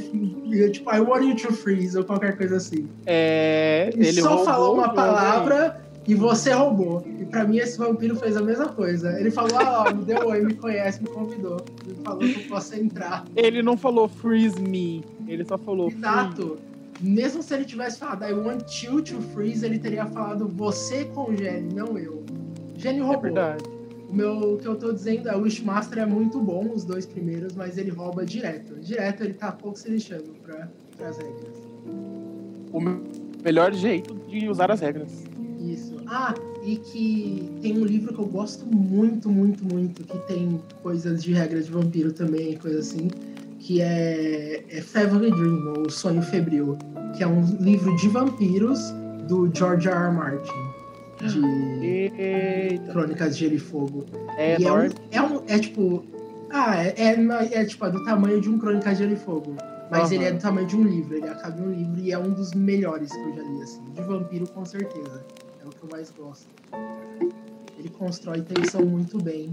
Tipo, 0.72 0.96
I 0.96 1.02
want 1.02 1.26
you 1.26 1.36
to 1.36 1.54
freeze, 1.54 1.98
ou 1.98 2.06
qualquer 2.06 2.38
coisa 2.38 2.56
assim. 2.56 2.88
É, 3.06 3.90
Ele, 3.94 4.08
ele 4.08 4.22
só 4.22 4.46
falou 4.46 4.76
uma 4.76 4.94
palavra 4.94 5.85
e 6.08 6.14
você 6.16 6.52
roubou. 6.52 7.04
E 7.20 7.26
pra 7.26 7.46
mim, 7.46 7.58
esse 7.58 7.78
vampiro 7.78 8.16
fez 8.16 8.38
a 8.38 8.42
mesma 8.42 8.70
coisa. 8.70 9.20
Ele 9.20 9.32
falou, 9.32 9.58
ah, 9.58 9.86
ó, 9.88 9.94
me 9.94 10.04
deu 10.04 10.28
oi, 10.28 10.42
me 10.42 10.54
conhece, 10.54 11.02
me 11.02 11.10
convidou. 11.10 11.58
Me 11.88 11.96
falou 12.04 12.20
que 12.20 12.42
eu 12.44 12.48
posso 12.50 12.76
entrar. 12.76 13.26
Ele 13.36 13.62
não 13.64 13.76
falou 13.76 14.08
freeze 14.08 14.60
me. 14.62 15.04
Ele 15.28 15.44
só 15.44 15.58
falou 15.58 15.90
freeze. 15.90 16.06
Exato. 16.06 16.58
Mesmo 17.02 17.44
se 17.44 17.54
ele 17.54 17.66
tivesse 17.66 18.00
falado 18.00 18.24
I 18.24 18.34
want 18.34 18.84
you 18.84 19.02
to 19.02 19.20
freeze, 19.34 19.66
ele 19.66 19.78
teria 19.80 20.06
falado 20.06 20.48
você 20.48 21.06
congele, 21.06 21.68
não 21.74 21.98
eu. 21.98 22.24
Gênio 22.78 23.04
É 23.04 23.06
roubou. 23.08 23.22
verdade. 23.24 23.64
O, 24.10 24.14
meu, 24.16 24.54
o 24.54 24.58
que 24.58 24.68
eu 24.68 24.76
tô 24.76 24.94
dizendo 24.94 25.28
é 25.28 25.36
o 25.36 25.42
Wishmaster 25.42 25.98
é 25.98 26.06
muito 26.06 26.40
bom, 26.40 26.70
os 26.74 26.86
dois 26.86 27.06
primeiros, 27.06 27.54
mas 27.56 27.78
ele 27.78 27.90
rouba 27.92 28.24
direto. 28.26 28.76
Direto 28.76 29.24
ele 29.24 29.34
tá 29.34 29.52
pouco 29.52 29.78
se 29.78 29.90
lixando 29.90 30.30
pra, 30.44 30.70
pras 30.96 31.18
regras. 31.18 31.58
O 32.72 32.80
me- 32.80 33.02
melhor 33.44 33.74
jeito 33.74 34.14
de 34.30 34.48
usar 34.48 34.72
as 34.72 34.80
regras. 34.80 35.10
Isso. 35.60 35.95
Ah, 36.08 36.34
e 36.64 36.78
que 36.78 37.50
tem 37.62 37.78
um 37.78 37.84
livro 37.86 38.14
que 38.14 38.20
eu 38.20 38.26
gosto 38.26 38.66
muito, 38.66 39.30
muito, 39.30 39.66
muito, 39.66 40.04
que 40.04 40.18
tem 40.28 40.62
coisas 40.84 41.24
de 41.24 41.34
regras 41.34 41.66
de 41.66 41.72
vampiro 41.72 42.12
também, 42.14 42.58
coisa 42.58 42.80
assim, 42.80 43.08
que 43.60 43.82
é, 43.82 44.64
é 44.70 44.82
Fever 44.82 45.20
Dream, 45.32 45.74
ou 45.78 45.90
Sonho 45.90 46.22
Febril, 46.22 46.78
que 47.16 47.24
é 47.24 47.28
um 47.28 47.44
livro 47.60 47.96
de 47.96 48.08
vampiros 48.08 48.80
do 49.28 49.50
George 49.54 49.88
R. 49.88 49.96
R. 49.96 50.12
Martin, 50.14 50.52
de 51.22 52.12
Eita. 52.16 52.92
Crônicas 52.92 53.36
de 53.38 53.44
Gelo 53.46 53.56
e 53.56 53.60
Fogo. 53.60 54.06
É, 54.38 54.60
E 54.60 54.66
é, 54.66 54.72
um, 54.74 54.90
é, 55.12 55.22
um- 55.22 55.42
é 55.48 55.58
tipo. 55.60 56.04
Ah, 56.52 56.84
é, 56.84 56.94
é, 56.98 57.16
é, 57.62 57.66
tipo 57.66 57.86
é 57.86 57.90
do 57.92 58.04
tamanho 58.04 58.40
de 58.40 58.50
um 58.50 58.60
Crônica 58.60 58.92
de 58.92 58.98
Gelo 59.00 59.14
e 59.14 59.16
Fogo. 59.16 59.56
Mas 59.90 60.06
Aham. 60.06 60.14
ele 60.14 60.26
é 60.26 60.32
do 60.34 60.40
tamanho 60.40 60.68
de 60.68 60.76
um 60.76 60.84
livro. 60.84 61.16
Ele 61.16 61.28
acaba 61.28 61.60
em 61.60 61.64
um 61.64 61.72
livro 61.74 62.00
e 62.00 62.12
é 62.12 62.18
um 62.18 62.32
dos 62.32 62.54
melhores 62.54 63.12
que 63.12 63.20
eu 63.20 63.34
já 63.36 63.42
li, 63.42 63.62
assim. 63.64 63.82
De 63.94 64.02
vampiro, 64.02 64.48
com 64.50 64.66
certeza. 64.66 65.24
É 65.86 65.88
eu 65.88 65.90
mais 65.92 66.12
gosto. 66.12 66.48
Ele 67.78 67.90
constrói 67.90 68.42
tensão 68.42 68.86
muito 68.86 69.22
bem. 69.22 69.52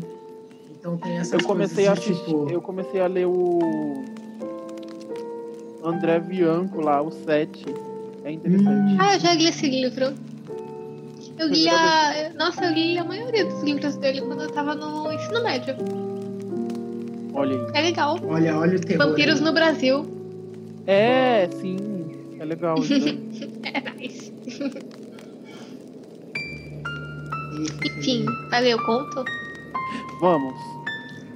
Então 0.70 0.96
tem 0.96 1.18
essas 1.18 1.40
Eu 1.40 1.46
comecei 1.46 1.86
a 1.86 1.94
coisas 1.94 2.04
de, 2.04 2.12
assistir, 2.12 2.30
tipo. 2.30 2.50
eu 2.50 2.60
comecei 2.60 3.00
a 3.00 3.06
ler 3.06 3.26
o 3.26 3.58
André 5.84 6.18
Bianco 6.18 6.80
lá, 6.80 7.02
o 7.02 7.10
7. 7.10 7.64
É 8.24 8.32
interessante. 8.32 8.94
Hum. 8.94 8.98
Ah, 9.00 9.14
eu 9.14 9.20
já 9.20 9.34
li 9.34 9.46
esse 9.46 9.68
livro. 9.68 10.14
Eu 11.38 11.48
li 11.48 11.68
a. 11.68 12.32
Nossa, 12.34 12.64
eu 12.64 12.72
li 12.72 12.98
a 12.98 13.04
maioria 13.04 13.44
dos 13.44 13.62
livros 13.62 13.96
dele 13.96 14.22
quando 14.22 14.42
eu 14.42 14.50
tava 14.50 14.74
no 14.74 15.12
ensino 15.12 15.42
médio. 15.42 15.74
Olha 17.34 17.56
aí. 17.56 17.70
É 17.74 17.82
legal. 17.82 18.18
Olha, 18.26 18.58
olha 18.58 18.76
o 18.76 18.80
terror. 18.80 19.08
Vampiros 19.08 19.38
aí. 19.38 19.44
no 19.44 19.52
Brasil. 19.52 20.06
É, 20.86 21.48
sim. 21.60 21.76
É 22.38 22.44
legal 22.44 22.78
isso 22.78 22.98
daí. 22.98 23.52
É 23.62 23.90
nice. 23.94 24.32
Enfim, 27.84 28.24
o 28.74 28.84
conto? 28.84 29.24
Vamos. 30.20 30.58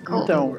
Então, 0.09 0.57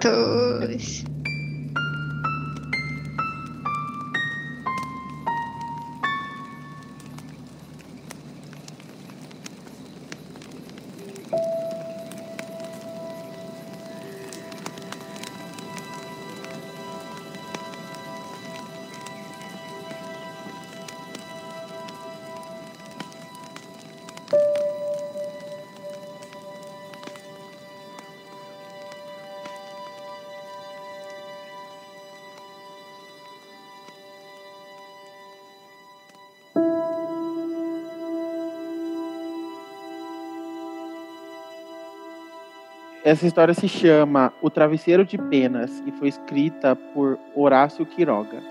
essa 43.08 43.26
história 43.26 43.54
se 43.54 43.70
chama 43.70 44.34
O 44.42 44.50
Travesseiro 44.50 45.06
de 45.06 45.18
Penas 45.18 45.82
e 45.86 45.94
foi 45.94 46.10
escrita 46.10 46.76
por 46.76 47.18
Horácio 47.34 47.86
Quiroga. 47.86 48.44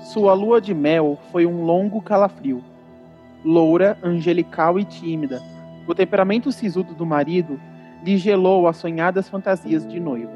Sua 0.00 0.32
lua 0.32 0.58
de 0.58 0.72
mel 0.72 1.18
foi 1.30 1.44
um 1.44 1.66
longo 1.66 2.00
calafrio. 2.00 2.64
Loura, 3.44 3.98
angelical 4.02 4.78
e 4.78 4.86
tímida, 4.86 5.42
o 5.86 5.94
temperamento 5.94 6.50
sisudo 6.50 6.94
do 6.94 7.04
marido 7.04 7.60
lhe 8.02 8.16
gelou 8.16 8.66
as 8.66 8.78
sonhadas 8.78 9.28
fantasias 9.28 9.86
de 9.86 10.00
noiva. 10.00 10.32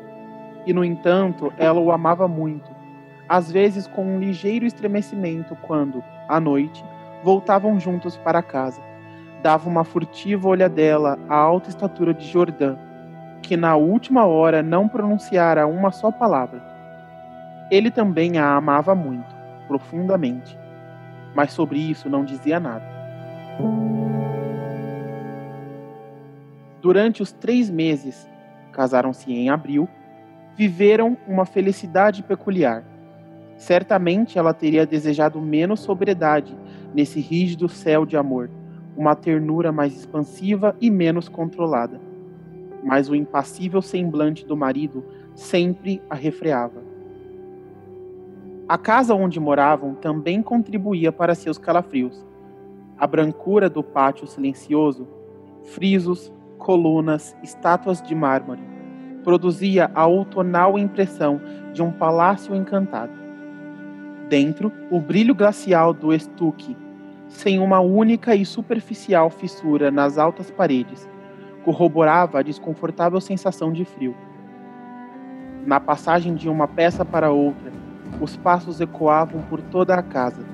E, 0.66 0.74
no 0.74 0.84
entanto, 0.84 1.50
ela 1.56 1.80
o 1.80 1.90
amava 1.90 2.28
muito, 2.28 2.70
às 3.26 3.50
vezes 3.50 3.86
com 3.86 4.04
um 4.04 4.18
ligeiro 4.18 4.66
estremecimento 4.66 5.56
quando, 5.62 6.04
à 6.28 6.38
noite, 6.38 6.84
voltavam 7.24 7.80
juntos 7.80 8.18
para 8.18 8.42
casa. 8.42 8.89
Dava 9.42 9.68
uma 9.68 9.84
furtiva 9.84 10.48
olhadela 10.48 11.18
à 11.28 11.34
alta 11.34 11.70
estatura 11.70 12.12
de 12.12 12.26
Jordã, 12.26 12.76
que 13.42 13.56
na 13.56 13.74
última 13.74 14.26
hora 14.26 14.62
não 14.62 14.86
pronunciara 14.86 15.66
uma 15.66 15.90
só 15.90 16.10
palavra. 16.12 16.62
Ele 17.70 17.90
também 17.90 18.36
a 18.38 18.54
amava 18.54 18.94
muito, 18.94 19.34
profundamente, 19.66 20.58
mas 21.34 21.52
sobre 21.52 21.78
isso 21.78 22.08
não 22.08 22.24
dizia 22.24 22.60
nada. 22.60 22.84
Durante 26.82 27.22
os 27.22 27.32
três 27.32 27.70
meses, 27.70 28.28
casaram-se 28.72 29.32
em 29.32 29.48
abril, 29.48 29.88
viveram 30.56 31.16
uma 31.26 31.46
felicidade 31.46 32.22
peculiar. 32.22 32.82
Certamente 33.56 34.38
ela 34.38 34.52
teria 34.52 34.86
desejado 34.86 35.40
menos 35.40 35.80
sobriedade 35.80 36.56
nesse 36.94 37.20
rígido 37.20 37.68
céu 37.68 38.04
de 38.04 38.16
amor, 38.16 38.50
uma 39.00 39.16
ternura 39.16 39.72
mais 39.72 39.96
expansiva 39.96 40.76
e 40.78 40.90
menos 40.90 41.26
controlada. 41.26 41.98
Mas 42.84 43.08
o 43.08 43.14
impassível 43.14 43.80
semblante 43.80 44.44
do 44.44 44.54
marido 44.54 45.02
sempre 45.34 46.02
a 46.10 46.14
refreava. 46.14 46.82
A 48.68 48.76
casa 48.76 49.14
onde 49.14 49.40
moravam 49.40 49.94
também 49.94 50.42
contribuía 50.42 51.10
para 51.10 51.34
seus 51.34 51.56
calafrios. 51.56 52.22
A 52.98 53.06
brancura 53.06 53.70
do 53.70 53.82
pátio 53.82 54.26
silencioso, 54.26 55.08
frisos, 55.62 56.30
colunas, 56.58 57.34
estátuas 57.42 58.02
de 58.02 58.14
mármore, 58.14 58.60
produzia 59.24 59.90
a 59.94 60.06
outonal 60.06 60.78
impressão 60.78 61.40
de 61.72 61.82
um 61.82 61.90
palácio 61.90 62.54
encantado. 62.54 63.14
Dentro, 64.28 64.70
o 64.90 65.00
brilho 65.00 65.34
glacial 65.34 65.94
do 65.94 66.12
estuque, 66.12 66.76
sem 67.30 67.60
uma 67.60 67.78
única 67.80 68.34
e 68.34 68.44
superficial 68.44 69.30
fissura 69.30 69.90
nas 69.90 70.18
altas 70.18 70.50
paredes, 70.50 71.08
corroborava 71.64 72.40
a 72.40 72.42
desconfortável 72.42 73.20
sensação 73.20 73.72
de 73.72 73.84
frio. 73.84 74.14
Na 75.64 75.78
passagem 75.78 76.34
de 76.34 76.48
uma 76.48 76.66
peça 76.66 77.04
para 77.04 77.30
outra, 77.30 77.72
os 78.20 78.36
passos 78.36 78.80
ecoavam 78.80 79.42
por 79.42 79.62
toda 79.62 79.94
a 79.94 80.02
casa, 80.02 80.44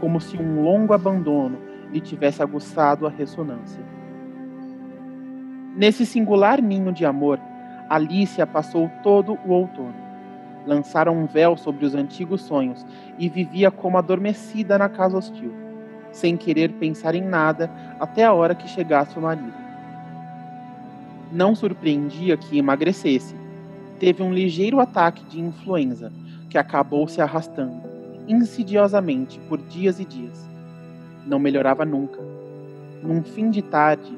como 0.00 0.20
se 0.20 0.36
um 0.36 0.62
longo 0.62 0.92
abandono 0.92 1.58
lhe 1.92 2.00
tivesse 2.00 2.42
aguçado 2.42 3.06
a 3.06 3.10
ressonância. 3.10 3.82
Nesse 5.76 6.04
singular 6.04 6.60
ninho 6.60 6.92
de 6.92 7.06
amor, 7.06 7.38
Alicia 7.88 8.46
passou 8.46 8.90
todo 9.02 9.38
o 9.46 9.52
outono. 9.52 9.94
Lançaram 10.66 11.16
um 11.16 11.26
véu 11.26 11.56
sobre 11.56 11.84
os 11.84 11.94
antigos 11.94 12.42
sonhos 12.42 12.84
e 13.18 13.28
vivia 13.28 13.70
como 13.70 13.98
adormecida 13.98 14.78
na 14.78 14.88
casa 14.88 15.18
hostil, 15.18 15.63
sem 16.14 16.36
querer 16.36 16.70
pensar 16.74 17.14
em 17.14 17.22
nada 17.22 17.68
até 17.98 18.24
a 18.24 18.32
hora 18.32 18.54
que 18.54 18.68
chegasse 18.68 19.18
o 19.18 19.22
marido. 19.22 19.52
Não 21.32 21.54
surpreendia 21.56 22.36
que 22.36 22.56
emagrecesse. 22.56 23.34
Teve 23.98 24.22
um 24.22 24.32
ligeiro 24.32 24.78
ataque 24.78 25.24
de 25.24 25.40
influenza 25.40 26.12
que 26.48 26.56
acabou 26.56 27.08
se 27.08 27.20
arrastando, 27.20 27.82
insidiosamente, 28.28 29.40
por 29.48 29.58
dias 29.58 29.98
e 29.98 30.04
dias. 30.04 30.48
Não 31.26 31.40
melhorava 31.40 31.84
nunca. 31.84 32.20
Num 33.02 33.22
fim 33.24 33.50
de 33.50 33.60
tarde, 33.60 34.16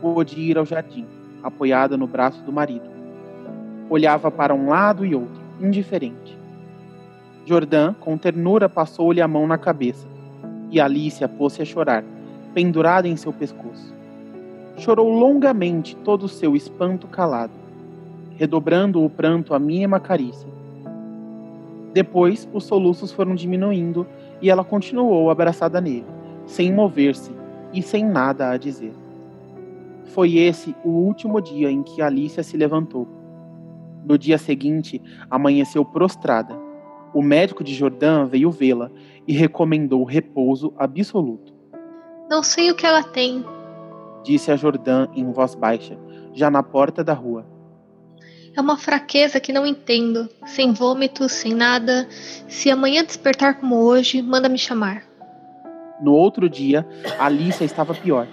pôde 0.00 0.40
ir 0.40 0.56
ao 0.56 0.64
jardim, 0.64 1.04
apoiada 1.42 1.96
no 1.96 2.06
braço 2.06 2.40
do 2.44 2.52
marido. 2.52 2.88
Olhava 3.90 4.30
para 4.30 4.54
um 4.54 4.68
lado 4.68 5.04
e 5.04 5.16
outro, 5.16 5.42
indiferente. 5.60 6.38
Jordã, 7.44 7.92
com 7.92 8.16
ternura, 8.16 8.68
passou-lhe 8.68 9.20
a 9.20 9.26
mão 9.26 9.46
na 9.46 9.58
cabeça, 9.58 10.06
e 10.70 10.80
Alicia 10.80 11.28
pôs-se 11.28 11.62
a 11.62 11.64
chorar, 11.64 12.04
pendurada 12.52 13.08
em 13.08 13.16
seu 13.16 13.32
pescoço. 13.32 13.94
Chorou 14.76 15.08
longamente 15.08 15.94
todo 15.96 16.24
o 16.24 16.28
seu 16.28 16.56
espanto 16.56 17.06
calado, 17.06 17.52
redobrando 18.36 19.04
o 19.04 19.08
pranto 19.08 19.54
à 19.54 19.58
mínima 19.58 20.00
carícia. 20.00 20.48
Depois, 21.92 22.48
os 22.52 22.64
soluços 22.64 23.12
foram 23.12 23.34
diminuindo 23.34 24.06
e 24.42 24.50
ela 24.50 24.64
continuou 24.64 25.30
abraçada 25.30 25.80
nele, 25.80 26.06
sem 26.44 26.72
mover-se 26.72 27.30
e 27.72 27.80
sem 27.80 28.04
nada 28.04 28.50
a 28.50 28.56
dizer. 28.56 28.92
Foi 30.06 30.36
esse 30.36 30.74
o 30.84 30.90
último 30.90 31.40
dia 31.40 31.70
em 31.70 31.82
que 31.82 32.02
Alicia 32.02 32.42
se 32.42 32.56
levantou. 32.56 33.06
No 34.04 34.18
dia 34.18 34.38
seguinte, 34.38 35.00
amanheceu 35.30 35.84
prostrada. 35.84 36.54
O 37.14 37.22
médico 37.22 37.64
de 37.64 37.72
Jordã 37.72 38.26
veio 38.26 38.50
vê-la 38.50 38.90
e 39.26 39.32
recomendou 39.32 40.04
repouso 40.04 40.72
absoluto. 40.76 41.52
Não 42.30 42.42
sei 42.42 42.70
o 42.70 42.74
que 42.74 42.86
ela 42.86 43.02
tem. 43.02 43.44
Disse 44.22 44.50
a 44.50 44.56
Jordã 44.56 45.08
em 45.14 45.30
voz 45.30 45.54
baixa, 45.54 45.98
já 46.32 46.50
na 46.50 46.62
porta 46.62 47.04
da 47.04 47.12
rua. 47.12 47.46
É 48.56 48.60
uma 48.60 48.78
fraqueza 48.78 49.40
que 49.40 49.52
não 49.52 49.66
entendo. 49.66 50.28
Sem 50.46 50.72
vômitos, 50.72 51.32
sem 51.32 51.52
nada. 51.52 52.06
Se 52.48 52.70
amanhã 52.70 53.04
despertar 53.04 53.58
como 53.58 53.76
hoje, 53.76 54.22
manda 54.22 54.48
me 54.48 54.58
chamar. 54.58 55.02
No 56.00 56.12
outro 56.12 56.48
dia, 56.48 56.86
Alicia 57.18 57.64
estava 57.64 57.94
pior. 57.94 58.28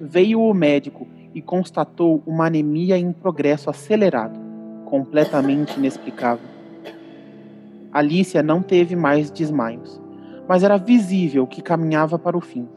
Veio 0.00 0.40
o 0.40 0.52
médico 0.52 1.06
e 1.32 1.40
constatou 1.40 2.22
uma 2.26 2.46
anemia 2.46 2.98
em 2.98 3.12
progresso 3.12 3.70
acelerado, 3.70 4.38
completamente 4.84 5.76
inexplicável. 5.76 6.49
Alicia 7.92 8.42
não 8.42 8.62
teve 8.62 8.94
mais 8.94 9.30
desmaios, 9.30 10.00
mas 10.46 10.62
era 10.62 10.76
visível 10.76 11.46
que 11.46 11.60
caminhava 11.60 12.18
para 12.18 12.36
o 12.36 12.40
fim. 12.40 12.68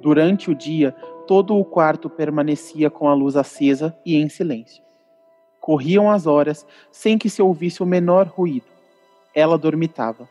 Durante 0.00 0.50
o 0.50 0.54
dia, 0.54 0.92
todo 1.26 1.56
o 1.56 1.64
quarto 1.64 2.10
permanecia 2.10 2.90
com 2.90 3.08
a 3.08 3.14
luz 3.14 3.36
acesa 3.36 3.96
e 4.04 4.16
em 4.16 4.28
silêncio. 4.28 4.82
Corriam 5.60 6.10
as 6.10 6.26
horas 6.26 6.66
sem 6.90 7.18
que 7.18 7.30
se 7.30 7.40
ouvisse 7.40 7.82
o 7.82 7.86
menor 7.86 8.26
ruído. 8.26 8.66
Ela 9.34 9.58
dormitava. 9.58 10.28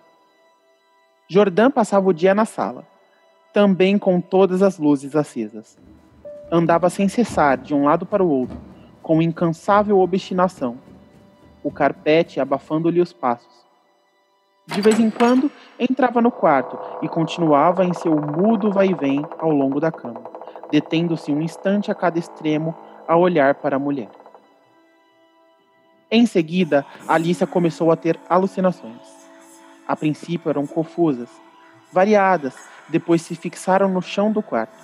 Jordã 1.27 1.71
passava 1.71 2.09
o 2.09 2.13
dia 2.13 2.35
na 2.35 2.45
sala, 2.45 2.85
também 3.53 3.97
com 3.97 4.21
todas 4.21 4.61
as 4.61 4.77
luzes 4.77 5.15
acesas. 5.15 5.77
Andava 6.51 6.89
sem 6.89 7.07
cessar 7.07 7.57
de 7.57 7.73
um 7.73 7.85
lado 7.85 8.05
para 8.05 8.23
o 8.23 8.29
outro, 8.29 8.57
com 9.01 9.21
incansável 9.21 9.99
obstinação, 9.99 10.77
o 11.63 11.71
carpete 11.71 12.39
abafando-lhe 12.39 13.01
os 13.01 13.11
passos. 13.11 13.64
De 14.67 14.81
vez 14.81 14.99
em 14.99 15.11
quando, 15.11 15.51
entrava 15.79 16.21
no 16.21 16.31
quarto 16.31 16.77
e 17.01 17.07
continuava 17.07 17.85
em 17.85 17.93
seu 17.93 18.19
mudo 18.19 18.71
vai-vem 18.71 19.23
ao 19.37 19.51
longo 19.51 19.79
da 19.79 19.91
cama, 19.91 20.23
detendo-se 20.71 21.31
um 21.31 21.41
instante 21.41 21.91
a 21.91 21.95
cada 21.95 22.17
extremo 22.17 22.75
a 23.07 23.15
olhar 23.15 23.55
para 23.55 23.75
a 23.75 23.79
mulher. 23.79 24.09
Em 26.09 26.25
seguida, 26.25 26.83
Alicia 27.07 27.45
começou 27.45 27.91
a 27.91 27.95
ter 27.95 28.19
alucinações. 28.27 29.01
A 29.87 29.95
princípio 29.95 30.49
eram 30.49 30.65
confusas, 30.65 31.29
variadas, 31.91 32.55
depois 32.89 33.21
se 33.21 33.35
fixaram 33.35 33.87
no 33.87 34.01
chão 34.01 34.31
do 34.31 34.41
quarto, 34.41 34.75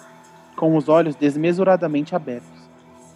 com 0.55 0.77
os 0.77 0.89
olhos 0.89 1.15
desmesuradamente 1.15 2.15
abertos. 2.15 2.69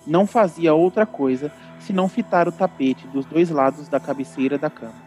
Não 0.06 0.26
fazia 0.26 0.74
outra 0.74 1.06
coisa 1.06 1.52
senão 1.80 2.10
fitar 2.10 2.48
o 2.48 2.52
tapete 2.52 3.06
dos 3.08 3.26
dois 3.26 3.52
lados 3.52 3.88
da 3.88 4.00
cabeceira 4.00 4.58
da 4.58 4.70
cama. 4.70 5.05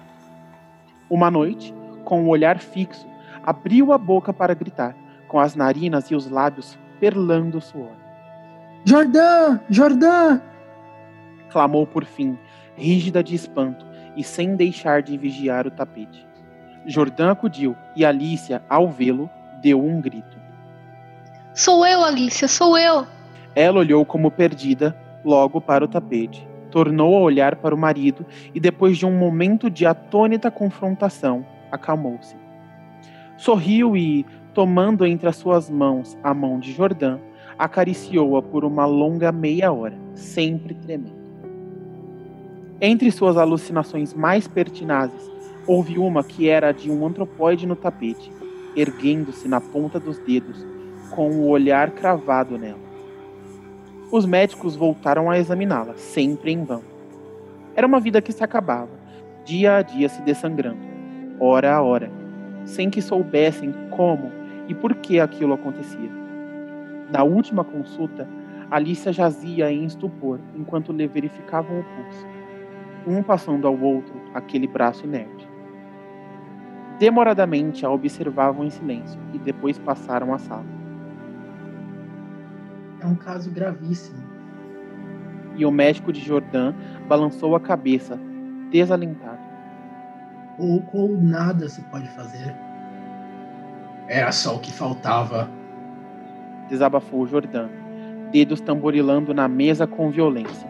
Uma 1.11 1.31
noite, 1.31 1.75
com 2.05 2.23
o 2.23 2.25
um 2.25 2.29
olhar 2.29 2.59
fixo, 2.59 3.07
abriu 3.43 3.93
a 3.93 3.99
boca 3.99 4.33
para 4.33 4.55
gritar, 4.55 4.95
com 5.27 5.39
as 5.39 5.55
narinas 5.55 6.11
e 6.11 6.15
os 6.15 6.29
lábios 6.31 6.79
perlando 7.01 7.61
suor. 7.61 7.93
Jordã! 8.85 9.59
Jordã! 9.69 10.41
Clamou 11.51 11.87
por 11.87 12.05
fim, 12.05 12.39
rígida 12.77 13.23
de 13.23 13.35
espanto 13.35 13.87
e 14.17 14.23
sem 14.23 14.57
deixar 14.57 15.03
de 15.03 15.17
vigiar 15.17 15.67
o 15.67 15.71
tapete. 15.71 16.27
Jordã 16.87 17.33
acudiu 17.33 17.77
e 17.95 18.05
Alicia, 18.05 18.63
ao 18.69 18.89
vê-lo, 18.89 19.31
deu 19.61 19.85
um 19.85 20.01
grito. 20.01 20.39
Sou 21.55 21.87
eu, 21.87 22.05
Alicia, 22.05 22.49
sou 22.49 22.79
eu! 22.79 23.07
Ela 23.55 23.81
olhou 23.81 24.05
como 24.05 24.31
perdida, 24.31 24.97
logo 25.25 25.61
para 25.61 25.85
o 25.85 25.89
tapete. 25.89 26.47
Tornou 26.79 27.17
a 27.17 27.21
olhar 27.23 27.57
para 27.57 27.75
o 27.75 27.79
marido 27.79 28.25
e, 28.55 28.61
depois 28.61 28.97
de 28.97 29.05
um 29.05 29.11
momento 29.11 29.69
de 29.69 29.85
atônita 29.85 30.49
confrontação, 30.49 31.45
acalmou-se. 31.73 32.37
Sorriu 33.37 33.97
e, 33.97 34.25
tomando 34.55 35.05
entre 35.05 35.29
as 35.29 35.35
suas 35.35 35.69
mãos 35.69 36.17
a 36.23 36.33
mão 36.33 36.61
de 36.61 36.73
Jordã, 36.73 37.19
acariciou-a 37.59 38.41
por 38.41 38.65
uma 38.65 38.87
longa 38.87 39.33
meia 39.33 39.73
hora, 39.73 39.99
sempre 40.15 40.73
tremendo. 40.73 41.19
Entre 42.81 43.11
suas 43.11 43.37
alucinações 43.37 44.15
mais 44.15 44.47
pertinazes, 44.47 45.29
houve 45.67 45.99
uma 45.99 46.23
que 46.23 46.49
era 46.49 46.69
a 46.69 46.73
de 46.73 46.93
um 46.93 47.05
antropóide 47.05 47.67
no 47.67 47.75
tapete, 47.75 48.31
erguendo-se 48.77 49.49
na 49.49 49.61
ponta 49.61 49.99
dos 49.99 50.17
dedos, 50.21 50.65
com 51.11 51.29
o 51.29 51.49
olhar 51.49 51.91
cravado 51.91 52.57
nela. 52.57 52.88
Os 54.11 54.25
médicos 54.25 54.75
voltaram 54.75 55.31
a 55.31 55.39
examiná-la, 55.39 55.93
sempre 55.95 56.51
em 56.51 56.65
vão. 56.65 56.83
Era 57.77 57.87
uma 57.87 58.01
vida 58.01 58.23
que 58.23 58.33
se 58.33 58.43
acabava, 58.43 58.89
dia 59.45 59.77
a 59.77 59.83
dia 59.83 60.09
se 60.09 60.23
dessangrando, 60.23 60.81
hora 61.39 61.75
a 61.75 61.83
hora, 61.83 62.11
sem 62.65 62.89
que 62.89 63.03
soubessem 63.03 63.71
como 63.91 64.33
e 64.67 64.75
por 64.75 64.95
que 64.95 65.21
aquilo 65.21 65.53
acontecia. 65.53 66.11
Na 67.13 67.23
última 67.23 67.63
consulta, 67.63 68.27
Alicia 68.71 69.13
jazia 69.13 69.71
em 69.71 69.85
estupor 69.85 70.41
enquanto 70.57 70.91
lhe 70.91 71.07
verificavam 71.07 71.81
o 71.81 71.85
pulso, 71.85 72.27
um 73.07 73.23
passando 73.23 73.69
ao 73.69 73.79
outro 73.79 74.15
aquele 74.33 74.67
braço 74.67 75.05
inerte. 75.05 75.47
Demoradamente 76.99 77.85
a 77.85 77.91
observavam 77.91 78.65
em 78.65 78.71
silêncio 78.71 79.21
e 79.35 79.39
depois 79.39 79.79
passaram 79.79 80.33
à 80.33 80.39
sala. 80.39 80.78
É 83.01 83.07
um 83.07 83.15
caso 83.15 83.51
gravíssimo. 83.51 84.23
E 85.57 85.65
o 85.65 85.71
médico 85.71 86.13
de 86.13 86.21
Jordã 86.21 86.73
balançou 87.09 87.55
a 87.57 87.61
cabeça, 87.61 88.19
desalentado. 88.71 89.39
Pouco 90.57 90.99
ou 90.99 91.17
nada 91.17 91.69
se 91.69 91.81
pode 91.83 92.09
fazer. 92.11 92.55
Era 94.09 94.33
só 94.33 94.57
o 94.57 94.61
que 94.61 94.73
faltava. 94.73 95.49
Desabafou 96.69 97.27
Jordã, 97.27 97.69
dedos 98.33 98.61
tamborilando 98.61 99.35
na 99.35 99.47
mesa 99.47 99.87
com 99.87 100.11
violência. 100.11 100.69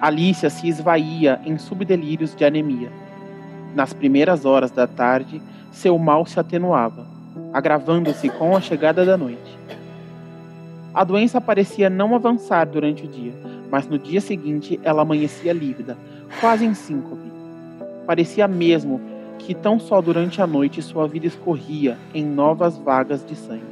Alicia 0.00 0.48
se 0.48 0.68
esvaía 0.68 1.40
em 1.44 1.58
subdelírios 1.58 2.34
de 2.34 2.44
anemia. 2.44 2.90
Nas 3.74 3.92
primeiras 3.92 4.44
horas 4.44 4.70
da 4.70 4.86
tarde, 4.86 5.42
seu 5.70 5.98
mal 5.98 6.24
se 6.26 6.40
atenuava, 6.40 7.06
agravando-se 7.52 8.28
com 8.30 8.56
a 8.56 8.60
chegada 8.60 9.04
da 9.04 9.16
noite. 9.16 9.49
A 10.92 11.04
doença 11.04 11.40
parecia 11.40 11.88
não 11.88 12.14
avançar 12.16 12.66
durante 12.66 13.04
o 13.04 13.08
dia, 13.08 13.32
mas 13.70 13.86
no 13.86 13.96
dia 13.96 14.20
seguinte 14.20 14.80
ela 14.82 15.02
amanhecia 15.02 15.52
lívida, 15.52 15.96
quase 16.40 16.64
em 16.64 16.74
síncope. 16.74 17.30
Parecia 18.06 18.48
mesmo 18.48 19.00
que 19.38 19.54
tão 19.54 19.78
só 19.78 20.00
durante 20.00 20.42
a 20.42 20.46
noite 20.46 20.82
sua 20.82 21.06
vida 21.06 21.26
escorria 21.26 21.96
em 22.12 22.24
novas 22.24 22.76
vagas 22.76 23.24
de 23.24 23.36
sangue. 23.36 23.62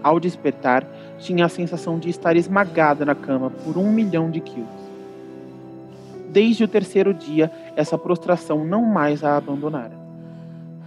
Ao 0.00 0.20
despertar, 0.20 0.86
tinha 1.18 1.44
a 1.44 1.48
sensação 1.48 1.98
de 1.98 2.08
estar 2.08 2.36
esmagada 2.36 3.04
na 3.04 3.14
cama 3.14 3.50
por 3.50 3.76
um 3.76 3.92
milhão 3.92 4.30
de 4.30 4.40
quilos. 4.40 4.68
Desde 6.30 6.64
o 6.64 6.68
terceiro 6.68 7.12
dia, 7.12 7.50
essa 7.76 7.98
prostração 7.98 8.64
não 8.64 8.84
mais 8.84 9.24
a 9.24 9.36
abandonara. 9.36 10.00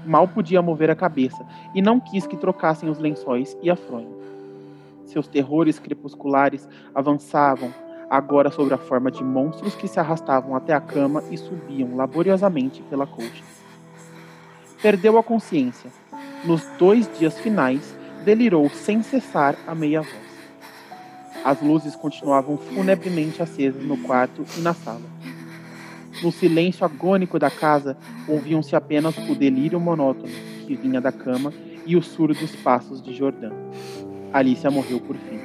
Mal 0.06 0.28
podia 0.28 0.62
mover 0.62 0.90
a 0.90 0.96
cabeça 0.96 1.46
e 1.74 1.82
não 1.82 2.00
quis 2.00 2.26
que 2.26 2.38
trocassem 2.38 2.90
os 2.90 3.00
lençóis 3.00 3.58
e 3.62 3.70
a 3.70 3.76
fronha. 3.76 4.25
Seus 5.06 5.28
terrores 5.28 5.80
crepusculares 5.80 6.68
avançavam, 6.94 7.74
agora 8.10 8.52
sob 8.52 8.74
a 8.74 8.78
forma 8.78 9.12
de 9.12 9.24
monstros 9.24 9.76
que 9.76 9.88
se 9.88 10.00
arrastavam 10.00 10.56
até 10.56 10.74
a 10.74 10.82
cama 10.82 11.24
e 11.32 11.38
subiam 11.38 11.96
laboriosamente 11.96 12.82
pela 12.84 13.08
colcha. 13.08 13.44
Perdeu 14.82 15.18
a 15.18 15.24
consciência. 15.24 15.90
Nos 16.44 16.64
dois 16.78 17.10
dias 17.18 17.40
finais, 17.40 17.96
delirou 18.24 18.70
sem 18.70 19.02
cessar 19.02 19.56
a 19.66 19.74
meia 19.74 20.02
voz. 20.02 20.26
As 21.44 21.62
luzes 21.62 21.96
continuavam 21.96 22.58
funebremente 22.58 23.42
acesas 23.42 23.84
no 23.84 23.98
quarto 23.98 24.44
e 24.58 24.62
na 24.62 24.74
sala. 24.74 25.16
No 26.24 26.32
silêncio 26.32 26.86
agônico 26.86 27.38
da 27.38 27.52
casa, 27.52 27.98
ouviam-se 28.28 28.76
apenas 28.76 29.16
o 29.30 29.36
delírio 29.36 29.80
monótono 29.80 30.34
que 30.66 30.76
vinha 30.76 31.00
da 31.00 31.12
cama 31.12 31.54
e 31.86 31.96
os 31.96 32.08
surdos 32.08 32.56
passos 32.58 33.02
de 33.02 33.14
Jordã. 33.14 33.52
Alicia 34.36 34.70
morreu 34.70 35.00
por 35.00 35.16
fim. 35.16 35.40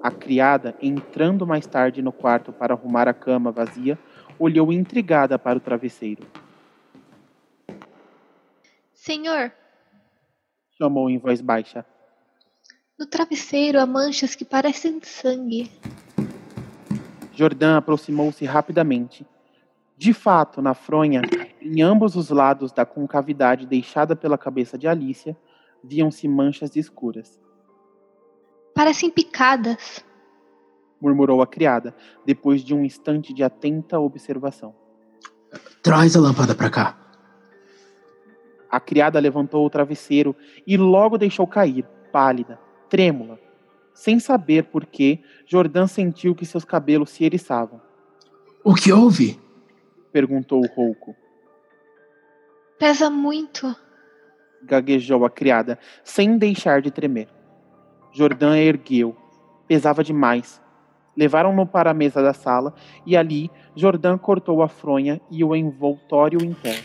A 0.00 0.10
criada, 0.10 0.74
entrando 0.80 1.46
mais 1.46 1.66
tarde 1.66 2.00
no 2.00 2.10
quarto 2.10 2.50
para 2.50 2.72
arrumar 2.72 3.06
a 3.06 3.12
cama 3.12 3.52
vazia, 3.52 3.98
olhou 4.38 4.72
intrigada 4.72 5.38
para 5.38 5.58
o 5.58 5.60
travesseiro. 5.60 6.26
Senhor, 8.94 9.52
chamou 10.78 11.10
em 11.10 11.18
voz 11.18 11.42
baixa. 11.42 11.84
No 13.00 13.06
travesseiro 13.06 13.80
há 13.80 13.86
manchas 13.86 14.34
que 14.34 14.44
parecem 14.44 15.00
sangue. 15.02 15.72
Jordã 17.32 17.78
aproximou-se 17.78 18.44
rapidamente. 18.44 19.26
De 19.96 20.12
fato, 20.12 20.60
na 20.60 20.74
fronha, 20.74 21.22
em 21.62 21.80
ambos 21.80 22.14
os 22.14 22.28
lados 22.28 22.72
da 22.72 22.84
concavidade 22.84 23.66
deixada 23.66 24.14
pela 24.14 24.36
cabeça 24.36 24.76
de 24.76 24.86
Alicia, 24.86 25.34
viam-se 25.82 26.28
manchas 26.28 26.76
escuras. 26.76 27.40
Parecem 28.74 29.08
picadas, 29.08 30.04
murmurou 31.00 31.40
a 31.40 31.46
criada, 31.46 31.96
depois 32.26 32.62
de 32.62 32.74
um 32.74 32.84
instante 32.84 33.32
de 33.32 33.42
atenta 33.42 33.98
observação. 33.98 34.74
Traz 35.82 36.14
a 36.16 36.20
lâmpada 36.20 36.54
para 36.54 36.68
cá. 36.68 36.98
A 38.70 38.78
criada 38.78 39.18
levantou 39.18 39.64
o 39.64 39.70
travesseiro 39.70 40.36
e 40.66 40.76
logo 40.76 41.16
deixou 41.16 41.46
cair, 41.46 41.86
pálida, 42.12 42.60
trêmula. 42.90 43.38
Sem 43.94 44.18
saber 44.18 44.64
por 44.64 44.84
que, 44.84 45.20
Jordã 45.46 45.86
sentiu 45.86 46.34
que 46.34 46.44
seus 46.44 46.64
cabelos 46.64 47.10
se 47.10 47.24
eriçavam. 47.24 47.80
O 48.62 48.74
que 48.74 48.92
houve? 48.92 49.40
perguntou 50.12 50.60
o 50.60 50.66
rouco. 50.66 51.14
Pesa 52.78 53.08
muito, 53.08 53.74
gaguejou 54.62 55.24
a 55.24 55.30
criada, 55.30 55.78
sem 56.02 56.36
deixar 56.36 56.82
de 56.82 56.90
tremer. 56.90 57.28
Jordã 58.12 58.56
ergueu. 58.56 59.16
Pesava 59.68 60.02
demais. 60.02 60.60
Levaram-no 61.16 61.66
para 61.66 61.90
a 61.90 61.94
mesa 61.94 62.22
da 62.22 62.32
sala 62.32 62.74
e 63.06 63.16
ali 63.16 63.50
Jordã 63.76 64.16
cortou 64.16 64.62
a 64.62 64.68
fronha 64.68 65.20
e 65.30 65.44
o 65.44 65.54
envoltório 65.54 66.42
interno. 66.42 66.82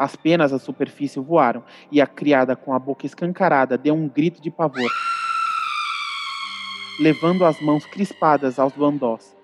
As 0.00 0.16
penas 0.16 0.50
à 0.50 0.58
superfície 0.58 1.20
voaram 1.20 1.62
e 1.92 2.00
a 2.00 2.06
criada, 2.06 2.56
com 2.56 2.72
a 2.72 2.78
boca 2.78 3.04
escancarada, 3.04 3.76
deu 3.76 3.92
um 3.92 4.08
grito 4.08 4.40
de 4.40 4.50
pavor, 4.50 4.90
levando 6.98 7.44
as 7.44 7.60
mãos 7.60 7.84
crispadas 7.84 8.58
aos 8.58 8.72
bandós. 8.72 9.36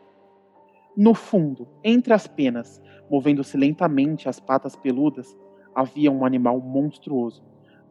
No 0.97 1.13
fundo, 1.13 1.69
entre 1.85 2.15
as 2.15 2.27
penas, 2.27 2.81
movendo-se 3.11 3.55
lentamente 3.55 4.31
as 4.31 4.41
patas 4.41 4.75
peludas, 4.75 5.37
havia 5.75 6.11
um 6.11 6.25
animal 6.25 6.59
monstruoso, 6.59 7.45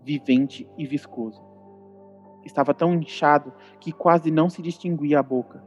vivente 0.03 0.67
e 0.75 0.87
viscoso. 0.87 1.45
Estava 2.43 2.73
tão 2.73 2.95
inchado 2.95 3.53
que 3.79 3.91
quase 3.91 4.31
não 4.31 4.49
se 4.49 4.63
distinguia 4.63 5.19
a 5.19 5.23
boca. 5.23 5.63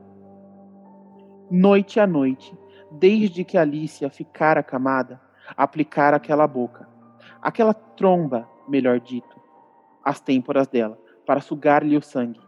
Noite 1.49 2.01
a 2.01 2.09
noite, 2.09 2.59
desde 2.91 3.45
que 3.45 3.57
Alicia 3.57 4.11
ficara 4.11 4.65
camada, 4.65 5.28
aplicara 5.57 6.16
aquela 6.16 6.47
boca, 6.47 6.89
aquela 7.41 7.75
tromba, 7.75 8.49
melhor 8.69 9.01
dito, 9.01 9.41
as 10.05 10.20
têmporas 10.20 10.66
dela, 10.66 10.99
para 11.27 11.41
sugar-lhe 11.41 11.97
o 11.97 12.03
sangue. 12.03 12.41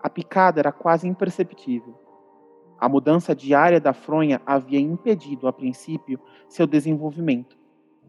A 0.00 0.08
picada 0.10 0.60
era 0.60 0.72
quase 0.72 1.06
imperceptível. 1.06 1.98
A 2.78 2.88
mudança 2.88 3.34
diária 3.34 3.80
da 3.80 3.92
fronha 3.92 4.40
havia 4.44 4.80
impedido, 4.80 5.46
a 5.46 5.52
princípio, 5.52 6.18
seu 6.48 6.66
desenvolvimento, 6.66 7.56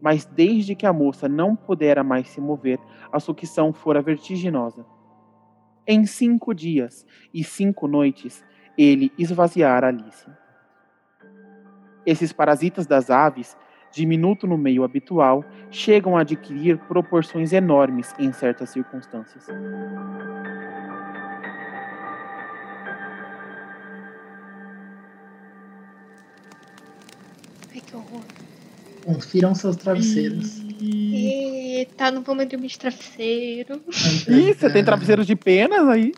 mas 0.00 0.24
desde 0.24 0.74
que 0.74 0.86
a 0.86 0.92
moça 0.92 1.28
não 1.28 1.54
pudera 1.54 2.02
mais 2.02 2.28
se 2.28 2.40
mover, 2.40 2.80
a 3.12 3.20
sucção 3.20 3.72
fora 3.72 4.02
vertiginosa. 4.02 4.84
Em 5.86 6.04
cinco 6.06 6.52
dias 6.52 7.06
e 7.32 7.44
cinco 7.44 7.86
noites, 7.86 8.44
ele 8.76 9.12
esvaziara 9.16 9.88
Alice. 9.88 10.26
Esses 12.04 12.32
parasitas 12.32 12.86
das 12.86 13.10
aves, 13.10 13.56
diminuto 13.94 14.46
no 14.46 14.58
meio 14.58 14.84
habitual, 14.84 15.44
chegam 15.70 16.16
a 16.16 16.20
adquirir 16.20 16.78
proporções 16.78 17.52
enormes 17.52 18.12
em 18.18 18.32
certas 18.32 18.70
circunstâncias. 18.70 19.46
Ai, 27.72 27.80
que 27.80 27.96
horror. 27.96 28.22
Confiram 29.04 29.54
seus 29.54 29.76
travesseiros. 29.76 30.62
Eita, 30.80 32.10
não 32.10 32.22
vou 32.22 32.34
me 32.34 32.44
dormir 32.44 32.68
de 32.68 32.78
travesseiro. 32.78 33.80
Ih, 34.28 34.54
você 34.54 34.70
tem 34.70 34.84
travesseiros 34.84 35.26
de 35.26 35.36
penas 35.36 35.86
aí? 35.88 36.12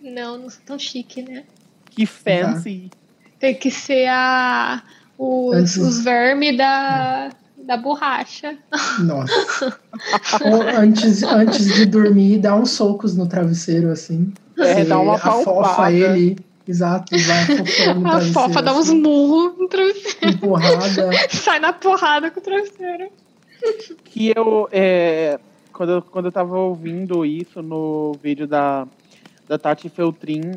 Não, 0.00 0.38
não 0.38 0.50
sou 0.50 0.62
tão 0.64 0.78
chique, 0.78 1.22
né? 1.22 1.44
Que 1.90 2.06
fancy. 2.06 2.90
Tem 3.38 3.54
que 3.54 3.70
ser 3.70 4.08
a. 4.08 4.82
Os, 5.18 5.54
Antes- 5.56 5.76
os 5.76 6.02
vermes 6.04 6.56
da, 6.56 7.30
da 7.58 7.76
borracha. 7.76 8.56
Nossa. 9.00 9.78
Antes, 10.76 11.22
antes 11.22 11.74
de 11.74 11.86
dormir, 11.86 12.38
dá 12.38 12.56
uns 12.56 12.70
socos 12.70 13.16
no 13.16 13.26
travesseiro, 13.26 13.90
assim. 13.90 14.32
É, 14.58 14.84
dá 14.84 14.98
uma 14.98 15.14
afofa 15.16 15.44
palpada. 15.44 15.92
ele. 15.92 16.36
Exato, 16.66 17.16
vai 17.18 17.42
afofando 17.58 18.06
A 18.08 18.20
fofa 18.20 18.62
dá 18.62 18.72
uns 18.72 18.88
assim, 18.88 19.00
murros 19.00 19.58
no 19.58 19.68
travesseiro. 19.68 20.28
Empurrada. 20.36 21.10
Sai 21.30 21.58
na 21.58 21.72
porrada 21.72 22.30
com 22.30 22.38
o 22.38 22.42
travesseiro. 22.42 23.08
que 24.04 24.32
eu 24.34 24.68
é, 24.70 25.40
quando, 25.72 25.92
eu- 25.92 26.02
quando 26.02 26.26
eu 26.26 26.32
tava 26.32 26.56
ouvindo 26.56 27.24
isso 27.26 27.60
no 27.62 28.12
vídeo 28.22 28.46
da, 28.46 28.86
da 29.48 29.58
Tati 29.58 29.88
Feltrin, 29.88 30.52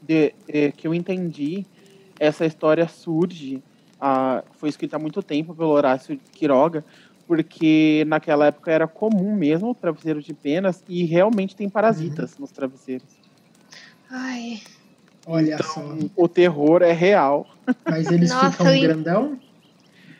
de, 0.00 0.32
é, 0.48 0.72
que 0.72 0.86
eu 0.88 0.94
entendi, 0.94 1.66
essa 2.18 2.46
história 2.46 2.88
surge, 2.88 3.62
ah, 4.00 4.42
foi 4.58 4.68
escrita 4.68 4.96
há 4.96 4.98
muito 4.98 5.22
tempo 5.22 5.54
pelo 5.54 5.70
Horácio 5.70 6.18
Quiroga, 6.34 6.84
porque 7.26 8.04
naquela 8.08 8.46
época 8.46 8.72
era 8.72 8.88
comum 8.88 9.34
mesmo 9.36 9.70
o 9.70 9.74
travesseiro 9.74 10.20
de 10.20 10.34
penas 10.34 10.82
e 10.88 11.04
realmente 11.04 11.54
tem 11.54 11.68
parasitas 11.68 12.36
nos 12.38 12.50
travesseiros. 12.50 13.08
Ai. 14.10 14.60
Olha 15.26 15.62
só. 15.62 15.82
O 16.16 16.26
terror 16.26 16.82
é 16.82 16.92
real. 16.92 17.46
Mas 17.86 18.10
eles 18.10 18.30
Nossa, 18.30 18.50
ficam 18.52 18.74
eu- 18.74 18.80
grandão? 18.80 19.40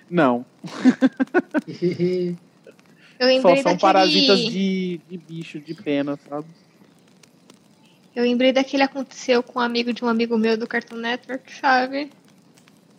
Não, 0.08 0.44
Eu 3.20 3.42
só 3.42 3.54
são 3.56 3.62
daquele. 3.72 3.78
parasitas 3.80 4.40
de, 4.40 5.00
de 5.08 5.18
bicho, 5.18 5.60
de 5.60 5.74
pena, 5.74 6.16
sabe? 6.28 6.46
Eu 8.16 8.24
lembrei 8.24 8.52
daquele 8.52 8.82
aconteceu 8.82 9.42
com 9.42 9.58
um 9.58 9.62
amigo 9.62 9.92
de 9.92 10.04
um 10.04 10.08
amigo 10.08 10.36
meu 10.36 10.56
do 10.56 10.66
Cartoon 10.66 10.96
Network, 10.96 11.52
sabe? 11.52 12.10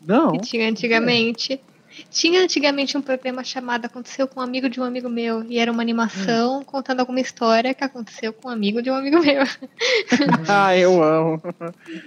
Não. 0.05 0.31
Que 0.33 0.39
tinha 0.39 0.69
antigamente. 0.69 1.61
Tinha 2.09 2.41
antigamente 2.41 2.97
um 2.97 3.01
programa 3.01 3.43
chamado 3.43 3.85
Aconteceu 3.85 4.27
com 4.27 4.39
um 4.39 4.43
amigo 4.43 4.69
de 4.69 4.79
um 4.79 4.83
amigo 4.83 5.09
meu. 5.09 5.43
E 5.43 5.59
era 5.59 5.71
uma 5.71 5.81
animação 5.81 6.63
contando 6.63 7.01
alguma 7.01 7.19
história 7.19 7.73
que 7.73 7.83
aconteceu 7.83 8.31
com 8.31 8.47
um 8.47 8.51
amigo 8.51 8.81
de 8.81 8.89
um 8.89 8.95
amigo 8.95 9.19
meu. 9.19 9.43
Ah, 10.47 10.75
eu 10.75 11.01
amo. 11.03 11.41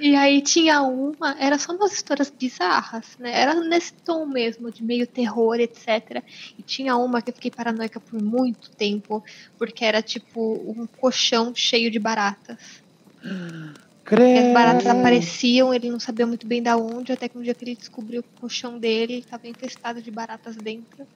E 0.01 0.15
aí 0.17 0.41
tinha 0.41 0.83
uma, 0.83 1.37
era 1.39 1.59
só 1.59 1.73
umas 1.73 1.93
histórias 1.93 2.31
bizarras, 2.31 3.17
né? 3.19 3.33
Era 3.39 3.55
nesse 3.55 3.93
tom 3.93 4.27
mesmo, 4.27 4.71
de 4.71 4.83
meio 4.83 5.07
terror, 5.07 5.57
etc. 5.61 6.23
E 6.59 6.63
tinha 6.63 6.97
uma 6.97 7.21
que 7.23 7.31
eu 7.31 7.35
fiquei 7.35 7.51
paranoica 7.51 8.01
por 8.01 8.21
muito 8.21 8.71
tempo, 8.71 9.23
porque 9.59 9.85
era 9.85 10.03
tipo 10.03 10.55
um 10.67 10.87
colchão 10.87 11.55
cheio 11.55 11.91
de 11.91 11.99
baratas. 11.99 12.83
As 14.07 14.53
baratas 14.53 14.87
apareciam, 14.87 15.73
ele 15.73 15.91
não 15.91 15.99
sabia 15.99 16.27
muito 16.27 16.47
bem 16.47 16.63
da 16.63 16.77
onde, 16.77 17.13
até 17.13 17.29
que 17.29 17.39
um 17.39 17.43
dia 17.43 17.55
que 17.55 17.65
ele 17.65 17.77
descobriu 17.77 18.23
que 18.23 18.29
o 18.37 18.41
colchão 18.41 18.79
dele 18.79 19.19
estava 19.19 19.49
infestado 19.49 20.03
de 20.03 20.11
baratas 20.11 20.57
dentro. 20.57 21.07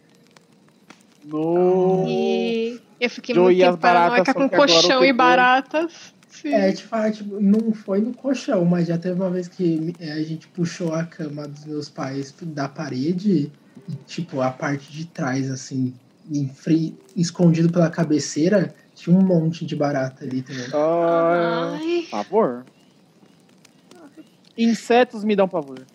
No... 1.24 2.04
E 2.08 2.80
eu 3.00 3.10
fiquei 3.10 3.34
Joe 3.34 3.44
muito 3.44 3.60
tempo 3.60 3.78
paranoica 3.78 4.32
com 4.32 4.48
colchão 4.48 5.04
e 5.04 5.12
baratas. 5.12 6.14
Sim. 6.28 6.54
É, 6.54 6.72
tipo, 6.72 7.10
tipo, 7.10 7.40
não 7.40 7.72
foi 7.72 8.00
no 8.00 8.14
colchão, 8.14 8.64
mas 8.64 8.86
já 8.86 8.96
teve 8.96 9.14
uma 9.14 9.30
vez 9.30 9.48
que 9.48 9.96
é, 9.98 10.12
a 10.12 10.22
gente 10.22 10.46
puxou 10.48 10.94
a 10.94 11.04
cama 11.04 11.48
dos 11.48 11.64
meus 11.64 11.88
pais 11.88 12.32
da 12.40 12.68
parede, 12.68 13.52
e, 13.88 13.94
tipo, 14.06 14.40
a 14.40 14.50
parte 14.50 14.92
de 14.92 15.06
trás, 15.06 15.50
assim, 15.50 15.94
em 16.30 16.48
fri- 16.48 16.96
escondido 17.16 17.70
pela 17.72 17.90
cabeceira, 17.90 18.74
tinha 18.94 19.16
um 19.16 19.22
monte 19.22 19.66
de 19.66 19.74
barata 19.74 20.24
ali 20.24 20.42
também. 20.42 20.68
Ah, 20.72 21.78
Ai, 21.80 22.02
pavor. 22.10 22.66
Insetos 24.58 25.22
me 25.22 25.36
dão 25.36 25.48
pavor. 25.48 25.86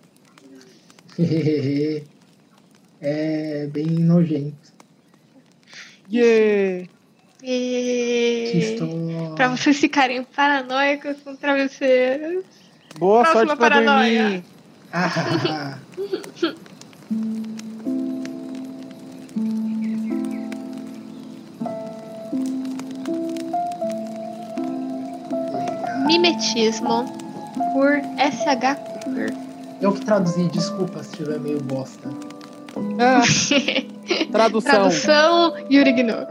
é 3.02 3.68
bem 3.68 3.88
nojento. 3.88 4.72
Yeah. 6.10 6.88
Que 7.40 7.45
e... 7.45 8.77
Pra 9.35 9.49
vocês 9.49 9.77
ficarem 9.77 10.23
paranoicos 10.23 11.18
com 11.23 11.35
travesseiros. 11.35 12.45
Boa 12.98 13.23
Próxima 13.23 13.48
sorte 13.48 13.60
pra 13.60 13.69
paranoia. 13.69 14.23
dormir. 14.23 14.45
Ah. 14.94 15.77
Mimetismo 26.07 27.23
por 27.73 27.93
S.H. 28.17 28.75
Cooper. 28.75 29.34
Eu 29.81 29.93
que 29.93 30.05
traduzi, 30.05 30.47
desculpa 30.49 31.03
se 31.03 31.11
estiver 31.11 31.39
meio 31.39 31.61
bosta. 31.61 32.09
Ah, 32.99 33.21
tradução. 34.31 34.71
Tradução 34.71 35.53
Yuri 35.69 35.91
Gnu. 35.93 36.27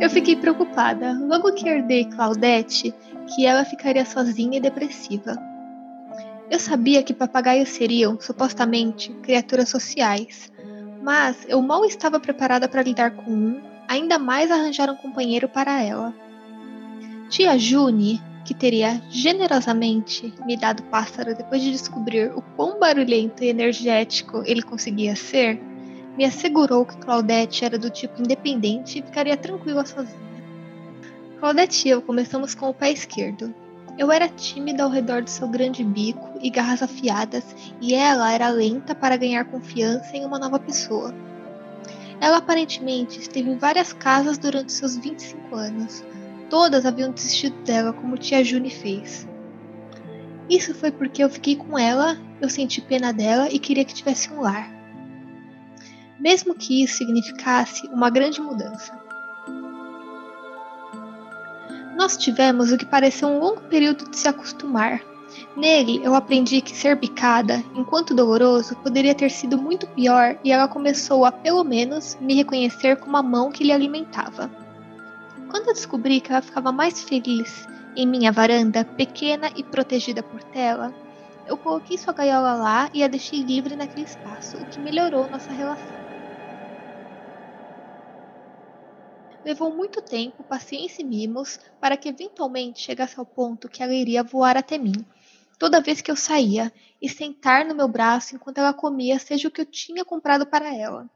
Eu 0.00 0.08
fiquei 0.08 0.34
preocupada 0.34 1.12
logo 1.12 1.52
que 1.52 1.68
herdei 1.68 2.04
Claudette 2.06 2.94
que 3.34 3.46
ela 3.46 3.64
ficaria 3.64 4.04
sozinha 4.04 4.58
e 4.58 4.60
depressiva. 4.60 5.36
Eu 6.50 6.58
sabia 6.58 7.02
que 7.02 7.14
papagaios 7.14 7.68
seriam, 7.68 8.18
supostamente, 8.20 9.12
criaturas 9.22 9.68
sociais, 9.68 10.50
mas 11.02 11.46
eu 11.48 11.62
mal 11.62 11.84
estava 11.84 12.18
preparada 12.18 12.68
para 12.68 12.82
lidar 12.82 13.12
com 13.12 13.30
um, 13.30 13.60
ainda 13.90 14.20
mais 14.20 14.52
arranjar 14.52 14.88
um 14.88 14.94
companheiro 14.94 15.48
para 15.48 15.82
ela. 15.82 16.14
Tia 17.28 17.58
June, 17.58 18.22
que 18.44 18.54
teria 18.54 19.02
generosamente 19.10 20.32
me 20.46 20.56
dado 20.56 20.84
pássaro 20.84 21.34
depois 21.34 21.60
de 21.60 21.72
descobrir 21.72 22.30
o 22.36 22.40
quão 22.54 22.78
barulhento 22.78 23.42
e 23.42 23.48
energético 23.48 24.44
ele 24.46 24.62
conseguia 24.62 25.16
ser, 25.16 25.60
me 26.16 26.24
assegurou 26.24 26.86
que 26.86 26.98
Claudette 26.98 27.64
era 27.64 27.76
do 27.76 27.90
tipo 27.90 28.22
independente 28.22 29.00
e 29.00 29.02
ficaria 29.02 29.36
tranquila 29.36 29.84
sozinha. 29.84 30.30
Claudette 31.40 31.88
e 31.88 31.90
eu 31.90 32.00
começamos 32.00 32.54
com 32.54 32.68
o 32.68 32.74
pé 32.74 32.92
esquerdo. 32.92 33.52
Eu 33.98 34.12
era 34.12 34.28
tímida 34.28 34.84
ao 34.84 34.90
redor 34.90 35.22
do 35.22 35.30
seu 35.30 35.48
grande 35.48 35.82
bico 35.82 36.38
e 36.40 36.48
garras 36.48 36.80
afiadas, 36.80 37.44
e 37.80 37.92
ela 37.92 38.32
era 38.32 38.50
lenta 38.50 38.94
para 38.94 39.16
ganhar 39.16 39.46
confiança 39.46 40.16
em 40.16 40.24
uma 40.24 40.38
nova 40.38 40.60
pessoa. 40.60 41.12
Ela 42.20 42.36
aparentemente 42.36 43.18
esteve 43.18 43.50
em 43.50 43.56
várias 43.56 43.92
casas 43.92 44.36
durante 44.36 44.72
seus 44.72 44.96
25 44.96 45.56
anos. 45.56 46.04
Todas 46.50 46.84
haviam 46.84 47.12
desistido 47.12 47.56
dela, 47.62 47.92
como 47.92 48.18
tia 48.18 48.44
June 48.44 48.68
fez. 48.68 49.26
Isso 50.48 50.74
foi 50.74 50.90
porque 50.90 51.24
eu 51.24 51.30
fiquei 51.30 51.56
com 51.56 51.78
ela, 51.78 52.18
eu 52.40 52.48
senti 52.48 52.80
pena 52.80 53.12
dela 53.12 53.48
e 53.50 53.58
queria 53.58 53.84
que 53.84 53.94
tivesse 53.94 54.30
um 54.30 54.40
lar. 54.40 54.68
Mesmo 56.18 56.54
que 56.54 56.82
isso 56.82 56.98
significasse 56.98 57.86
uma 57.86 58.10
grande 58.10 58.40
mudança. 58.40 59.00
Nós 61.96 62.16
tivemos 62.16 62.72
o 62.72 62.76
que 62.76 62.84
pareceu 62.84 63.28
um 63.28 63.38
longo 63.38 63.60
período 63.62 64.10
de 64.10 64.16
se 64.16 64.28
acostumar. 64.28 65.00
Nele, 65.56 66.00
eu 66.02 66.14
aprendi 66.14 66.60
que 66.60 66.76
ser 66.76 66.98
picada, 66.98 67.62
enquanto 67.74 68.14
doloroso, 68.14 68.76
poderia 68.76 69.14
ter 69.14 69.30
sido 69.30 69.60
muito 69.60 69.86
pior 69.88 70.38
e 70.44 70.52
ela 70.52 70.68
começou 70.68 71.24
a, 71.24 71.32
pelo 71.32 71.64
menos, 71.64 72.16
me 72.20 72.34
reconhecer 72.34 72.96
como 72.96 73.16
a 73.16 73.22
mão 73.22 73.50
que 73.50 73.64
lhe 73.64 73.72
alimentava. 73.72 74.50
Quando 75.50 75.68
eu 75.68 75.74
descobri 75.74 76.20
que 76.20 76.30
ela 76.30 76.42
ficava 76.42 76.70
mais 76.70 77.02
feliz 77.02 77.66
em 77.96 78.06
minha 78.06 78.30
varanda, 78.30 78.84
pequena 78.84 79.50
e 79.56 79.64
protegida 79.64 80.22
por 80.22 80.42
tela, 80.44 80.94
eu 81.46 81.56
coloquei 81.56 81.98
sua 81.98 82.12
gaiola 82.12 82.54
lá 82.54 82.88
e 82.94 83.02
a 83.02 83.08
deixei 83.08 83.42
livre 83.42 83.74
naquele 83.74 84.06
espaço, 84.06 84.56
o 84.56 84.66
que 84.66 84.78
melhorou 84.78 85.28
nossa 85.28 85.52
relação. 85.52 86.00
Levou 89.44 89.74
muito 89.74 90.02
tempo, 90.02 90.44
paciência 90.44 91.02
e 91.02 91.04
mimos 91.04 91.58
para 91.80 91.96
que 91.96 92.08
eventualmente 92.08 92.80
chegasse 92.80 93.18
ao 93.18 93.24
ponto 93.24 93.68
que 93.68 93.82
ela 93.82 93.94
iria 93.94 94.22
voar 94.22 94.56
até 94.56 94.76
mim, 94.76 94.92
toda 95.60 95.82
vez 95.82 96.00
que 96.00 96.10
eu 96.10 96.16
saía, 96.16 96.72
e 97.02 97.06
sentar 97.06 97.66
no 97.66 97.74
meu 97.74 97.86
braço 97.86 98.34
enquanto 98.34 98.58
ela 98.58 98.72
comia, 98.72 99.18
seja 99.18 99.46
o 99.46 99.50
que 99.50 99.60
eu 99.60 99.66
tinha 99.66 100.04
comprado 100.06 100.46
para 100.46 100.74
ela. 100.74 101.08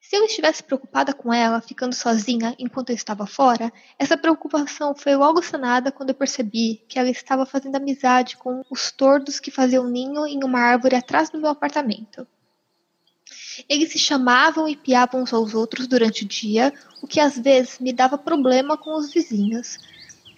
Se 0.00 0.16
eu 0.16 0.24
estivesse 0.24 0.64
preocupada 0.64 1.14
com 1.14 1.32
ela, 1.32 1.60
ficando 1.60 1.94
sozinha 1.94 2.56
enquanto 2.58 2.90
eu 2.90 2.96
estava 2.96 3.24
fora, 3.24 3.72
essa 3.96 4.16
preocupação 4.16 4.96
foi 4.96 5.14
logo 5.14 5.40
sanada 5.42 5.92
quando 5.92 6.10
eu 6.10 6.14
percebi 6.16 6.84
que 6.88 6.98
ela 6.98 7.08
estava 7.08 7.46
fazendo 7.46 7.76
amizade 7.76 8.36
com 8.36 8.64
os 8.68 8.90
tordos 8.90 9.38
que 9.38 9.52
faziam 9.52 9.88
ninho 9.88 10.26
em 10.26 10.42
uma 10.42 10.58
árvore 10.58 10.96
atrás 10.96 11.30
do 11.30 11.38
meu 11.38 11.50
apartamento. 11.50 12.26
Eles 13.68 13.92
se 13.92 13.98
chamavam 13.98 14.68
e 14.68 14.76
piavam 14.76 15.22
uns 15.22 15.32
aos 15.32 15.54
outros 15.54 15.86
durante 15.86 16.24
o 16.24 16.28
dia, 16.28 16.74
o 17.00 17.06
que 17.06 17.20
às 17.20 17.38
vezes 17.38 17.78
me 17.78 17.92
dava 17.92 18.18
problema 18.18 18.76
com 18.76 18.96
os 18.96 19.12
vizinhos, 19.12 19.78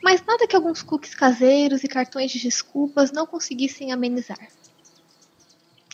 mas 0.04 0.22
nada 0.22 0.46
que 0.46 0.54
alguns 0.54 0.82
cookies 0.82 1.14
caseiros 1.14 1.82
e 1.82 1.88
cartões 1.88 2.30
de 2.30 2.38
desculpas 2.38 3.10
não 3.10 3.26
conseguissem 3.26 3.90
amenizar. 3.90 4.38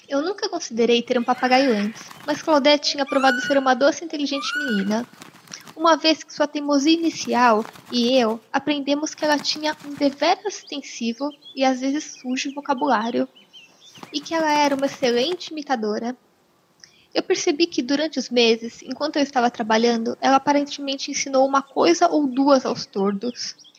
Eu 0.09 0.21
nunca 0.21 0.49
considerei 0.49 1.01
ter 1.01 1.17
um 1.17 1.23
papagaio 1.23 1.73
antes, 1.73 2.03
mas 2.27 2.43
Claudette 2.43 2.91
tinha 2.91 3.07
provado 3.07 3.41
ser 3.41 3.57
uma 3.57 3.73
doce 3.73 4.03
e 4.03 4.07
inteligente 4.07 4.49
menina. 4.59 5.07
Uma 5.77 5.97
vez 5.97 6.25
que 6.25 6.35
sua 6.35 6.49
teimosia 6.49 6.93
inicial 6.93 7.65
e 7.93 8.19
eu 8.19 8.41
aprendemos 8.53 9.15
que 9.15 9.25
ela 9.25 9.39
tinha 9.39 9.77
um 9.87 9.95
deveras 9.95 10.57
extensivo 10.57 11.31
e 11.55 11.65
às 11.65 11.79
vezes 11.79 12.17
sujo 12.21 12.53
vocabulário, 12.53 13.29
e 14.13 14.21
que 14.21 14.35
ela 14.35 14.51
era 14.51 14.75
uma 14.75 14.87
excelente 14.87 15.53
imitadora. 15.53 16.17
Eu 17.15 17.23
percebi 17.23 17.65
que 17.69 17.81
durante 17.81 18.19
os 18.19 18.29
meses, 18.29 18.83
enquanto 18.83 19.17
eu 19.17 19.23
estava 19.23 19.49
trabalhando, 19.49 20.19
ela 20.21 20.35
aparentemente 20.35 21.13
ensinou 21.13 21.47
uma 21.47 21.63
coisa 21.63 22.09
ou 22.09 22.27
duas 22.27 22.67
aos 22.67 22.85
tordos. 22.85 23.70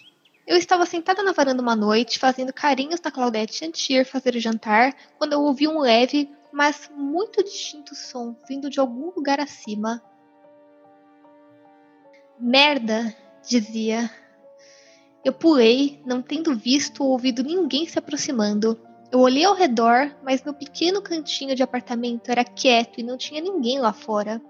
Eu 0.45 0.57
estava 0.57 0.85
sentada 0.85 1.21
na 1.21 1.31
varanda 1.31 1.61
uma 1.61 1.75
noite, 1.75 2.17
fazendo 2.17 2.51
carinhos 2.51 2.99
na 3.01 3.11
Claudette 3.11 3.65
antes 3.65 3.87
de 3.87 4.03
fazer 4.03 4.35
o 4.35 4.39
jantar, 4.39 4.93
quando 5.17 5.33
eu 5.33 5.41
ouvi 5.41 5.67
um 5.67 5.79
leve, 5.79 6.29
mas 6.51 6.89
muito 6.95 7.43
distinto 7.43 7.95
som 7.95 8.35
vindo 8.47 8.69
de 8.69 8.79
algum 8.79 9.11
lugar 9.15 9.39
acima. 9.39 10.01
Merda, 12.39 13.15
dizia. 13.47 14.09
Eu 15.23 15.31
pulei, 15.31 16.01
não 16.05 16.21
tendo 16.21 16.55
visto 16.55 17.03
ou 17.03 17.11
ouvido 17.11 17.43
ninguém 17.43 17.87
se 17.87 17.99
aproximando. 17.99 18.79
Eu 19.11 19.19
olhei 19.19 19.45
ao 19.45 19.53
redor, 19.53 20.15
mas 20.23 20.43
meu 20.43 20.53
pequeno 20.53 21.01
cantinho 21.01 21.55
de 21.55 21.61
apartamento 21.61 22.31
era 22.31 22.43
quieto 22.43 22.99
e 22.99 23.03
não 23.03 23.17
tinha 23.17 23.41
ninguém 23.41 23.79
lá 23.79 23.93
fora. 23.93 24.41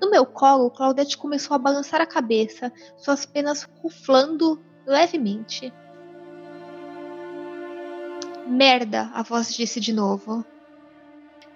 No 0.00 0.10
meu 0.10 0.24
colo, 0.24 0.70
Claudette 0.70 1.18
começou 1.18 1.54
a 1.54 1.58
balançar 1.58 2.00
a 2.00 2.06
cabeça, 2.06 2.72
suas 2.96 3.26
penas 3.26 3.68
ruflando 3.82 4.62
levemente. 4.88 5.72
Merda, 8.46 9.10
a 9.12 9.22
voz 9.22 9.54
disse 9.54 9.78
de 9.78 9.92
novo. 9.92 10.44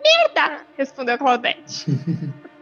Merda! 0.04 0.66
respondeu 0.76 1.16
Claudette. 1.16 1.86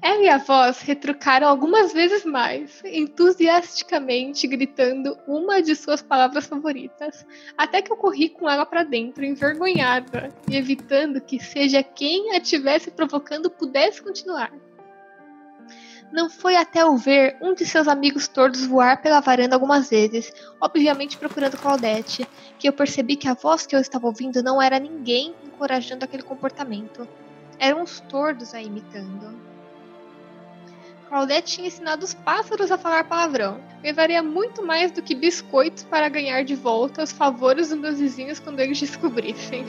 Ela 0.00 0.22
e 0.22 0.28
a 0.28 0.38
voz 0.38 0.80
retrucaram 0.82 1.48
algumas 1.48 1.92
vezes 1.92 2.24
mais, 2.24 2.80
entusiasticamente 2.84 4.46
gritando 4.46 5.18
uma 5.26 5.60
de 5.60 5.74
suas 5.74 6.00
palavras 6.00 6.46
favoritas, 6.46 7.26
até 7.58 7.82
que 7.82 7.90
eu 7.90 7.96
corri 7.96 8.28
com 8.28 8.48
ela 8.48 8.64
para 8.64 8.84
dentro, 8.84 9.24
envergonhada, 9.24 10.32
e 10.48 10.56
evitando 10.56 11.20
que 11.20 11.40
seja 11.40 11.82
quem 11.82 12.36
a 12.36 12.40
tivesse 12.40 12.90
provocando 12.90 13.50
pudesse 13.50 14.00
continuar. 14.00 14.52
Não 16.12 16.30
foi 16.30 16.56
até 16.56 16.82
eu 16.82 16.96
ver 16.96 17.36
um 17.40 17.52
de 17.52 17.66
seus 17.66 17.88
amigos 17.88 18.28
tordos 18.28 18.64
voar 18.64 19.02
pela 19.02 19.20
varanda 19.20 19.56
algumas 19.56 19.90
vezes, 19.90 20.32
obviamente 20.60 21.18
procurando 21.18 21.58
Claudette, 21.58 22.26
que 22.58 22.68
eu 22.68 22.72
percebi 22.72 23.16
que 23.16 23.28
a 23.28 23.34
voz 23.34 23.66
que 23.66 23.74
eu 23.74 23.80
estava 23.80 24.06
ouvindo 24.06 24.42
não 24.42 24.62
era 24.62 24.78
ninguém 24.78 25.34
encorajando 25.44 26.04
aquele 26.04 26.22
comportamento. 26.22 27.08
Eram 27.58 27.82
os 27.82 28.00
tordos 28.00 28.54
a 28.54 28.62
imitando. 28.62 29.34
Claudette 31.08 31.54
tinha 31.54 31.68
ensinado 31.68 32.04
os 32.04 32.14
pássaros 32.14 32.70
a 32.70 32.78
falar 32.78 33.04
palavrão. 33.04 33.60
Levaria 33.82 34.22
muito 34.22 34.64
mais 34.64 34.90
do 34.90 35.02
que 35.02 35.14
biscoitos 35.14 35.84
para 35.84 36.08
ganhar 36.08 36.44
de 36.44 36.54
volta 36.54 37.02
os 37.02 37.12
favores 37.12 37.68
dos 37.68 37.78
meus 37.78 37.98
vizinhos 37.98 38.40
quando 38.40 38.60
eles 38.60 38.78
descobrissem. 38.78 39.64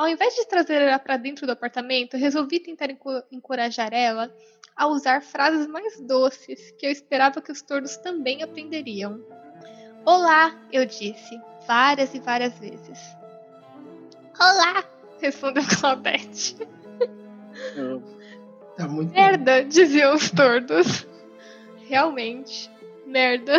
Ao 0.00 0.08
invés 0.08 0.34
de 0.34 0.46
trazer 0.46 0.80
ela 0.80 0.98
para 0.98 1.18
dentro 1.18 1.46
do 1.46 1.52
apartamento, 1.52 2.16
resolvi 2.16 2.58
tentar 2.58 2.88
encorajar 3.30 3.92
ela 3.92 4.34
a 4.74 4.86
usar 4.86 5.20
frases 5.20 5.66
mais 5.66 6.00
doces 6.00 6.70
que 6.78 6.86
eu 6.86 6.90
esperava 6.90 7.42
que 7.42 7.52
os 7.52 7.60
tordos 7.60 7.98
também 7.98 8.42
aprenderiam. 8.42 9.22
Olá, 10.06 10.58
eu 10.72 10.86
disse, 10.86 11.38
várias 11.66 12.14
e 12.14 12.18
várias 12.18 12.58
vezes. 12.58 12.98
Olá, 14.40 14.82
respondeu 15.20 15.64
Claudette. 15.78 16.56
Tá 18.78 18.88
muito 18.88 19.12
merda, 19.12 19.62
diziam 19.62 20.14
os 20.14 20.30
tordos. 20.30 21.06
Realmente, 21.86 22.70
merda. 23.04 23.58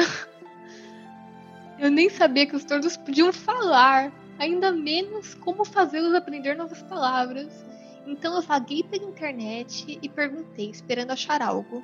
Eu 1.78 1.92
nem 1.92 2.10
sabia 2.10 2.48
que 2.48 2.56
os 2.56 2.64
tordos 2.64 2.98
podiam 2.98 3.32
falar 3.32 4.12
ainda 4.42 4.72
menos 4.72 5.36
como 5.36 5.64
fazê-los 5.64 6.16
aprender 6.16 6.58
novas 6.58 6.82
palavras. 6.82 7.64
Então 8.08 8.34
eu 8.36 8.42
vaguei 8.42 8.82
pela 8.82 9.06
internet 9.06 10.00
e 10.02 10.10
perguntei, 10.10 10.72
esperando 10.72 11.12
achar 11.12 11.44
algo. 11.44 11.84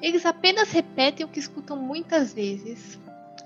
Eles 0.00 0.24
apenas 0.24 0.70
repetem 0.70 1.26
o 1.26 1.28
que 1.28 1.38
escutam 1.38 1.76
muitas 1.76 2.32
vezes. 2.32 2.98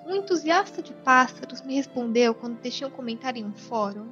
Um 0.06 0.15
entusiasta 0.15 0.81
de 0.81 0.93
pássaros 0.93 1.61
me 1.62 1.74
respondeu 1.74 2.36
quando 2.36 2.61
deixei 2.61 2.86
um 2.86 2.90
comentário 2.90 3.40
em 3.40 3.44
um 3.44 3.52
fórum. 3.52 4.06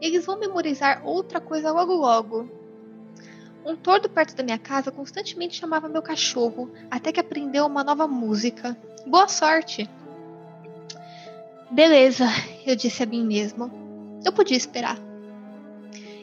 Eles 0.00 0.24
vão 0.24 0.38
memorizar 0.38 1.06
outra 1.06 1.38
coisa 1.38 1.70
logo 1.70 1.92
logo. 1.92 2.50
Um 3.62 3.76
tordo 3.76 4.08
perto 4.08 4.34
da 4.34 4.42
minha 4.42 4.58
casa 4.58 4.90
constantemente 4.90 5.60
chamava 5.60 5.86
meu 5.86 6.00
cachorro, 6.00 6.70
até 6.90 7.12
que 7.12 7.20
aprendeu 7.20 7.66
uma 7.66 7.84
nova 7.84 8.06
música. 8.06 8.74
Boa 9.06 9.28
sorte! 9.28 9.86
Beleza, 11.70 12.26
eu 12.64 12.76
disse 12.76 13.02
a 13.02 13.06
mim 13.06 13.24
mesmo. 13.24 13.70
Eu 14.24 14.32
podia 14.32 14.56
esperar. 14.56 14.98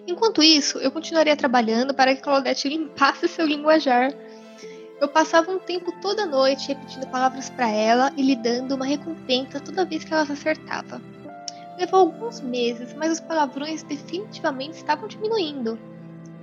Enquanto 0.08 0.44
isso, 0.44 0.78
eu 0.80 0.92
continuaria 0.92 1.36
trabalhando 1.36 1.94
para 1.94 2.16
que 2.16 2.22
Claudette 2.22 2.70
limpasse 2.70 3.28
seu 3.28 3.46
linguajar. 3.46 4.14
Eu 5.02 5.08
passava 5.10 5.52
um 5.52 5.60
tempo 5.60 5.92
toda 6.02 6.26
noite 6.26 6.70
repetindo 6.70 7.08
palavras 7.08 7.50
para 7.50 7.70
ela 7.70 8.12
e 8.16 8.22
lhe 8.22 8.36
dando 8.36 8.76
uma 8.76 8.86
recompensa 8.86 9.60
toda 9.60 9.86
vez 9.86 10.04
que 10.04 10.14
ela 10.14 10.24
acertava. 10.24 11.02
Levou 11.78 12.00
alguns 12.00 12.40
meses, 12.40 12.94
mas 12.94 13.12
os 13.12 13.20
palavrões 13.20 13.84
definitivamente 13.84 14.78
estavam 14.78 15.08
diminuindo. 15.08 15.78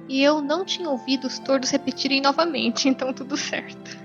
E 0.08 0.22
eu 0.22 0.42
não 0.42 0.64
tinha 0.64 0.90
ouvido 0.90 1.26
os 1.26 1.38
tordos 1.38 1.70
repetirem 1.70 2.20
novamente, 2.20 2.88
então 2.88 3.12
tudo 3.12 3.36
certo. 3.36 3.96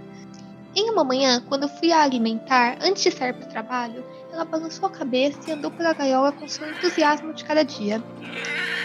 Em 0.75 0.89
uma 0.89 1.03
manhã, 1.03 1.41
quando 1.47 1.63
eu 1.63 1.69
fui 1.69 1.91
a 1.91 2.03
alimentar 2.03 2.77
antes 2.81 3.03
de 3.03 3.11
sair 3.11 3.33
para 3.33 3.47
o 3.47 3.49
trabalho, 3.49 4.05
ela 4.35 4.43
balançou 4.43 4.87
a 4.87 4.91
cabeça 4.91 5.39
e 5.47 5.53
andou 5.53 5.71
pela 5.71 5.93
gaiola 5.93 6.31
com 6.33 6.45
seu 6.47 6.69
entusiasmo 6.69 7.33
de 7.33 7.45
cada 7.45 7.63
dia. 7.63 8.03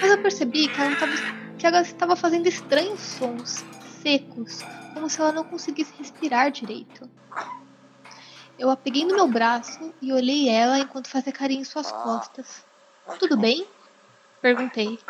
Mas 0.00 0.10
eu 0.10 0.22
percebi 0.22 0.68
que 0.68 0.80
ela, 0.80 0.94
tava, 0.96 1.12
que 1.58 1.66
ela 1.66 1.80
estava 1.82 2.16
fazendo 2.16 2.46
estranhos 2.46 3.00
sons, 3.00 3.64
secos, 4.00 4.60
como 4.94 5.10
se 5.10 5.20
ela 5.20 5.32
não 5.32 5.44
conseguisse 5.44 5.92
respirar 5.98 6.52
direito. 6.52 7.10
Eu 8.56 8.70
a 8.70 8.76
peguei 8.76 9.04
no 9.04 9.14
meu 9.14 9.26
braço 9.26 9.92
e 10.00 10.12
olhei 10.12 10.48
ela 10.48 10.78
enquanto 10.78 11.08
fazia 11.08 11.32
carinho 11.32 11.62
em 11.62 11.64
suas 11.64 11.90
costas. 11.90 12.64
Tudo 13.18 13.36
bem? 13.36 13.66
Perguntei. 14.40 15.00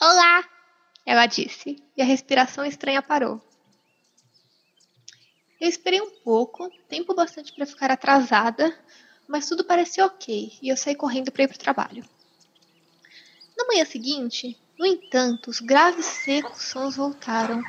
Olá! 0.00 0.44
Ela 1.04 1.26
disse, 1.26 1.82
e 1.96 2.02
a 2.02 2.04
respiração 2.04 2.64
estranha 2.64 3.02
parou. 3.02 3.40
Eu 5.62 5.68
esperei 5.68 6.00
um 6.00 6.10
pouco, 6.10 6.68
tempo 6.88 7.14
bastante 7.14 7.52
para 7.52 7.64
ficar 7.64 7.88
atrasada, 7.88 8.76
mas 9.28 9.46
tudo 9.48 9.62
parecia 9.62 10.04
ok 10.04 10.58
e 10.60 10.68
eu 10.68 10.76
saí 10.76 10.96
correndo 10.96 11.30
para 11.30 11.44
ir 11.44 11.46
para 11.46 11.54
o 11.54 11.60
trabalho. 11.60 12.04
Na 13.56 13.64
manhã 13.68 13.84
seguinte, 13.84 14.58
no 14.76 14.84
entanto, 14.84 15.50
os 15.50 15.60
graves 15.60 16.04
secos 16.04 16.62
sons 16.62 16.96
voltaram. 16.96 17.62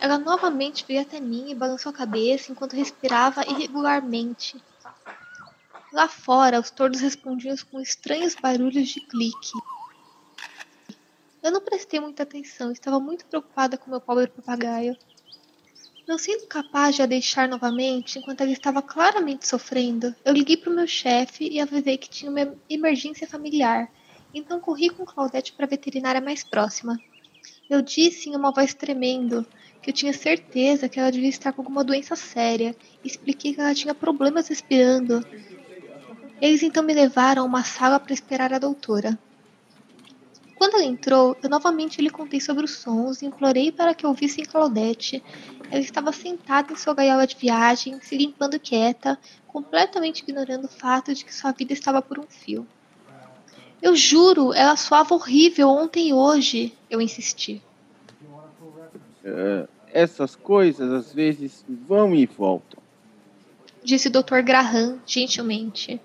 Ela 0.00 0.16
novamente 0.16 0.84
veio 0.86 1.00
até 1.00 1.18
mim 1.18 1.50
e 1.50 1.54
balançou 1.56 1.90
a 1.90 1.92
cabeça 1.92 2.52
enquanto 2.52 2.74
respirava 2.74 3.44
irregularmente. 3.44 4.62
Lá 5.92 6.06
fora, 6.06 6.60
os 6.60 6.70
tordos 6.70 7.00
respondiam 7.00 7.56
com 7.68 7.80
estranhos 7.80 8.36
barulhos 8.36 8.90
de 8.90 9.00
clique. 9.00 9.58
Eu 11.42 11.50
não 11.50 11.60
prestei 11.60 11.98
muita 11.98 12.22
atenção, 12.22 12.70
estava 12.70 13.00
muito 13.00 13.26
preocupada 13.26 13.76
com 13.76 13.90
meu 13.90 14.00
pobre 14.00 14.28
papagaio. 14.28 14.96
Não 16.10 16.18
sendo 16.18 16.44
capaz 16.48 16.96
de 16.96 17.02
a 17.02 17.06
deixar 17.06 17.48
novamente 17.48 18.18
enquanto 18.18 18.40
ela 18.40 18.50
estava 18.50 18.82
claramente 18.82 19.46
sofrendo, 19.46 20.12
eu 20.24 20.32
liguei 20.32 20.56
para 20.56 20.68
o 20.68 20.74
meu 20.74 20.84
chefe 20.84 21.48
e 21.48 21.60
avisei 21.60 21.96
que 21.96 22.10
tinha 22.10 22.28
uma 22.28 22.52
emergência 22.68 23.28
familiar. 23.28 23.88
Então 24.34 24.58
corri 24.58 24.90
com 24.90 25.04
Claudette 25.04 25.52
para 25.52 25.66
a 25.66 25.68
veterinária 25.68 26.20
mais 26.20 26.42
próxima. 26.42 26.98
Eu 27.70 27.80
disse 27.80 28.28
em 28.28 28.34
uma 28.34 28.50
voz 28.50 28.74
tremendo 28.74 29.46
que 29.80 29.90
eu 29.90 29.94
tinha 29.94 30.12
certeza 30.12 30.88
que 30.88 30.98
ela 30.98 31.12
devia 31.12 31.28
estar 31.28 31.52
com 31.52 31.62
alguma 31.62 31.84
doença 31.84 32.16
séria 32.16 32.74
e 33.04 33.06
expliquei 33.06 33.54
que 33.54 33.60
ela 33.60 33.72
tinha 33.72 33.94
problemas 33.94 34.48
respirando. 34.48 35.24
Eles 36.42 36.64
então 36.64 36.82
me 36.82 36.92
levaram 36.92 37.42
a 37.42 37.46
uma 37.46 37.62
sala 37.62 38.00
para 38.00 38.12
esperar 38.12 38.52
a 38.52 38.58
doutora. 38.58 39.16
Quando 40.60 40.74
ela 40.74 40.84
entrou, 40.84 41.34
eu 41.42 41.48
novamente 41.48 42.02
lhe 42.02 42.10
contei 42.10 42.38
sobre 42.38 42.66
os 42.66 42.72
sons 42.72 43.22
e 43.22 43.26
implorei 43.26 43.72
para 43.72 43.94
que 43.94 44.06
ouvissem 44.06 44.44
Claudette. 44.44 45.24
Ela 45.70 45.80
estava 45.80 46.12
sentada 46.12 46.70
em 46.70 46.76
sua 46.76 46.92
gaiola 46.92 47.26
de 47.26 47.34
viagem, 47.34 47.98
se 48.02 48.14
limpando 48.14 48.60
quieta, 48.60 49.18
completamente 49.46 50.20
ignorando 50.22 50.66
o 50.66 50.68
fato 50.68 51.14
de 51.14 51.24
que 51.24 51.34
sua 51.34 51.52
vida 51.52 51.72
estava 51.72 52.02
por 52.02 52.18
um 52.18 52.26
fio. 52.28 52.66
Eu 53.80 53.96
juro, 53.96 54.52
ela 54.52 54.76
soava 54.76 55.14
horrível 55.14 55.70
ontem 55.70 56.10
e 56.10 56.12
hoje, 56.12 56.76
eu 56.90 57.00
insisti. 57.00 57.62
Uh, 59.24 59.66
essas 59.90 60.36
coisas 60.36 60.92
às 60.92 61.10
vezes 61.10 61.64
vão 61.66 62.14
e 62.14 62.26
voltam. 62.26 62.82
Disse 63.82 64.08
o 64.08 64.10
Dr. 64.10 64.42
Graham 64.44 64.98
gentilmente. 65.06 65.98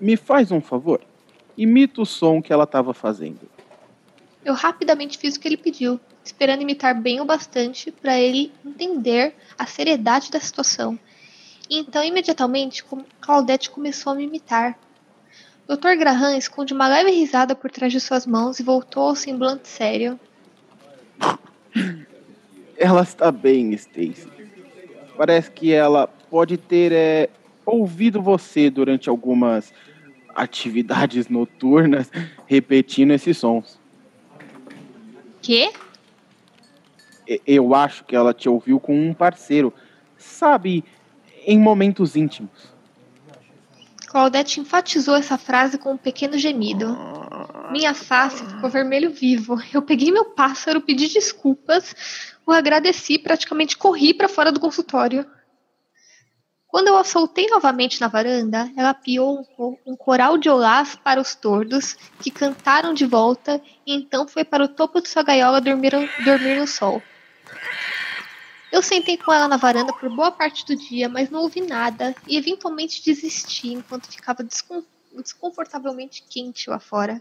Me 0.00 0.16
faz 0.16 0.50
um 0.50 0.60
favor. 0.60 1.00
Imita 1.60 2.00
o 2.00 2.06
som 2.06 2.40
que 2.40 2.54
ela 2.54 2.64
estava 2.64 2.94
fazendo. 2.94 3.40
Eu 4.42 4.54
rapidamente 4.54 5.18
fiz 5.18 5.36
o 5.36 5.40
que 5.40 5.46
ele 5.46 5.58
pediu, 5.58 6.00
esperando 6.24 6.62
imitar 6.62 6.98
bem 6.98 7.20
o 7.20 7.24
bastante 7.26 7.92
para 7.92 8.18
ele 8.18 8.50
entender 8.64 9.34
a 9.58 9.66
seriedade 9.66 10.30
da 10.30 10.40
situação. 10.40 10.98
E 11.68 11.78
então, 11.78 12.02
imediatamente, 12.02 12.82
Claudette 13.20 13.68
começou 13.68 14.14
a 14.14 14.16
me 14.16 14.24
imitar. 14.24 14.78
Dr. 15.68 15.98
Graham 15.98 16.34
esconde 16.34 16.72
uma 16.72 16.88
leve 16.88 17.10
risada 17.10 17.54
por 17.54 17.70
trás 17.70 17.92
de 17.92 18.00
suas 18.00 18.26
mãos 18.26 18.58
e 18.58 18.62
voltou 18.62 19.08
ao 19.08 19.14
semblante 19.14 19.68
sério. 19.68 20.18
Ela 22.74 23.02
está 23.02 23.30
bem, 23.30 23.74
Stacy. 23.74 24.26
Parece 25.14 25.50
que 25.50 25.74
ela 25.74 26.06
pode 26.06 26.56
ter 26.56 26.90
é, 26.92 27.28
ouvido 27.66 28.22
você 28.22 28.70
durante 28.70 29.10
algumas 29.10 29.70
atividades 30.34 31.28
noturnas 31.28 32.10
repetindo 32.46 33.12
esses 33.12 33.38
sons. 33.38 33.78
Quê? 35.42 35.72
Eu 37.46 37.74
acho 37.74 38.04
que 38.04 38.16
ela 38.16 38.34
te 38.34 38.48
ouviu 38.48 38.80
com 38.80 38.94
um 38.94 39.14
parceiro, 39.14 39.72
sabe, 40.16 40.84
em 41.46 41.58
momentos 41.58 42.16
íntimos. 42.16 42.70
Claudette 44.08 44.58
enfatizou 44.58 45.14
essa 45.14 45.38
frase 45.38 45.78
com 45.78 45.92
um 45.92 45.96
pequeno 45.96 46.36
gemido. 46.36 46.98
Minha 47.70 47.94
face 47.94 48.44
ficou 48.44 48.68
vermelho 48.68 49.10
vivo. 49.10 49.56
Eu 49.72 49.80
peguei 49.80 50.10
meu 50.10 50.24
pássaro, 50.24 50.80
pedi 50.80 51.06
desculpas, 51.06 51.94
o 52.44 52.50
agradeci 52.50 53.14
e 53.14 53.18
praticamente 53.18 53.78
corri 53.78 54.12
para 54.12 54.28
fora 54.28 54.50
do 54.50 54.58
consultório. 54.58 55.24
Quando 56.70 56.86
eu 56.88 56.96
a 56.96 57.02
soltei 57.02 57.48
novamente 57.48 58.00
na 58.00 58.06
varanda, 58.06 58.70
ela 58.76 58.94
piou 58.94 59.44
um, 59.84 59.96
coral 59.96 60.38
de 60.38 60.48
olás 60.48 60.94
para 60.94 61.20
os 61.20 61.34
tordos, 61.34 61.96
que 62.20 62.30
cantaram 62.30 62.94
de 62.94 63.04
volta, 63.04 63.60
e 63.84 63.92
então 63.92 64.28
foi 64.28 64.44
para 64.44 64.64
o 64.64 64.68
topo 64.68 65.00
de 65.00 65.08
sua 65.08 65.24
gaiola 65.24 65.60
dormir, 65.60 65.90
dormir 66.24 66.60
no 66.60 66.68
sol. 66.68 67.02
Eu 68.70 68.82
sentei 68.82 69.16
com 69.16 69.32
ela 69.32 69.48
na 69.48 69.56
varanda 69.56 69.92
por 69.92 70.08
boa 70.08 70.30
parte 70.30 70.64
do 70.64 70.76
dia, 70.76 71.08
mas 71.08 71.28
não 71.28 71.40
ouvi 71.40 71.60
nada 71.60 72.14
e 72.24 72.36
eventualmente 72.36 73.04
desisti 73.04 73.72
enquanto 73.72 74.06
ficava 74.06 74.44
desconfortavelmente 75.12 76.22
quente 76.22 76.70
lá 76.70 76.78
fora. 76.78 77.20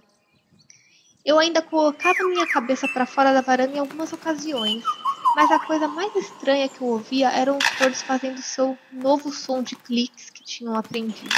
Eu 1.26 1.40
ainda 1.40 1.60
colocava 1.60 2.24
minha 2.30 2.48
cabeça 2.48 2.88
para 2.88 3.08
fora 3.08 3.34
da 3.34 3.42
varanda 3.42 3.76
em 3.76 3.80
algumas 3.80 4.14
ocasiões, 4.14 4.84
mas 5.40 5.52
a 5.52 5.60
coisa 5.60 5.88
mais 5.88 6.14
estranha 6.18 6.68
que 6.68 6.82
eu 6.82 6.88
ouvia 6.88 7.30
eram 7.30 7.58
os 7.58 7.70
tordos 7.78 8.02
fazendo 8.02 8.42
seu 8.42 8.78
novo 8.92 9.32
som 9.32 9.64
de 9.64 9.74
cliques 9.74 10.30
que 10.30 10.44
tinham 10.44 10.76
aprendido. 10.76 11.34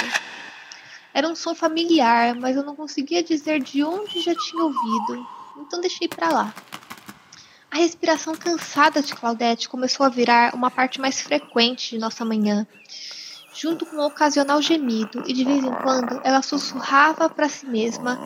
Era 1.14 1.28
um 1.28 1.36
som 1.36 1.53
familiar, 1.53 2.34
mas 2.34 2.56
eu 2.56 2.64
não 2.64 2.76
conseguia 2.76 3.22
dizer 3.22 3.61
de 3.61 3.84
onde 3.84 4.19
já 4.19 4.34
tinha 4.34 4.64
ouvido, 4.64 5.28
então 5.56 5.80
deixei 5.80 6.07
para 6.07 6.30
lá. 6.30 6.56
A 7.69 7.76
respiração 7.78 8.34
cansada 8.34 9.03
de 9.03 9.14
Claudette 9.14 9.69
começou 9.69 10.03
a 10.03 10.10
virar 10.10 10.56
uma 10.56 10.72
parte 10.72 10.99
mais 10.99 11.22
frequente 11.22 11.91
de 11.91 11.99
nossa 11.99 12.26
manhã, 12.26 12.65
junto 13.53 13.86
com 13.86 13.98
um 13.98 14.06
ocasional 14.07 14.60
gemido, 14.64 15.23
e 15.28 15.34
de 15.34 15.44
vez 15.44 15.64
em 15.64 15.73
quando 15.76 16.19
ela 16.23 16.41
sussurrava 16.41 17.30
para 17.30 17.48
si 17.48 17.68
mesma: 17.68 18.19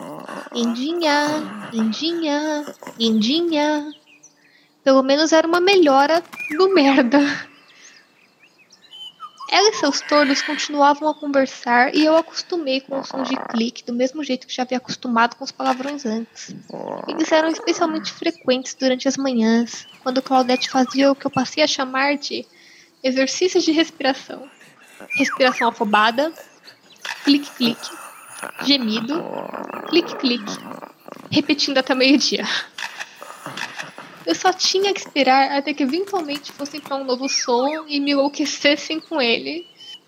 Indinha, 0.54 1.68
Indinha, 1.70 2.64
Indinha. 2.98 3.92
Pelo 4.86 5.02
menos 5.02 5.32
era 5.32 5.48
uma 5.48 5.58
melhora 5.58 6.22
do 6.56 6.72
merda. 6.72 7.18
Ela 9.50 9.70
e 9.70 9.74
seus 9.74 10.00
tordos 10.00 10.40
continuavam 10.42 11.08
a 11.08 11.14
conversar 11.14 11.92
e 11.92 12.04
eu 12.04 12.16
acostumei 12.16 12.80
com 12.80 13.00
o 13.00 13.04
som 13.04 13.24
de 13.24 13.34
clique 13.48 13.84
do 13.84 13.92
mesmo 13.92 14.22
jeito 14.22 14.46
que 14.46 14.54
já 14.54 14.62
havia 14.62 14.78
acostumado 14.78 15.34
com 15.34 15.42
os 15.42 15.50
palavrões 15.50 16.06
antes. 16.06 16.54
Eles 17.08 17.32
eram 17.32 17.48
especialmente 17.48 18.12
frequentes 18.12 18.76
durante 18.78 19.08
as 19.08 19.16
manhãs, 19.16 19.88
quando 20.04 20.22
Claudette 20.22 20.70
fazia 20.70 21.10
o 21.10 21.16
que 21.16 21.26
eu 21.26 21.32
passei 21.32 21.64
a 21.64 21.66
chamar 21.66 22.16
de 22.16 22.46
exercícios 23.02 23.64
de 23.64 23.72
respiração. 23.72 24.48
Respiração 25.18 25.66
afobada, 25.66 26.32
clique-clique, 27.24 27.90
gemido, 28.62 29.20
clique-clique, 29.88 30.52
repetindo 31.32 31.78
até 31.78 31.92
meio-dia. 31.92 32.46
Eu 34.26 34.34
só 34.34 34.52
tinha 34.52 34.92
que 34.92 34.98
esperar 34.98 35.56
até 35.56 35.72
que 35.72 35.84
eventualmente 35.84 36.50
fossem 36.50 36.80
para 36.80 36.96
um 36.96 37.04
novo 37.04 37.28
som 37.28 37.86
e 37.86 38.00
me 38.00 38.10
enlouquecessem 38.10 38.98
com 38.98 39.22
ele. 39.22 39.64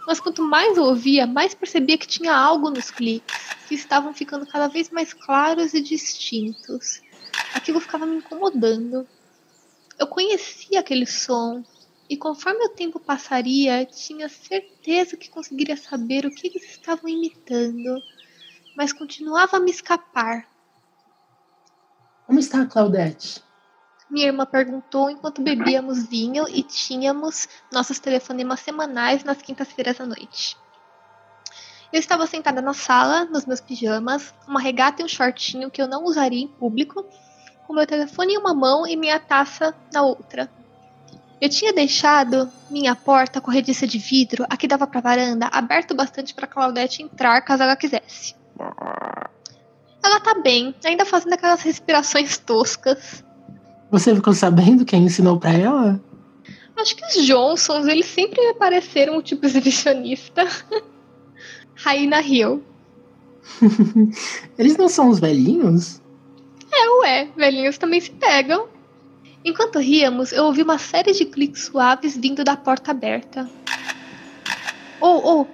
Mas 0.09 0.19
quanto 0.19 0.43
mais 0.43 0.77
eu 0.77 0.85
ouvia, 0.85 1.25
mais 1.25 1.55
percebia 1.55 1.97
que 1.97 2.07
tinha 2.07 2.35
algo 2.35 2.69
nos 2.69 2.91
cliques, 2.91 3.37
que 3.69 3.77
estavam 3.77 4.13
ficando 4.13 4.45
cada 4.45 4.67
vez 4.67 4.91
mais 4.91 5.13
claros 5.13 5.73
e 5.73 5.81
distintos. 5.81 7.01
Aquilo 7.55 7.79
ficava 7.79 8.07
me 8.07 8.17
incomodando. 8.17 9.07
Eu 9.97 10.07
conhecia 10.09 10.81
aquele 10.81 11.07
som, 11.07 11.63
e 12.11 12.17
conforme 12.17 12.65
o 12.65 12.71
tempo 12.71 12.99
passaria, 12.99 13.85
tinha 13.85 14.29
certeza 14.29 15.17
que 15.17 15.29
conseguiria 15.29 15.77
saber 15.77 16.27
o 16.27 16.31
que 16.31 16.49
eles 16.49 16.65
estavam 16.65 17.09
imitando, 17.09 18.03
mas 18.77 18.93
continuava 18.93 19.59
a 19.59 19.61
me 19.61 19.71
escapar. 19.71 20.49
Como 22.27 22.39
está 22.39 22.63
a 22.63 22.67
Claudette? 22.67 23.47
Minha 24.11 24.27
irmã 24.27 24.47
perguntou 24.47 25.11
enquanto 25.11 25.43
bebíamos 25.43 26.07
vinho 26.07 26.49
e 26.49 26.63
tínhamos 26.63 27.49
nossos 27.71 27.99
telefonemas 27.99 28.61
semanais 28.61 29.23
nas 29.23 29.43
quintas-feiras 29.43 30.01
à 30.01 30.07
noite. 30.07 30.57
Eu 31.93 32.01
estava 32.01 32.27
sentada 32.27 32.61
na 32.61 32.75
sala, 32.75 33.25
nos 33.27 33.47
meus 33.47 33.61
pijamas, 33.61 34.35
uma 34.47 34.61
regata 34.61 35.03
e 35.03 35.05
um 35.05 35.09
shortinho 35.09 35.71
que 35.71 35.81
eu 35.81 35.89
não 35.89 36.05
usaria 36.05 36.43
em 36.43 36.49
público, 36.49 37.05
com 37.67 37.75
meu 37.75 37.87
telefone 37.87 38.35
em 38.35 38.39
uma 38.39 38.55
mão 38.55 38.87
e 38.87 38.97
minha 38.97 39.21
taça 39.21 39.75
na 39.93 40.03
outra. 40.03 40.51
Eu 41.41 41.49
tinha 41.49 41.73
deixado 41.73 42.51
minha 42.69 42.97
porta 42.97 43.41
corrediça 43.41 43.87
de 43.87 43.99
vidro, 43.99 44.45
a 44.51 44.57
que 44.57 44.67
dava 44.67 44.87
para 44.87 44.99
a 44.99 45.03
varanda, 45.03 45.49
aberto 45.53 45.95
bastante 45.95 46.35
para 46.35 46.47
Claudete 46.47 47.03
entrar 47.03 47.41
caso 47.43 47.63
ela 47.63 47.77
quisesse. 47.77 48.35
Ela 50.03 50.21
tá 50.21 50.35
bem, 50.35 50.75
ainda 50.85 51.05
fazendo 51.05 51.35
aquelas 51.35 51.63
respirações 51.63 52.39
toscas. 52.39 53.23
Você 53.91 54.15
ficou 54.15 54.33
sabendo 54.33 54.85
quem 54.85 55.05
ensinou 55.05 55.39
para 55.39 55.53
ela? 55.53 56.01
Acho 56.77 56.95
que 56.95 57.05
os 57.05 57.27
Johnsons, 57.27 57.87
eles 57.87 58.07
sempre 58.07 58.41
me 58.41 58.55
pareceram 58.55 59.19
um 59.19 59.23
tipo 59.23 59.45
exibicionista. 59.47 60.47
Raina 61.75 62.21
Hill. 62.21 62.63
eles 64.59 64.77
não 64.77 64.89
são 64.89 65.09
os 65.09 65.19
velhinhos? 65.19 66.01
É, 66.71 66.91
ué, 67.01 67.29
velhinhos 67.37 67.79
também 67.79 68.01
se 68.01 68.11
pegam. 68.11 68.69
Enquanto 69.45 69.79
ríamos, 69.79 70.33
eu 70.33 70.45
ouvi 70.45 70.63
uma 70.63 70.79
série 70.79 71.13
de 71.13 71.25
cliques 71.25 71.65
suaves 71.65 72.17
vindo 72.17 72.45
da 72.45 72.57
porta 72.57 72.91
aberta. 72.91 73.49
Oh, 75.01 75.21
oh! 75.25 75.47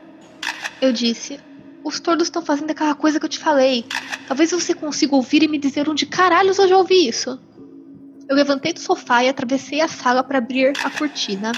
Eu 0.80 0.92
disse. 0.92 1.38
Os 1.84 2.00
tordos 2.00 2.26
estão 2.26 2.42
fazendo 2.42 2.70
aquela 2.70 2.94
coisa 2.94 3.20
que 3.20 3.26
eu 3.26 3.30
te 3.30 3.38
falei. 3.38 3.84
Talvez 4.26 4.50
você 4.50 4.74
consiga 4.74 5.14
ouvir 5.14 5.42
e 5.42 5.48
me 5.48 5.58
dizer 5.58 5.88
onde 5.88 6.06
caralhos 6.06 6.58
eu 6.58 6.66
já 6.66 6.76
ouvi 6.76 7.06
isso. 7.06 7.38
Eu 8.28 8.34
levantei 8.34 8.72
do 8.72 8.80
sofá 8.80 9.22
e 9.22 9.28
atravessei 9.28 9.80
a 9.80 9.88
sala 9.88 10.22
para 10.22 10.38
abrir 10.38 10.72
a 10.82 10.90
cortina. 10.90 11.52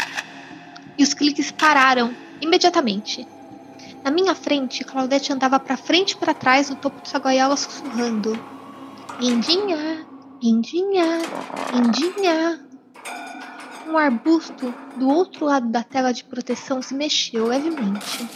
E 0.99 1.03
os 1.03 1.15
cliques 1.15 1.51
pararam 1.51 2.15
imediatamente. 2.41 3.27
Na 4.03 4.11
minha 4.11 4.35
frente, 4.35 4.85
Claudette 4.85 5.33
andava 5.33 5.59
para 5.59 5.77
frente 5.77 6.13
e 6.13 6.17
para 6.17 6.35
trás 6.35 6.71
no 6.71 6.77
topo 6.77 7.03
de 7.03 7.09
sua 7.09 7.21
gaiola 7.21 7.57
sussurrando. 7.57 8.39
Indinha, 9.21 10.07
Indinha, 10.43 11.21
Indinha. 11.75 12.61
Um 13.89 13.97
arbusto 13.97 14.75
do 14.97 15.09
outro 15.09 15.47
lado 15.47 15.69
da 15.69 15.83
tela 15.83 16.13
de 16.13 16.25
proteção 16.25 16.83
se 16.83 16.95
mexeu 16.95 17.47
levemente. 17.47 18.29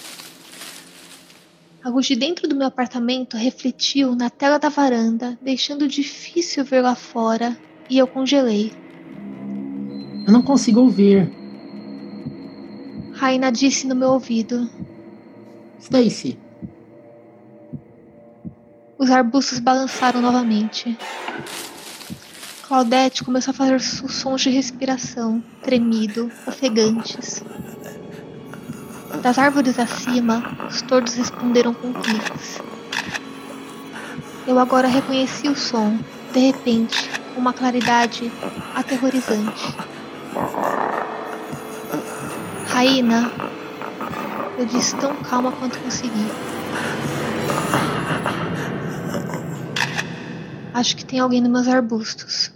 A 1.83 1.89
luz 1.89 2.07
de 2.07 2.15
dentro 2.15 2.47
do 2.47 2.55
meu 2.55 2.67
apartamento 2.67 3.37
refletiu 3.37 4.15
na 4.15 4.29
tela 4.29 4.59
da 4.59 4.69
varanda, 4.69 5.39
deixando 5.41 5.89
difícil 5.89 6.65
ver 6.65 6.83
lá 6.83 6.95
fora, 6.95 7.57
e 7.91 7.99
eu 7.99 8.07
congelei. 8.07 8.73
Eu 10.27 10.33
não 10.33 10.43
consigo 10.43 10.81
ouvir. 10.81 11.31
Raina 13.13 13.51
disse 13.51 13.87
no 13.87 13.97
meu 13.97 14.11
ouvido. 14.11 14.71
Stacy, 15.81 16.39
Os 18.97 19.11
arbustos 19.11 19.59
balançaram 19.59 20.21
novamente. 20.21 20.97
Claudette 22.69 23.25
começou 23.25 23.51
a 23.51 23.55
fazer 23.55 23.81
sons 23.81 24.43
de 24.43 24.51
respiração, 24.51 25.43
tremido, 25.63 26.31
ofegantes. 26.47 27.43
Das 29.23 29.39
árvores 29.39 29.79
acima, 29.79 30.57
os 30.69 30.81
tordos 30.83 31.15
responderam 31.15 31.75
com 31.75 31.93
cliques. 31.93 32.61
Eu 34.47 34.59
agora 34.59 34.87
reconheci 34.87 35.49
o 35.49 35.57
som, 35.57 35.99
de 36.33 36.39
repente, 36.39 37.20
uma 37.41 37.55
claridade 37.55 38.31
aterrorizante. 38.75 39.75
Raina, 42.69 43.33
eu 44.59 44.67
disse 44.67 44.95
tão 44.97 45.17
calma 45.17 45.51
quanto 45.53 45.79
consegui. 45.79 46.27
Acho 50.75 50.97
que 50.97 51.05
tem 51.05 51.19
alguém 51.19 51.41
nos 51.41 51.51
meus 51.51 51.67
arbustos. 51.67 52.53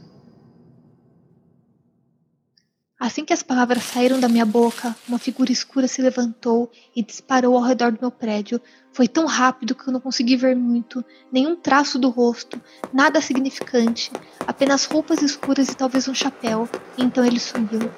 Assim 3.04 3.22
que 3.22 3.34
as 3.34 3.42
palavras 3.42 3.82
saíram 3.82 4.18
da 4.18 4.30
minha 4.30 4.46
boca, 4.46 4.96
uma 5.06 5.18
figura 5.18 5.52
escura 5.52 5.86
se 5.86 6.00
levantou 6.00 6.72
e 6.96 7.02
disparou 7.02 7.54
ao 7.54 7.62
redor 7.62 7.92
do 7.92 7.98
meu 8.00 8.10
prédio. 8.10 8.58
Foi 8.94 9.06
tão 9.06 9.26
rápido 9.26 9.74
que 9.74 9.86
eu 9.86 9.92
não 9.92 10.00
consegui 10.00 10.36
ver 10.36 10.56
muito, 10.56 11.04
nenhum 11.30 11.54
traço 11.54 11.98
do 11.98 12.08
rosto, 12.08 12.58
nada 12.94 13.20
significante, 13.20 14.10
apenas 14.46 14.86
roupas 14.86 15.20
escuras 15.20 15.68
e 15.68 15.76
talvez 15.76 16.08
um 16.08 16.14
chapéu. 16.14 16.66
E 16.96 17.04
então 17.04 17.22
ele 17.26 17.38
sumiu. 17.38 17.92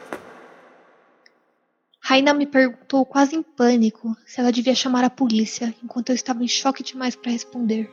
Raina 2.01 2.35
me 2.35 2.45
perguntou, 2.45 3.07
quase 3.07 3.37
em 3.37 3.45
pânico, 3.45 4.17
se 4.27 4.41
ela 4.41 4.51
devia 4.51 4.75
chamar 4.75 5.05
a 5.05 5.11
polícia, 5.11 5.73
enquanto 5.85 6.09
eu 6.09 6.17
estava 6.17 6.43
em 6.43 6.49
choque 6.49 6.83
demais 6.83 7.15
para 7.15 7.31
responder. 7.31 7.89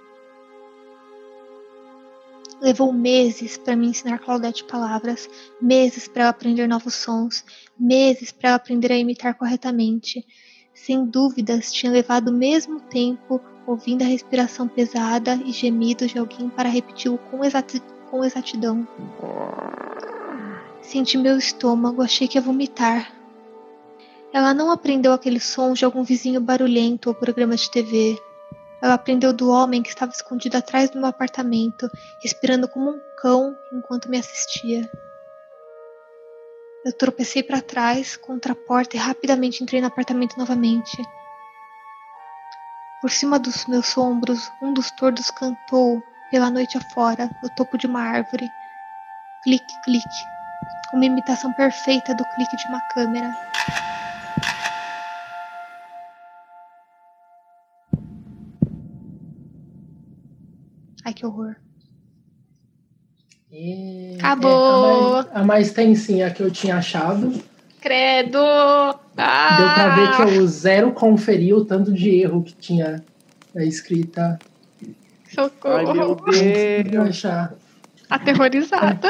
Levou 2.63 2.93
meses 2.93 3.57
para 3.57 3.75
me 3.75 3.87
ensinar 3.87 4.19
Claudete 4.19 4.63
palavras, 4.63 5.29
meses 5.61 6.07
para 6.07 6.29
aprender 6.29 6.65
novos 6.65 6.93
sons, 6.93 7.43
meses 7.77 8.31
para 8.31 8.55
aprender 8.55 8.89
a 8.89 8.97
imitar 8.97 9.33
corretamente. 9.33 10.25
Sem 10.73 11.05
dúvidas, 11.05 11.73
tinha 11.73 11.91
levado 11.91 12.29
o 12.29 12.33
mesmo 12.33 12.79
tempo 12.79 13.41
ouvindo 13.67 14.03
a 14.03 14.07
respiração 14.07 14.65
pesada 14.65 15.35
e 15.45 15.51
gemidos 15.51 16.11
de 16.11 16.19
alguém 16.19 16.47
para 16.47 16.69
repeti-lo 16.69 17.17
com, 17.29 17.43
exati 17.43 17.81
com 18.09 18.23
exatidão. 18.23 18.87
Senti 20.81 21.17
meu 21.17 21.37
estômago, 21.37 22.01
achei 22.01 22.29
que 22.29 22.37
ia 22.37 22.41
vomitar. 22.41 23.13
Ela 24.31 24.53
não 24.53 24.71
aprendeu 24.71 25.11
aquele 25.11 25.41
som 25.41 25.73
de 25.73 25.83
algum 25.83 26.01
vizinho 26.01 26.39
barulhento 26.39 27.09
ou 27.09 27.15
programa 27.15 27.57
de 27.57 27.69
TV. 27.69 28.17
Ela 28.83 28.95
aprendeu 28.95 29.31
do 29.31 29.49
homem 29.49 29.81
que 29.81 29.87
estava 29.87 30.11
escondido 30.11 30.57
atrás 30.57 30.89
do 30.89 30.99
meu 30.99 31.07
apartamento, 31.07 31.89
respirando 32.21 32.67
como 32.67 32.89
um 32.89 33.01
cão 33.17 33.57
enquanto 33.71 34.09
me 34.09 34.17
assistia. 34.19 34.91
Eu 36.85 36.91
tropecei 36.97 37.41
para 37.41 37.61
trás, 37.61 38.17
contra 38.17 38.51
a 38.51 38.55
porta 38.55 38.97
e 38.97 38.99
rapidamente 38.99 39.63
entrei 39.63 39.79
no 39.79 39.87
apartamento 39.87 40.37
novamente. 40.37 41.01
Por 42.99 43.09
cima 43.09 43.39
dos 43.39 43.65
meus 43.67 43.97
ombros, 43.97 44.51
um 44.61 44.73
dos 44.73 44.91
tordos 44.91 45.31
cantou 45.31 46.03
pela 46.29 46.49
noite 46.49 46.77
afora, 46.77 47.29
no 47.41 47.49
topo 47.55 47.77
de 47.77 47.87
uma 47.87 48.01
árvore. 48.01 48.49
Clique, 49.43 49.81
clique. 49.85 50.25
Uma 50.93 51.05
imitação 51.05 51.53
perfeita 51.53 52.13
do 52.13 52.25
clique 52.35 52.57
de 52.57 52.67
uma 52.67 52.81
câmera. 52.93 53.33
Ai, 61.05 61.13
que 61.13 61.25
horror. 61.25 61.55
E- 63.51 64.15
Acabou. 64.17 64.49
é, 64.51 64.73
a, 64.73 64.77
mais, 64.81 65.27
a 65.35 65.43
mais 65.43 65.71
tensinha 65.73 66.31
que 66.31 66.41
eu 66.41 66.49
tinha 66.49 66.77
achado. 66.77 67.31
Credo! 67.81 68.37
Deu 68.37 69.73
pra 69.73 69.95
ver 69.95 70.15
que 70.15 70.21
Ah, 70.21 70.35
eu 70.35 70.47
zero 70.47 70.91
conferi 70.93 71.53
o 71.53 71.65
tanto 71.65 71.93
de 71.93 72.09
erro 72.21 72.41
que 72.43 72.53
tinha 72.55 73.03
na 73.53 73.63
escrita. 73.63 74.39
Socorro! 75.29 75.77
Ai, 75.77 75.93
meu 75.93 76.83
Deus. 76.83 77.09
achar. 77.09 77.53
Aterrorizada. 78.09 79.09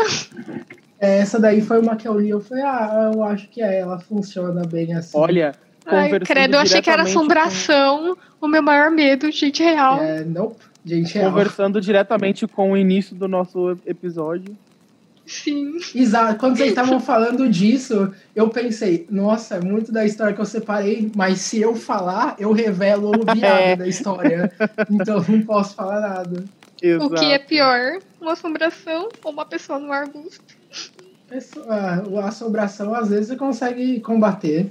É, 1.00 1.20
Essa 1.20 1.40
daí 1.40 1.62
foi 1.62 1.80
uma 1.80 1.96
que 1.96 2.08
eu 2.08 2.20
li. 2.20 2.30
Eu 2.30 2.42
falei, 2.42 2.64
ah, 2.64 3.12
eu 3.14 3.24
acho 3.24 3.48
que 3.50 3.62
é, 3.62 3.80
ela 3.80 4.00
funciona 4.00 4.66
bem 4.66 4.94
assim. 4.96 5.18
Olha, 5.18 5.56
Ai, 5.86 6.18
credo, 6.20 6.56
eu 6.56 6.60
achei 6.62 6.82
que 6.82 6.90
era 6.90 7.04
assombração. 7.04 8.18
O 8.42 8.48
meu 8.48 8.62
maior 8.64 8.90
medo, 8.90 9.30
gente 9.32 9.62
real. 9.62 10.02
É, 10.02 10.24
nope. 10.24 10.64
Gente, 10.86 11.18
é. 11.18 11.24
Conversando 11.24 11.80
diretamente 11.80 12.46
com 12.48 12.72
o 12.72 12.78
início 12.78 13.16
do 13.16 13.28
nosso 13.28 13.78
episódio. 13.86 14.56
Sim. 15.26 15.78
Exato. 15.96 16.38
Quando 16.38 16.58
vocês 16.58 16.70
estavam 16.70 17.00
falando 17.00 17.48
disso, 17.48 18.14
eu 18.36 18.50
pensei, 18.50 19.08
nossa, 19.10 19.56
é 19.56 19.62
muito 19.62 19.90
da 19.92 20.04
história 20.06 20.34
que 20.34 20.42
eu 20.42 20.46
separei, 20.46 21.10
mas 21.16 21.40
se 21.40 21.62
eu 21.62 21.74
falar, 21.76 22.36
eu 22.38 22.52
revelo 22.52 23.12
o 23.12 23.24
viado 23.34 23.60
É. 23.62 23.76
da 23.78 23.88
história. 23.88 24.52
Então 24.92 25.24
eu 25.24 25.26
não 25.38 25.42
posso 25.44 25.76
falar 25.76 26.02
nada. 26.02 26.44
Exato. 26.82 27.06
O 27.06 27.16
que 27.18 27.26
é 27.32 27.40
pior? 27.40 28.00
Uma 28.20 28.34
assombração 28.34 29.08
ou 29.24 29.32
uma 29.32 29.46
pessoa 29.46 29.80
no 29.80 29.94
arbusto? 29.94 30.44
Pessoa- 31.30 31.66
A 32.22 32.28
assombração, 32.28 32.94
às 32.94 33.10
vezes, 33.10 33.28
você 33.28 33.38
consegue 33.38 34.02
combater. 34.02 34.70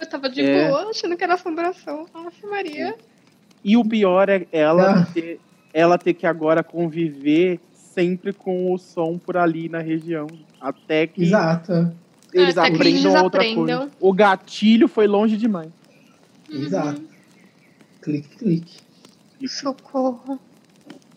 Eu 0.00 0.08
tava 0.08 0.28
de 0.28 0.40
É. 0.40 0.68
boa, 0.68 0.88
achando 0.90 1.16
que 1.16 1.24
era 1.24 1.34
assombração. 1.34 2.06
Nossa, 2.14 2.46
Maria. 2.48 2.94
E 3.64 3.76
o 3.76 3.84
pior 3.84 4.28
é 4.28 4.46
ela, 4.52 5.00
Ah. 5.00 5.06
ter, 5.12 5.40
ela 5.72 5.96
ter 5.98 6.12
que 6.14 6.26
agora 6.26 6.62
conviver 6.62 7.58
sempre 7.72 8.32
com 8.32 8.72
o 8.72 8.78
som 8.78 9.16
por 9.18 9.36
ali 9.36 9.68
na 9.68 9.78
região. 9.78 10.26
Até 10.60 11.06
que 11.06 11.22
Exato. 11.22 11.92
eles 12.32 12.58
Até 12.58 12.70
que 12.70 12.76
eles 12.82 13.00
aprendam 13.04 13.24
outra 13.24 13.40
desaprendam. 13.42 13.78
coisa. 13.80 13.92
O 14.00 14.12
gatilho 14.12 14.86
foi 14.88 15.06
longe 15.06 15.36
demais. 15.36 15.70
Exato. 16.50 17.02
Clique, 18.02 18.36
clique. 18.36 18.78
Socorro. 19.48 20.38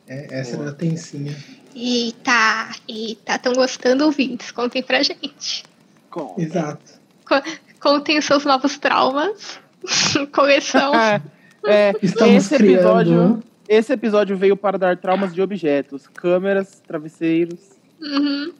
É, 0.07 0.39
essa 0.39 0.53
Boa. 0.55 0.67
era 0.67 0.71
a 0.71 0.75
tensinha. 0.75 1.35
Eita, 1.75 2.71
eita, 2.87 3.35
estão 3.35 3.53
gostando 3.53 4.05
ouvintes? 4.05 4.51
Contem 4.51 4.81
pra 4.81 5.03
gente. 5.03 5.63
Com- 6.09 6.33
Exato. 6.37 6.93
Contem 7.79 8.17
os 8.17 8.25
seus 8.25 8.45
novos 8.45 8.77
traumas. 8.77 9.59
Coleção. 10.33 10.91
é, 11.67 11.93
Estamos 12.01 12.35
esse 12.35 12.55
episódio, 12.55 13.13
criando. 13.13 13.43
esse 13.67 13.93
episódio 13.93 14.37
veio 14.37 14.55
para 14.57 14.77
dar 14.77 14.97
traumas 14.97 15.33
de 15.33 15.41
objetos, 15.41 16.07
câmeras, 16.13 16.81
travesseiros. 16.87 17.59
Uhum. 18.01 18.51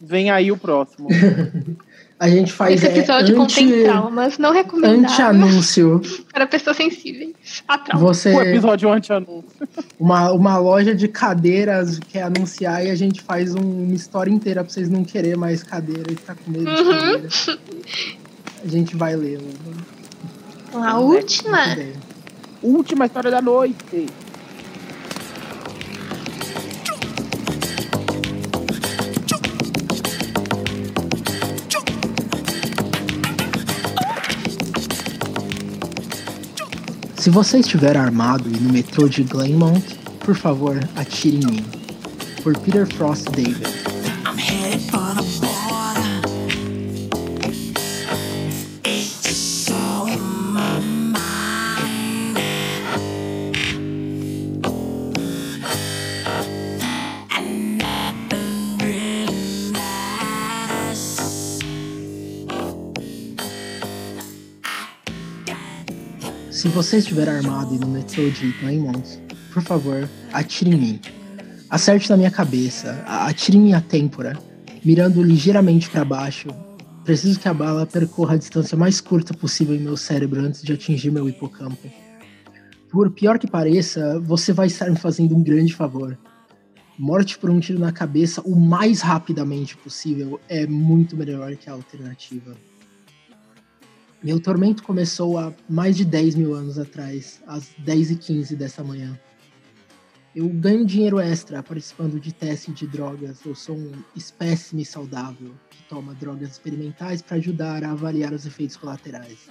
Vem 0.00 0.30
aí 0.30 0.50
o 0.52 0.56
próximo. 0.56 1.08
A 2.16 2.28
gente 2.28 2.52
faz 2.52 2.76
Esse 2.76 2.86
é, 2.86 2.96
episódio 2.96 3.34
contém 3.36 3.66
anti, 3.72 3.82
traumas 3.84 4.38
não 4.38 4.52
recomendáveis 4.52 5.10
anti-anúncio. 5.12 6.00
para 6.32 6.46
pessoas 6.46 6.76
sensíveis 6.76 7.34
a 7.66 7.76
traumas. 7.76 8.16
Você, 8.18 8.32
O 8.32 8.40
episódio 8.40 8.88
anti-anúncio. 8.90 9.44
uma, 9.98 10.30
uma 10.32 10.56
loja 10.56 10.94
de 10.94 11.08
cadeiras 11.08 11.98
quer 11.98 12.22
anunciar 12.22 12.86
e 12.86 12.90
a 12.90 12.94
gente 12.94 13.20
faz 13.20 13.54
um- 13.54 13.84
uma 13.84 13.94
história 13.94 14.30
inteira 14.30 14.62
pra 14.62 14.72
vocês 14.72 14.88
não 14.88 15.04
querer 15.04 15.36
mais 15.36 15.64
cadeira 15.64 16.04
e 16.12 16.14
ficar 16.14 16.36
com 16.36 16.50
medo 16.52 16.64
de 16.66 16.82
Uhum. 16.82 16.94
cadeira. 16.94 17.28
A 18.64 18.68
gente 18.68 18.96
vai 18.96 19.16
ler. 19.16 19.40
mano. 20.72 20.86
A 20.86 20.98
última. 21.00 21.74
Bem. 21.74 21.92
Última 22.66 23.04
história 23.04 23.30
da 23.30 23.42
noite. 23.42 24.06
Se 37.16 37.28
você 37.28 37.58
estiver 37.58 37.98
armado 37.98 38.48
e 38.48 38.58
no 38.58 38.72
metrô 38.72 39.10
de 39.10 39.24
Glenmont, 39.24 39.84
por 40.20 40.34
favor, 40.34 40.78
atire 40.96 41.36
em 41.36 41.46
mim. 41.46 41.66
Por 42.42 42.56
Peter 42.60 42.86
Frost 42.86 43.28
David. 43.32 43.83
Você 66.74 66.96
estiver 66.96 67.28
armado 67.28 67.72
e 67.72 67.78
no 67.78 67.86
metrô 67.86 68.28
de 68.30 68.52
Claymont, 68.54 69.20
por 69.52 69.62
favor, 69.62 70.08
atire 70.32 70.72
em 70.72 70.76
mim. 70.76 71.00
Acerte 71.70 72.10
na 72.10 72.16
minha 72.16 72.32
cabeça, 72.32 73.00
atire 73.06 73.56
em 73.56 73.60
minha 73.60 73.80
têmpora, 73.80 74.36
mirando 74.84 75.22
ligeiramente 75.22 75.88
para 75.88 76.04
baixo. 76.04 76.48
Preciso 77.04 77.38
que 77.38 77.48
a 77.48 77.54
bala 77.54 77.86
percorra 77.86 78.34
a 78.34 78.38
distância 78.38 78.76
mais 78.76 79.00
curta 79.00 79.32
possível 79.32 79.76
em 79.76 79.78
meu 79.78 79.96
cérebro 79.96 80.40
antes 80.40 80.62
de 80.62 80.72
atingir 80.72 81.12
meu 81.12 81.28
hipocampo. 81.28 81.88
Por 82.90 83.08
pior 83.12 83.38
que 83.38 83.46
pareça, 83.46 84.18
você 84.18 84.52
vai 84.52 84.66
estar 84.66 84.90
me 84.90 84.96
fazendo 84.96 85.36
um 85.36 85.44
grande 85.44 85.72
favor. 85.72 86.18
Morte 86.98 87.38
por 87.38 87.50
um 87.50 87.60
tiro 87.60 87.78
na 87.78 87.92
cabeça 87.92 88.42
o 88.44 88.56
mais 88.56 89.00
rapidamente 89.00 89.76
possível 89.76 90.40
é 90.48 90.66
muito 90.66 91.16
melhor 91.16 91.54
que 91.54 91.70
a 91.70 91.72
alternativa. 91.72 92.56
Meu 94.24 94.40
tormento 94.40 94.82
começou 94.82 95.36
há 95.36 95.52
mais 95.68 95.98
de 95.98 96.02
10 96.02 96.36
mil 96.36 96.54
anos 96.54 96.78
atrás, 96.78 97.42
às 97.46 97.68
10h15 97.84 98.56
dessa 98.56 98.82
manhã. 98.82 99.20
Eu 100.34 100.48
ganho 100.48 100.86
dinheiro 100.86 101.20
extra 101.20 101.62
participando 101.62 102.18
de 102.18 102.32
teste 102.32 102.72
de 102.72 102.86
drogas. 102.86 103.44
Eu 103.44 103.54
sou 103.54 103.76
um 103.76 103.92
espécime 104.16 104.82
saudável 104.82 105.52
que 105.68 105.82
toma 105.90 106.14
drogas 106.14 106.52
experimentais 106.52 107.20
para 107.20 107.36
ajudar 107.36 107.84
a 107.84 107.90
avaliar 107.90 108.32
os 108.32 108.46
efeitos 108.46 108.78
colaterais. 108.78 109.50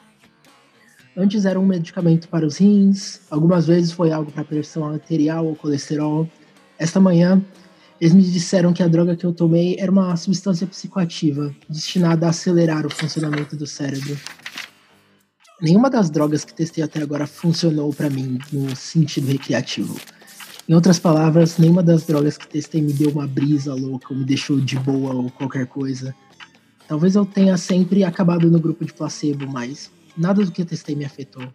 Antes 1.16 1.46
era 1.46 1.60
um 1.60 1.68
medicamento 1.68 2.28
para 2.28 2.44
os 2.44 2.58
rins, 2.58 3.22
algumas 3.30 3.68
vezes 3.68 3.92
foi 3.92 4.12
algo 4.12 4.32
para 4.32 4.44
pressão 4.44 4.88
arterial 4.88 5.46
ou 5.46 5.56
colesterol. 5.56 6.28
Esta 6.80 7.00
manhã, 7.00 7.40
eles 8.02 8.16
me 8.16 8.24
disseram 8.24 8.74
que 8.74 8.82
a 8.82 8.88
droga 8.88 9.16
que 9.16 9.24
eu 9.24 9.34
tomei 9.34 9.76
era 9.78 9.92
uma 9.92 10.18
substância 10.18 10.66
psicoativa 10.66 11.56
destinada 11.70 12.26
a 12.26 12.30
acelerar 12.32 12.88
o 12.88 12.90
funcionamento 12.90 13.56
do 13.56 13.68
cérebro. 13.68 14.18
Nenhuma 15.62 15.90
das 15.90 16.10
drogas 16.10 16.44
que 16.44 16.54
testei 16.54 16.84
até 16.84 17.02
agora 17.02 17.28
funcionou 17.28 17.94
para 17.94 18.10
mim 18.10 18.40
no 18.52 18.76
sentido 18.76 19.28
recreativo. 19.28 19.96
Em 20.68 20.74
outras 20.74 20.98
palavras, 20.98 21.58
nenhuma 21.58 21.84
das 21.84 22.06
drogas 22.06 22.38
que 22.38 22.48
testei 22.48 22.82
me 22.82 22.94
deu 22.94 23.12
uma 23.12 23.28
brisa 23.28 23.74
louca 23.74 24.08
ou 24.12 24.20
me 24.20 24.26
deixou 24.26 24.60
de 24.60 24.78
boa 24.80 25.14
ou 25.14 25.30
qualquer 25.30 25.68
coisa. 25.68 26.16
Talvez 26.88 27.16
eu 27.16 27.26
tenha 27.26 27.58
sempre 27.58 28.04
acabado 28.04 28.50
no 28.50 28.60
grupo 28.60 28.84
de 28.86 28.94
placebo, 28.94 29.48
mas 29.48 29.92
nada 30.18 30.44
do 30.44 30.52
que 30.52 30.62
eu 30.62 30.66
testei 30.66 30.96
me 30.96 31.06
afetou. 31.06 31.54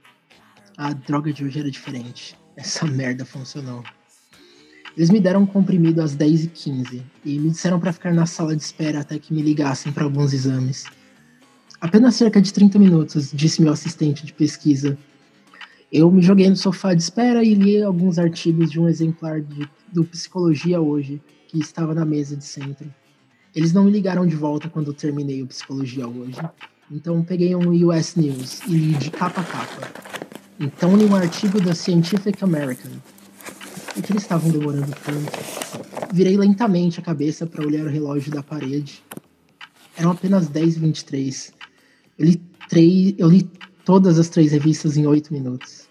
A 0.77 0.93
droga 0.93 1.33
de 1.33 1.45
hoje 1.45 1.59
era 1.59 1.71
diferente. 1.71 2.37
Essa 2.57 2.87
merda 2.87 3.25
funcionou. 3.25 3.83
Eles 4.97 5.11
me 5.11 5.21
deram 5.21 5.43
um 5.43 5.47
comprimido 5.47 6.03
às 6.03 6.17
10h15 6.17 7.03
e 7.25 7.39
me 7.39 7.51
disseram 7.51 7.79
para 7.79 7.93
ficar 7.93 8.13
na 8.13 8.27
sala 8.27 8.57
de 8.57 8.63
espera 8.63 9.01
até 9.01 9.19
que 9.19 9.33
me 9.33 9.43
ligassem 9.43 9.93
para 9.93 10.05
alguns 10.05 10.33
exames. 10.33 10.85
Apenas 11.81 12.17
cerca 12.17 12.43
de 12.43 12.53
30 12.53 12.77
minutos, 12.77 13.31
disse 13.33 13.63
meu 13.63 13.73
assistente 13.73 14.27
de 14.27 14.33
pesquisa. 14.33 14.99
Eu 15.93 16.11
me 16.11 16.21
joguei 16.21 16.51
no 16.51 16.57
sofá 16.57 16.93
de 16.93 17.01
espera 17.01 17.45
e 17.45 17.55
li 17.55 17.81
alguns 17.81 18.19
artigos 18.19 18.69
de 18.69 18.81
um 18.81 18.89
exemplar 18.89 19.41
de, 19.41 19.69
do 19.93 20.05
Psicologia 20.05 20.81
Hoje, 20.81 21.23
que 21.47 21.59
estava 21.61 21.95
na 21.95 22.05
mesa 22.05 22.37
de 22.37 22.45
centro. 22.45 22.93
Eles 23.55 23.73
não 23.73 23.85
me 23.85 23.93
ligaram 23.93 24.27
de 24.27 24.35
volta 24.35 24.69
quando 24.69 24.93
terminei 24.93 25.41
o 25.41 25.47
Psicologia 25.47 26.09
Hoje, 26.09 26.41
então 26.91 27.23
peguei 27.23 27.55
um 27.55 27.71
US 27.87 28.17
News 28.17 28.61
e 28.67 28.73
li 28.73 28.95
de 28.95 29.11
capa 29.13 29.41
a 29.41 29.45
capa. 29.45 29.89
Então 30.59 30.97
li 30.97 31.05
um 31.05 31.15
artigo 31.15 31.61
da 31.61 31.75
Scientific 31.75 32.43
American. 32.43 32.91
Por 33.95 34.03
que 34.03 34.13
eles 34.13 34.23
estavam 34.25 34.51
demorando 34.51 34.95
tanto? 35.05 36.13
Virei 36.13 36.37
lentamente 36.37 36.99
a 36.99 37.03
cabeça 37.05 37.47
para 37.47 37.65
olhar 37.65 37.87
o 37.87 37.89
relógio 37.89 38.33
da 38.33 38.43
parede. 38.43 39.01
Eram 39.97 40.11
apenas 40.11 40.49
10h23. 40.49 41.58
Li, 42.19 42.37
três, 42.69 43.15
eu 43.17 43.29
li 43.29 43.49
todas 43.85 44.19
as 44.19 44.29
três 44.29 44.53
revistas 44.53 44.97
em 44.97 45.07
oito 45.07 45.33
minutos. 45.33 45.89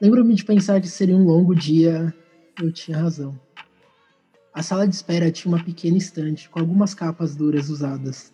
Lembro-me 0.00 0.34
de 0.34 0.44
pensar 0.44 0.80
que 0.80 0.88
seria 0.88 1.16
um 1.16 1.24
longo 1.24 1.54
dia. 1.54 2.12
Eu 2.60 2.72
tinha 2.72 2.98
razão. 2.98 3.38
A 4.52 4.62
sala 4.62 4.86
de 4.86 4.94
espera 4.94 5.30
tinha 5.30 5.54
uma 5.54 5.62
pequena 5.64 5.96
estante 5.96 6.48
com 6.48 6.58
algumas 6.58 6.94
capas 6.94 7.34
duras 7.34 7.70
usadas. 7.70 8.32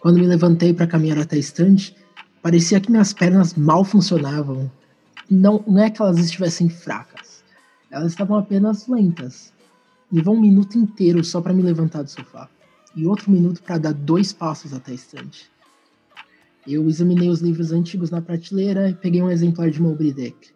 Quando 0.00 0.18
me 0.18 0.26
levantei 0.26 0.72
para 0.72 0.86
caminhar 0.86 1.18
até 1.18 1.36
a 1.36 1.38
estante, 1.38 1.96
parecia 2.42 2.80
que 2.80 2.90
minhas 2.90 3.12
pernas 3.12 3.54
mal 3.54 3.84
funcionavam. 3.84 4.70
Não, 5.30 5.64
não 5.66 5.82
é 5.82 5.90
que 5.90 6.00
elas 6.00 6.18
estivessem 6.18 6.68
fracas, 6.68 7.42
elas 7.90 8.12
estavam 8.12 8.36
apenas 8.36 8.86
lentas. 8.86 9.52
Levou 10.12 10.36
um 10.36 10.40
minuto 10.40 10.76
inteiro 10.76 11.24
só 11.24 11.40
para 11.40 11.54
me 11.54 11.62
levantar 11.62 12.02
do 12.02 12.10
sofá 12.10 12.48
e 12.94 13.06
outro 13.06 13.30
minuto 13.30 13.62
para 13.62 13.78
dar 13.78 13.94
dois 13.94 14.32
passos 14.32 14.72
até 14.72 14.92
a 14.92 14.94
estante. 14.94 15.50
Eu 16.66 16.88
examinei 16.88 17.28
os 17.28 17.40
livros 17.40 17.72
antigos 17.72 18.10
na 18.10 18.22
prateleira 18.22 18.88
e 18.88 18.94
peguei 18.94 19.22
um 19.22 19.30
exemplar 19.30 19.70
de 19.70 19.80
Moby 19.82 20.12
Dick. 20.12 20.54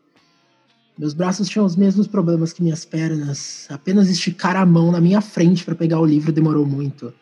Meus 0.98 1.12
braços 1.12 1.48
tinham 1.48 1.66
os 1.66 1.76
mesmos 1.76 2.08
problemas 2.08 2.52
que 2.52 2.62
minhas 2.62 2.84
pernas. 2.84 3.66
Apenas 3.70 4.08
esticar 4.08 4.56
a 4.56 4.66
mão 4.66 4.90
na 4.90 5.00
minha 5.00 5.20
frente 5.20 5.64
para 5.64 5.74
pegar 5.74 6.00
o 6.00 6.06
livro 6.06 6.32
demorou 6.32 6.66
muito. 6.66 7.12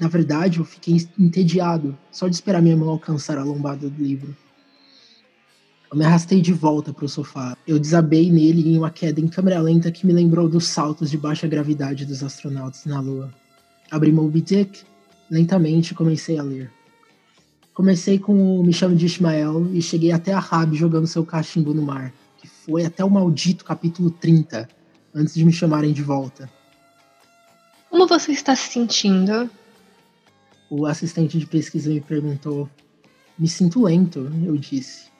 Na 0.00 0.08
verdade, 0.08 0.58
eu 0.58 0.64
fiquei 0.64 0.96
entediado 1.18 1.96
só 2.10 2.28
de 2.28 2.34
esperar 2.34 2.60
minha 2.60 2.76
mão 2.76 2.88
alcançar 2.88 3.38
a 3.38 3.44
lombada 3.44 3.88
do 3.88 4.02
livro. 4.02 4.36
Eu 5.90 5.96
me 5.96 6.04
arrastei 6.04 6.42
de 6.42 6.52
volta 6.52 6.92
para 6.92 7.04
o 7.04 7.08
sofá. 7.08 7.56
Eu 7.66 7.78
desabei 7.78 8.30
nele 8.30 8.68
em 8.68 8.76
uma 8.76 8.90
queda 8.90 9.20
em 9.20 9.28
câmera 9.28 9.60
lenta 9.60 9.90
que 9.90 10.06
me 10.06 10.12
lembrou 10.12 10.48
dos 10.48 10.66
saltos 10.66 11.10
de 11.10 11.16
baixa 11.16 11.46
gravidade 11.46 12.04
dos 12.04 12.22
astronautas 12.22 12.84
na 12.84 13.00
Lua. 13.00 13.32
Abri 13.90 14.10
Moby 14.10 14.42
Dick, 14.42 14.82
lentamente 15.30 15.94
comecei 15.94 16.38
a 16.38 16.42
ler. 16.42 16.75
Comecei 17.76 18.18
com 18.18 18.58
o 18.58 18.64
Me 18.64 18.72
Chame 18.72 18.96
de 18.96 19.04
Ismael 19.04 19.68
e 19.70 19.82
cheguei 19.82 20.10
até 20.10 20.32
a 20.32 20.38
Rabi 20.38 20.74
jogando 20.74 21.06
seu 21.06 21.22
cachimbo 21.26 21.74
no 21.74 21.82
mar, 21.82 22.10
que 22.38 22.48
foi 22.48 22.86
até 22.86 23.04
o 23.04 23.10
maldito 23.10 23.66
capítulo 23.66 24.10
30, 24.10 24.66
antes 25.14 25.34
de 25.34 25.44
me 25.44 25.52
chamarem 25.52 25.92
de 25.92 26.02
volta. 26.02 26.50
Como 27.90 28.06
você 28.06 28.32
está 28.32 28.56
se 28.56 28.72
sentindo? 28.72 29.50
O 30.70 30.86
assistente 30.86 31.38
de 31.38 31.44
pesquisa 31.44 31.90
me 31.90 32.00
perguntou. 32.00 32.66
Me 33.38 33.46
sinto 33.46 33.82
lento, 33.82 34.32
eu 34.42 34.56
disse. 34.56 35.10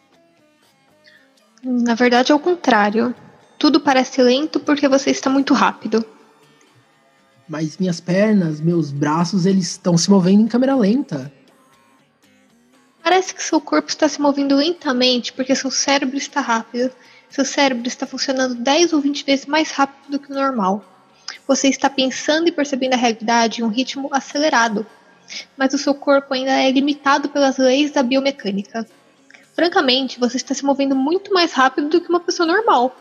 Na 1.63 1.95
verdade, 1.95 2.33
é 2.33 2.35
o 2.35 2.41
contrário. 2.41 3.15
Tudo 3.59 3.81
parece 3.81 4.23
lento 4.23 4.61
porque 4.61 4.89
você 4.89 5.11
está 5.11 5.29
muito 5.29 5.53
rápido. 5.53 6.03
Mas 7.47 7.77
minhas 7.77 8.01
pernas, 8.01 8.63
meus 8.63 8.91
braços, 8.91 9.45
eles 9.45 9.73
estão 9.73 9.99
se 9.99 10.11
movendo 10.11 10.41
em 10.41 10.49
câmera 10.49 10.75
lenta. 10.75 11.31
Parece 13.07 13.33
que 13.33 13.41
seu 13.41 13.61
corpo 13.61 13.89
está 13.89 14.09
se 14.09 14.21
movendo 14.21 14.57
lentamente 14.57 15.33
porque 15.33 15.55
seu 15.55 15.71
cérebro 15.71 16.17
está 16.17 16.41
rápido. 16.41 16.91
Seu 17.31 17.45
cérebro 17.45 17.87
está 17.87 18.05
funcionando 18.05 18.57
10 18.57 18.93
ou 18.95 19.01
20 19.01 19.25
vezes 19.25 19.47
mais 19.47 19.71
rápido 19.71 20.11
do 20.11 20.19
que 20.19 20.33
o 20.33 20.35
normal. 20.35 20.85
Você 21.47 21.69
está 21.69 21.89
pensando 21.89 22.49
e 22.49 22.53
percebendo 22.53 22.95
a 22.95 22.97
realidade 22.97 23.61
em 23.61 23.65
um 23.65 23.69
ritmo 23.69 24.09
acelerado, 24.11 24.85
mas 25.57 25.73
o 25.73 25.79
seu 25.79 25.95
corpo 25.95 26.35
ainda 26.35 26.51
é 26.51 26.69
limitado 26.69 27.29
pelas 27.29 27.59
leis 27.59 27.93
da 27.93 28.03
biomecânica. 28.03 28.85
Francamente, 29.55 30.19
você 30.19 30.37
está 30.37 30.53
se 30.53 30.65
movendo 30.65 30.97
muito 30.97 31.33
mais 31.33 31.53
rápido 31.53 31.89
do 31.89 32.01
que 32.01 32.09
uma 32.09 32.19
pessoa 32.19 32.45
normal, 32.45 32.93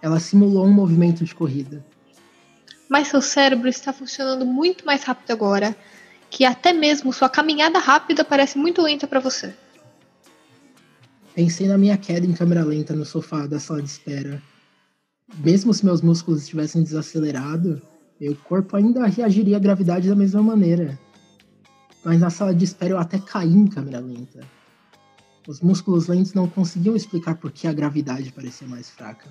Ela 0.00 0.20
simulou 0.20 0.64
um 0.64 0.72
movimento 0.72 1.24
de 1.24 1.34
corrida. 1.34 1.84
mas 2.88 3.08
seu 3.08 3.20
cérebro 3.20 3.68
está 3.68 3.92
funcionando 3.92 4.46
muito 4.46 4.86
mais 4.86 5.02
rápido 5.02 5.32
agora, 5.32 5.76
que 6.32 6.46
até 6.46 6.72
mesmo 6.72 7.12
sua 7.12 7.28
caminhada 7.28 7.78
rápida 7.78 8.24
parece 8.24 8.56
muito 8.56 8.80
lenta 8.80 9.06
para 9.06 9.20
você. 9.20 9.54
Pensei 11.34 11.68
na 11.68 11.76
minha 11.76 11.98
queda 11.98 12.24
em 12.26 12.32
câmera 12.32 12.64
lenta 12.64 12.94
no 12.94 13.04
sofá 13.04 13.46
da 13.46 13.60
sala 13.60 13.82
de 13.82 13.90
espera. 13.90 14.42
Mesmo 15.44 15.74
se 15.74 15.84
meus 15.84 16.00
músculos 16.00 16.40
estivessem 16.40 16.82
desacelerado, 16.82 17.82
meu 18.18 18.34
corpo 18.34 18.78
ainda 18.78 19.06
reagiria 19.06 19.58
à 19.58 19.60
gravidade 19.60 20.08
da 20.08 20.16
mesma 20.16 20.42
maneira. 20.42 20.98
Mas 22.02 22.18
na 22.18 22.30
sala 22.30 22.54
de 22.54 22.64
espera 22.64 22.94
eu 22.94 22.98
até 22.98 23.18
caí 23.18 23.52
em 23.52 23.66
câmera 23.66 24.00
lenta. 24.00 24.40
Os 25.46 25.60
músculos 25.60 26.06
lentos 26.06 26.32
não 26.32 26.48
conseguiam 26.48 26.96
explicar 26.96 27.34
por 27.34 27.52
que 27.52 27.66
a 27.66 27.74
gravidade 27.74 28.32
parecia 28.32 28.66
mais 28.66 28.88
fraca. 28.88 29.28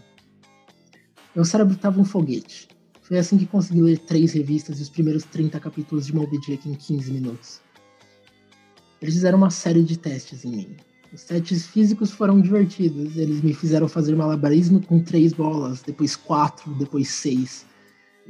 Meu 1.36 1.46
cérebro 1.46 1.74
estava 1.74 2.00
um 2.00 2.06
foguete. 2.06 2.68
Foi 3.12 3.18
assim 3.18 3.38
que 3.38 3.46
consegui 3.46 3.82
ler 3.82 3.98
três 4.00 4.32
revistas 4.32 4.80
e 4.80 4.84
os 4.84 4.90
primeiros 4.90 5.26
30 5.26 5.60
capítulos 5.60 6.06
de 6.06 6.16
Moby 6.16 6.40
Dick 6.40 6.70
em 6.70 6.74
15 6.74 7.12
minutos. 7.12 7.60
Eles 9.02 9.16
fizeram 9.16 9.38
uma 9.38 9.50
série 9.50 9.84
de 9.84 10.00
testes 10.00 10.46
em 10.46 10.56
mim. 10.56 10.78
Os 11.14 11.26
testes 11.26 11.68
físicos 11.68 12.12
foram 12.12 12.40
divertidos. 12.40 13.18
Eles 13.18 13.42
me 13.42 13.54
fizeram 13.54 13.90
fazer 13.90 14.16
malabarismo 14.16 14.80
com 14.80 15.04
três 15.04 15.34
bolas, 15.34 15.82
depois 15.82 16.16
quatro, 16.16 16.74
depois 16.76 17.10
seis. 17.10 17.66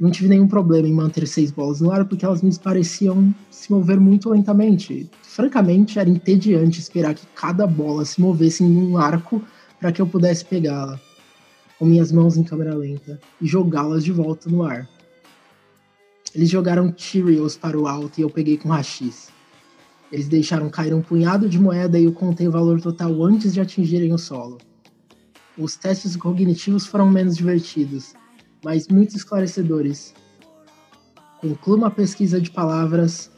Não 0.00 0.10
tive 0.10 0.28
nenhum 0.28 0.48
problema 0.48 0.88
em 0.88 0.92
manter 0.92 1.28
seis 1.28 1.52
bolas 1.52 1.80
no 1.80 1.92
ar 1.92 2.04
porque 2.04 2.24
elas 2.24 2.42
me 2.42 2.52
pareciam 2.58 3.32
se 3.52 3.70
mover 3.70 4.00
muito 4.00 4.30
lentamente. 4.30 5.08
Francamente, 5.22 6.00
era 6.00 6.10
entediante 6.10 6.80
esperar 6.80 7.14
que 7.14 7.26
cada 7.36 7.68
bola 7.68 8.04
se 8.04 8.20
movesse 8.20 8.64
em 8.64 8.76
um 8.76 8.98
arco 8.98 9.40
para 9.78 9.92
que 9.92 10.02
eu 10.02 10.08
pudesse 10.08 10.44
pegá-la, 10.44 11.00
com 11.82 11.86
minhas 11.86 12.12
mãos 12.12 12.36
em 12.36 12.44
câmera 12.44 12.76
lenta, 12.76 13.18
e 13.40 13.46
jogá-las 13.48 14.04
de 14.04 14.12
volta 14.12 14.48
no 14.48 14.62
ar. 14.62 14.88
Eles 16.32 16.48
jogaram 16.48 16.94
Cheerios 16.96 17.56
para 17.56 17.76
o 17.76 17.88
alto 17.88 18.20
e 18.20 18.22
eu 18.22 18.30
peguei 18.30 18.56
com 18.56 18.68
rachis. 18.68 19.30
Eles 20.12 20.28
deixaram 20.28 20.70
cair 20.70 20.94
um 20.94 21.02
punhado 21.02 21.48
de 21.48 21.58
moeda 21.58 21.98
e 21.98 22.04
eu 22.04 22.12
contei 22.12 22.46
o 22.46 22.52
valor 22.52 22.80
total 22.80 23.24
antes 23.24 23.52
de 23.52 23.60
atingirem 23.60 24.12
o 24.12 24.16
solo. 24.16 24.58
Os 25.58 25.74
testes 25.74 26.14
cognitivos 26.14 26.86
foram 26.86 27.10
menos 27.10 27.36
divertidos, 27.36 28.14
mas 28.64 28.86
muito 28.86 29.16
esclarecedores. 29.16 30.14
Conclua 31.40 31.76
uma 31.76 31.90
pesquisa 31.90 32.40
de 32.40 32.52
palavras. 32.52 33.28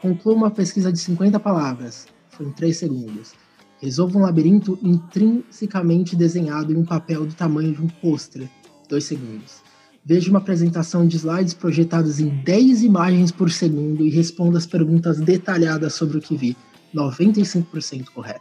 Conclua 0.00 0.36
uma 0.36 0.50
pesquisa 0.52 0.92
de 0.92 0.98
50 1.00 1.40
palavras. 1.40 2.06
Foi 2.30 2.46
em 2.46 2.52
3 2.52 2.76
segundos. 2.76 3.41
Resolva 3.82 4.16
um 4.16 4.22
labirinto 4.22 4.78
intrinsecamente 4.80 6.14
desenhado 6.14 6.72
em 6.72 6.76
um 6.76 6.84
papel 6.84 7.26
do 7.26 7.34
tamanho 7.34 7.74
de 7.74 7.82
um 7.82 7.88
pôster. 7.88 8.48
2 8.88 9.02
segundos. 9.02 9.60
Veja 10.04 10.30
uma 10.30 10.38
apresentação 10.38 11.04
de 11.04 11.16
slides 11.16 11.52
projetados 11.52 12.20
em 12.20 12.28
10 12.28 12.84
imagens 12.84 13.32
por 13.32 13.50
segundo 13.50 14.06
e 14.06 14.08
responda 14.08 14.56
as 14.56 14.66
perguntas 14.66 15.18
detalhadas 15.20 15.94
sobre 15.94 16.18
o 16.18 16.20
que 16.20 16.36
vi. 16.36 16.56
95% 16.94 18.10
correto. 18.10 18.40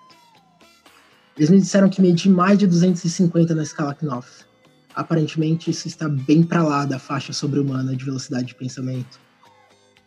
Eles 1.35 1.49
me 1.49 1.59
disseram 1.59 1.89
que 1.89 2.03
medi 2.03 2.29
mais 2.29 2.59
de 2.59 2.67
250 2.67 3.55
na 3.55 3.63
escala 3.63 3.95
Knopf. 3.95 4.45
Aparentemente, 4.93 5.71
isso 5.71 5.87
está 5.87 6.07
bem 6.07 6.43
para 6.43 6.61
lá 6.61 6.85
da 6.85 6.99
faixa 6.99 7.33
sobre-humana 7.33 7.95
de 7.95 8.05
velocidade 8.05 8.45
de 8.45 8.55
pensamento. 8.55 9.19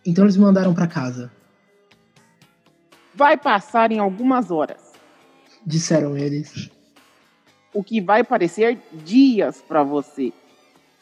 Então 0.06 0.24
eles 0.24 0.36
me 0.36 0.44
mandaram 0.44 0.72
para 0.72 0.86
casa. 0.86 1.32
Vai 3.16 3.36
passar 3.36 3.90
em 3.90 3.98
algumas 3.98 4.50
horas, 4.50 4.83
Disseram 5.66 6.16
eles. 6.16 6.70
o 7.74 7.82
que 7.82 8.00
vai 8.00 8.22
parecer 8.22 8.78
dias 9.04 9.60
para 9.66 9.82
você. 9.82 10.32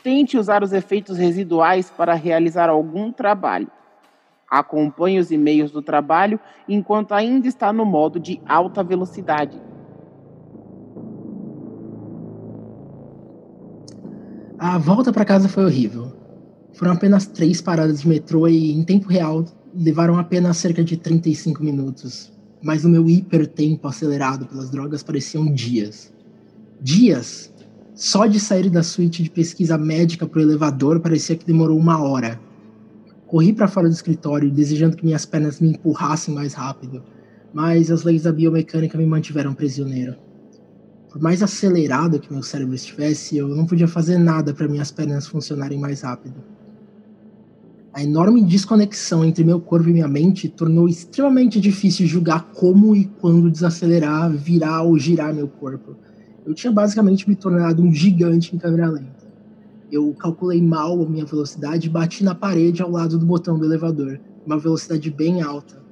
Tente 0.02 0.38
usar 0.38 0.62
os 0.62 0.72
efeitos 0.72 1.18
residuais 1.18 1.90
para 1.90 2.14
realizar 2.14 2.70
algum 2.70 3.12
trabalho. 3.12 3.70
Acompanhe 4.50 5.18
os 5.18 5.30
e-mails 5.30 5.70
do 5.70 5.82
trabalho 5.82 6.40
enquanto 6.68 7.12
ainda 7.12 7.46
está 7.46 7.72
no 7.72 7.84
modo 7.84 8.18
de 8.18 8.40
alta 8.46 8.82
velocidade. 8.82 9.60
A 14.58 14.78
volta 14.78 15.12
para 15.12 15.24
casa 15.24 15.48
foi 15.48 15.64
horrível. 15.64 16.12
Foram 16.72 16.92
apenas 16.92 17.26
três 17.26 17.60
paradas 17.60 18.00
de 18.00 18.08
metrô 18.08 18.48
e, 18.48 18.72
em 18.72 18.82
tempo 18.84 19.08
real, 19.08 19.44
levaram 19.74 20.18
apenas 20.18 20.56
cerca 20.56 20.82
de 20.82 20.96
35 20.96 21.62
minutos. 21.62 22.31
Mas 22.62 22.84
no 22.84 22.90
meu 22.90 23.08
hipertempo 23.08 23.88
acelerado 23.88 24.46
pelas 24.46 24.70
drogas 24.70 25.02
pareciam 25.02 25.52
dias. 25.52 26.12
Dias! 26.80 27.52
Só 27.94 28.26
de 28.26 28.40
sair 28.40 28.70
da 28.70 28.82
suíte 28.82 29.22
de 29.22 29.30
pesquisa 29.30 29.76
médica 29.76 30.26
pro 30.26 30.40
elevador 30.40 31.00
parecia 31.00 31.36
que 31.36 31.44
demorou 31.44 31.78
uma 31.78 32.02
hora. 32.02 32.40
Corri 33.26 33.52
para 33.52 33.68
fora 33.68 33.88
do 33.88 33.94
escritório, 33.94 34.50
desejando 34.50 34.96
que 34.96 35.04
minhas 35.04 35.24
pernas 35.24 35.60
me 35.60 35.70
empurrassem 35.70 36.34
mais 36.34 36.54
rápido, 36.54 37.02
mas 37.52 37.90
as 37.90 38.02
leis 38.02 38.22
da 38.22 38.32
biomecânica 38.32 38.96
me 38.96 39.06
mantiveram 39.06 39.54
prisioneiro. 39.54 40.16
Por 41.10 41.20
mais 41.20 41.42
acelerado 41.42 42.18
que 42.18 42.32
meu 42.32 42.42
cérebro 42.42 42.74
estivesse, 42.74 43.36
eu 43.36 43.48
não 43.48 43.66
podia 43.66 43.86
fazer 43.86 44.18
nada 44.18 44.54
para 44.54 44.66
minhas 44.66 44.90
pernas 44.90 45.26
funcionarem 45.26 45.78
mais 45.78 46.00
rápido. 46.00 46.42
A 47.94 48.02
enorme 48.02 48.42
desconexão 48.42 49.22
entre 49.22 49.44
meu 49.44 49.60
corpo 49.60 49.86
e 49.86 49.92
minha 49.92 50.08
mente 50.08 50.48
tornou 50.48 50.88
extremamente 50.88 51.60
difícil 51.60 52.06
julgar 52.06 52.50
como 52.54 52.96
e 52.96 53.04
quando 53.04 53.50
desacelerar, 53.50 54.32
virar 54.32 54.80
ou 54.80 54.98
girar 54.98 55.34
meu 55.34 55.46
corpo. 55.46 55.94
Eu 56.46 56.54
tinha 56.54 56.72
basicamente 56.72 57.28
me 57.28 57.36
tornado 57.36 57.82
um 57.82 57.92
gigante 57.92 58.56
em 58.56 58.58
câmera 58.58 58.88
lenta. 58.88 59.26
Eu 59.90 60.10
calculei 60.14 60.62
mal 60.62 61.02
a 61.02 61.06
minha 61.06 61.26
velocidade 61.26 61.86
e 61.86 61.90
bati 61.90 62.24
na 62.24 62.34
parede 62.34 62.80
ao 62.80 62.90
lado 62.90 63.18
do 63.18 63.26
botão 63.26 63.58
do 63.58 63.66
elevador, 63.66 64.18
uma 64.46 64.58
velocidade 64.58 65.10
bem 65.10 65.42
alta. 65.42 65.82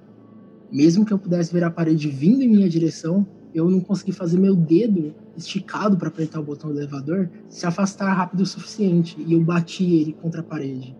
Mesmo 0.72 1.04
que 1.04 1.12
eu 1.12 1.18
pudesse 1.18 1.52
ver 1.52 1.64
a 1.64 1.70
parede 1.70 2.08
vindo 2.08 2.42
em 2.42 2.48
minha 2.48 2.68
direção, 2.68 3.26
eu 3.54 3.68
não 3.68 3.78
consegui 3.78 4.12
fazer 4.12 4.38
meu 4.38 4.56
dedo 4.56 5.14
esticado 5.36 5.98
para 5.98 6.08
apertar 6.08 6.40
o 6.40 6.44
botão 6.44 6.72
do 6.72 6.78
elevador 6.78 7.28
se 7.46 7.66
afastar 7.66 8.10
rápido 8.10 8.40
o 8.40 8.46
suficiente 8.46 9.22
e 9.26 9.34
eu 9.34 9.40
bati 9.42 9.84
ele 9.84 10.14
contra 10.14 10.40
a 10.40 10.44
parede. 10.44 10.96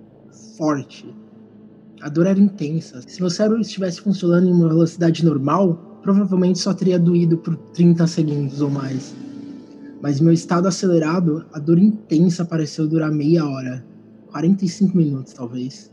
Forte. 0.57 1.15
A 2.01 2.09
dor 2.09 2.27
era 2.27 2.39
intensa. 2.39 3.03
Se 3.07 3.21
meu 3.21 3.31
cérebro 3.31 3.61
estivesse 3.61 4.01
funcionando 4.01 4.49
em 4.49 4.53
uma 4.53 4.69
velocidade 4.69 5.25
normal, 5.25 6.01
provavelmente 6.03 6.59
só 6.59 6.73
teria 6.73 6.99
doído 6.99 7.37
por 7.39 7.57
30 7.57 8.07
segundos 8.07 8.61
ou 8.61 8.71
mais. 8.71 9.15
Mas 10.01 10.21
meu 10.21 10.33
estado 10.33 10.67
acelerado, 10.67 11.45
a 11.53 11.59
dor 11.59 11.79
intensa 11.79 12.45
pareceu 12.45 12.89
durar 12.89 13.13
meia 13.13 13.47
hora. 13.47 13.85
45 14.29 14.97
minutos, 14.97 15.33
talvez. 15.33 15.93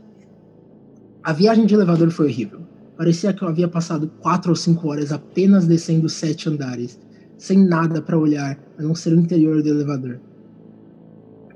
A 1.22 1.32
viagem 1.32 1.66
de 1.66 1.74
elevador 1.74 2.10
foi 2.10 2.26
horrível. 2.26 2.60
Parecia 2.96 3.32
que 3.32 3.42
eu 3.42 3.48
havia 3.48 3.68
passado 3.68 4.10
quatro 4.20 4.50
ou 4.50 4.56
cinco 4.56 4.88
horas 4.88 5.12
apenas 5.12 5.66
descendo 5.66 6.08
sete 6.08 6.48
andares, 6.48 6.98
sem 7.36 7.58
nada 7.58 8.00
para 8.00 8.18
olhar, 8.18 8.58
a 8.78 8.82
não 8.82 8.94
ser 8.94 9.12
o 9.12 9.20
interior 9.20 9.62
do 9.62 9.68
elevador. 9.68 10.20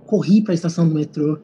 Corri 0.06 0.42
para 0.42 0.52
a 0.52 0.54
estação 0.54 0.86
do 0.86 0.94
metrô. 0.94 1.38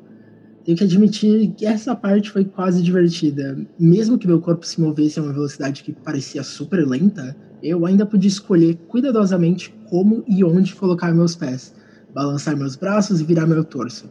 Tenho 0.69 0.77
que 0.77 0.85
admitir 0.85 1.55
que 1.57 1.65
essa 1.65 1.97
parte 1.97 2.31
foi 2.31 2.45
quase 2.45 2.82
divertida. 2.82 3.57
Mesmo 3.81 4.19
que 4.19 4.27
meu 4.27 4.39
corpo 4.39 4.66
se 4.66 4.78
movesse 4.78 5.19
a 5.19 5.23
uma 5.23 5.32
velocidade 5.32 5.82
que 5.82 5.95
parecia 5.95 6.43
super 6.43 6.86
lenta, 6.86 7.35
eu 7.62 7.86
ainda 7.86 8.05
podia 8.05 8.28
escolher 8.28 8.74
cuidadosamente 8.86 9.74
como 9.89 10.23
e 10.28 10.45
onde 10.45 10.74
colocar 10.74 11.15
meus 11.15 11.35
pés, 11.35 11.74
balançar 12.15 12.55
meus 12.55 12.77
braços 12.77 13.19
e 13.19 13.24
virar 13.24 13.47
meu 13.47 13.65
torso 13.65 14.11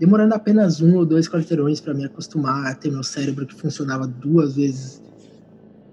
demorando 0.00 0.34
apenas 0.34 0.80
um 0.80 0.96
ou 0.96 1.06
dois 1.06 1.28
quarteirões 1.28 1.80
para 1.80 1.94
me 1.94 2.04
acostumar 2.04 2.66
a 2.66 2.74
ter 2.74 2.90
meu 2.90 3.04
cérebro 3.04 3.46
que 3.46 3.54
funcionava 3.54 4.04
duas 4.04 4.56
vezes 4.56 5.00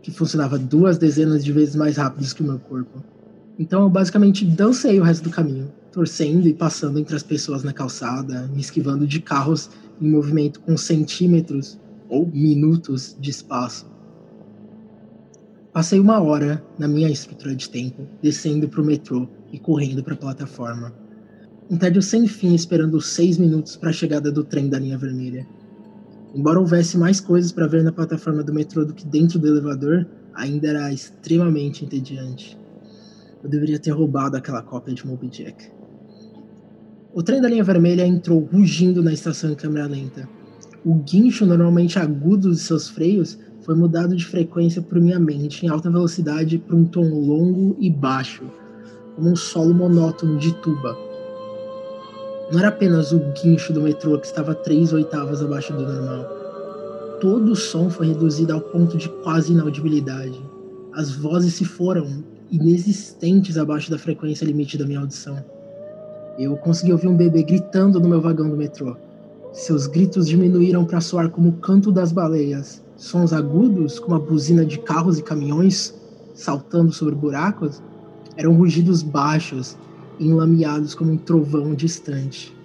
que 0.01 0.09
funcionava 0.09 0.57
duas 0.57 0.97
dezenas 0.97 1.45
de 1.45 1.51
vezes 1.51 1.75
mais 1.75 1.97
rápido 1.97 2.33
que 2.33 2.41
o 2.41 2.45
meu 2.45 2.57
corpo. 2.57 3.03
Então 3.59 3.83
eu 3.83 3.89
basicamente 3.89 4.43
dancei 4.43 4.99
o 4.99 5.03
resto 5.03 5.25
do 5.25 5.29
caminho, 5.29 5.71
torcendo 5.91 6.47
e 6.47 6.53
passando 6.55 6.97
entre 6.97 7.15
as 7.15 7.21
pessoas 7.21 7.63
na 7.63 7.71
calçada, 7.71 8.49
me 8.51 8.61
esquivando 8.61 9.05
de 9.05 9.19
carros 9.21 9.69
em 10.01 10.09
movimento 10.09 10.59
com 10.61 10.77
centímetros 10.77 11.79
ou 12.07 12.25
minutos 12.25 13.15
de 13.19 13.29
espaço. 13.29 13.85
Passei 15.71 15.99
uma 15.99 16.19
hora 16.19 16.63
na 16.77 16.87
minha 16.87 17.09
estrutura 17.09 17.55
de 17.55 17.69
tempo, 17.69 18.07
descendo 18.21 18.67
para 18.67 18.81
o 18.81 18.85
metrô 18.85 19.27
e 19.51 19.59
correndo 19.59 20.03
para 20.03 20.15
a 20.15 20.17
plataforma. 20.17 20.93
Um 21.69 21.77
tédio 21.77 22.01
sem 22.01 22.27
fim 22.27 22.55
esperando 22.55 22.99
seis 22.99 23.37
minutos 23.37 23.75
para 23.75 23.89
a 23.89 23.93
chegada 23.93 24.31
do 24.31 24.43
trem 24.43 24.67
da 24.67 24.79
linha 24.79 24.97
vermelha. 24.97 25.47
Embora 26.33 26.59
houvesse 26.59 26.97
mais 26.97 27.19
coisas 27.19 27.51
para 27.51 27.67
ver 27.67 27.83
na 27.83 27.91
plataforma 27.91 28.43
do 28.43 28.53
metrô 28.53 28.83
do 28.83 28.93
que 28.93 29.05
dentro 29.05 29.37
do 29.37 29.47
elevador, 29.47 30.07
ainda 30.33 30.67
era 30.67 30.91
extremamente 30.91 31.85
entediante. 31.85 32.57
Eu 33.43 33.49
deveria 33.49 33.79
ter 33.79 33.91
roubado 33.91 34.35
aquela 34.35 34.61
cópia 34.61 34.93
de 34.93 35.05
Moby 35.05 35.27
Jack. 35.27 35.78
O 37.19 37.21
trem 37.21 37.41
da 37.41 37.49
linha 37.49 37.65
vermelha 37.65 38.07
entrou 38.07 38.39
rugindo 38.39 39.03
na 39.03 39.11
estação 39.11 39.51
em 39.51 39.53
câmera 39.53 39.87
lenta. 39.87 40.25
O 40.85 40.93
guincho, 40.93 41.45
normalmente 41.45 41.99
agudo 41.99 42.49
de 42.49 42.57
seus 42.57 42.87
freios, 42.87 43.37
foi 43.59 43.75
mudado 43.75 44.15
de 44.15 44.25
frequência 44.25 44.81
por 44.81 45.01
minha 45.01 45.19
mente 45.19 45.65
em 45.65 45.69
alta 45.69 45.91
velocidade 45.91 46.57
para 46.57 46.77
um 46.77 46.85
tom 46.85 47.09
longo 47.09 47.75
e 47.77 47.89
baixo, 47.89 48.45
como 49.17 49.31
um 49.31 49.35
solo 49.35 49.73
monótono 49.73 50.37
de 50.37 50.53
tuba. 50.61 50.97
Não 52.53 52.59
era 52.59 52.69
apenas 52.69 53.11
o 53.11 53.19
guincho 53.43 53.73
do 53.73 53.81
metrô 53.81 54.17
que 54.17 54.27
estava 54.27 54.55
três 54.55 54.93
oitavas 54.93 55.41
abaixo 55.41 55.73
do 55.73 55.83
normal. 55.83 56.23
Todo 57.19 57.51
o 57.51 57.55
som 57.57 57.89
foi 57.89 58.07
reduzido 58.07 58.53
ao 58.53 58.61
ponto 58.61 58.97
de 58.97 59.09
quase 59.23 59.51
inaudibilidade. 59.51 60.41
As 60.93 61.11
vozes 61.11 61.55
se 61.55 61.65
foram 61.65 62.23
inexistentes 62.49 63.57
abaixo 63.57 63.91
da 63.91 63.97
frequência 63.97 64.45
limite 64.45 64.77
da 64.77 64.85
minha 64.85 65.01
audição. 65.01 65.58
Eu 66.39 66.55
consegui 66.55 66.93
ouvir 66.93 67.09
um 67.09 67.17
bebê 67.17 67.43
gritando 67.43 67.99
no 67.99 68.07
meu 68.07 68.21
vagão 68.21 68.49
do 68.49 68.55
metrô. 68.55 68.95
Seus 69.51 69.87
gritos 69.87 70.25
diminuíram 70.25 70.85
para 70.85 71.01
soar 71.01 71.29
como 71.29 71.49
o 71.49 71.57
canto 71.57 71.91
das 71.91 72.13
baleias. 72.13 72.81
Sons 72.95 73.33
agudos, 73.33 73.99
como 73.99 74.15
a 74.15 74.19
buzina 74.19 74.65
de 74.65 74.79
carros 74.79 75.19
e 75.19 75.23
caminhões 75.23 75.93
saltando 76.33 76.93
sobre 76.93 77.13
buracos, 77.13 77.83
eram 78.37 78.53
rugidos 78.53 79.03
baixos, 79.03 79.77
enlameados 80.17 80.95
como 80.95 81.11
um 81.11 81.17
trovão 81.17 81.75
distante. 81.75 82.55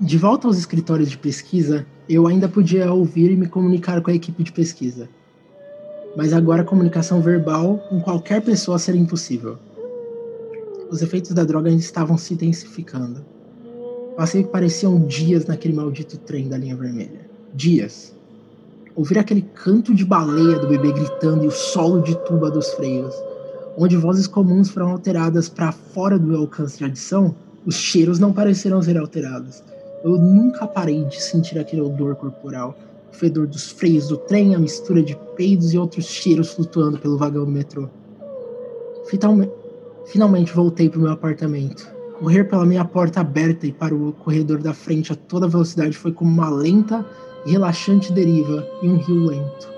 De 0.00 0.16
volta 0.16 0.46
aos 0.46 0.56
escritórios 0.56 1.10
de 1.10 1.18
pesquisa, 1.18 1.84
eu 2.08 2.26
ainda 2.26 2.48
podia 2.48 2.90
ouvir 2.90 3.30
e 3.32 3.36
me 3.36 3.46
comunicar 3.46 4.00
com 4.00 4.10
a 4.10 4.14
equipe 4.14 4.42
de 4.42 4.50
pesquisa. 4.50 5.10
Mas 6.16 6.32
agora 6.32 6.62
a 6.62 6.64
comunicação 6.64 7.20
verbal 7.20 7.84
com 7.90 8.00
qualquer 8.00 8.40
pessoa 8.40 8.78
seria 8.78 9.02
impossível. 9.02 9.58
Os 10.90 11.02
efeitos 11.02 11.32
da 11.32 11.44
droga 11.44 11.68
ainda 11.70 11.80
estavam 11.80 12.18
se 12.18 12.34
intensificando. 12.34 13.24
Passei 14.16 14.42
que 14.42 14.50
pareciam 14.50 15.00
dias 15.06 15.46
naquele 15.46 15.74
maldito 15.74 16.18
trem 16.18 16.48
da 16.48 16.58
linha 16.58 16.76
vermelha. 16.76 17.28
Dias. 17.54 18.14
Ouvir 18.94 19.18
aquele 19.18 19.42
canto 19.42 19.94
de 19.94 20.04
baleia 20.04 20.58
do 20.58 20.66
bebê 20.66 20.92
gritando 20.92 21.44
e 21.44 21.48
o 21.48 21.52
solo 21.52 22.02
de 22.02 22.16
tuba 22.24 22.50
dos 22.50 22.70
freios 22.74 23.14
onde 23.76 23.96
vozes 23.96 24.26
comuns 24.26 24.68
foram 24.68 24.90
alteradas 24.90 25.48
para 25.48 25.72
fora 25.72 26.18
do 26.18 26.36
alcance 26.36 26.78
de 26.78 26.84
adição, 26.84 27.34
os 27.64 27.74
cheiros 27.74 28.18
não 28.18 28.32
pareceram 28.32 28.82
ser 28.82 28.98
alterados. 28.98 29.62
Eu 30.04 30.18
nunca 30.18 30.66
parei 30.66 31.04
de 31.04 31.20
sentir 31.20 31.58
aquele 31.58 31.82
odor 31.82 32.14
corporal, 32.16 32.76
O 33.10 33.16
fedor 33.20 33.48
dos 33.48 33.72
freios 33.72 34.06
do 34.06 34.16
trem, 34.16 34.54
a 34.54 34.58
mistura 34.58 35.02
de 35.02 35.18
peidos 35.34 35.74
e 35.74 35.78
outros 35.78 36.04
cheiros 36.04 36.52
flutuando 36.52 36.96
pelo 36.96 37.18
vagão 37.18 37.44
do 37.44 37.50
metrô. 37.50 37.88
Finalme- 39.06 39.50
Finalmente 40.10 40.52
voltei 40.52 40.88
para 40.88 40.98
o 40.98 41.02
meu 41.02 41.12
apartamento. 41.12 41.88
Correr 42.18 42.42
pela 42.42 42.66
minha 42.66 42.84
porta 42.84 43.20
aberta 43.20 43.64
e 43.64 43.72
para 43.72 43.94
o 43.94 44.12
corredor 44.12 44.60
da 44.60 44.74
frente 44.74 45.12
a 45.12 45.16
toda 45.16 45.46
velocidade 45.46 45.96
foi 45.96 46.12
como 46.12 46.32
uma 46.32 46.50
lenta 46.50 47.06
e 47.46 47.52
relaxante 47.52 48.12
deriva 48.12 48.66
em 48.82 48.90
um 48.90 48.96
rio 48.96 49.26
lento. 49.26 49.68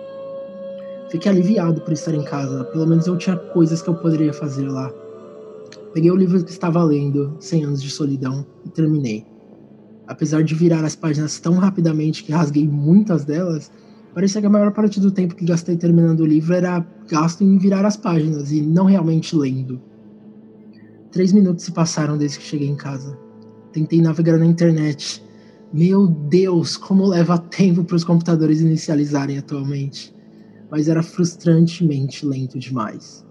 Fiquei 1.10 1.30
aliviado 1.30 1.82
por 1.82 1.92
estar 1.92 2.14
em 2.14 2.24
casa, 2.24 2.64
pelo 2.64 2.86
menos 2.86 3.06
eu 3.06 3.18
tinha 3.18 3.36
coisas 3.36 3.82
que 3.82 3.90
eu 3.90 3.94
poderia 3.94 4.32
fazer 4.32 4.66
lá. 4.68 4.90
Peguei 5.92 6.10
o 6.10 6.16
livro 6.16 6.42
que 6.42 6.50
estava 6.50 6.82
lendo, 6.82 7.36
100 7.38 7.64
anos 7.64 7.82
de 7.82 7.90
solidão, 7.90 8.46
e 8.64 8.70
terminei. 8.70 9.26
Apesar 10.06 10.42
de 10.42 10.54
virar 10.54 10.82
as 10.82 10.96
páginas 10.96 11.38
tão 11.38 11.56
rapidamente 11.56 12.24
que 12.24 12.32
rasguei 12.32 12.66
muitas 12.66 13.26
delas, 13.26 13.70
parecia 14.14 14.40
que 14.40 14.46
a 14.46 14.50
maior 14.50 14.72
parte 14.72 14.98
do 14.98 15.10
tempo 15.10 15.34
que 15.34 15.44
gastei 15.44 15.76
terminando 15.76 16.20
o 16.20 16.26
livro 16.26 16.54
era 16.54 16.84
gasto 17.06 17.44
em 17.44 17.58
virar 17.58 17.84
as 17.84 17.98
páginas 17.98 18.50
e 18.50 18.62
não 18.62 18.86
realmente 18.86 19.36
lendo. 19.36 19.91
Três 21.12 21.30
minutos 21.30 21.66
se 21.66 21.72
passaram 21.72 22.16
desde 22.16 22.38
que 22.38 22.44
cheguei 22.46 22.66
em 22.66 22.74
casa. 22.74 23.18
Tentei 23.70 24.00
navegar 24.00 24.38
na 24.38 24.46
internet. 24.46 25.22
Meu 25.70 26.06
Deus, 26.06 26.78
como 26.78 27.06
leva 27.06 27.36
tempo 27.36 27.84
para 27.84 27.96
os 27.96 28.02
computadores 28.02 28.62
inicializarem 28.62 29.36
atualmente. 29.36 30.14
Mas 30.70 30.88
era 30.88 31.02
frustrantemente 31.02 32.24
lento 32.24 32.58
demais. 32.58 33.26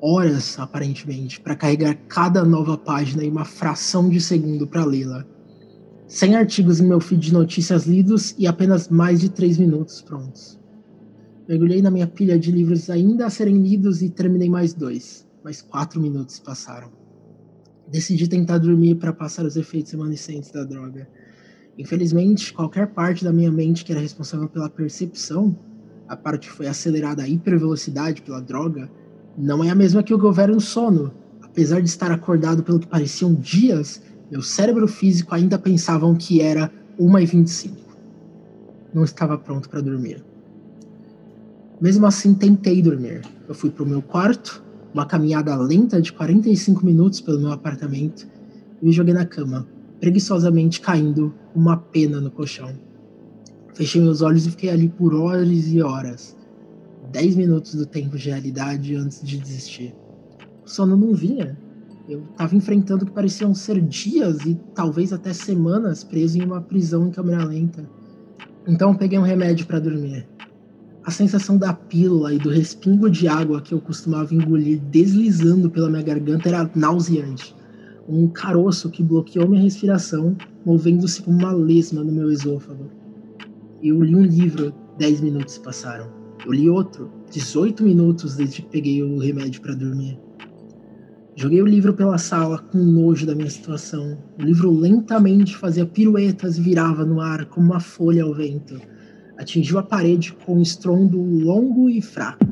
Horas, 0.00 0.56
aparentemente, 0.56 1.40
para 1.40 1.56
carregar 1.56 1.96
cada 2.06 2.44
nova 2.44 2.78
página 2.78 3.24
em 3.24 3.30
uma 3.30 3.44
fração 3.44 4.08
de 4.08 4.20
segundo 4.20 4.64
para 4.64 4.84
lê-la. 4.84 5.26
Sem 6.06 6.36
artigos 6.36 6.78
em 6.78 6.86
meu 6.86 7.00
feed 7.00 7.20
de 7.20 7.32
notícias 7.32 7.86
lidos 7.86 8.36
e 8.38 8.46
apenas 8.46 8.88
mais 8.88 9.20
de 9.20 9.30
três 9.30 9.58
minutos 9.58 10.00
prontos. 10.00 10.60
Mergulhei 11.48 11.82
na 11.82 11.90
minha 11.90 12.06
pilha 12.06 12.38
de 12.38 12.52
livros 12.52 12.88
ainda 12.88 13.26
a 13.26 13.30
serem 13.30 13.60
lidos 13.60 14.00
e 14.00 14.10
terminei 14.10 14.48
mais 14.48 14.72
dois. 14.72 15.26
Mais 15.42 15.60
quatro 15.60 16.00
minutos 16.00 16.38
passaram. 16.38 16.95
Decidi 17.88 18.26
tentar 18.28 18.58
dormir 18.58 18.96
para 18.96 19.12
passar 19.12 19.44
os 19.44 19.56
efeitos 19.56 19.92
remanescentes 19.92 20.50
da 20.50 20.64
droga. 20.64 21.08
Infelizmente, 21.78 22.52
qualquer 22.52 22.88
parte 22.88 23.24
da 23.24 23.32
minha 23.32 23.50
mente 23.50 23.84
que 23.84 23.92
era 23.92 24.00
responsável 24.00 24.48
pela 24.48 24.68
percepção, 24.68 25.56
a 26.08 26.16
parte 26.16 26.48
que 26.48 26.54
foi 26.54 26.66
acelerada 26.66 27.22
a 27.22 27.28
hipervelocidade 27.28 28.22
pela 28.22 28.40
droga, 28.40 28.90
não 29.36 29.62
é 29.62 29.70
a 29.70 29.74
mesma 29.74 30.02
que 30.02 30.14
o 30.14 30.18
governo 30.18 30.60
sono. 30.60 31.12
Apesar 31.42 31.80
de 31.80 31.88
estar 31.88 32.10
acordado 32.10 32.62
pelo 32.62 32.78
que 32.78 32.86
pareciam 32.86 33.34
dias, 33.34 34.02
meu 34.30 34.42
cérebro 34.42 34.88
físico 34.88 35.34
ainda 35.34 35.58
pensavam 35.58 36.14
que 36.14 36.40
era 36.40 36.72
1h25. 36.98 37.72
Não 38.92 39.04
estava 39.04 39.36
pronto 39.38 39.68
para 39.68 39.80
dormir. 39.80 40.24
Mesmo 41.80 42.06
assim, 42.06 42.34
tentei 42.34 42.80
dormir. 42.80 43.22
Eu 43.46 43.54
fui 43.54 43.70
para 43.70 43.84
o 43.84 43.86
meu 43.86 44.00
quarto, 44.00 44.64
uma 44.96 45.04
caminhada 45.04 45.54
lenta 45.56 46.00
de 46.00 46.10
45 46.10 46.84
minutos 46.84 47.20
pelo 47.20 47.38
meu 47.38 47.52
apartamento 47.52 48.26
e 48.80 48.86
me 48.86 48.92
joguei 48.92 49.12
na 49.12 49.26
cama, 49.26 49.68
preguiçosamente 50.00 50.80
caindo 50.80 51.34
uma 51.54 51.76
pena 51.76 52.18
no 52.18 52.30
colchão. 52.30 52.72
Fechei 53.74 54.00
meus 54.00 54.22
olhos 54.22 54.46
e 54.46 54.50
fiquei 54.50 54.70
ali 54.70 54.88
por 54.88 55.14
horas 55.14 55.68
e 55.68 55.82
horas. 55.82 56.34
Dez 57.12 57.36
minutos 57.36 57.74
do 57.74 57.84
tempo 57.84 58.16
de 58.16 58.30
realidade 58.30 58.96
antes 58.96 59.20
de 59.22 59.36
desistir. 59.36 59.94
O 60.64 60.68
sono 60.68 60.96
não 60.96 61.12
vinha. 61.12 61.58
Eu 62.08 62.22
estava 62.30 62.56
enfrentando 62.56 63.04
o 63.04 63.06
que 63.06 63.12
pareciam 63.12 63.54
ser 63.54 63.78
dias 63.82 64.46
e 64.46 64.58
talvez 64.74 65.12
até 65.12 65.34
semanas 65.34 66.04
preso 66.04 66.38
em 66.38 66.42
uma 66.42 66.62
prisão 66.62 67.06
em 67.06 67.10
câmera 67.10 67.44
lenta. 67.44 67.86
Então 68.66 68.94
peguei 68.94 69.18
um 69.18 69.22
remédio 69.22 69.66
para 69.66 69.78
dormir. 69.78 70.26
A 71.06 71.10
sensação 71.12 71.56
da 71.56 71.72
pílula 71.72 72.34
e 72.34 72.38
do 72.38 72.50
respingo 72.50 73.08
de 73.08 73.28
água 73.28 73.62
que 73.62 73.72
eu 73.72 73.80
costumava 73.80 74.34
engolir 74.34 74.80
deslizando 74.90 75.70
pela 75.70 75.88
minha 75.88 76.02
garganta 76.02 76.48
era 76.48 76.68
nauseante. 76.74 77.54
Um 78.08 78.26
caroço 78.26 78.90
que 78.90 79.04
bloqueou 79.04 79.48
minha 79.48 79.62
respiração, 79.62 80.36
movendo-se 80.64 81.22
como 81.22 81.38
uma 81.38 81.52
lesma 81.52 82.02
no 82.02 82.10
meu 82.10 82.28
esôfago. 82.32 82.90
Eu 83.80 84.02
li 84.02 84.16
um 84.16 84.24
livro, 84.24 84.74
10 84.98 85.20
minutos 85.20 85.58
passaram. 85.58 86.10
Eu 86.44 86.52
li 86.52 86.68
outro, 86.68 87.08
18 87.30 87.84
minutos 87.84 88.34
desde 88.34 88.62
que 88.62 88.68
peguei 88.68 89.00
o 89.00 89.18
remédio 89.18 89.62
para 89.62 89.76
dormir. 89.76 90.18
Joguei 91.36 91.62
o 91.62 91.66
livro 91.66 91.94
pela 91.94 92.18
sala 92.18 92.58
com 92.58 92.78
nojo 92.78 93.24
da 93.24 93.34
minha 93.36 93.48
situação. 93.48 94.18
O 94.40 94.42
livro 94.42 94.72
lentamente 94.72 95.56
fazia 95.56 95.86
piruetas 95.86 96.58
e 96.58 96.62
virava 96.62 97.04
no 97.04 97.20
ar 97.20 97.46
como 97.46 97.66
uma 97.66 97.78
folha 97.78 98.24
ao 98.24 98.34
vento. 98.34 98.80
Atingiu 99.36 99.78
a 99.78 99.82
parede 99.82 100.32
com 100.32 100.56
um 100.58 100.62
estrondo 100.62 101.20
longo 101.20 101.90
e 101.90 102.00
fraco. 102.00 102.44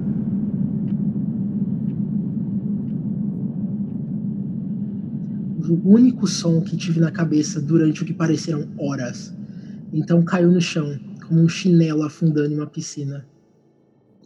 O 5.67 5.89
único 5.89 6.27
som 6.27 6.61
que 6.61 6.77
tive 6.77 7.01
na 7.01 7.11
cabeça 7.11 7.61
durante 7.61 8.03
o 8.03 8.07
que 8.07 8.13
pareceram 8.13 8.69
horas. 8.79 9.35
Então 9.93 10.23
caiu 10.23 10.51
no 10.51 10.61
chão, 10.61 10.99
como 11.27 11.41
um 11.41 11.49
chinelo 11.49 12.03
afundando 12.03 12.53
em 12.53 12.57
uma 12.57 12.67
piscina. 12.67 13.27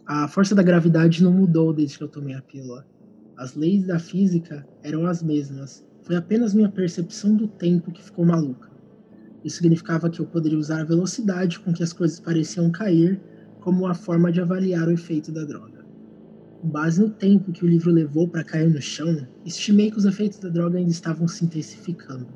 A 0.05 0.27
força 0.27 0.53
da 0.53 0.63
gravidade 0.63 1.23
não 1.23 1.31
mudou 1.31 1.71
desde 1.71 1.97
que 1.97 2.03
eu 2.03 2.09
tomei 2.09 2.35
a 2.35 2.41
pílula. 2.41 2.85
As 3.37 3.55
leis 3.55 3.87
da 3.87 3.99
física 3.99 4.67
eram 4.83 5.05
as 5.05 5.23
mesmas. 5.23 5.85
Foi 6.01 6.15
apenas 6.15 6.53
minha 6.53 6.67
percepção 6.67 7.35
do 7.35 7.47
tempo 7.47 7.91
que 7.91 8.03
ficou 8.03 8.25
maluca. 8.25 8.68
Isso 9.43 9.57
significava 9.57 10.09
que 10.09 10.19
eu 10.19 10.25
poderia 10.25 10.57
usar 10.57 10.81
a 10.81 10.85
velocidade 10.85 11.59
com 11.59 11.73
que 11.73 11.83
as 11.83 11.93
coisas 11.93 12.19
pareciam 12.19 12.69
cair 12.71 13.19
como 13.61 13.85
uma 13.85 13.93
forma 13.93 14.31
de 14.31 14.41
avaliar 14.41 14.87
o 14.87 14.91
efeito 14.91 15.31
da 15.31 15.43
droga. 15.43 15.85
Com 16.61 16.69
base 16.69 17.01
no 17.01 17.09
tempo 17.09 17.51
que 17.51 17.63
o 17.63 17.67
livro 17.67 17.91
levou 17.91 18.27
para 18.27 18.43
cair 18.43 18.69
no 18.69 18.81
chão, 18.81 19.25
estimei 19.45 19.89
que 19.89 19.97
os 19.97 20.05
efeitos 20.05 20.39
da 20.39 20.49
droga 20.49 20.77
ainda 20.77 20.91
estavam 20.91 21.27
se 21.27 21.45
intensificando. 21.45 22.27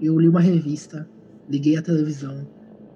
Eu 0.00 0.18
li 0.18 0.28
uma 0.28 0.40
revista, 0.40 1.08
liguei 1.48 1.76
a 1.76 1.82
televisão, 1.82 2.48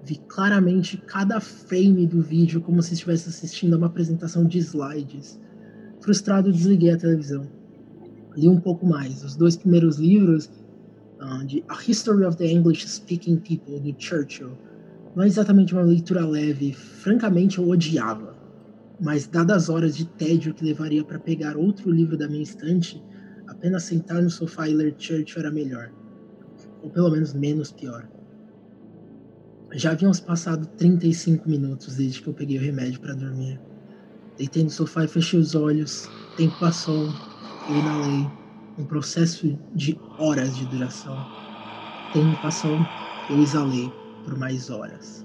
vi 0.03 0.19
claramente 0.27 0.97
cada 0.97 1.39
frame 1.39 2.05
do 2.05 2.21
vídeo 2.21 2.61
como 2.61 2.81
se 2.81 2.93
estivesse 2.93 3.29
assistindo 3.29 3.73
a 3.73 3.77
uma 3.77 3.87
apresentação 3.87 4.45
de 4.45 4.57
slides. 4.59 5.39
Frustrado, 6.01 6.51
desliguei 6.51 6.91
a 6.91 6.97
televisão. 6.97 7.47
Li 8.35 8.49
um 8.49 8.59
pouco 8.59 8.85
mais. 8.85 9.23
Os 9.23 9.35
dois 9.37 9.55
primeiros 9.55 9.97
livros 9.97 10.49
uh, 11.23 11.45
de 11.45 11.63
A 11.69 11.77
History 11.87 12.25
of 12.25 12.37
the 12.37 12.45
English 12.45 12.87
Speaking 12.87 13.37
People, 13.37 13.79
do 13.79 13.95
Churchill. 13.97 14.57
Não 15.15 15.23
é 15.23 15.27
exatamente 15.27 15.73
uma 15.73 15.83
leitura 15.83 16.25
leve, 16.25 16.73
francamente 16.73 17.59
eu 17.59 17.69
odiava. 17.69 18.35
Mas, 18.99 19.27
dadas 19.27 19.63
as 19.63 19.69
horas 19.69 19.95
de 19.95 20.05
tédio 20.05 20.53
que 20.53 20.63
levaria 20.63 21.03
para 21.03 21.19
pegar 21.19 21.57
outro 21.57 21.91
livro 21.91 22.17
da 22.17 22.27
minha 22.27 22.43
estante, 22.43 23.03
apenas 23.47 23.83
sentar 23.83 24.21
no 24.21 24.29
sofá 24.29 24.67
e 24.67 24.73
ler 24.73 24.95
Churchill 24.97 25.41
era 25.41 25.51
melhor. 25.51 25.91
Ou 26.81 26.89
pelo 26.89 27.11
menos 27.11 27.33
menos 27.33 27.71
pior. 27.71 28.07
Já 29.73 29.91
haviam 29.91 30.11
passado 30.11 30.67
35 30.77 31.49
minutos 31.49 31.95
desde 31.95 32.21
que 32.21 32.27
eu 32.27 32.33
peguei 32.33 32.57
o 32.57 32.61
remédio 32.61 32.99
para 32.99 33.13
dormir. 33.13 33.59
Deitei 34.37 34.63
no 34.63 34.69
sofá 34.69 35.03
e 35.05 35.07
fechei 35.07 35.39
os 35.39 35.55
olhos. 35.55 36.05
O 36.33 36.35
tempo 36.35 36.59
passou. 36.59 37.07
Eu 37.69 37.75
inalei. 37.79 38.42
Um 38.75 38.85
processo 38.85 39.55
de 39.75 39.99
horas 40.17 40.57
de 40.57 40.65
duração. 40.65 41.15
O 42.09 42.13
tempo 42.13 42.41
passou. 42.41 42.75
Eu 43.29 43.39
exalei 43.39 43.91
por 44.23 44.35
mais 44.35 44.71
horas. 44.71 45.23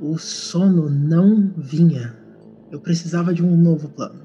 O 0.00 0.16
sono 0.18 0.88
não 0.88 1.52
vinha. 1.56 2.16
Eu 2.70 2.78
precisava 2.78 3.34
de 3.34 3.42
um 3.42 3.56
novo 3.56 3.88
plano. 3.88 4.22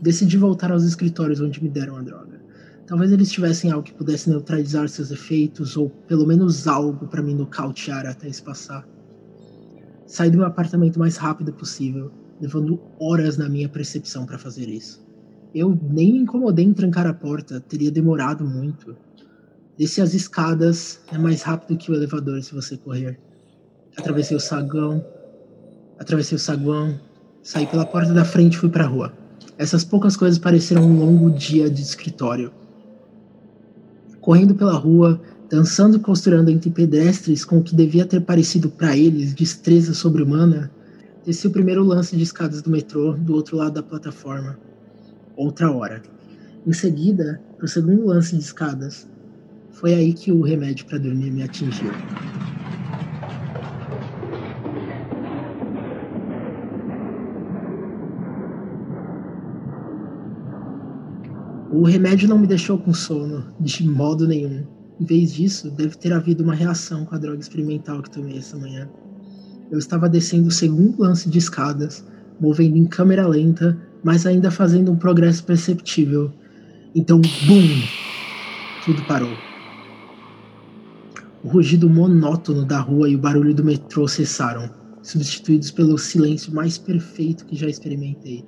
Decidi 0.00 0.38
voltar 0.38 0.72
aos 0.72 0.82
escritórios 0.84 1.40
onde 1.40 1.62
me 1.62 1.68
deram 1.68 1.96
a 1.96 2.02
droga. 2.02 2.40
Talvez 2.86 3.12
eles 3.12 3.30
tivessem 3.30 3.70
algo 3.70 3.84
que 3.84 3.92
pudesse 3.92 4.30
neutralizar 4.30 4.88
seus 4.88 5.10
efeitos, 5.10 5.76
ou 5.76 5.90
pelo 5.90 6.26
menos 6.26 6.66
algo 6.66 7.06
para 7.06 7.22
me 7.22 7.34
nocautear 7.34 8.06
até 8.06 8.28
isso 8.28 8.44
passar. 8.44 8.88
Saí 10.06 10.30
do 10.30 10.38
meu 10.38 10.46
apartamento 10.46 10.96
o 10.96 11.00
mais 11.00 11.18
rápido 11.18 11.52
possível, 11.52 12.10
levando 12.40 12.80
horas 12.98 13.36
na 13.36 13.48
minha 13.48 13.68
percepção 13.68 14.24
para 14.24 14.38
fazer 14.38 14.68
isso. 14.68 15.11
Eu 15.54 15.78
nem 15.82 16.12
me 16.12 16.18
incomodei 16.20 16.64
em 16.64 16.72
trancar 16.72 17.06
a 17.06 17.12
porta, 17.12 17.60
teria 17.60 17.90
demorado 17.90 18.44
muito. 18.44 18.96
Desci 19.76 20.00
as 20.00 20.14
escadas, 20.14 21.00
é 21.12 21.18
mais 21.18 21.42
rápido 21.42 21.76
que 21.76 21.90
o 21.90 21.94
elevador 21.94 22.42
se 22.42 22.54
você 22.54 22.76
correr. 22.76 23.18
Atravessei 23.96 24.34
o 24.36 24.40
saguão, 24.40 25.04
atravessei 25.98 26.36
o 26.36 26.38
saguão, 26.38 26.98
saí 27.42 27.66
pela 27.66 27.84
porta 27.84 28.14
da 28.14 28.24
frente 28.24 28.54
e 28.54 28.56
fui 28.56 28.70
para 28.70 28.84
a 28.84 28.86
rua. 28.86 29.12
Essas 29.58 29.84
poucas 29.84 30.16
coisas 30.16 30.38
pareceram 30.38 30.84
um 30.84 30.98
longo 30.98 31.30
dia 31.30 31.68
de 31.68 31.82
escritório. 31.82 32.50
Correndo 34.20 34.54
pela 34.54 34.72
rua, 34.72 35.20
dançando 35.50 35.98
e 35.98 36.00
costurando 36.00 36.50
entre 36.50 36.70
pedestres 36.70 37.44
com 37.44 37.58
o 37.58 37.62
que 37.62 37.74
devia 37.74 38.06
ter 38.06 38.22
parecido 38.22 38.70
para 38.70 38.96
eles 38.96 39.34
destreza 39.34 39.92
sobre-humana, 39.92 40.70
desci 41.26 41.46
o 41.46 41.50
primeiro 41.50 41.84
lance 41.84 42.16
de 42.16 42.22
escadas 42.22 42.62
do 42.62 42.70
metrô 42.70 43.12
do 43.12 43.34
outro 43.34 43.58
lado 43.58 43.74
da 43.74 43.82
plataforma 43.82 44.58
outra 45.36 45.70
hora. 45.70 46.02
Em 46.66 46.72
seguida, 46.72 47.40
o 47.62 47.66
segundo 47.66 48.06
lance 48.06 48.36
de 48.36 48.42
escadas. 48.42 49.08
Foi 49.70 49.94
aí 49.94 50.12
que 50.12 50.30
o 50.30 50.42
remédio 50.42 50.86
para 50.86 50.98
dormir 50.98 51.30
me 51.30 51.42
atingiu. 51.42 51.90
O 61.72 61.84
remédio 61.84 62.28
não 62.28 62.38
me 62.38 62.46
deixou 62.46 62.78
com 62.78 62.92
sono, 62.92 63.44
de 63.58 63.88
modo 63.88 64.28
nenhum. 64.28 64.64
Em 65.00 65.04
vez 65.04 65.32
disso, 65.32 65.70
deve 65.70 65.96
ter 65.96 66.12
havido 66.12 66.44
uma 66.44 66.54
reação 66.54 67.04
com 67.04 67.14
a 67.14 67.18
droga 67.18 67.40
experimental 67.40 68.02
que 68.02 68.10
tomei 68.10 68.38
essa 68.38 68.58
manhã. 68.58 68.88
Eu 69.70 69.78
estava 69.78 70.08
descendo 70.08 70.48
o 70.48 70.52
segundo 70.52 71.00
lance 71.00 71.30
de 71.30 71.38
escadas, 71.38 72.06
movendo 72.38 72.76
em 72.76 72.84
câmera 72.84 73.26
lenta 73.26 73.76
mas 74.02 74.26
ainda 74.26 74.50
fazendo 74.50 74.90
um 74.90 74.96
progresso 74.96 75.44
perceptível. 75.44 76.32
Então, 76.94 77.20
BUM! 77.20 77.82
Tudo 78.84 79.02
parou. 79.04 79.32
O 81.44 81.48
rugido 81.48 81.88
monótono 81.88 82.64
da 82.64 82.78
rua 82.78 83.08
e 83.08 83.16
o 83.16 83.18
barulho 83.18 83.54
do 83.54 83.64
metrô 83.64 84.06
cessaram, 84.06 84.70
substituídos 85.02 85.70
pelo 85.70 85.98
silêncio 85.98 86.54
mais 86.54 86.78
perfeito 86.78 87.44
que 87.44 87.56
já 87.56 87.68
experimentei. 87.68 88.44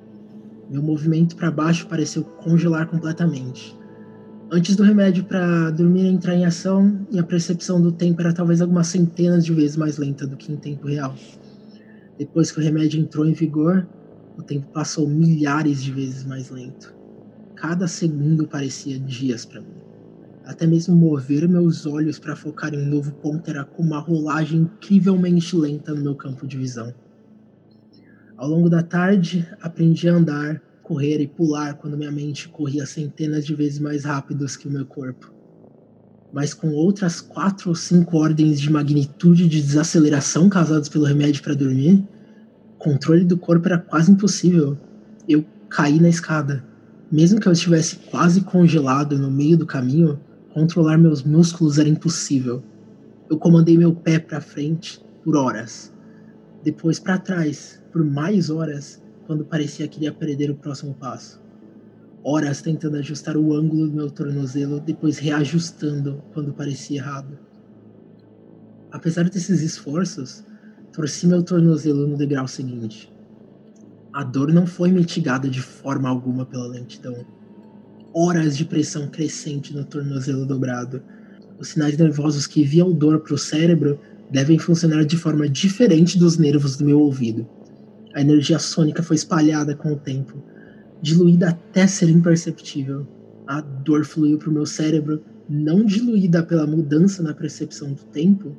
Meu 0.71 0.83
movimento 0.83 1.37
para 1.37 1.51
baixo 1.51 1.87
pareceu 1.87 2.25
congelar 2.25 2.87
completamente. 2.87 3.77
Antes 4.51 4.77
do 4.77 4.83
remédio 4.83 5.25
para 5.25 5.71
dormir 5.71 6.07
entrar 6.07 6.35
em 6.35 6.45
ação, 6.45 7.01
minha 7.11 7.23
percepção 7.23 7.81
do 7.81 7.91
tempo 7.91 8.21
era 8.21 8.33
talvez 8.33 8.61
algumas 8.61 8.87
centenas 8.87 9.45
de 9.45 9.53
vezes 9.53 9.77
mais 9.77 9.97
lenta 9.99 10.27
do 10.27 10.37
que 10.37 10.53
em 10.53 10.57
tempo 10.57 10.87
real. 10.87 11.15
Depois 12.19 12.53
que 12.53 12.61
o 12.61 12.63
remédio 12.63 13.01
entrou 13.01 13.27
em 13.27 13.33
vigor, 13.33 13.87
o 14.37 14.43
tempo 14.43 14.67
passou 14.73 15.09
milhares 15.09 15.83
de 15.83 15.93
vezes 15.93 16.25
mais 16.25 16.51
lento. 16.51 16.95
Cada 17.55 17.87
segundo 17.87 18.47
parecia 18.47 18.99
dias 18.99 19.45
para 19.45 19.61
mim. 19.61 19.75
Até 20.45 20.67
mesmo 20.67 20.95
mover 20.95 21.49
meus 21.49 21.87
olhos 21.87 22.19
para 22.19 22.37
focar 22.37 22.75
em 22.75 22.79
um 22.79 22.91
novo 22.91 23.13
ponto 23.13 23.49
era 23.49 23.65
como 23.65 23.91
uma 23.91 24.01
rolagem 24.01 24.61
incrivelmente 24.61 25.57
lenta 25.57 25.95
no 25.95 26.03
meu 26.03 26.15
campo 26.15 26.47
de 26.47 26.59
visão. 26.59 26.93
Ao 28.37 28.49
longo 28.49 28.69
da 28.69 28.83
tarde, 28.83 29.49
aprendi 29.63 30.09
a 30.09 30.15
andar, 30.15 30.61
correr 30.83 31.21
e 31.21 31.27
pular 31.27 31.75
quando 31.75 31.97
minha 31.97 32.11
mente 32.11 32.49
corria 32.49 32.85
centenas 32.85 33.47
de 33.47 33.55
vezes 33.55 33.79
mais 33.79 34.05
rápidos 34.05 34.57
que 34.57 34.69
o 34.69 34.71
meu 34.71 34.85
corpo. 34.85 35.33
Mas 36.31 36.53
com 36.53 36.69
outras 36.73 37.21
quatro 37.21 37.71
ou 37.71 37.77
cinco 37.77 38.19
ordens 38.19 38.61
de 38.61 38.71
magnitude 38.71 39.49
de 39.49 39.63
desaceleração 39.63 40.49
causadas 40.49 40.89
pelo 40.89 41.05
remédio 41.05 41.43
para 41.43 41.55
dormir, 41.55 42.05
controle 42.85 43.25
do 43.25 43.39
corpo 43.39 43.67
era 43.67 43.79
quase 43.79 44.13
impossível. 44.13 44.77
Eu 45.27 45.43
caí 45.71 45.99
na 45.99 46.11
escada. 46.11 46.63
Mesmo 47.11 47.41
que 47.41 47.49
eu 47.49 47.53
estivesse 47.53 47.97
quase 48.11 48.43
congelado 48.43 49.19
no 49.19 49.31
meio 49.31 49.57
do 49.57 49.65
caminho, 49.65 50.21
controlar 50.53 50.99
meus 50.99 51.23
músculos 51.23 51.79
era 51.79 51.89
impossível. 51.89 52.63
Eu 53.31 53.39
comandei 53.39 53.79
meu 53.79 53.95
pé 53.95 54.19
para 54.19 54.41
frente 54.41 55.03
por 55.25 55.35
horas, 55.35 55.91
depois 56.63 56.99
para 56.99 57.17
trás 57.17 57.83
por 57.91 58.05
mais 58.05 58.51
horas 58.51 59.03
quando 59.27 59.47
parecia 59.47 59.89
que 59.89 59.97
iria 59.97 60.13
perder 60.13 60.51
o 60.51 60.55
próximo 60.55 60.93
passo. 60.93 61.41
Horas 62.23 62.61
tentando 62.61 62.99
ajustar 62.99 63.37
o 63.37 63.55
ângulo 63.55 63.87
do 63.87 63.95
meu 63.95 64.11
tornozelo, 64.11 64.79
depois 64.79 65.19
reajustando 65.19 66.23
quando 66.35 66.53
parecia 66.53 66.99
errado. 66.99 67.39
Apesar 68.91 69.29
desses 69.31 69.63
esforços, 69.63 70.45
torci 70.95 71.27
meu 71.27 71.43
tornozelo 71.43 72.07
no 72.07 72.17
degrau 72.17 72.47
seguinte. 72.47 73.13
A 74.13 74.23
dor 74.23 74.53
não 74.53 74.65
foi 74.65 74.93
mitigada 74.93 75.49
de 75.49 75.61
forma 75.61 76.09
alguma 76.09 76.47
pela 76.47 76.69
lentidão. 76.69 77.27
Horas 78.15 78.57
de 78.57 78.65
pressão 78.65 79.09
crescente 79.09 79.75
no 79.75 79.85
tornozelo 79.85 80.47
dobrado. 80.47 81.03
Os 81.59 81.69
sinais 81.69 81.99
nervosos 81.99 82.47
que 82.47 82.61
enviam 82.61 82.93
dor 82.93 83.19
para 83.19 83.35
o 83.35 83.39
cérebro 83.39 83.99
devem 84.31 84.57
funcionar 84.57 85.05
de 85.05 85.17
forma 85.17 85.49
diferente 85.49 86.17
dos 86.17 86.39
nervos 86.39 86.77
do 86.77 86.85
meu 86.85 87.01
ouvido. 87.01 87.45
A 88.15 88.21
energia 88.21 88.61
sônica 88.61 89.03
foi 89.03 89.17
espalhada 89.17 89.75
com 89.75 89.95
o 89.95 89.99
tempo, 89.99 90.41
diluída 91.03 91.49
até 91.49 91.89
ser 91.89 92.09
imperceptível. 92.09 93.05
A 93.49 93.61
dor 93.61 94.05
fluiu 94.05 94.39
para 94.39 94.49
o 94.49 94.53
meu 94.53 94.65
cérebro, 94.65 95.25
não 95.49 95.85
diluída 95.85 96.41
pela 96.41 96.69
mudança 96.69 97.21
na 97.21 97.35
percepção 97.35 97.93
do 97.95 98.05
tempo. 98.05 98.57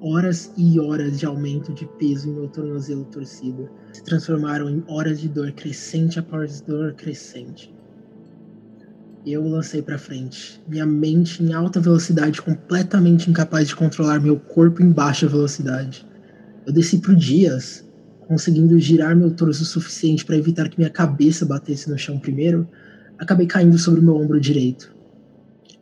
Horas 0.00 0.52
e 0.56 0.78
horas 0.78 1.18
de 1.18 1.26
aumento 1.26 1.72
de 1.72 1.84
peso 1.98 2.28
em 2.28 2.32
meu 2.32 2.46
tornozelo 2.46 3.04
torcido 3.06 3.68
se 3.92 4.04
transformaram 4.04 4.70
em 4.70 4.84
horas 4.86 5.20
de 5.20 5.28
dor 5.28 5.50
crescente 5.50 6.20
após 6.20 6.60
dor 6.60 6.94
crescente. 6.94 7.74
Eu 9.26 9.42
lancei 9.48 9.82
para 9.82 9.98
frente, 9.98 10.62
minha 10.68 10.86
mente 10.86 11.42
em 11.42 11.52
alta 11.52 11.80
velocidade, 11.80 12.40
completamente 12.40 13.28
incapaz 13.28 13.66
de 13.66 13.74
controlar 13.74 14.20
meu 14.20 14.38
corpo 14.38 14.80
em 14.80 14.92
baixa 14.92 15.26
velocidade. 15.26 16.06
Eu 16.64 16.72
desci 16.72 16.98
por 16.98 17.16
dias, 17.16 17.84
conseguindo 18.20 18.78
girar 18.78 19.16
meu 19.16 19.32
torso 19.32 19.64
o 19.64 19.66
suficiente 19.66 20.24
para 20.24 20.36
evitar 20.36 20.68
que 20.68 20.78
minha 20.78 20.90
cabeça 20.90 21.44
batesse 21.44 21.90
no 21.90 21.98
chão 21.98 22.20
primeiro, 22.20 22.68
acabei 23.18 23.48
caindo 23.48 23.76
sobre 23.76 24.00
meu 24.00 24.14
ombro 24.14 24.40
direito. 24.40 24.94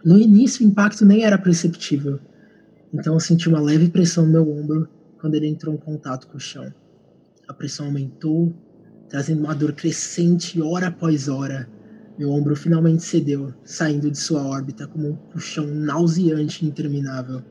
No 0.03 0.17
início, 0.17 0.65
o 0.65 0.69
impacto 0.69 1.05
nem 1.05 1.23
era 1.23 1.37
perceptível, 1.37 2.19
então 2.93 3.15
eu 3.15 3.21
senti 3.21 3.49
uma 3.49 3.61
leve 3.61 3.89
pressão 3.89 4.27
no 4.27 4.33
meu 4.33 4.51
ombro 4.51 4.89
quando 5.21 5.35
ele 5.35 5.47
entrou 5.47 5.75
em 5.75 5.79
contato 5.79 6.27
com 6.27 6.37
o 6.37 6.41
chão. 6.41 6.73
A 7.49 7.55
pressão 7.55 7.87
aumentou, 7.87 8.53
trazendo 9.09 9.41
uma 9.45 9.55
dor 9.55 9.73
crescente 9.73 10.61
hora 10.61 10.89
após 10.89 11.29
hora. 11.29 11.69
Meu 12.19 12.31
ombro 12.31 12.57
finalmente 12.57 13.03
cedeu, 13.03 13.53
saindo 13.65 14.11
de 14.11 14.19
sua 14.19 14.43
órbita 14.43 14.87
como 14.87 15.09
um 15.09 15.17
puxão 15.17 15.67
nauseante 15.67 16.65
e 16.65 16.69
interminável. 16.69 17.43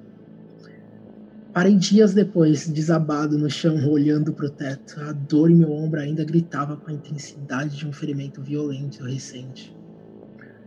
Parei 1.53 1.75
dias 1.75 2.13
depois, 2.13 2.67
desabado 2.67 3.37
no 3.37 3.49
chão, 3.49 3.87
olhando 3.89 4.33
para 4.33 4.47
o 4.47 4.49
teto. 4.49 4.99
A 4.99 5.13
dor 5.13 5.49
em 5.49 5.55
meu 5.55 5.71
ombro 5.71 6.01
ainda 6.01 6.25
gritava 6.25 6.75
com 6.75 6.89
a 6.89 6.93
intensidade 6.93 7.77
de 7.77 7.87
um 7.87 7.93
ferimento 7.93 8.41
violento 8.41 9.03
recente. 9.05 9.73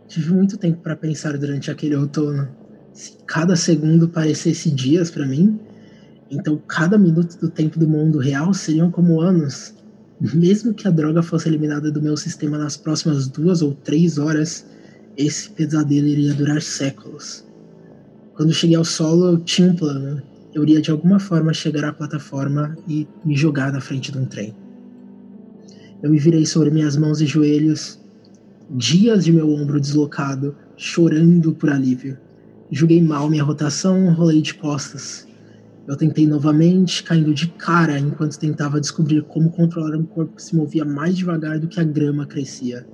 Tive 0.06 0.32
muito 0.32 0.56
tempo 0.56 0.80
para 0.80 0.96
pensar 0.96 1.36
durante 1.36 1.70
aquele 1.70 1.94
outono. 1.94 2.48
Se 2.98 3.12
cada 3.26 3.54
segundo 3.54 4.08
parecesse 4.08 4.72
dias 4.72 5.08
para 5.08 5.24
mim, 5.24 5.56
então 6.28 6.60
cada 6.66 6.98
minuto 6.98 7.38
do 7.38 7.48
tempo 7.48 7.78
do 7.78 7.86
mundo 7.86 8.18
real 8.18 8.52
seriam 8.52 8.90
como 8.90 9.20
anos. 9.20 9.72
Mesmo 10.20 10.74
que 10.74 10.88
a 10.88 10.90
droga 10.90 11.22
fosse 11.22 11.48
eliminada 11.48 11.92
do 11.92 12.02
meu 12.02 12.16
sistema 12.16 12.58
nas 12.58 12.76
próximas 12.76 13.28
duas 13.28 13.62
ou 13.62 13.72
três 13.72 14.18
horas, 14.18 14.66
esse 15.16 15.48
pesadelo 15.50 16.08
iria 16.08 16.34
durar 16.34 16.60
séculos. 16.60 17.44
Quando 18.34 18.52
cheguei 18.52 18.74
ao 18.74 18.84
solo, 18.84 19.26
eu 19.28 19.38
tinha 19.38 19.68
um 19.68 19.76
plano 19.76 20.20
eu 20.58 20.64
iria 20.64 20.80
de 20.80 20.90
alguma 20.90 21.20
forma 21.20 21.52
chegar 21.52 21.84
à 21.84 21.92
plataforma 21.92 22.76
e 22.88 23.06
me 23.24 23.36
jogar 23.36 23.72
na 23.72 23.80
frente 23.80 24.10
de 24.10 24.18
um 24.18 24.24
trem. 24.24 24.54
Eu 26.02 26.10
me 26.10 26.18
virei 26.18 26.44
sobre 26.44 26.70
minhas 26.70 26.96
mãos 26.96 27.20
e 27.20 27.26
joelhos, 27.26 27.98
dias 28.70 29.24
de 29.24 29.32
meu 29.32 29.50
ombro 29.50 29.80
deslocado, 29.80 30.56
chorando 30.76 31.52
por 31.52 31.70
alívio. 31.70 32.18
Julguei 32.70 33.00
mal 33.02 33.30
minha 33.30 33.42
rotação, 33.42 34.12
rolei 34.12 34.42
de 34.42 34.52
costas. 34.52 35.26
Eu 35.86 35.96
tentei 35.96 36.26
novamente, 36.26 37.02
caindo 37.02 37.32
de 37.32 37.48
cara 37.48 37.98
enquanto 37.98 38.38
tentava 38.38 38.78
descobrir 38.78 39.22
como 39.22 39.50
controlar 39.50 39.96
um 39.96 40.04
corpo 40.04 40.36
que 40.36 40.42
se 40.42 40.54
movia 40.54 40.84
mais 40.84 41.16
devagar 41.16 41.58
do 41.58 41.66
que 41.66 41.80
a 41.80 41.84
grama 41.84 42.26
crescia. 42.26 42.86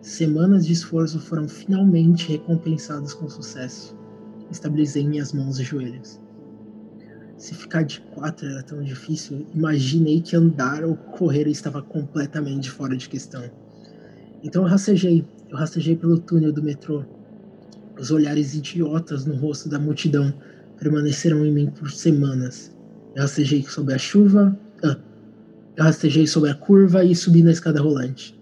Semanas 0.00 0.64
de 0.64 0.72
esforço 0.72 1.18
foram 1.18 1.48
finalmente 1.48 2.30
recompensadas 2.30 3.12
com 3.12 3.28
sucesso. 3.28 3.96
Estabilizei 4.52 5.04
minhas 5.04 5.32
mãos 5.32 5.58
e 5.58 5.64
joelhos. 5.64 6.20
Se 7.36 7.54
ficar 7.56 7.82
de 7.82 8.00
quatro 8.14 8.46
era 8.46 8.62
tão 8.62 8.84
difícil, 8.84 9.44
imaginei 9.52 10.20
que 10.20 10.36
andar 10.36 10.84
ou 10.84 10.94
correr 10.94 11.48
estava 11.48 11.82
completamente 11.82 12.70
fora 12.70 12.96
de 12.96 13.08
questão. 13.08 13.42
Então 14.44 14.62
eu 14.62 14.68
rastejei, 14.68 15.24
eu 15.50 15.56
rastejei 15.56 15.96
pelo 15.96 16.20
túnel 16.20 16.52
do 16.52 16.62
metrô. 16.62 17.04
Os 17.98 18.10
olhares 18.10 18.54
idiotas 18.54 19.24
no 19.24 19.34
rosto 19.34 19.68
da 19.68 19.78
multidão 19.78 20.32
permaneceram 20.78 21.44
em 21.44 21.52
mim 21.52 21.66
por 21.70 21.90
semanas. 21.90 22.74
Eu 23.14 23.22
rastejei 23.22 23.62
sob 23.62 23.92
a 23.92 23.98
chuva, 23.98 24.58
ah, 24.82 24.96
eu 25.76 25.84
rastejei 25.84 26.26
sobre 26.26 26.50
a 26.50 26.54
curva 26.54 27.04
e 27.04 27.14
subi 27.14 27.42
na 27.42 27.52
escada 27.52 27.80
rolante. 27.80 28.38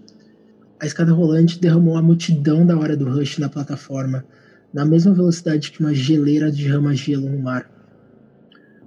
A 0.80 0.86
escada 0.86 1.12
rolante 1.12 1.60
derramou 1.60 1.96
a 1.96 2.02
multidão 2.02 2.64
da 2.64 2.78
hora 2.78 2.96
do 2.96 3.10
rush 3.10 3.38
na 3.38 3.48
plataforma, 3.48 4.24
na 4.72 4.84
mesma 4.84 5.12
velocidade 5.12 5.70
que 5.70 5.80
uma 5.80 5.92
geleira 5.92 6.50
derrama 6.50 6.94
gelo 6.94 7.28
no 7.28 7.38
mar. 7.38 7.70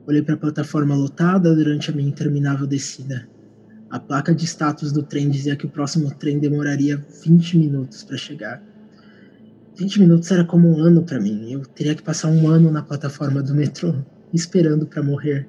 Olhei 0.07 0.21
para 0.21 0.33
a 0.33 0.37
plataforma 0.37 0.95
lotada 0.95 1.55
durante 1.55 1.91
a 1.91 1.93
minha 1.93 2.09
interminável 2.09 2.65
descida. 2.65 3.27
A 3.89 3.99
placa 3.99 4.33
de 4.33 4.45
status 4.45 4.91
do 4.91 5.03
trem 5.03 5.29
dizia 5.29 5.55
que 5.55 5.65
o 5.65 5.69
próximo 5.69 6.09
trem 6.15 6.39
demoraria 6.39 6.97
20 7.23 7.57
minutos 7.57 8.03
para 8.03 8.17
chegar. 8.17 8.72
20 9.75 9.99
minutos 9.99 10.31
era 10.31 10.43
como 10.43 10.69
um 10.69 10.79
ano 10.79 11.03
para 11.03 11.19
mim. 11.19 11.51
Eu 11.51 11.61
teria 11.61 11.95
que 11.95 12.03
passar 12.03 12.29
um 12.29 12.47
ano 12.47 12.71
na 12.71 12.81
plataforma 12.81 13.41
do 13.41 13.53
metrô, 13.53 13.95
esperando 14.33 14.85
para 14.85 15.01
morrer. 15.01 15.47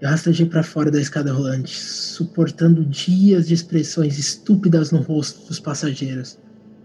Eu 0.00 0.08
rastejei 0.08 0.46
para 0.46 0.62
fora 0.62 0.90
da 0.90 1.00
escada 1.00 1.32
rolante, 1.32 1.78
suportando 1.78 2.84
dias 2.84 3.46
de 3.46 3.54
expressões 3.54 4.18
estúpidas 4.18 4.90
no 4.90 4.98
rosto 4.98 5.46
dos 5.46 5.60
passageiros. 5.60 6.38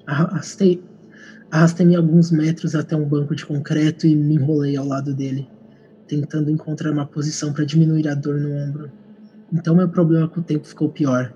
Arrastei, 0.05 0.83
arrastei-me 1.49 1.95
alguns 1.95 2.29
metros 2.29 2.75
até 2.75 2.95
um 2.95 3.07
banco 3.07 3.35
de 3.35 3.45
concreto 3.45 4.05
e 4.05 4.15
me 4.15 4.35
enrolei 4.35 4.75
ao 4.75 4.85
lado 4.85 5.13
dele 5.13 5.47
tentando 6.07 6.51
encontrar 6.51 6.91
uma 6.91 7.05
posição 7.05 7.51
para 7.51 7.65
diminuir 7.65 8.07
a 8.07 8.15
dor 8.15 8.39
no 8.39 8.51
ombro. 8.51 8.91
Então 9.51 9.75
meu 9.75 9.89
problema 9.89 10.27
com 10.27 10.39
o 10.39 10.43
tempo 10.43 10.67
ficou 10.67 10.89
pior. 10.89 11.33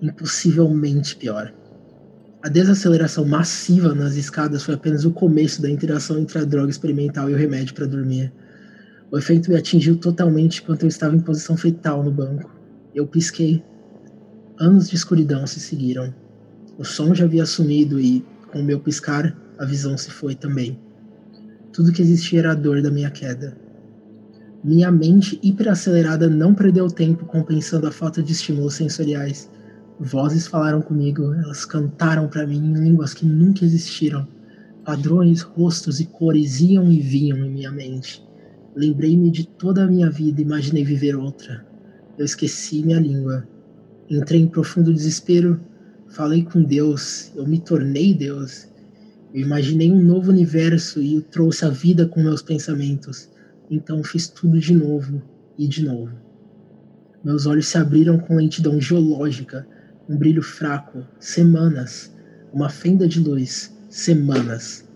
Impossivelmente 0.00 1.16
pior. 1.16 1.52
A 2.48 2.50
desaceleração 2.50 3.26
massiva 3.26 3.94
nas 3.94 4.14
escadas 4.14 4.62
foi 4.62 4.74
apenas 4.74 5.04
o 5.04 5.10
começo 5.10 5.60
da 5.60 5.68
interação 5.68 6.18
entre 6.18 6.38
a 6.38 6.44
droga 6.46 6.70
experimental 6.70 7.28
e 7.28 7.34
o 7.34 7.36
remédio 7.36 7.74
para 7.74 7.84
dormir. 7.84 8.32
O 9.10 9.18
efeito 9.18 9.50
me 9.50 9.56
atingiu 9.58 9.98
totalmente 9.98 10.62
enquanto 10.62 10.84
eu 10.84 10.88
estava 10.88 11.14
em 11.14 11.20
posição 11.20 11.58
fetal 11.58 12.02
no 12.02 12.10
banco. 12.10 12.50
Eu 12.94 13.06
pisquei. 13.06 13.62
Anos 14.58 14.88
de 14.88 14.96
escuridão 14.96 15.46
se 15.46 15.60
seguiram. 15.60 16.14
O 16.78 16.84
som 16.84 17.14
já 17.14 17.26
havia 17.26 17.44
sumido 17.44 18.00
e, 18.00 18.24
com 18.50 18.60
o 18.60 18.64
meu 18.64 18.80
piscar, 18.80 19.36
a 19.58 19.66
visão 19.66 19.98
se 19.98 20.10
foi 20.10 20.34
também. 20.34 20.80
Tudo 21.70 21.92
que 21.92 22.00
existia 22.00 22.38
era 22.38 22.52
a 22.52 22.54
dor 22.54 22.80
da 22.80 22.90
minha 22.90 23.10
queda. 23.10 23.58
Minha 24.64 24.90
mente 24.90 25.38
hiperacelerada 25.42 26.30
não 26.30 26.54
perdeu 26.54 26.88
tempo 26.88 27.26
compensando 27.26 27.86
a 27.86 27.92
falta 27.92 28.22
de 28.22 28.32
estímulos 28.32 28.72
sensoriais. 28.72 29.50
Vozes 30.00 30.46
falaram 30.46 30.80
comigo, 30.80 31.34
elas 31.34 31.64
cantaram 31.64 32.28
para 32.28 32.46
mim 32.46 32.58
em 32.58 32.74
línguas 32.74 33.12
que 33.12 33.26
nunca 33.26 33.64
existiram. 33.64 34.28
Padrões, 34.84 35.40
rostos 35.42 35.98
e 35.98 36.06
cores 36.06 36.60
iam 36.60 36.90
e 36.90 37.00
vinham 37.00 37.38
em 37.38 37.50
minha 37.50 37.72
mente. 37.72 38.24
Lembrei-me 38.76 39.28
de 39.28 39.44
toda 39.44 39.82
a 39.82 39.86
minha 39.88 40.08
vida 40.08 40.40
e 40.40 40.44
imaginei 40.44 40.84
viver 40.84 41.16
outra. 41.16 41.66
Eu 42.16 42.24
esqueci 42.24 42.84
minha 42.84 43.00
língua. 43.00 43.44
Entrei 44.08 44.40
em 44.40 44.46
profundo 44.46 44.94
desespero, 44.94 45.60
falei 46.08 46.44
com 46.44 46.62
Deus, 46.62 47.32
eu 47.34 47.44
me 47.44 47.58
tornei 47.58 48.14
Deus. 48.14 48.68
Eu 49.34 49.40
imaginei 49.40 49.90
um 49.90 50.00
novo 50.00 50.30
universo 50.30 51.02
e 51.02 51.18
o 51.18 51.22
trouxe 51.22 51.64
à 51.64 51.70
vida 51.70 52.06
com 52.06 52.22
meus 52.22 52.40
pensamentos. 52.40 53.28
Então 53.68 54.04
fiz 54.04 54.28
tudo 54.28 54.60
de 54.60 54.72
novo 54.72 55.20
e 55.58 55.66
de 55.66 55.84
novo. 55.84 56.14
Meus 57.24 57.46
olhos 57.46 57.66
se 57.66 57.76
abriram 57.76 58.16
com 58.16 58.36
lentidão 58.36 58.80
geológica, 58.80 59.66
um 60.08 60.16
brilho 60.16 60.42
fraco, 60.42 61.04
semanas, 61.20 62.14
uma 62.52 62.70
fenda 62.70 63.06
de 63.06 63.20
luz, 63.20 63.76
semanas, 63.90 64.88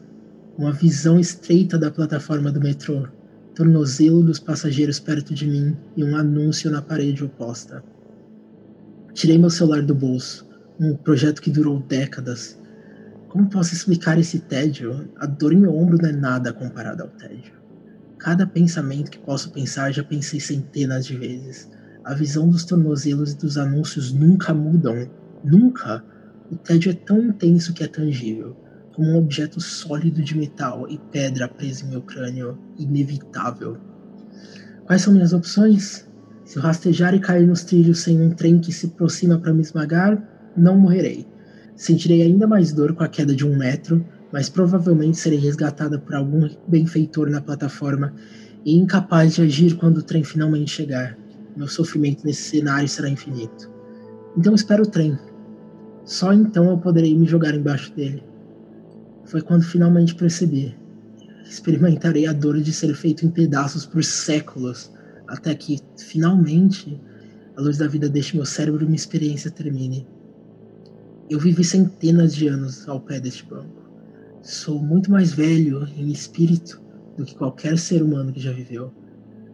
uma 0.56 0.72
visão 0.72 1.20
estreita 1.20 1.78
da 1.78 1.90
plataforma 1.90 2.51
do 2.51 2.60
metrô, 2.60 3.06
tornozelo 3.55 4.22
dos 4.22 4.39
passageiros 4.39 4.98
perto 4.98 5.34
de 5.34 5.47
mim 5.47 5.76
e 5.97 6.02
um 6.02 6.16
anúncio 6.16 6.70
na 6.70 6.80
parede 6.80 7.22
oposta. 7.22 7.84
Tirei 9.12 9.36
meu 9.36 9.51
celular 9.51 9.82
do 9.82 9.94
bolso, 9.94 10.48
um 10.80 10.97
projeto 10.97 11.43
que 11.43 11.51
durou 11.51 11.80
décadas. 11.80 12.59
Como 13.28 13.51
posso 13.51 13.74
explicar 13.74 14.18
esse 14.18 14.39
tédio? 14.39 15.10
A 15.16 15.26
dor 15.26 15.52
em 15.52 15.56
meu 15.56 15.76
ombro 15.76 15.98
não 16.01 16.09
é 16.09 16.12
nada 16.12 16.52
comparada 16.52 17.02
ao 17.02 17.10
tédio. 17.10 17.52
Cada 18.18 18.47
pensamento 18.47 19.10
que 19.10 19.18
posso 19.18 19.51
pensar 19.51 19.93
já 19.93 20.02
pensei 20.02 20.40
centenas 20.40 21.05
de 21.05 21.16
vezes. 21.16 21.70
A 22.05 22.15
visão 22.15 22.49
dos 22.49 22.65
tornozelos 22.65 23.33
e 23.33 23.39
dos 23.39 23.57
anúncios 23.57 24.12
nunca 24.12 24.53
mudam. 24.53 25.09
Nunca! 25.45 26.05
O 26.51 26.57
tédio 26.57 26.91
é 26.91 26.95
tão 26.95 27.23
intenso 27.23 27.73
que 27.73 27.85
é 27.85 27.87
tangível 27.87 28.57
como 28.95 29.09
um 29.09 29.16
objeto 29.16 29.61
sólido 29.61 30.23
de 30.23 30.37
metal 30.37 30.87
e 30.89 30.99
pedra 31.11 31.49
presa 31.49 31.85
em 31.85 31.89
meu 31.89 32.03
crânio, 32.03 32.59
inevitável. 32.79 33.79
Quais 34.85 35.03
são 35.03 35.15
minhas 35.15 35.33
opções? 35.33 36.07
Se 36.45 36.59
eu 36.59 36.62
rastejar 36.62 37.15
e 37.15 37.20
cair 37.20 37.47
nos 37.47 37.65
trilhos 37.65 38.01
sem 38.01 38.20
um 38.20 38.31
trem 38.31 38.61
que 38.61 38.73
se 38.73 38.87
aproxima 38.87 39.39
para 39.39 39.55
me 39.55 39.62
esmagar, 39.62 40.23
não 40.57 40.79
morrerei. 40.79 41.27
Sentirei 41.74 42.23
ainda 42.23 42.47
mais 42.47 42.73
dor 42.73 42.95
com 42.95 43.03
a 43.03 43.09
queda 43.09 43.35
de 43.35 43.47
um 43.47 43.57
metro, 43.57 44.05
mas 44.31 44.51
provavelmente 44.51 45.16
serei 45.16 45.39
resgatada 45.39 45.99
por 45.99 46.15
algum 46.15 46.49
benfeitor 46.66 47.31
na 47.31 47.41
plataforma 47.41 48.15
e 48.65 48.77
incapaz 48.77 49.35
de 49.35 49.43
agir 49.43 49.77
quando 49.77 49.99
o 49.99 50.03
trem 50.03 50.23
finalmente 50.23 50.70
chegar. 50.70 51.22
Meu 51.57 51.69
sofrimento 51.69 52.24
nesse 52.24 52.43
cenário 52.43 52.89
será 52.89 53.09
infinito. 53.09 53.70
Então 54.37 54.55
espero 54.55 54.85
o 54.85 54.91
trem. 54.91 55.19
Só 56.05 56.33
então 56.33 56.70
eu 56.70 56.79
poderei 56.79 57.16
me 57.16 57.27
jogar 57.27 57.55
embaixo 57.55 57.95
dele 57.95 58.23
foi 59.24 59.41
quando 59.41 59.62
finalmente 59.62 60.15
percebi. 60.15 60.77
Experimentarei 61.45 62.27
a 62.27 62.33
dor 62.33 62.61
de 62.61 62.73
ser 62.73 62.95
feito 62.95 63.24
em 63.24 63.31
pedaços 63.31 63.87
por 63.87 64.05
séculos, 64.05 64.93
até 65.27 65.55
que, 65.55 65.79
finalmente, 65.99 67.01
a 67.57 67.61
luz 67.61 67.79
da 67.79 67.87
vida 67.87 68.09
deixe 68.09 68.37
meu 68.37 68.45
cérebro 68.45 68.83
e 68.83 68.87
minha 68.87 68.97
experiência 68.97 69.51
termine. 69.51 70.07
Eu 71.31 71.39
vivi 71.39 71.65
centenas 71.65 72.35
de 72.35 72.49
anos 72.49 72.87
ao 72.89 73.01
pé 73.01 73.20
deste 73.20 73.47
banco. 73.47 73.91
Sou 74.43 74.79
muito 74.79 75.11
mais 75.11 75.33
velho 75.33 75.89
em 75.97 76.11
espírito 76.11 76.83
do 77.16 77.24
que 77.24 77.35
qualquer 77.35 77.79
ser 77.79 78.03
humano 78.03 78.33
que 78.33 78.41
já 78.41 78.53
viveu. 78.53 78.93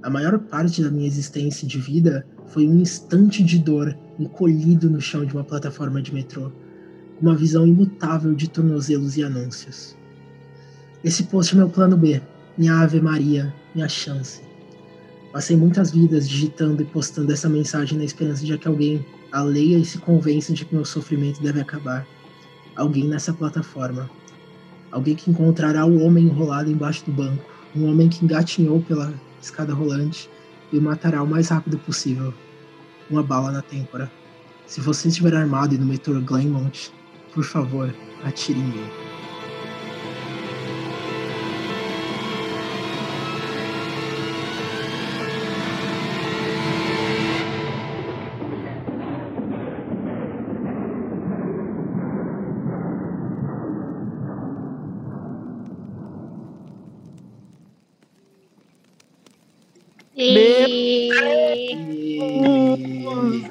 A 0.03 0.11
maior 0.11 0.39
parte 0.39 0.83
da 0.83 0.91
minha 0.91 1.07
existência 1.07 1.67
de 1.67 1.79
vida 1.79 2.27
foi 2.47 2.67
um 2.67 2.81
instante 2.81 3.43
de 3.43 3.59
dor 3.59 3.97
encolhido 4.19 4.89
no 4.89 5.01
chão 5.01 5.25
de 5.25 5.33
uma 5.33 5.45
plataforma 5.45 6.01
de 6.01 6.13
metrô 6.15 6.51
uma 7.21 7.35
visão 7.35 7.67
imutável 7.67 8.35
de 8.35 8.49
tornozelos 8.49 9.17
e 9.17 9.25
anúncios. 9.25 9.97
Esse 11.03 11.25
post 11.25 11.55
é 11.55 11.59
meu 11.59 11.69
plano 11.69 11.97
B, 11.97 12.21
minha 12.57 12.75
Ave 12.75 13.01
Maria, 13.01 13.53
minha 13.75 13.89
chance. 13.89 14.41
Passei 15.33 15.57
muitas 15.57 15.91
vidas 15.91 16.29
digitando 16.29 16.83
e 16.83 16.87
postando 16.87 17.33
essa 17.33 17.49
mensagem 17.49 17.99
na 17.99 18.05
esperança 18.05 18.45
de 18.45 18.57
que 18.57 18.69
alguém 18.69 19.05
a 19.31 19.43
leia 19.43 19.79
e 19.79 19.85
se 19.85 19.99
convença 19.99 20.53
de 20.53 20.65
que 20.65 20.75
meu 20.75 20.85
sofrimento 20.85 21.43
deve 21.43 21.61
acabar. 21.61 22.07
Alguém 22.75 23.07
nessa 23.07 23.33
plataforma. 23.33 24.09
Alguém 24.91 25.15
que 25.15 25.31
encontrará 25.31 25.85
o 25.85 26.03
homem 26.03 26.25
enrolado 26.25 26.71
embaixo 26.71 27.05
do 27.05 27.13
banco. 27.13 27.45
Um 27.77 27.91
homem 27.91 28.09
que 28.09 28.25
engatinhou 28.25 28.81
pela 28.81 29.13
escada 29.41 29.75
rolante 29.75 30.31
e 30.73 30.79
o 30.79 30.83
matará 30.83 31.23
o 31.23 31.27
mais 31.27 31.49
rápido 31.49 31.79
possível. 31.79 32.33
Uma 33.11 33.23
bala 33.23 33.51
na 33.51 33.63
têmpora. 33.63 34.11
Se 34.67 34.81
você 34.81 35.09
estiver 35.09 35.35
armado 35.35 35.75
e 35.75 35.79
no 35.79 35.87
metrô 35.87 36.21
Glenmont, 36.21 36.93
por 37.33 37.45
favor, 37.45 37.95
atire 38.23 38.59
em 38.59 38.65
mim. 38.65 38.98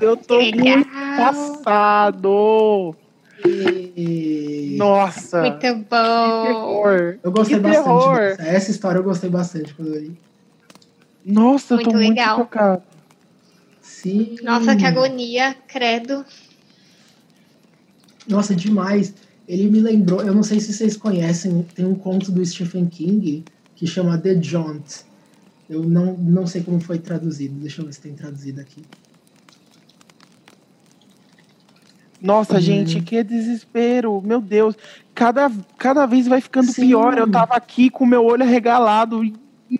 Eu 0.01 0.17
tô 0.17 0.39
muito 0.41 0.57
Legal. 0.65 0.83
passado. 1.17 2.95
E- 3.45 4.75
Nossa. 4.77 5.41
Muito 5.41 5.59
Que 5.59 5.73
bom. 5.73 5.83
terror. 6.45 7.17
Eu 7.23 7.31
gostei 7.31 7.57
Que 7.57 7.61
bastante 7.63 7.83
terror. 7.85 8.35
Essa 8.39 8.71
história 8.71 8.99
eu 8.99 9.03
gostei 9.03 9.29
bastante 9.29 9.73
quando 9.73 9.93
eu 9.93 10.01
li. 10.01 10.17
Nossa, 11.25 11.73
eu 11.73 11.77
tô 11.79 11.83
Muito 11.91 11.97
muito 11.97 12.09
legal. 12.09 12.37
chocado. 12.37 12.83
Sim. 13.81 14.35
Nossa, 14.43 14.75
que 14.75 14.85
agonia, 14.85 15.55
credo. 15.67 16.25
Nossa, 18.27 18.55
demais. 18.55 19.13
Ele 19.47 19.69
me 19.69 19.79
lembrou, 19.79 20.21
eu 20.21 20.33
não 20.35 20.43
sei 20.43 20.59
se 20.59 20.73
vocês 20.73 20.97
conhecem, 20.97 21.65
tem 21.73 21.85
um 21.85 21.95
conto 21.95 22.31
do 22.31 22.45
Stephen 22.45 22.85
King 22.87 23.45
que 23.75 23.87
chama 23.87 24.17
The 24.17 24.41
Jaunt. 24.41 25.05
Eu 25.69 25.83
não, 25.83 26.17
não 26.17 26.47
sei 26.47 26.63
como 26.63 26.79
foi 26.79 26.97
traduzido, 26.97 27.59
deixa 27.59 27.81
eu 27.81 27.85
ver 27.85 27.93
se 27.93 28.01
tem 28.01 28.15
traduzido 28.15 28.61
aqui. 28.61 28.83
Nossa, 32.21 32.57
Hum. 32.57 32.61
gente, 32.61 32.99
que 33.01 33.23
desespero. 33.23 34.21
Meu 34.21 34.41
Deus. 34.41 34.75
Cada, 35.13 35.51
cada 35.77 36.05
vez 36.05 36.27
vai 36.27 36.41
ficando 36.41 36.71
Sim. 36.71 36.87
pior. 36.87 37.17
Eu 37.17 37.29
tava 37.29 37.53
aqui 37.53 37.89
com 37.89 38.05
meu 38.05 38.25
olho 38.25 38.43
arregalado 38.43 39.21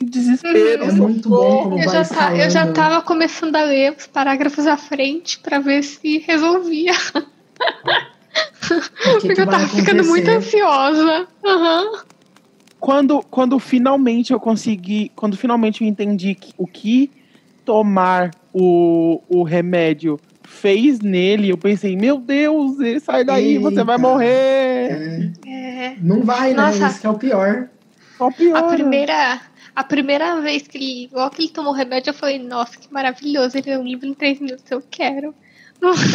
desespero. 0.01 0.83
É 0.83 0.91
muito 0.91 1.29
bom 1.29 1.63
como 1.63 1.79
Eu 1.79 1.89
já, 1.89 2.03
tá, 2.05 2.35
eu 2.37 2.49
já 2.49 2.71
tava 2.73 3.01
começando 3.01 3.55
a 3.55 3.63
ler 3.63 3.95
os 3.97 4.05
parágrafos 4.07 4.67
à 4.67 4.77
frente 4.77 5.39
pra 5.39 5.59
ver 5.59 5.83
se 5.83 6.19
resolvia. 6.19 6.91
Porque 9.03 9.33
que 9.33 9.41
eu 9.41 9.45
tava 9.45 9.67
ficando 9.67 10.03
muito 10.05 10.29
acontecer? 10.29 10.61
ansiosa. 10.61 11.27
Aham. 11.45 12.03
Quando, 12.79 13.21
quando 13.29 13.57
finalmente 13.59 14.31
eu 14.31 14.39
consegui, 14.39 15.11
quando 15.15 15.35
finalmente 15.35 15.81
eu 15.83 15.87
entendi 15.87 16.35
que- 16.35 16.53
o 16.57 16.67
que 16.67 17.09
tomar 17.65 18.31
o, 18.53 19.21
o 19.27 19.43
remédio 19.43 20.19
fez 20.43 20.99
nele, 20.99 21.49
eu 21.49 21.57
pensei, 21.57 21.95
meu 21.97 22.17
Deus, 22.17 22.79
ele 22.79 22.99
sai 22.99 23.23
daí, 23.23 23.57
você 23.57 23.83
vai 23.83 23.95
Eita. 23.97 24.07
morrer. 24.07 25.35
É, 25.45 25.85
É. 25.85 25.95
não 26.01 26.21
vai, 26.21 26.53
né? 26.53 26.61
Nossa. 26.61 26.87
Isso 26.87 27.05
é 27.05 27.09
o 27.09 27.17
pior. 27.17 27.69
Só 28.17 28.31
pior. 28.31 28.57
A 28.57 28.63
primeira, 28.63 29.41
a 29.75 29.83
primeira 29.83 30.39
vez 30.41 30.67
que 30.67 30.77
ele, 30.77 31.09
logo 31.11 31.35
que 31.35 31.41
ele 31.43 31.49
tomou 31.49 31.73
o 31.73 31.75
remédio, 31.75 32.11
eu 32.11 32.13
falei, 32.13 32.39
nossa, 32.39 32.77
que 32.79 32.91
maravilhoso, 32.91 33.57
ele 33.57 33.69
é 33.69 33.77
um 33.77 33.83
livro 33.83 34.07
em 34.07 34.13
três 34.13 34.39
minutos, 34.39 34.69
eu 34.71 34.81
quero. 34.89 35.33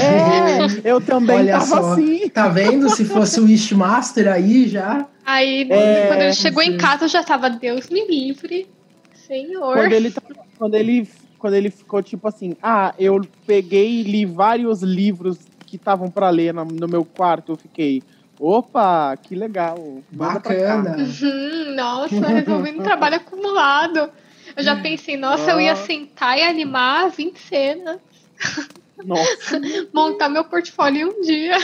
É, 0.00 0.90
eu 0.90 1.00
também 1.00 1.38
Olha 1.38 1.52
tava 1.52 1.66
só. 1.66 1.92
assim. 1.92 2.28
Tá 2.28 2.48
vendo? 2.48 2.88
Se 2.90 3.04
fosse 3.04 3.40
o 3.40 3.44
Wishmaster 3.44 4.28
aí 4.28 4.68
já. 4.68 5.06
Aí, 5.24 5.66
É, 5.70 6.06
quando 6.08 6.22
ele 6.22 6.34
chegou 6.34 6.62
em 6.62 6.72
sim. 6.72 6.78
casa, 6.78 7.04
eu 7.04 7.08
já 7.08 7.22
tava, 7.22 7.48
Deus 7.48 7.88
me 7.88 8.06
livre, 8.06 8.68
Senhor. 9.14 9.74
Quando 9.76 9.92
ele, 9.92 10.14
quando 10.58 10.74
ele, 10.74 11.08
quando 11.38 11.54
ele 11.54 11.70
ficou 11.70 12.02
tipo 12.02 12.26
assim, 12.26 12.56
ah, 12.62 12.92
eu 12.98 13.20
peguei 13.46 14.00
e 14.00 14.02
li 14.02 14.26
vários 14.26 14.82
livros 14.82 15.38
que 15.64 15.76
estavam 15.76 16.10
pra 16.10 16.28
ler 16.28 16.52
no, 16.52 16.64
no 16.64 16.88
meu 16.88 17.04
quarto, 17.04 17.52
eu 17.52 17.56
fiquei, 17.56 18.02
Opa, 18.38 19.16
que 19.22 19.36
legal. 19.36 20.02
Manda. 20.10 20.32
Bacana. 20.34 20.96
Uhum, 20.98 21.76
nossa, 21.76 22.26
resolvendo 22.26 22.80
um 22.80 22.82
trabalho 22.82 23.14
acumulado. 23.16 24.10
Eu 24.56 24.64
já 24.64 24.74
pensei, 24.82 25.16
nossa, 25.16 25.52
eu 25.52 25.60
ia 25.60 25.76
sentar 25.76 26.36
e 26.36 26.42
animar 26.42 27.08
20 27.10 27.38
cenas, 27.38 27.98
Nossa. 29.04 29.60
montar 29.92 30.28
meu 30.28 30.44
portfólio 30.44 31.00
em 31.00 31.04
um 31.04 31.20
dia. 31.22 31.56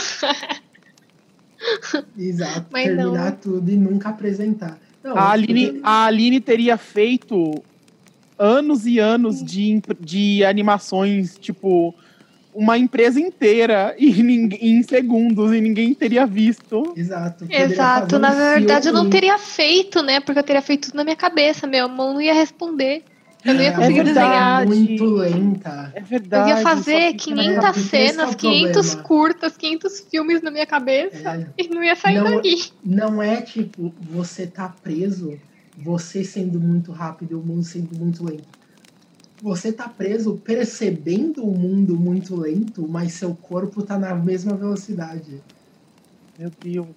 Exato. 2.17 2.67
Mas 2.71 2.85
terminar 2.85 3.31
não. 3.31 3.37
tudo 3.37 3.69
e 3.71 3.75
nunca 3.75 4.09
apresentar. 4.09 4.77
Não, 5.03 5.17
A 5.17 5.31
Aline, 5.31 5.79
a 5.83 6.05
Aline 6.05 6.39
teria 6.39 6.77
feito 6.77 7.63
anos 8.37 8.85
e 8.85 8.99
anos 8.99 9.43
de, 9.43 9.81
de 9.99 10.43
animações, 10.45 11.37
tipo, 11.37 11.93
uma 12.53 12.77
empresa 12.77 13.19
inteira 13.19 13.95
e 13.97 14.23
ninguém, 14.23 14.59
em 14.61 14.83
segundos 14.83 15.53
e 15.53 15.61
ninguém 15.61 15.93
teria 15.93 16.25
visto. 16.25 16.93
Exato. 16.95 17.45
Exato, 17.49 18.17
na 18.17 18.31
um 18.31 18.35
verdade 18.35 18.87
eu 18.87 18.93
não 18.93 19.09
teria 19.09 19.37
feito, 19.37 20.01
né? 20.01 20.19
Porque 20.19 20.39
eu 20.39 20.43
teria 20.43 20.61
feito 20.61 20.87
tudo 20.87 20.97
na 20.97 21.03
minha 21.03 21.15
cabeça, 21.15 21.67
meu 21.67 21.87
mão 21.87 22.13
não 22.13 22.21
ia 22.21 22.33
responder. 22.33 23.03
Eu 23.45 23.53
não 23.53 23.61
ia 23.61 23.69
É 23.69 23.71
conseguir 23.73 24.03
verdade. 24.03 24.13
desenhar. 24.13 24.67
muito 24.67 25.05
lenta. 25.05 25.91
É 25.95 26.01
Eu 26.01 26.05
verdade. 26.05 26.49
ia 26.49 26.57
só 26.57 26.63
fazer 26.63 27.13
que- 27.13 27.33
500 27.33 27.63
É, 27.63 27.69
é 27.69 27.73
cenas, 27.73 28.31
o 28.33 28.37
500 28.37 28.85
problema. 28.87 29.03
curtas, 29.07 29.57
500 29.57 29.99
filmes 30.01 30.41
na 30.41 30.51
minha 30.51 30.65
cabeça 30.65 31.35
É. 31.35 31.47
e 31.57 31.67
não 31.69 31.81
ia 31.83 31.95
sair 31.95 32.15
Não- 32.17 32.23
dali. 32.35 32.55
Não 32.83 33.23
é 33.23 33.41
tipo 33.41 33.93
você 34.01 34.45
tá 34.45 34.67
preso, 34.83 35.39
você 35.77 36.23
sendo 36.23 36.59
muito 36.59 36.91
rápido 36.91 37.31
e 37.31 37.35
o 37.35 37.39
mundo 37.41 37.63
sendo 37.63 37.95
muito 37.97 38.25
lento. 38.25 38.59
Você 39.41 39.71
tá 39.71 39.87
preso 39.87 40.35
percebendo 40.43 41.41
o 41.45 41.57
mundo 41.57 41.95
muito 41.97 42.35
lento, 42.35 42.85
mas 42.89 43.13
seu 43.13 43.33
corpo 43.33 43.81
tá 43.81 43.97
na 43.97 44.13
mesma 44.13 44.53
velocidade. 44.57 45.41
Meu 46.37 46.51
Deus. 46.61 46.87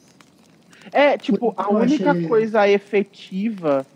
É, 0.90 1.16
tipo, 1.16 1.54
a 1.56 1.62
Eu 1.70 1.76
única 1.76 2.10
achei- 2.10 2.26
coisa 2.26 2.68
efetiva 2.68 3.86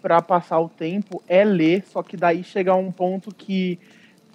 pra 0.00 0.22
passar 0.22 0.60
o 0.60 0.68
tempo 0.68 1.22
é 1.28 1.44
ler, 1.44 1.84
só 1.90 2.02
que 2.02 2.16
daí 2.16 2.44
chega 2.44 2.72
a 2.72 2.76
um 2.76 2.92
ponto 2.92 3.34
que 3.34 3.78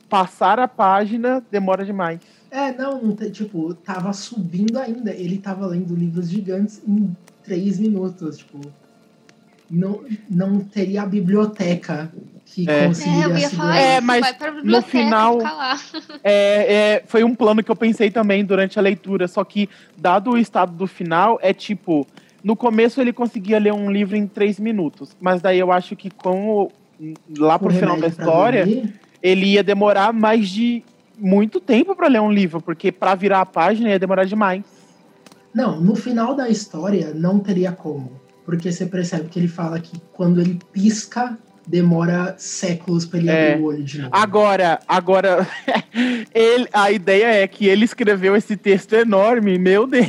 passar 0.09 0.59
a 0.59 0.67
página 0.67 1.43
demora 1.51 1.83
demais. 1.83 2.19
É, 2.51 2.71
não, 2.71 3.01
não 3.01 3.15
tipo, 3.15 3.73
tava 3.73 4.13
subindo 4.13 4.77
ainda. 4.77 5.11
Ele 5.11 5.39
tava 5.39 5.65
lendo 5.65 5.95
livros 5.95 6.29
gigantes 6.29 6.81
em 6.87 7.15
três 7.43 7.79
minutos, 7.79 8.37
tipo. 8.37 8.61
Não, 9.71 10.03
não 10.29 10.59
teria 10.59 11.01
a 11.01 11.05
biblioteca 11.05 12.11
que 12.45 12.69
É. 12.69 12.83
É, 12.83 12.87
conseguiria 12.87 13.23
eu 13.23 13.37
ia 13.37 13.49
falar 13.49 13.77
É, 13.79 14.01
mas 14.01 14.37
biblioteca, 14.37 14.87
final-. 14.87 15.39
É, 16.23 16.73
é, 16.73 17.03
foi 17.07 17.23
um 17.23 17.33
plano 17.33 17.63
que 17.63 17.71
eu 17.71 17.75
pensei 17.75 18.11
também 18.11 18.45
durante 18.45 18.77
a 18.77 18.81
leitura, 18.81 19.27
só 19.27 19.43
que, 19.43 19.67
dado 19.97 20.31
o 20.31 20.37
estado 20.37 20.73
do 20.73 20.85
final, 20.85 21.39
é 21.41 21.53
tipo, 21.53 22.07
no 22.43 22.55
começo 22.55 22.99
ele 22.99 23.13
conseguia 23.13 23.57
ler 23.59 23.73
um 23.73 23.91
livro 23.91 24.15
em 24.15 24.27
três 24.27 24.59
minutos, 24.59 25.15
mas 25.21 25.41
daí 25.41 25.59
eu 25.59 25.71
acho 25.71 25.95
que 25.95 26.09
com 26.09 26.49
o- 26.49 26.71
lá 27.37 27.57
pro 27.57 27.69
final 27.79 27.99
da 27.99 28.07
história, 28.07 28.65
ele 29.21 29.45
ia 29.53 29.63
demorar 29.63 30.11
mais 30.13 30.49
de 30.49 30.83
muito 31.17 31.59
tempo 31.59 31.95
pra 31.95 32.07
ler 32.07 32.21
um 32.21 32.31
livro, 32.31 32.59
porque 32.61 32.91
pra 32.91 33.15
virar 33.15 33.41
a 33.41 33.45
página 33.45 33.89
ia 33.89 33.99
demorar 33.99 34.25
demais. 34.25 34.63
Não, 35.53 35.79
no 35.79 35.95
final 35.95 36.35
da 36.35 36.49
história 36.49 37.13
não 37.13 37.39
teria 37.39 37.71
como. 37.71 38.11
Porque 38.45 38.71
você 38.71 38.85
percebe 38.85 39.29
que 39.29 39.39
ele 39.39 39.47
fala 39.47 39.79
que 39.79 39.97
quando 40.11 40.41
ele 40.41 40.59
pisca, 40.73 41.37
demora 41.65 42.35
séculos 42.37 43.05
pra 43.05 43.19
ele 43.19 43.29
É. 43.29 43.53
abrir 43.53 43.61
o 43.61 43.65
olho 43.65 43.83
de 43.83 43.97
novo. 43.99 44.09
Agora, 44.13 44.79
agora, 44.87 45.47
ele, 46.33 46.67
a 46.73 46.91
ideia 46.91 47.43
é 47.43 47.47
que 47.47 47.65
ele 47.67 47.85
escreveu 47.85 48.35
esse 48.35 48.55
texto 48.57 48.93
enorme, 48.93 49.57
meu 49.57 49.87
Deus. 49.87 50.07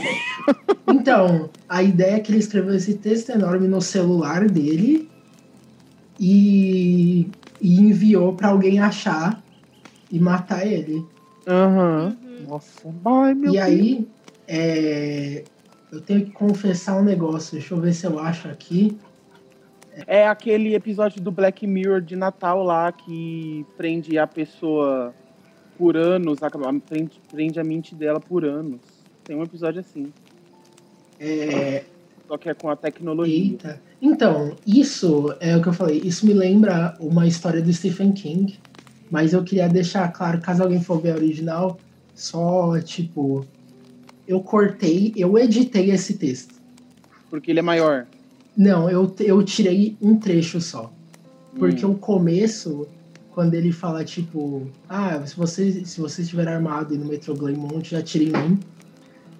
Então, 0.86 1.48
a 1.68 1.82
ideia 1.82 2.16
é 2.16 2.20
que 2.20 2.30
ele 2.32 2.38
escreveu 2.38 2.74
esse 2.74 2.94
texto 2.94 3.30
enorme 3.30 3.66
no 3.68 3.80
celular 3.80 4.48
dele 4.48 5.08
e, 6.20 7.26
e 7.60 7.80
enviou 7.80 8.34
pra 8.34 8.48
alguém 8.48 8.78
achar 8.80 9.42
e 10.10 10.18
matar 10.18 10.66
ele. 10.66 11.04
Aham. 11.46 12.16
Uhum. 12.22 12.46
Nossa, 12.48 12.88
ai 13.06 13.34
meu 13.34 13.50
e 13.50 13.56
Deus. 13.56 13.64
aí, 13.64 14.08
é, 14.46 15.44
eu 15.92 16.00
tenho 16.02 16.24
que 16.26 16.30
confessar 16.32 16.96
um 16.96 17.04
negócio. 17.04 17.52
Deixa 17.58 17.74
eu 17.74 17.80
ver 17.80 17.94
se 17.94 18.06
eu 18.06 18.18
acho 18.18 18.48
aqui. 18.48 18.98
É 20.06 20.26
aquele 20.26 20.74
episódio 20.74 21.20
do 21.20 21.30
Black 21.30 21.66
Mirror 21.66 22.00
de 22.00 22.16
Natal 22.16 22.62
lá 22.62 22.90
que 22.90 23.64
prende 23.76 24.18
a 24.18 24.26
pessoa 24.26 25.14
por 25.78 25.96
anos, 25.96 26.38
prende, 26.88 27.20
prende 27.30 27.60
a 27.60 27.64
mente 27.64 27.94
dela 27.94 28.20
por 28.20 28.44
anos. 28.44 28.80
Tem 29.24 29.36
um 29.36 29.42
episódio 29.42 29.80
assim, 29.80 30.12
É, 31.18 31.84
só 32.26 32.36
que 32.36 32.48
é 32.48 32.54
com 32.54 32.68
a 32.68 32.76
tecnologia. 32.76 33.34
Eita. 33.34 33.80
Então, 34.00 34.56
isso 34.66 35.34
é 35.40 35.56
o 35.56 35.62
que 35.62 35.68
eu 35.68 35.72
falei. 35.72 35.98
Isso 36.04 36.26
me 36.26 36.34
lembra 36.34 36.96
uma 37.00 37.26
história 37.26 37.62
do 37.62 37.72
Stephen 37.72 38.12
King. 38.12 38.58
Mas 39.10 39.32
eu 39.32 39.44
queria 39.44 39.68
deixar 39.68 40.08
claro, 40.12 40.40
caso 40.40 40.62
alguém 40.62 40.82
for 40.82 41.00
ver 41.00 41.12
a 41.12 41.16
original, 41.16 41.78
só 42.14 42.80
tipo. 42.80 43.46
Eu 44.26 44.40
cortei, 44.40 45.12
eu 45.16 45.38
editei 45.38 45.90
esse 45.90 46.16
texto. 46.16 46.54
Porque 47.28 47.50
ele 47.50 47.60
é 47.60 47.62
maior. 47.62 48.06
Não, 48.56 48.88
eu, 48.88 49.14
eu 49.20 49.42
tirei 49.42 49.96
um 50.00 50.16
trecho 50.16 50.60
só. 50.60 50.92
Porque 51.58 51.84
Hum. 51.84 51.92
o 51.92 51.94
começo, 51.94 52.86
quando 53.32 53.54
ele 53.54 53.72
fala, 53.72 54.04
tipo, 54.04 54.66
ah, 54.88 55.24
se 55.26 55.36
você, 55.36 55.84
se 55.84 56.00
você 56.00 56.22
estiver 56.22 56.48
armado 56.48 56.94
e 56.94 56.98
no 56.98 57.06
metrô 57.06 57.34
Glaymont, 57.34 57.88
já 57.88 58.02
tirei 58.02 58.32
um. 58.34 58.58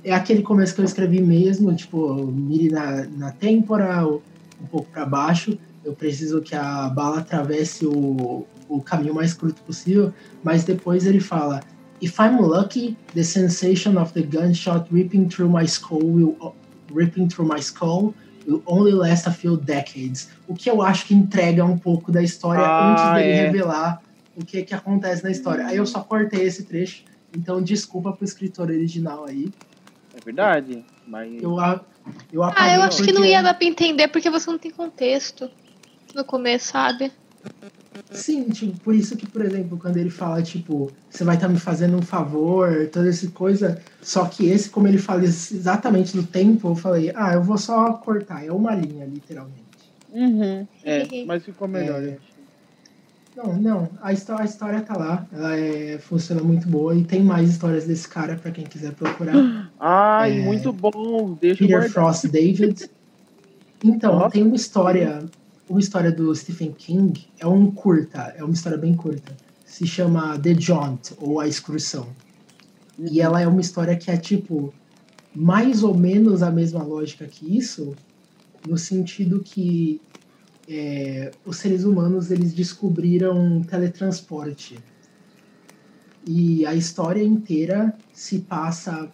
É 0.03 0.13
aquele 0.13 0.43
começo 0.43 0.75
que 0.75 0.81
eu 0.81 0.85
escrevi 0.85 1.21
mesmo, 1.21 1.75
tipo, 1.75 2.27
mire 2.27 2.71
na, 2.71 3.05
na 3.05 3.33
têmpora, 3.33 4.07
um 4.07 4.67
pouco 4.71 4.89
para 4.93 5.07
baixo. 5.07 5.57
Eu 5.85 5.93
preciso 5.93 6.41
que 6.41 6.55
a 6.55 6.89
bala 6.89 7.19
atravesse 7.21 7.87
o, 7.87 8.45
o 8.69 8.81
caminho 8.81 9.15
mais 9.15 9.33
curto 9.33 9.63
possível. 9.63 10.13
Mas 10.43 10.65
depois 10.65 11.07
ele 11.07 11.21
fala, 11.21 11.63
If 12.03 12.19
I'm 12.19 12.41
lucky, 12.41 12.97
the 13.15 13.23
sensation 13.23 13.97
of 13.99 14.13
the 14.13 14.23
gunshot 14.23 14.87
ripping 14.91 15.29
through 15.29 15.51
my 15.51 15.65
skull 15.65 16.03
will 16.03 16.55
ripping 16.93 17.29
through 17.29 17.49
my 17.49 17.61
skull 17.61 18.13
only 18.67 18.93
last 18.93 19.29
a 19.29 19.33
few 19.33 19.57
decades. 19.57 20.29
O 20.47 20.55
que 20.55 20.71
eu 20.71 20.83
acho 20.83 21.07
que 21.07 21.15
entrega 21.15 21.65
um 21.65 21.79
pouco 21.79 22.13
da 22.13 22.23
história 22.23 22.65
Ah, 22.65 22.91
antes 22.93 23.15
dele 23.15 23.33
é. 23.33 23.47
revelar 23.47 24.03
o 24.37 24.45
que, 24.45 24.63
que 24.63 24.75
acontece 24.75 25.23
na 25.23 25.31
história. 25.31 25.67
Aí 25.67 25.77
eu 25.77 25.87
só 25.87 26.01
cortei 26.01 26.43
esse 26.43 26.65
trecho, 26.65 27.05
então 27.35 27.63
desculpa 27.63 28.13
pro 28.13 28.25
escritor 28.25 28.69
original 28.69 29.25
aí. 29.27 29.51
É 30.17 30.21
verdade. 30.25 30.85
Mas. 31.07 31.43
Eu, 31.43 31.59
a- 31.59 31.81
eu 32.33 32.43
Ah, 32.43 32.75
eu 32.75 32.83
acho 32.83 33.03
que 33.03 33.13
não 33.13 33.25
ia 33.25 33.43
dar 33.43 33.55
pra 33.55 33.67
entender 33.67 34.09
porque 34.09 34.29
você 34.31 34.51
não 34.51 34.59
tem 34.59 34.71
contexto 34.71 35.51
no 36.15 36.25
começo, 36.25 36.69
sabe? 36.69 37.11
Sim, 38.11 38.49
tipo, 38.51 38.79
por 38.81 38.95
isso 38.95 39.17
que, 39.17 39.27
por 39.27 39.45
exemplo, 39.45 39.79
quando 39.79 39.97
ele 39.97 40.11
fala, 40.11 40.43
tipo, 40.43 40.91
você 41.09 41.25
vai 41.25 41.35
estar 41.37 41.49
me 41.49 41.59
fazendo 41.59 41.97
um 41.97 42.03
favor, 42.03 42.89
toda 42.93 43.09
essa 43.09 43.29
coisa, 43.31 43.81
só 44.03 44.25
que 44.27 44.47
esse, 44.47 44.71
como 44.71 44.89
ele 44.89 44.99
fala 44.99 45.23
ex- 45.23 45.53
exatamente 45.53 46.17
no 46.17 46.23
tempo, 46.25 46.69
eu 46.69 46.75
falei, 46.75 47.13
ah, 47.15 47.35
eu 47.35 47.43
vou 47.43 47.59
só 47.59 47.93
cortar, 47.95 48.45
é 48.45 48.53
uma 48.53 48.75
linha, 48.75 49.05
literalmente. 49.05 49.65
Uhum. 50.13 50.67
É, 50.85 51.25
mas 51.27 51.45
ficou 51.45 51.67
melhor. 51.67 52.03
É. 52.03 52.17
Não, 53.37 53.61
não, 53.61 53.89
a, 54.01 54.13
histó 54.13 54.37
a 54.39 54.45
história 54.45 54.81
tá 54.81 54.97
lá, 54.97 55.27
ela 55.33 55.57
é, 55.57 55.99
funciona 55.99 56.41
muito 56.41 56.69
boa 56.69 56.95
e 56.95 57.03
tem 57.03 57.21
mais 57.23 57.51
histórias 57.51 57.85
desse 57.85 58.09
cara 58.09 58.37
pra 58.37 58.53
quem 58.53 58.65
quiser 58.65 58.93
procurar. 58.93 59.35
Ai, 59.81 60.39
É. 60.39 60.45
muito 60.45 60.73
bom. 60.73 61.37
Deixa 61.41 61.65
eu 61.65 61.69
Peter. 61.69 61.91
Frost 61.91 62.29
David. 62.29 62.89
Então, 63.83 64.15
Nossa. 64.21 64.31
tem 64.31 64.45
uma 64.45 64.55
história, 64.55 65.25
uma 65.69 65.81
história 65.81 66.13
do 66.13 66.35
Stephen 66.35 66.73
King, 66.75 67.33
é 67.39 67.47
um 67.47 67.71
curta, 67.73 68.35
é 68.37 68.45
uma 68.45 68.53
história 68.55 68.79
bem 68.79 68.95
curta. 68.97 69.41
Se 69.65 69.87
chama 69.87 70.39
The 70.39 70.59
Jaunt, 70.59 71.15
ou 71.19 71.41
A 71.41 71.49
Excursão. 71.49 72.17
E 72.99 73.21
ela 73.21 73.41
é 73.41 73.49
uma 73.49 73.61
história 73.61 73.97
que 73.99 74.11
é 74.11 74.17
tipo 74.19 74.77
mais 75.35 75.83
ou 75.83 75.97
menos 75.99 76.43
a 76.43 76.51
mesma 76.51 76.83
lógica 76.83 77.27
que 77.29 77.57
isso, 77.57 77.99
no 78.65 78.79
sentido 78.79 79.43
que 79.43 80.03
é, 80.67 81.37
os 81.45 81.59
seres 81.59 81.85
humanos 81.85 82.31
eles 82.31 82.55
descobriram 82.55 83.63
teletransporte. 83.65 84.85
E 86.23 86.65
a 86.67 86.75
história 86.75 87.23
inteira 87.23 88.03
se 88.13 88.41
passa 88.41 89.13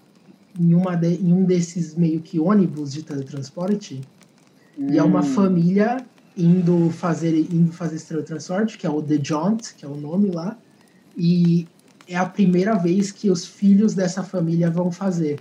em, 0.54 0.74
uma 0.74 0.96
de- 0.96 1.16
em 1.16 1.32
um 1.32 1.44
desses 1.44 1.94
meio 1.94 2.22
que 2.22 2.38
ônibus 2.38 2.92
de 2.92 3.02
teletransporte. 3.02 4.08
E 4.86 4.98
é 4.98 5.02
uma 5.02 5.20
Hum. 5.20 5.22
família 5.22 6.09
indo 6.36 6.90
fazer, 6.90 7.36
indo 7.36 7.72
fazer 7.72 7.96
esse 7.96 8.06
teletransporte, 8.08 8.78
que 8.78 8.86
é 8.86 8.90
o 8.90 9.02
The 9.02 9.18
Jaunt, 9.22 9.74
que 9.74 9.84
é 9.84 9.88
o 9.88 9.96
nome 9.96 10.30
lá. 10.30 10.56
E 11.16 11.66
é 12.06 12.16
a 12.16 12.26
primeira 12.26 12.74
vez 12.76 13.10
que 13.10 13.30
os 13.30 13.44
filhos 13.46 13.94
dessa 13.94 14.22
família 14.22 14.70
vão 14.70 14.90
fazer. 14.90 15.40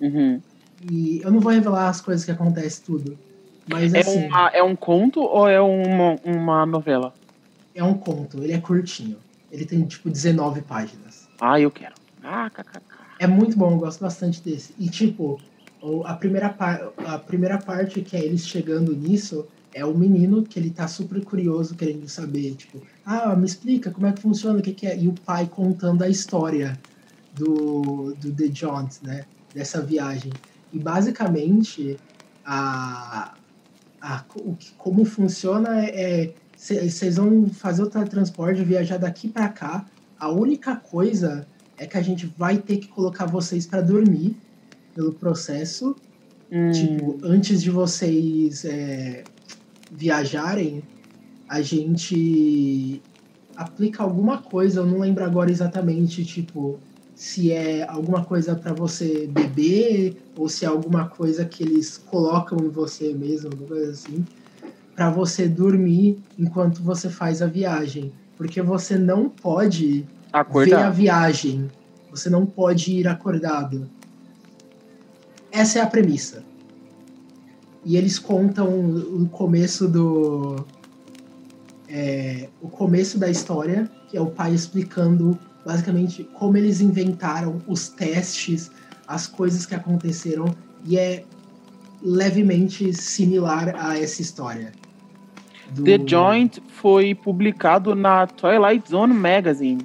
Uhum. 0.00 0.40
E 0.90 1.20
eu 1.22 1.30
não 1.30 1.40
vou 1.40 1.52
revelar 1.52 1.88
as 1.88 2.00
coisas 2.00 2.24
que 2.24 2.30
acontecem 2.30 2.84
tudo. 2.84 3.18
Mas 3.68 3.94
É, 3.94 4.00
assim, 4.00 4.26
uma, 4.26 4.48
é 4.48 4.62
um 4.62 4.74
conto 4.74 5.20
ou 5.20 5.48
é 5.48 5.60
uma, 5.60 6.16
uma 6.24 6.66
novela? 6.66 7.14
é 7.74 7.82
um 7.82 7.94
conto, 7.94 8.42
ele 8.42 8.52
é 8.52 8.58
curtinho. 8.58 9.16
Ele 9.50 9.64
tem 9.64 9.82
tipo 9.84 10.10
19 10.10 10.62
páginas. 10.62 11.28
Ah, 11.40 11.60
eu 11.60 11.70
quero. 11.70 11.94
Ah, 12.22 12.50
kkk. 12.50 12.80
É 13.18 13.26
muito 13.26 13.56
bom, 13.56 13.72
eu 13.72 13.78
gosto 13.78 14.00
bastante 14.00 14.42
desse. 14.42 14.74
E 14.78 14.88
tipo, 14.88 15.40
ou 15.80 16.06
a 16.06 16.14
primeira, 16.14 16.54
a 17.06 17.18
primeira 17.18 17.58
parte 17.58 18.00
que 18.00 18.16
é 18.16 18.24
eles 18.24 18.46
chegando 18.46 18.94
nisso 18.96 19.46
é 19.74 19.84
o 19.84 19.96
menino 19.96 20.42
que 20.42 20.58
ele 20.58 20.70
tá 20.70 20.86
super 20.86 21.24
curioso 21.24 21.74
querendo 21.74 22.08
saber, 22.08 22.54
tipo, 22.54 22.82
ah, 23.04 23.34
me 23.34 23.46
explica 23.46 23.90
como 23.90 24.06
é 24.06 24.12
que 24.12 24.20
funciona, 24.20 24.58
o 24.58 24.62
que, 24.62 24.72
que 24.72 24.86
é, 24.86 24.98
e 24.98 25.08
o 25.08 25.12
pai 25.12 25.46
contando 25.46 26.02
a 26.02 26.08
história 26.08 26.78
do, 27.34 28.14
do 28.20 28.32
The 28.32 28.48
Jones, 28.48 29.00
né, 29.02 29.24
dessa 29.54 29.80
viagem. 29.80 30.32
E 30.72 30.78
basicamente 30.78 31.98
a, 32.44 33.34
a, 34.00 34.24
o 34.36 34.54
que, 34.54 34.72
como 34.72 35.04
funciona 35.04 35.84
é 35.86 36.34
vocês 36.56 37.16
vão 37.16 37.48
fazer 37.48 37.82
o 37.82 37.90
teletransporte, 37.90 38.62
viajar 38.62 38.96
daqui 38.96 39.28
para 39.28 39.48
cá. 39.48 39.84
A 40.16 40.30
única 40.30 40.76
coisa 40.76 41.44
é 41.76 41.86
que 41.86 41.98
a 41.98 42.02
gente 42.02 42.32
vai 42.38 42.56
ter 42.56 42.76
que 42.76 42.86
colocar 42.86 43.26
vocês 43.26 43.66
para 43.66 43.80
dormir 43.80 44.36
pelo 44.94 45.12
processo. 45.12 45.96
Hum. 46.52 46.70
Tipo, 46.70 47.18
antes 47.24 47.60
de 47.62 47.70
vocês 47.70 48.64
é, 48.64 49.24
viajarem, 49.92 50.82
a 51.48 51.60
gente 51.60 53.02
aplica 53.56 54.02
alguma 54.02 54.38
coisa, 54.38 54.80
eu 54.80 54.86
não 54.86 55.00
lembro 55.00 55.24
agora 55.24 55.50
exatamente, 55.50 56.24
tipo, 56.24 56.78
se 57.14 57.52
é 57.52 57.86
alguma 57.86 58.24
coisa 58.24 58.54
para 58.54 58.72
você 58.72 59.26
beber 59.26 60.16
ou 60.36 60.48
se 60.48 60.64
é 60.64 60.68
alguma 60.68 61.08
coisa 61.08 61.44
que 61.44 61.62
eles 61.62 61.98
colocam 61.98 62.58
em 62.58 62.68
você 62.68 63.12
mesmo, 63.12 63.50
alguma 63.50 63.68
coisa 63.68 63.92
assim, 63.92 64.24
para 64.94 65.10
você 65.10 65.46
dormir 65.46 66.18
enquanto 66.38 66.82
você 66.82 67.08
faz 67.10 67.42
a 67.42 67.46
viagem, 67.46 68.12
porque 68.36 68.62
você 68.62 68.96
não 68.96 69.28
pode 69.28 70.00
ver 70.02 70.08
a 70.32 70.40
Acordar. 70.40 70.90
viagem, 70.90 71.70
você 72.10 72.30
não 72.30 72.46
pode 72.46 72.92
ir 72.92 73.06
acordado. 73.06 73.86
Essa 75.50 75.80
é 75.80 75.82
a 75.82 75.86
premissa. 75.86 76.42
E 77.84 77.96
eles 77.96 78.18
contam 78.18 78.68
o 78.68 79.28
começo 79.28 79.88
do 79.88 80.64
é, 81.88 82.48
o 82.60 82.68
começo 82.68 83.18
da 83.18 83.28
história, 83.28 83.90
que 84.08 84.16
é 84.16 84.20
o 84.20 84.26
pai 84.26 84.54
explicando 84.54 85.38
basicamente 85.64 86.24
como 86.34 86.56
eles 86.56 86.80
inventaram 86.80 87.58
os 87.66 87.88
testes, 87.88 88.70
as 89.06 89.26
coisas 89.26 89.66
que 89.66 89.74
aconteceram, 89.74 90.46
e 90.84 90.96
é 90.98 91.24
levemente 92.02 92.92
similar 92.94 93.74
a 93.76 93.98
essa 93.98 94.22
história. 94.22 94.72
Do- 95.70 95.84
The 95.84 95.98
Joint 96.06 96.60
foi 96.68 97.14
publicado 97.14 97.94
na 97.94 98.26
Twilight 98.26 98.88
Zone 98.90 99.14
Magazine. 99.14 99.84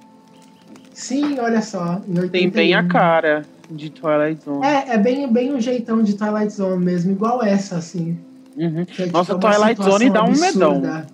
Sim, 0.93 1.39
olha 1.39 1.61
só. 1.61 2.01
Em 2.07 2.19
81. 2.19 2.29
Tem 2.29 2.49
bem 2.49 2.73
a 2.73 2.83
cara 2.87 3.45
de 3.69 3.89
Twilight 3.89 4.43
Zone. 4.43 4.65
É, 4.65 4.93
é 4.93 4.97
bem, 4.97 5.31
bem 5.31 5.53
o 5.53 5.59
jeitão 5.59 6.01
de 6.01 6.15
Twilight 6.15 6.53
Zone 6.53 6.83
mesmo, 6.83 7.11
igual 7.11 7.43
essa, 7.43 7.77
assim. 7.77 8.17
Uhum. 8.55 8.85
é, 8.97 9.05
Nossa, 9.07 9.33
tipo, 9.35 9.45
uma 9.47 9.55
Twilight 9.55 9.83
Zone 9.83 10.09
dá 10.09 10.23
um 10.23 10.31
medão. 10.31 10.71
absurda. 10.77 11.07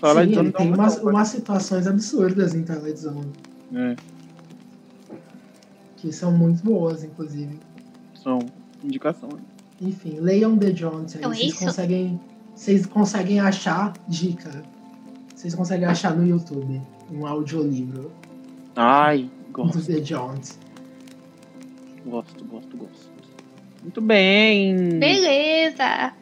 Twilight 0.00 0.28
Sim, 0.28 0.34
Zone 0.34 0.46
ele 0.46 0.52
dá 0.52 0.58
um 0.58 0.62
tem 0.64 0.72
umas, 0.74 0.96
medão, 0.96 1.10
umas 1.10 1.28
situações 1.28 1.86
absurdas 1.86 2.54
em 2.54 2.62
Twilight 2.62 2.98
Zone, 3.00 3.26
É, 3.74 3.96
que 5.96 6.12
são 6.12 6.32
muito 6.32 6.62
boas, 6.64 7.04
inclusive. 7.04 7.58
são 8.14 8.38
indicações. 8.82 9.34
Enfim, 9.80 10.18
leiam 10.20 10.56
The 10.58 10.70
Jones 10.72 11.14
aí. 11.14 11.18
Então 11.20 11.32
é 11.32 11.34
vocês 11.36 11.52
isso? 11.52 11.64
conseguem. 11.64 12.20
Vocês 12.54 12.84
conseguem 12.86 13.40
achar, 13.40 13.92
dica. 14.06 14.62
Vocês 15.34 15.54
conseguem 15.54 15.86
achar 15.86 16.14
no 16.14 16.26
YouTube 16.26 16.82
um 17.10 17.26
audiolivro 17.26 18.10
Ai, 18.76 19.30
do 19.48 19.52
gosto, 19.52 19.82
The 19.86 20.00
Jones. 20.00 20.58
Gosto, 22.06 22.44
gosto, 22.44 22.76
gosto. 22.76 23.10
Muito 23.82 24.00
bem. 24.00 24.98
Beleza. 24.98 26.12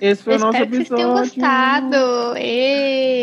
Esse 0.00 0.22
foi 0.22 0.34
Eu 0.34 0.38
o 0.38 0.40
nosso 0.40 0.52
espero 0.58 0.70
que 0.70 0.76
vocês 0.76 0.88
tenham 0.88 1.18
episódio. 1.18 1.42
gostado. 1.42 2.34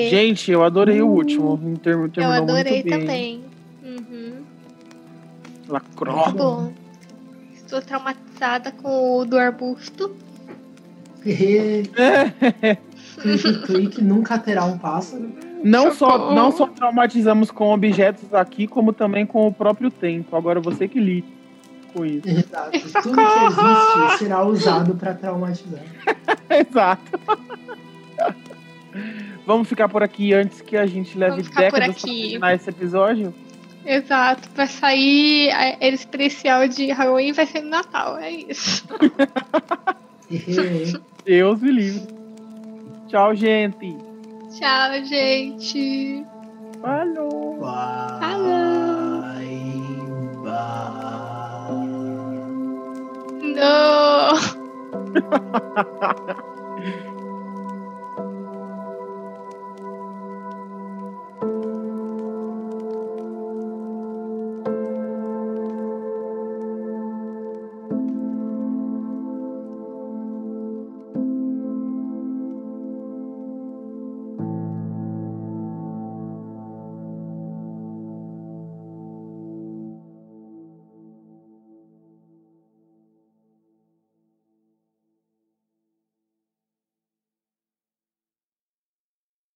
Gente, 0.09 0.51
eu 0.51 0.63
adorei 0.63 1.01
o 1.01 1.07
último. 1.07 1.57
Term- 1.81 2.03
eu 2.03 2.09
Terminou 2.09 2.33
adorei 2.43 2.73
muito 2.83 2.89
bem. 2.89 2.99
também. 2.99 3.43
Uhum. 3.85 4.33
Bom. 6.35 6.73
Estou 7.55 7.81
traumatizada 7.81 8.71
com 8.73 9.17
o 9.19 9.25
do 9.25 9.37
arbusto. 9.37 10.15
clique, 11.23 11.89
clique, 13.65 14.03
nunca 14.03 14.37
terá 14.37 14.65
um 14.65 14.77
pássaro. 14.77 15.31
Não 15.63 15.91
só, 15.91 16.35
não 16.35 16.51
só 16.51 16.67
traumatizamos 16.67 17.49
com 17.49 17.73
objetos 17.73 18.31
aqui, 18.33 18.67
como 18.67 18.93
também 18.93 19.25
com 19.25 19.47
o 19.47 19.53
próprio 19.53 19.89
tempo. 19.89 20.35
Agora 20.35 20.59
você 20.59 20.87
que 20.87 20.99
lide 20.99 21.25
com 21.95 22.05
isso. 22.05 22.27
Exato. 22.27 22.71
Tudo 23.03 23.15
que 23.15 23.45
existe 23.45 24.17
será 24.19 24.43
usado 24.45 24.95
para 24.95 25.13
traumatizar. 25.13 25.81
Exato. 26.49 27.19
Vamos 29.45 29.67
ficar 29.67 29.87
por 29.89 30.01
aqui 30.03 30.33
antes 30.33 30.61
que 30.61 30.75
a 30.77 30.85
gente 30.85 31.17
leve 31.17 31.41
décadas 31.43 31.89
aqui. 31.89 32.21
terminar 32.29 32.55
esse 32.55 32.69
episódio. 32.69 33.33
Exato. 33.85 34.49
Pra 34.49 34.65
sair 34.67 35.51
a- 35.51 35.77
ele 35.79 35.95
especial 35.95 36.67
de 36.67 36.91
Halloween 36.91 37.31
vai 37.33 37.45
ser 37.45 37.61
no 37.61 37.69
Natal. 37.69 38.17
É 38.17 38.31
isso. 38.31 38.85
Deus 41.23 41.61
me 41.61 41.71
livre. 41.71 42.07
Tchau, 43.07 43.35
gente. 43.35 43.95
Tchau, 44.57 45.03
gente. 45.05 46.25
Falou. 46.81 47.59
Bye. 47.59 48.19
Bye. 50.43 51.24
No. 53.55 54.37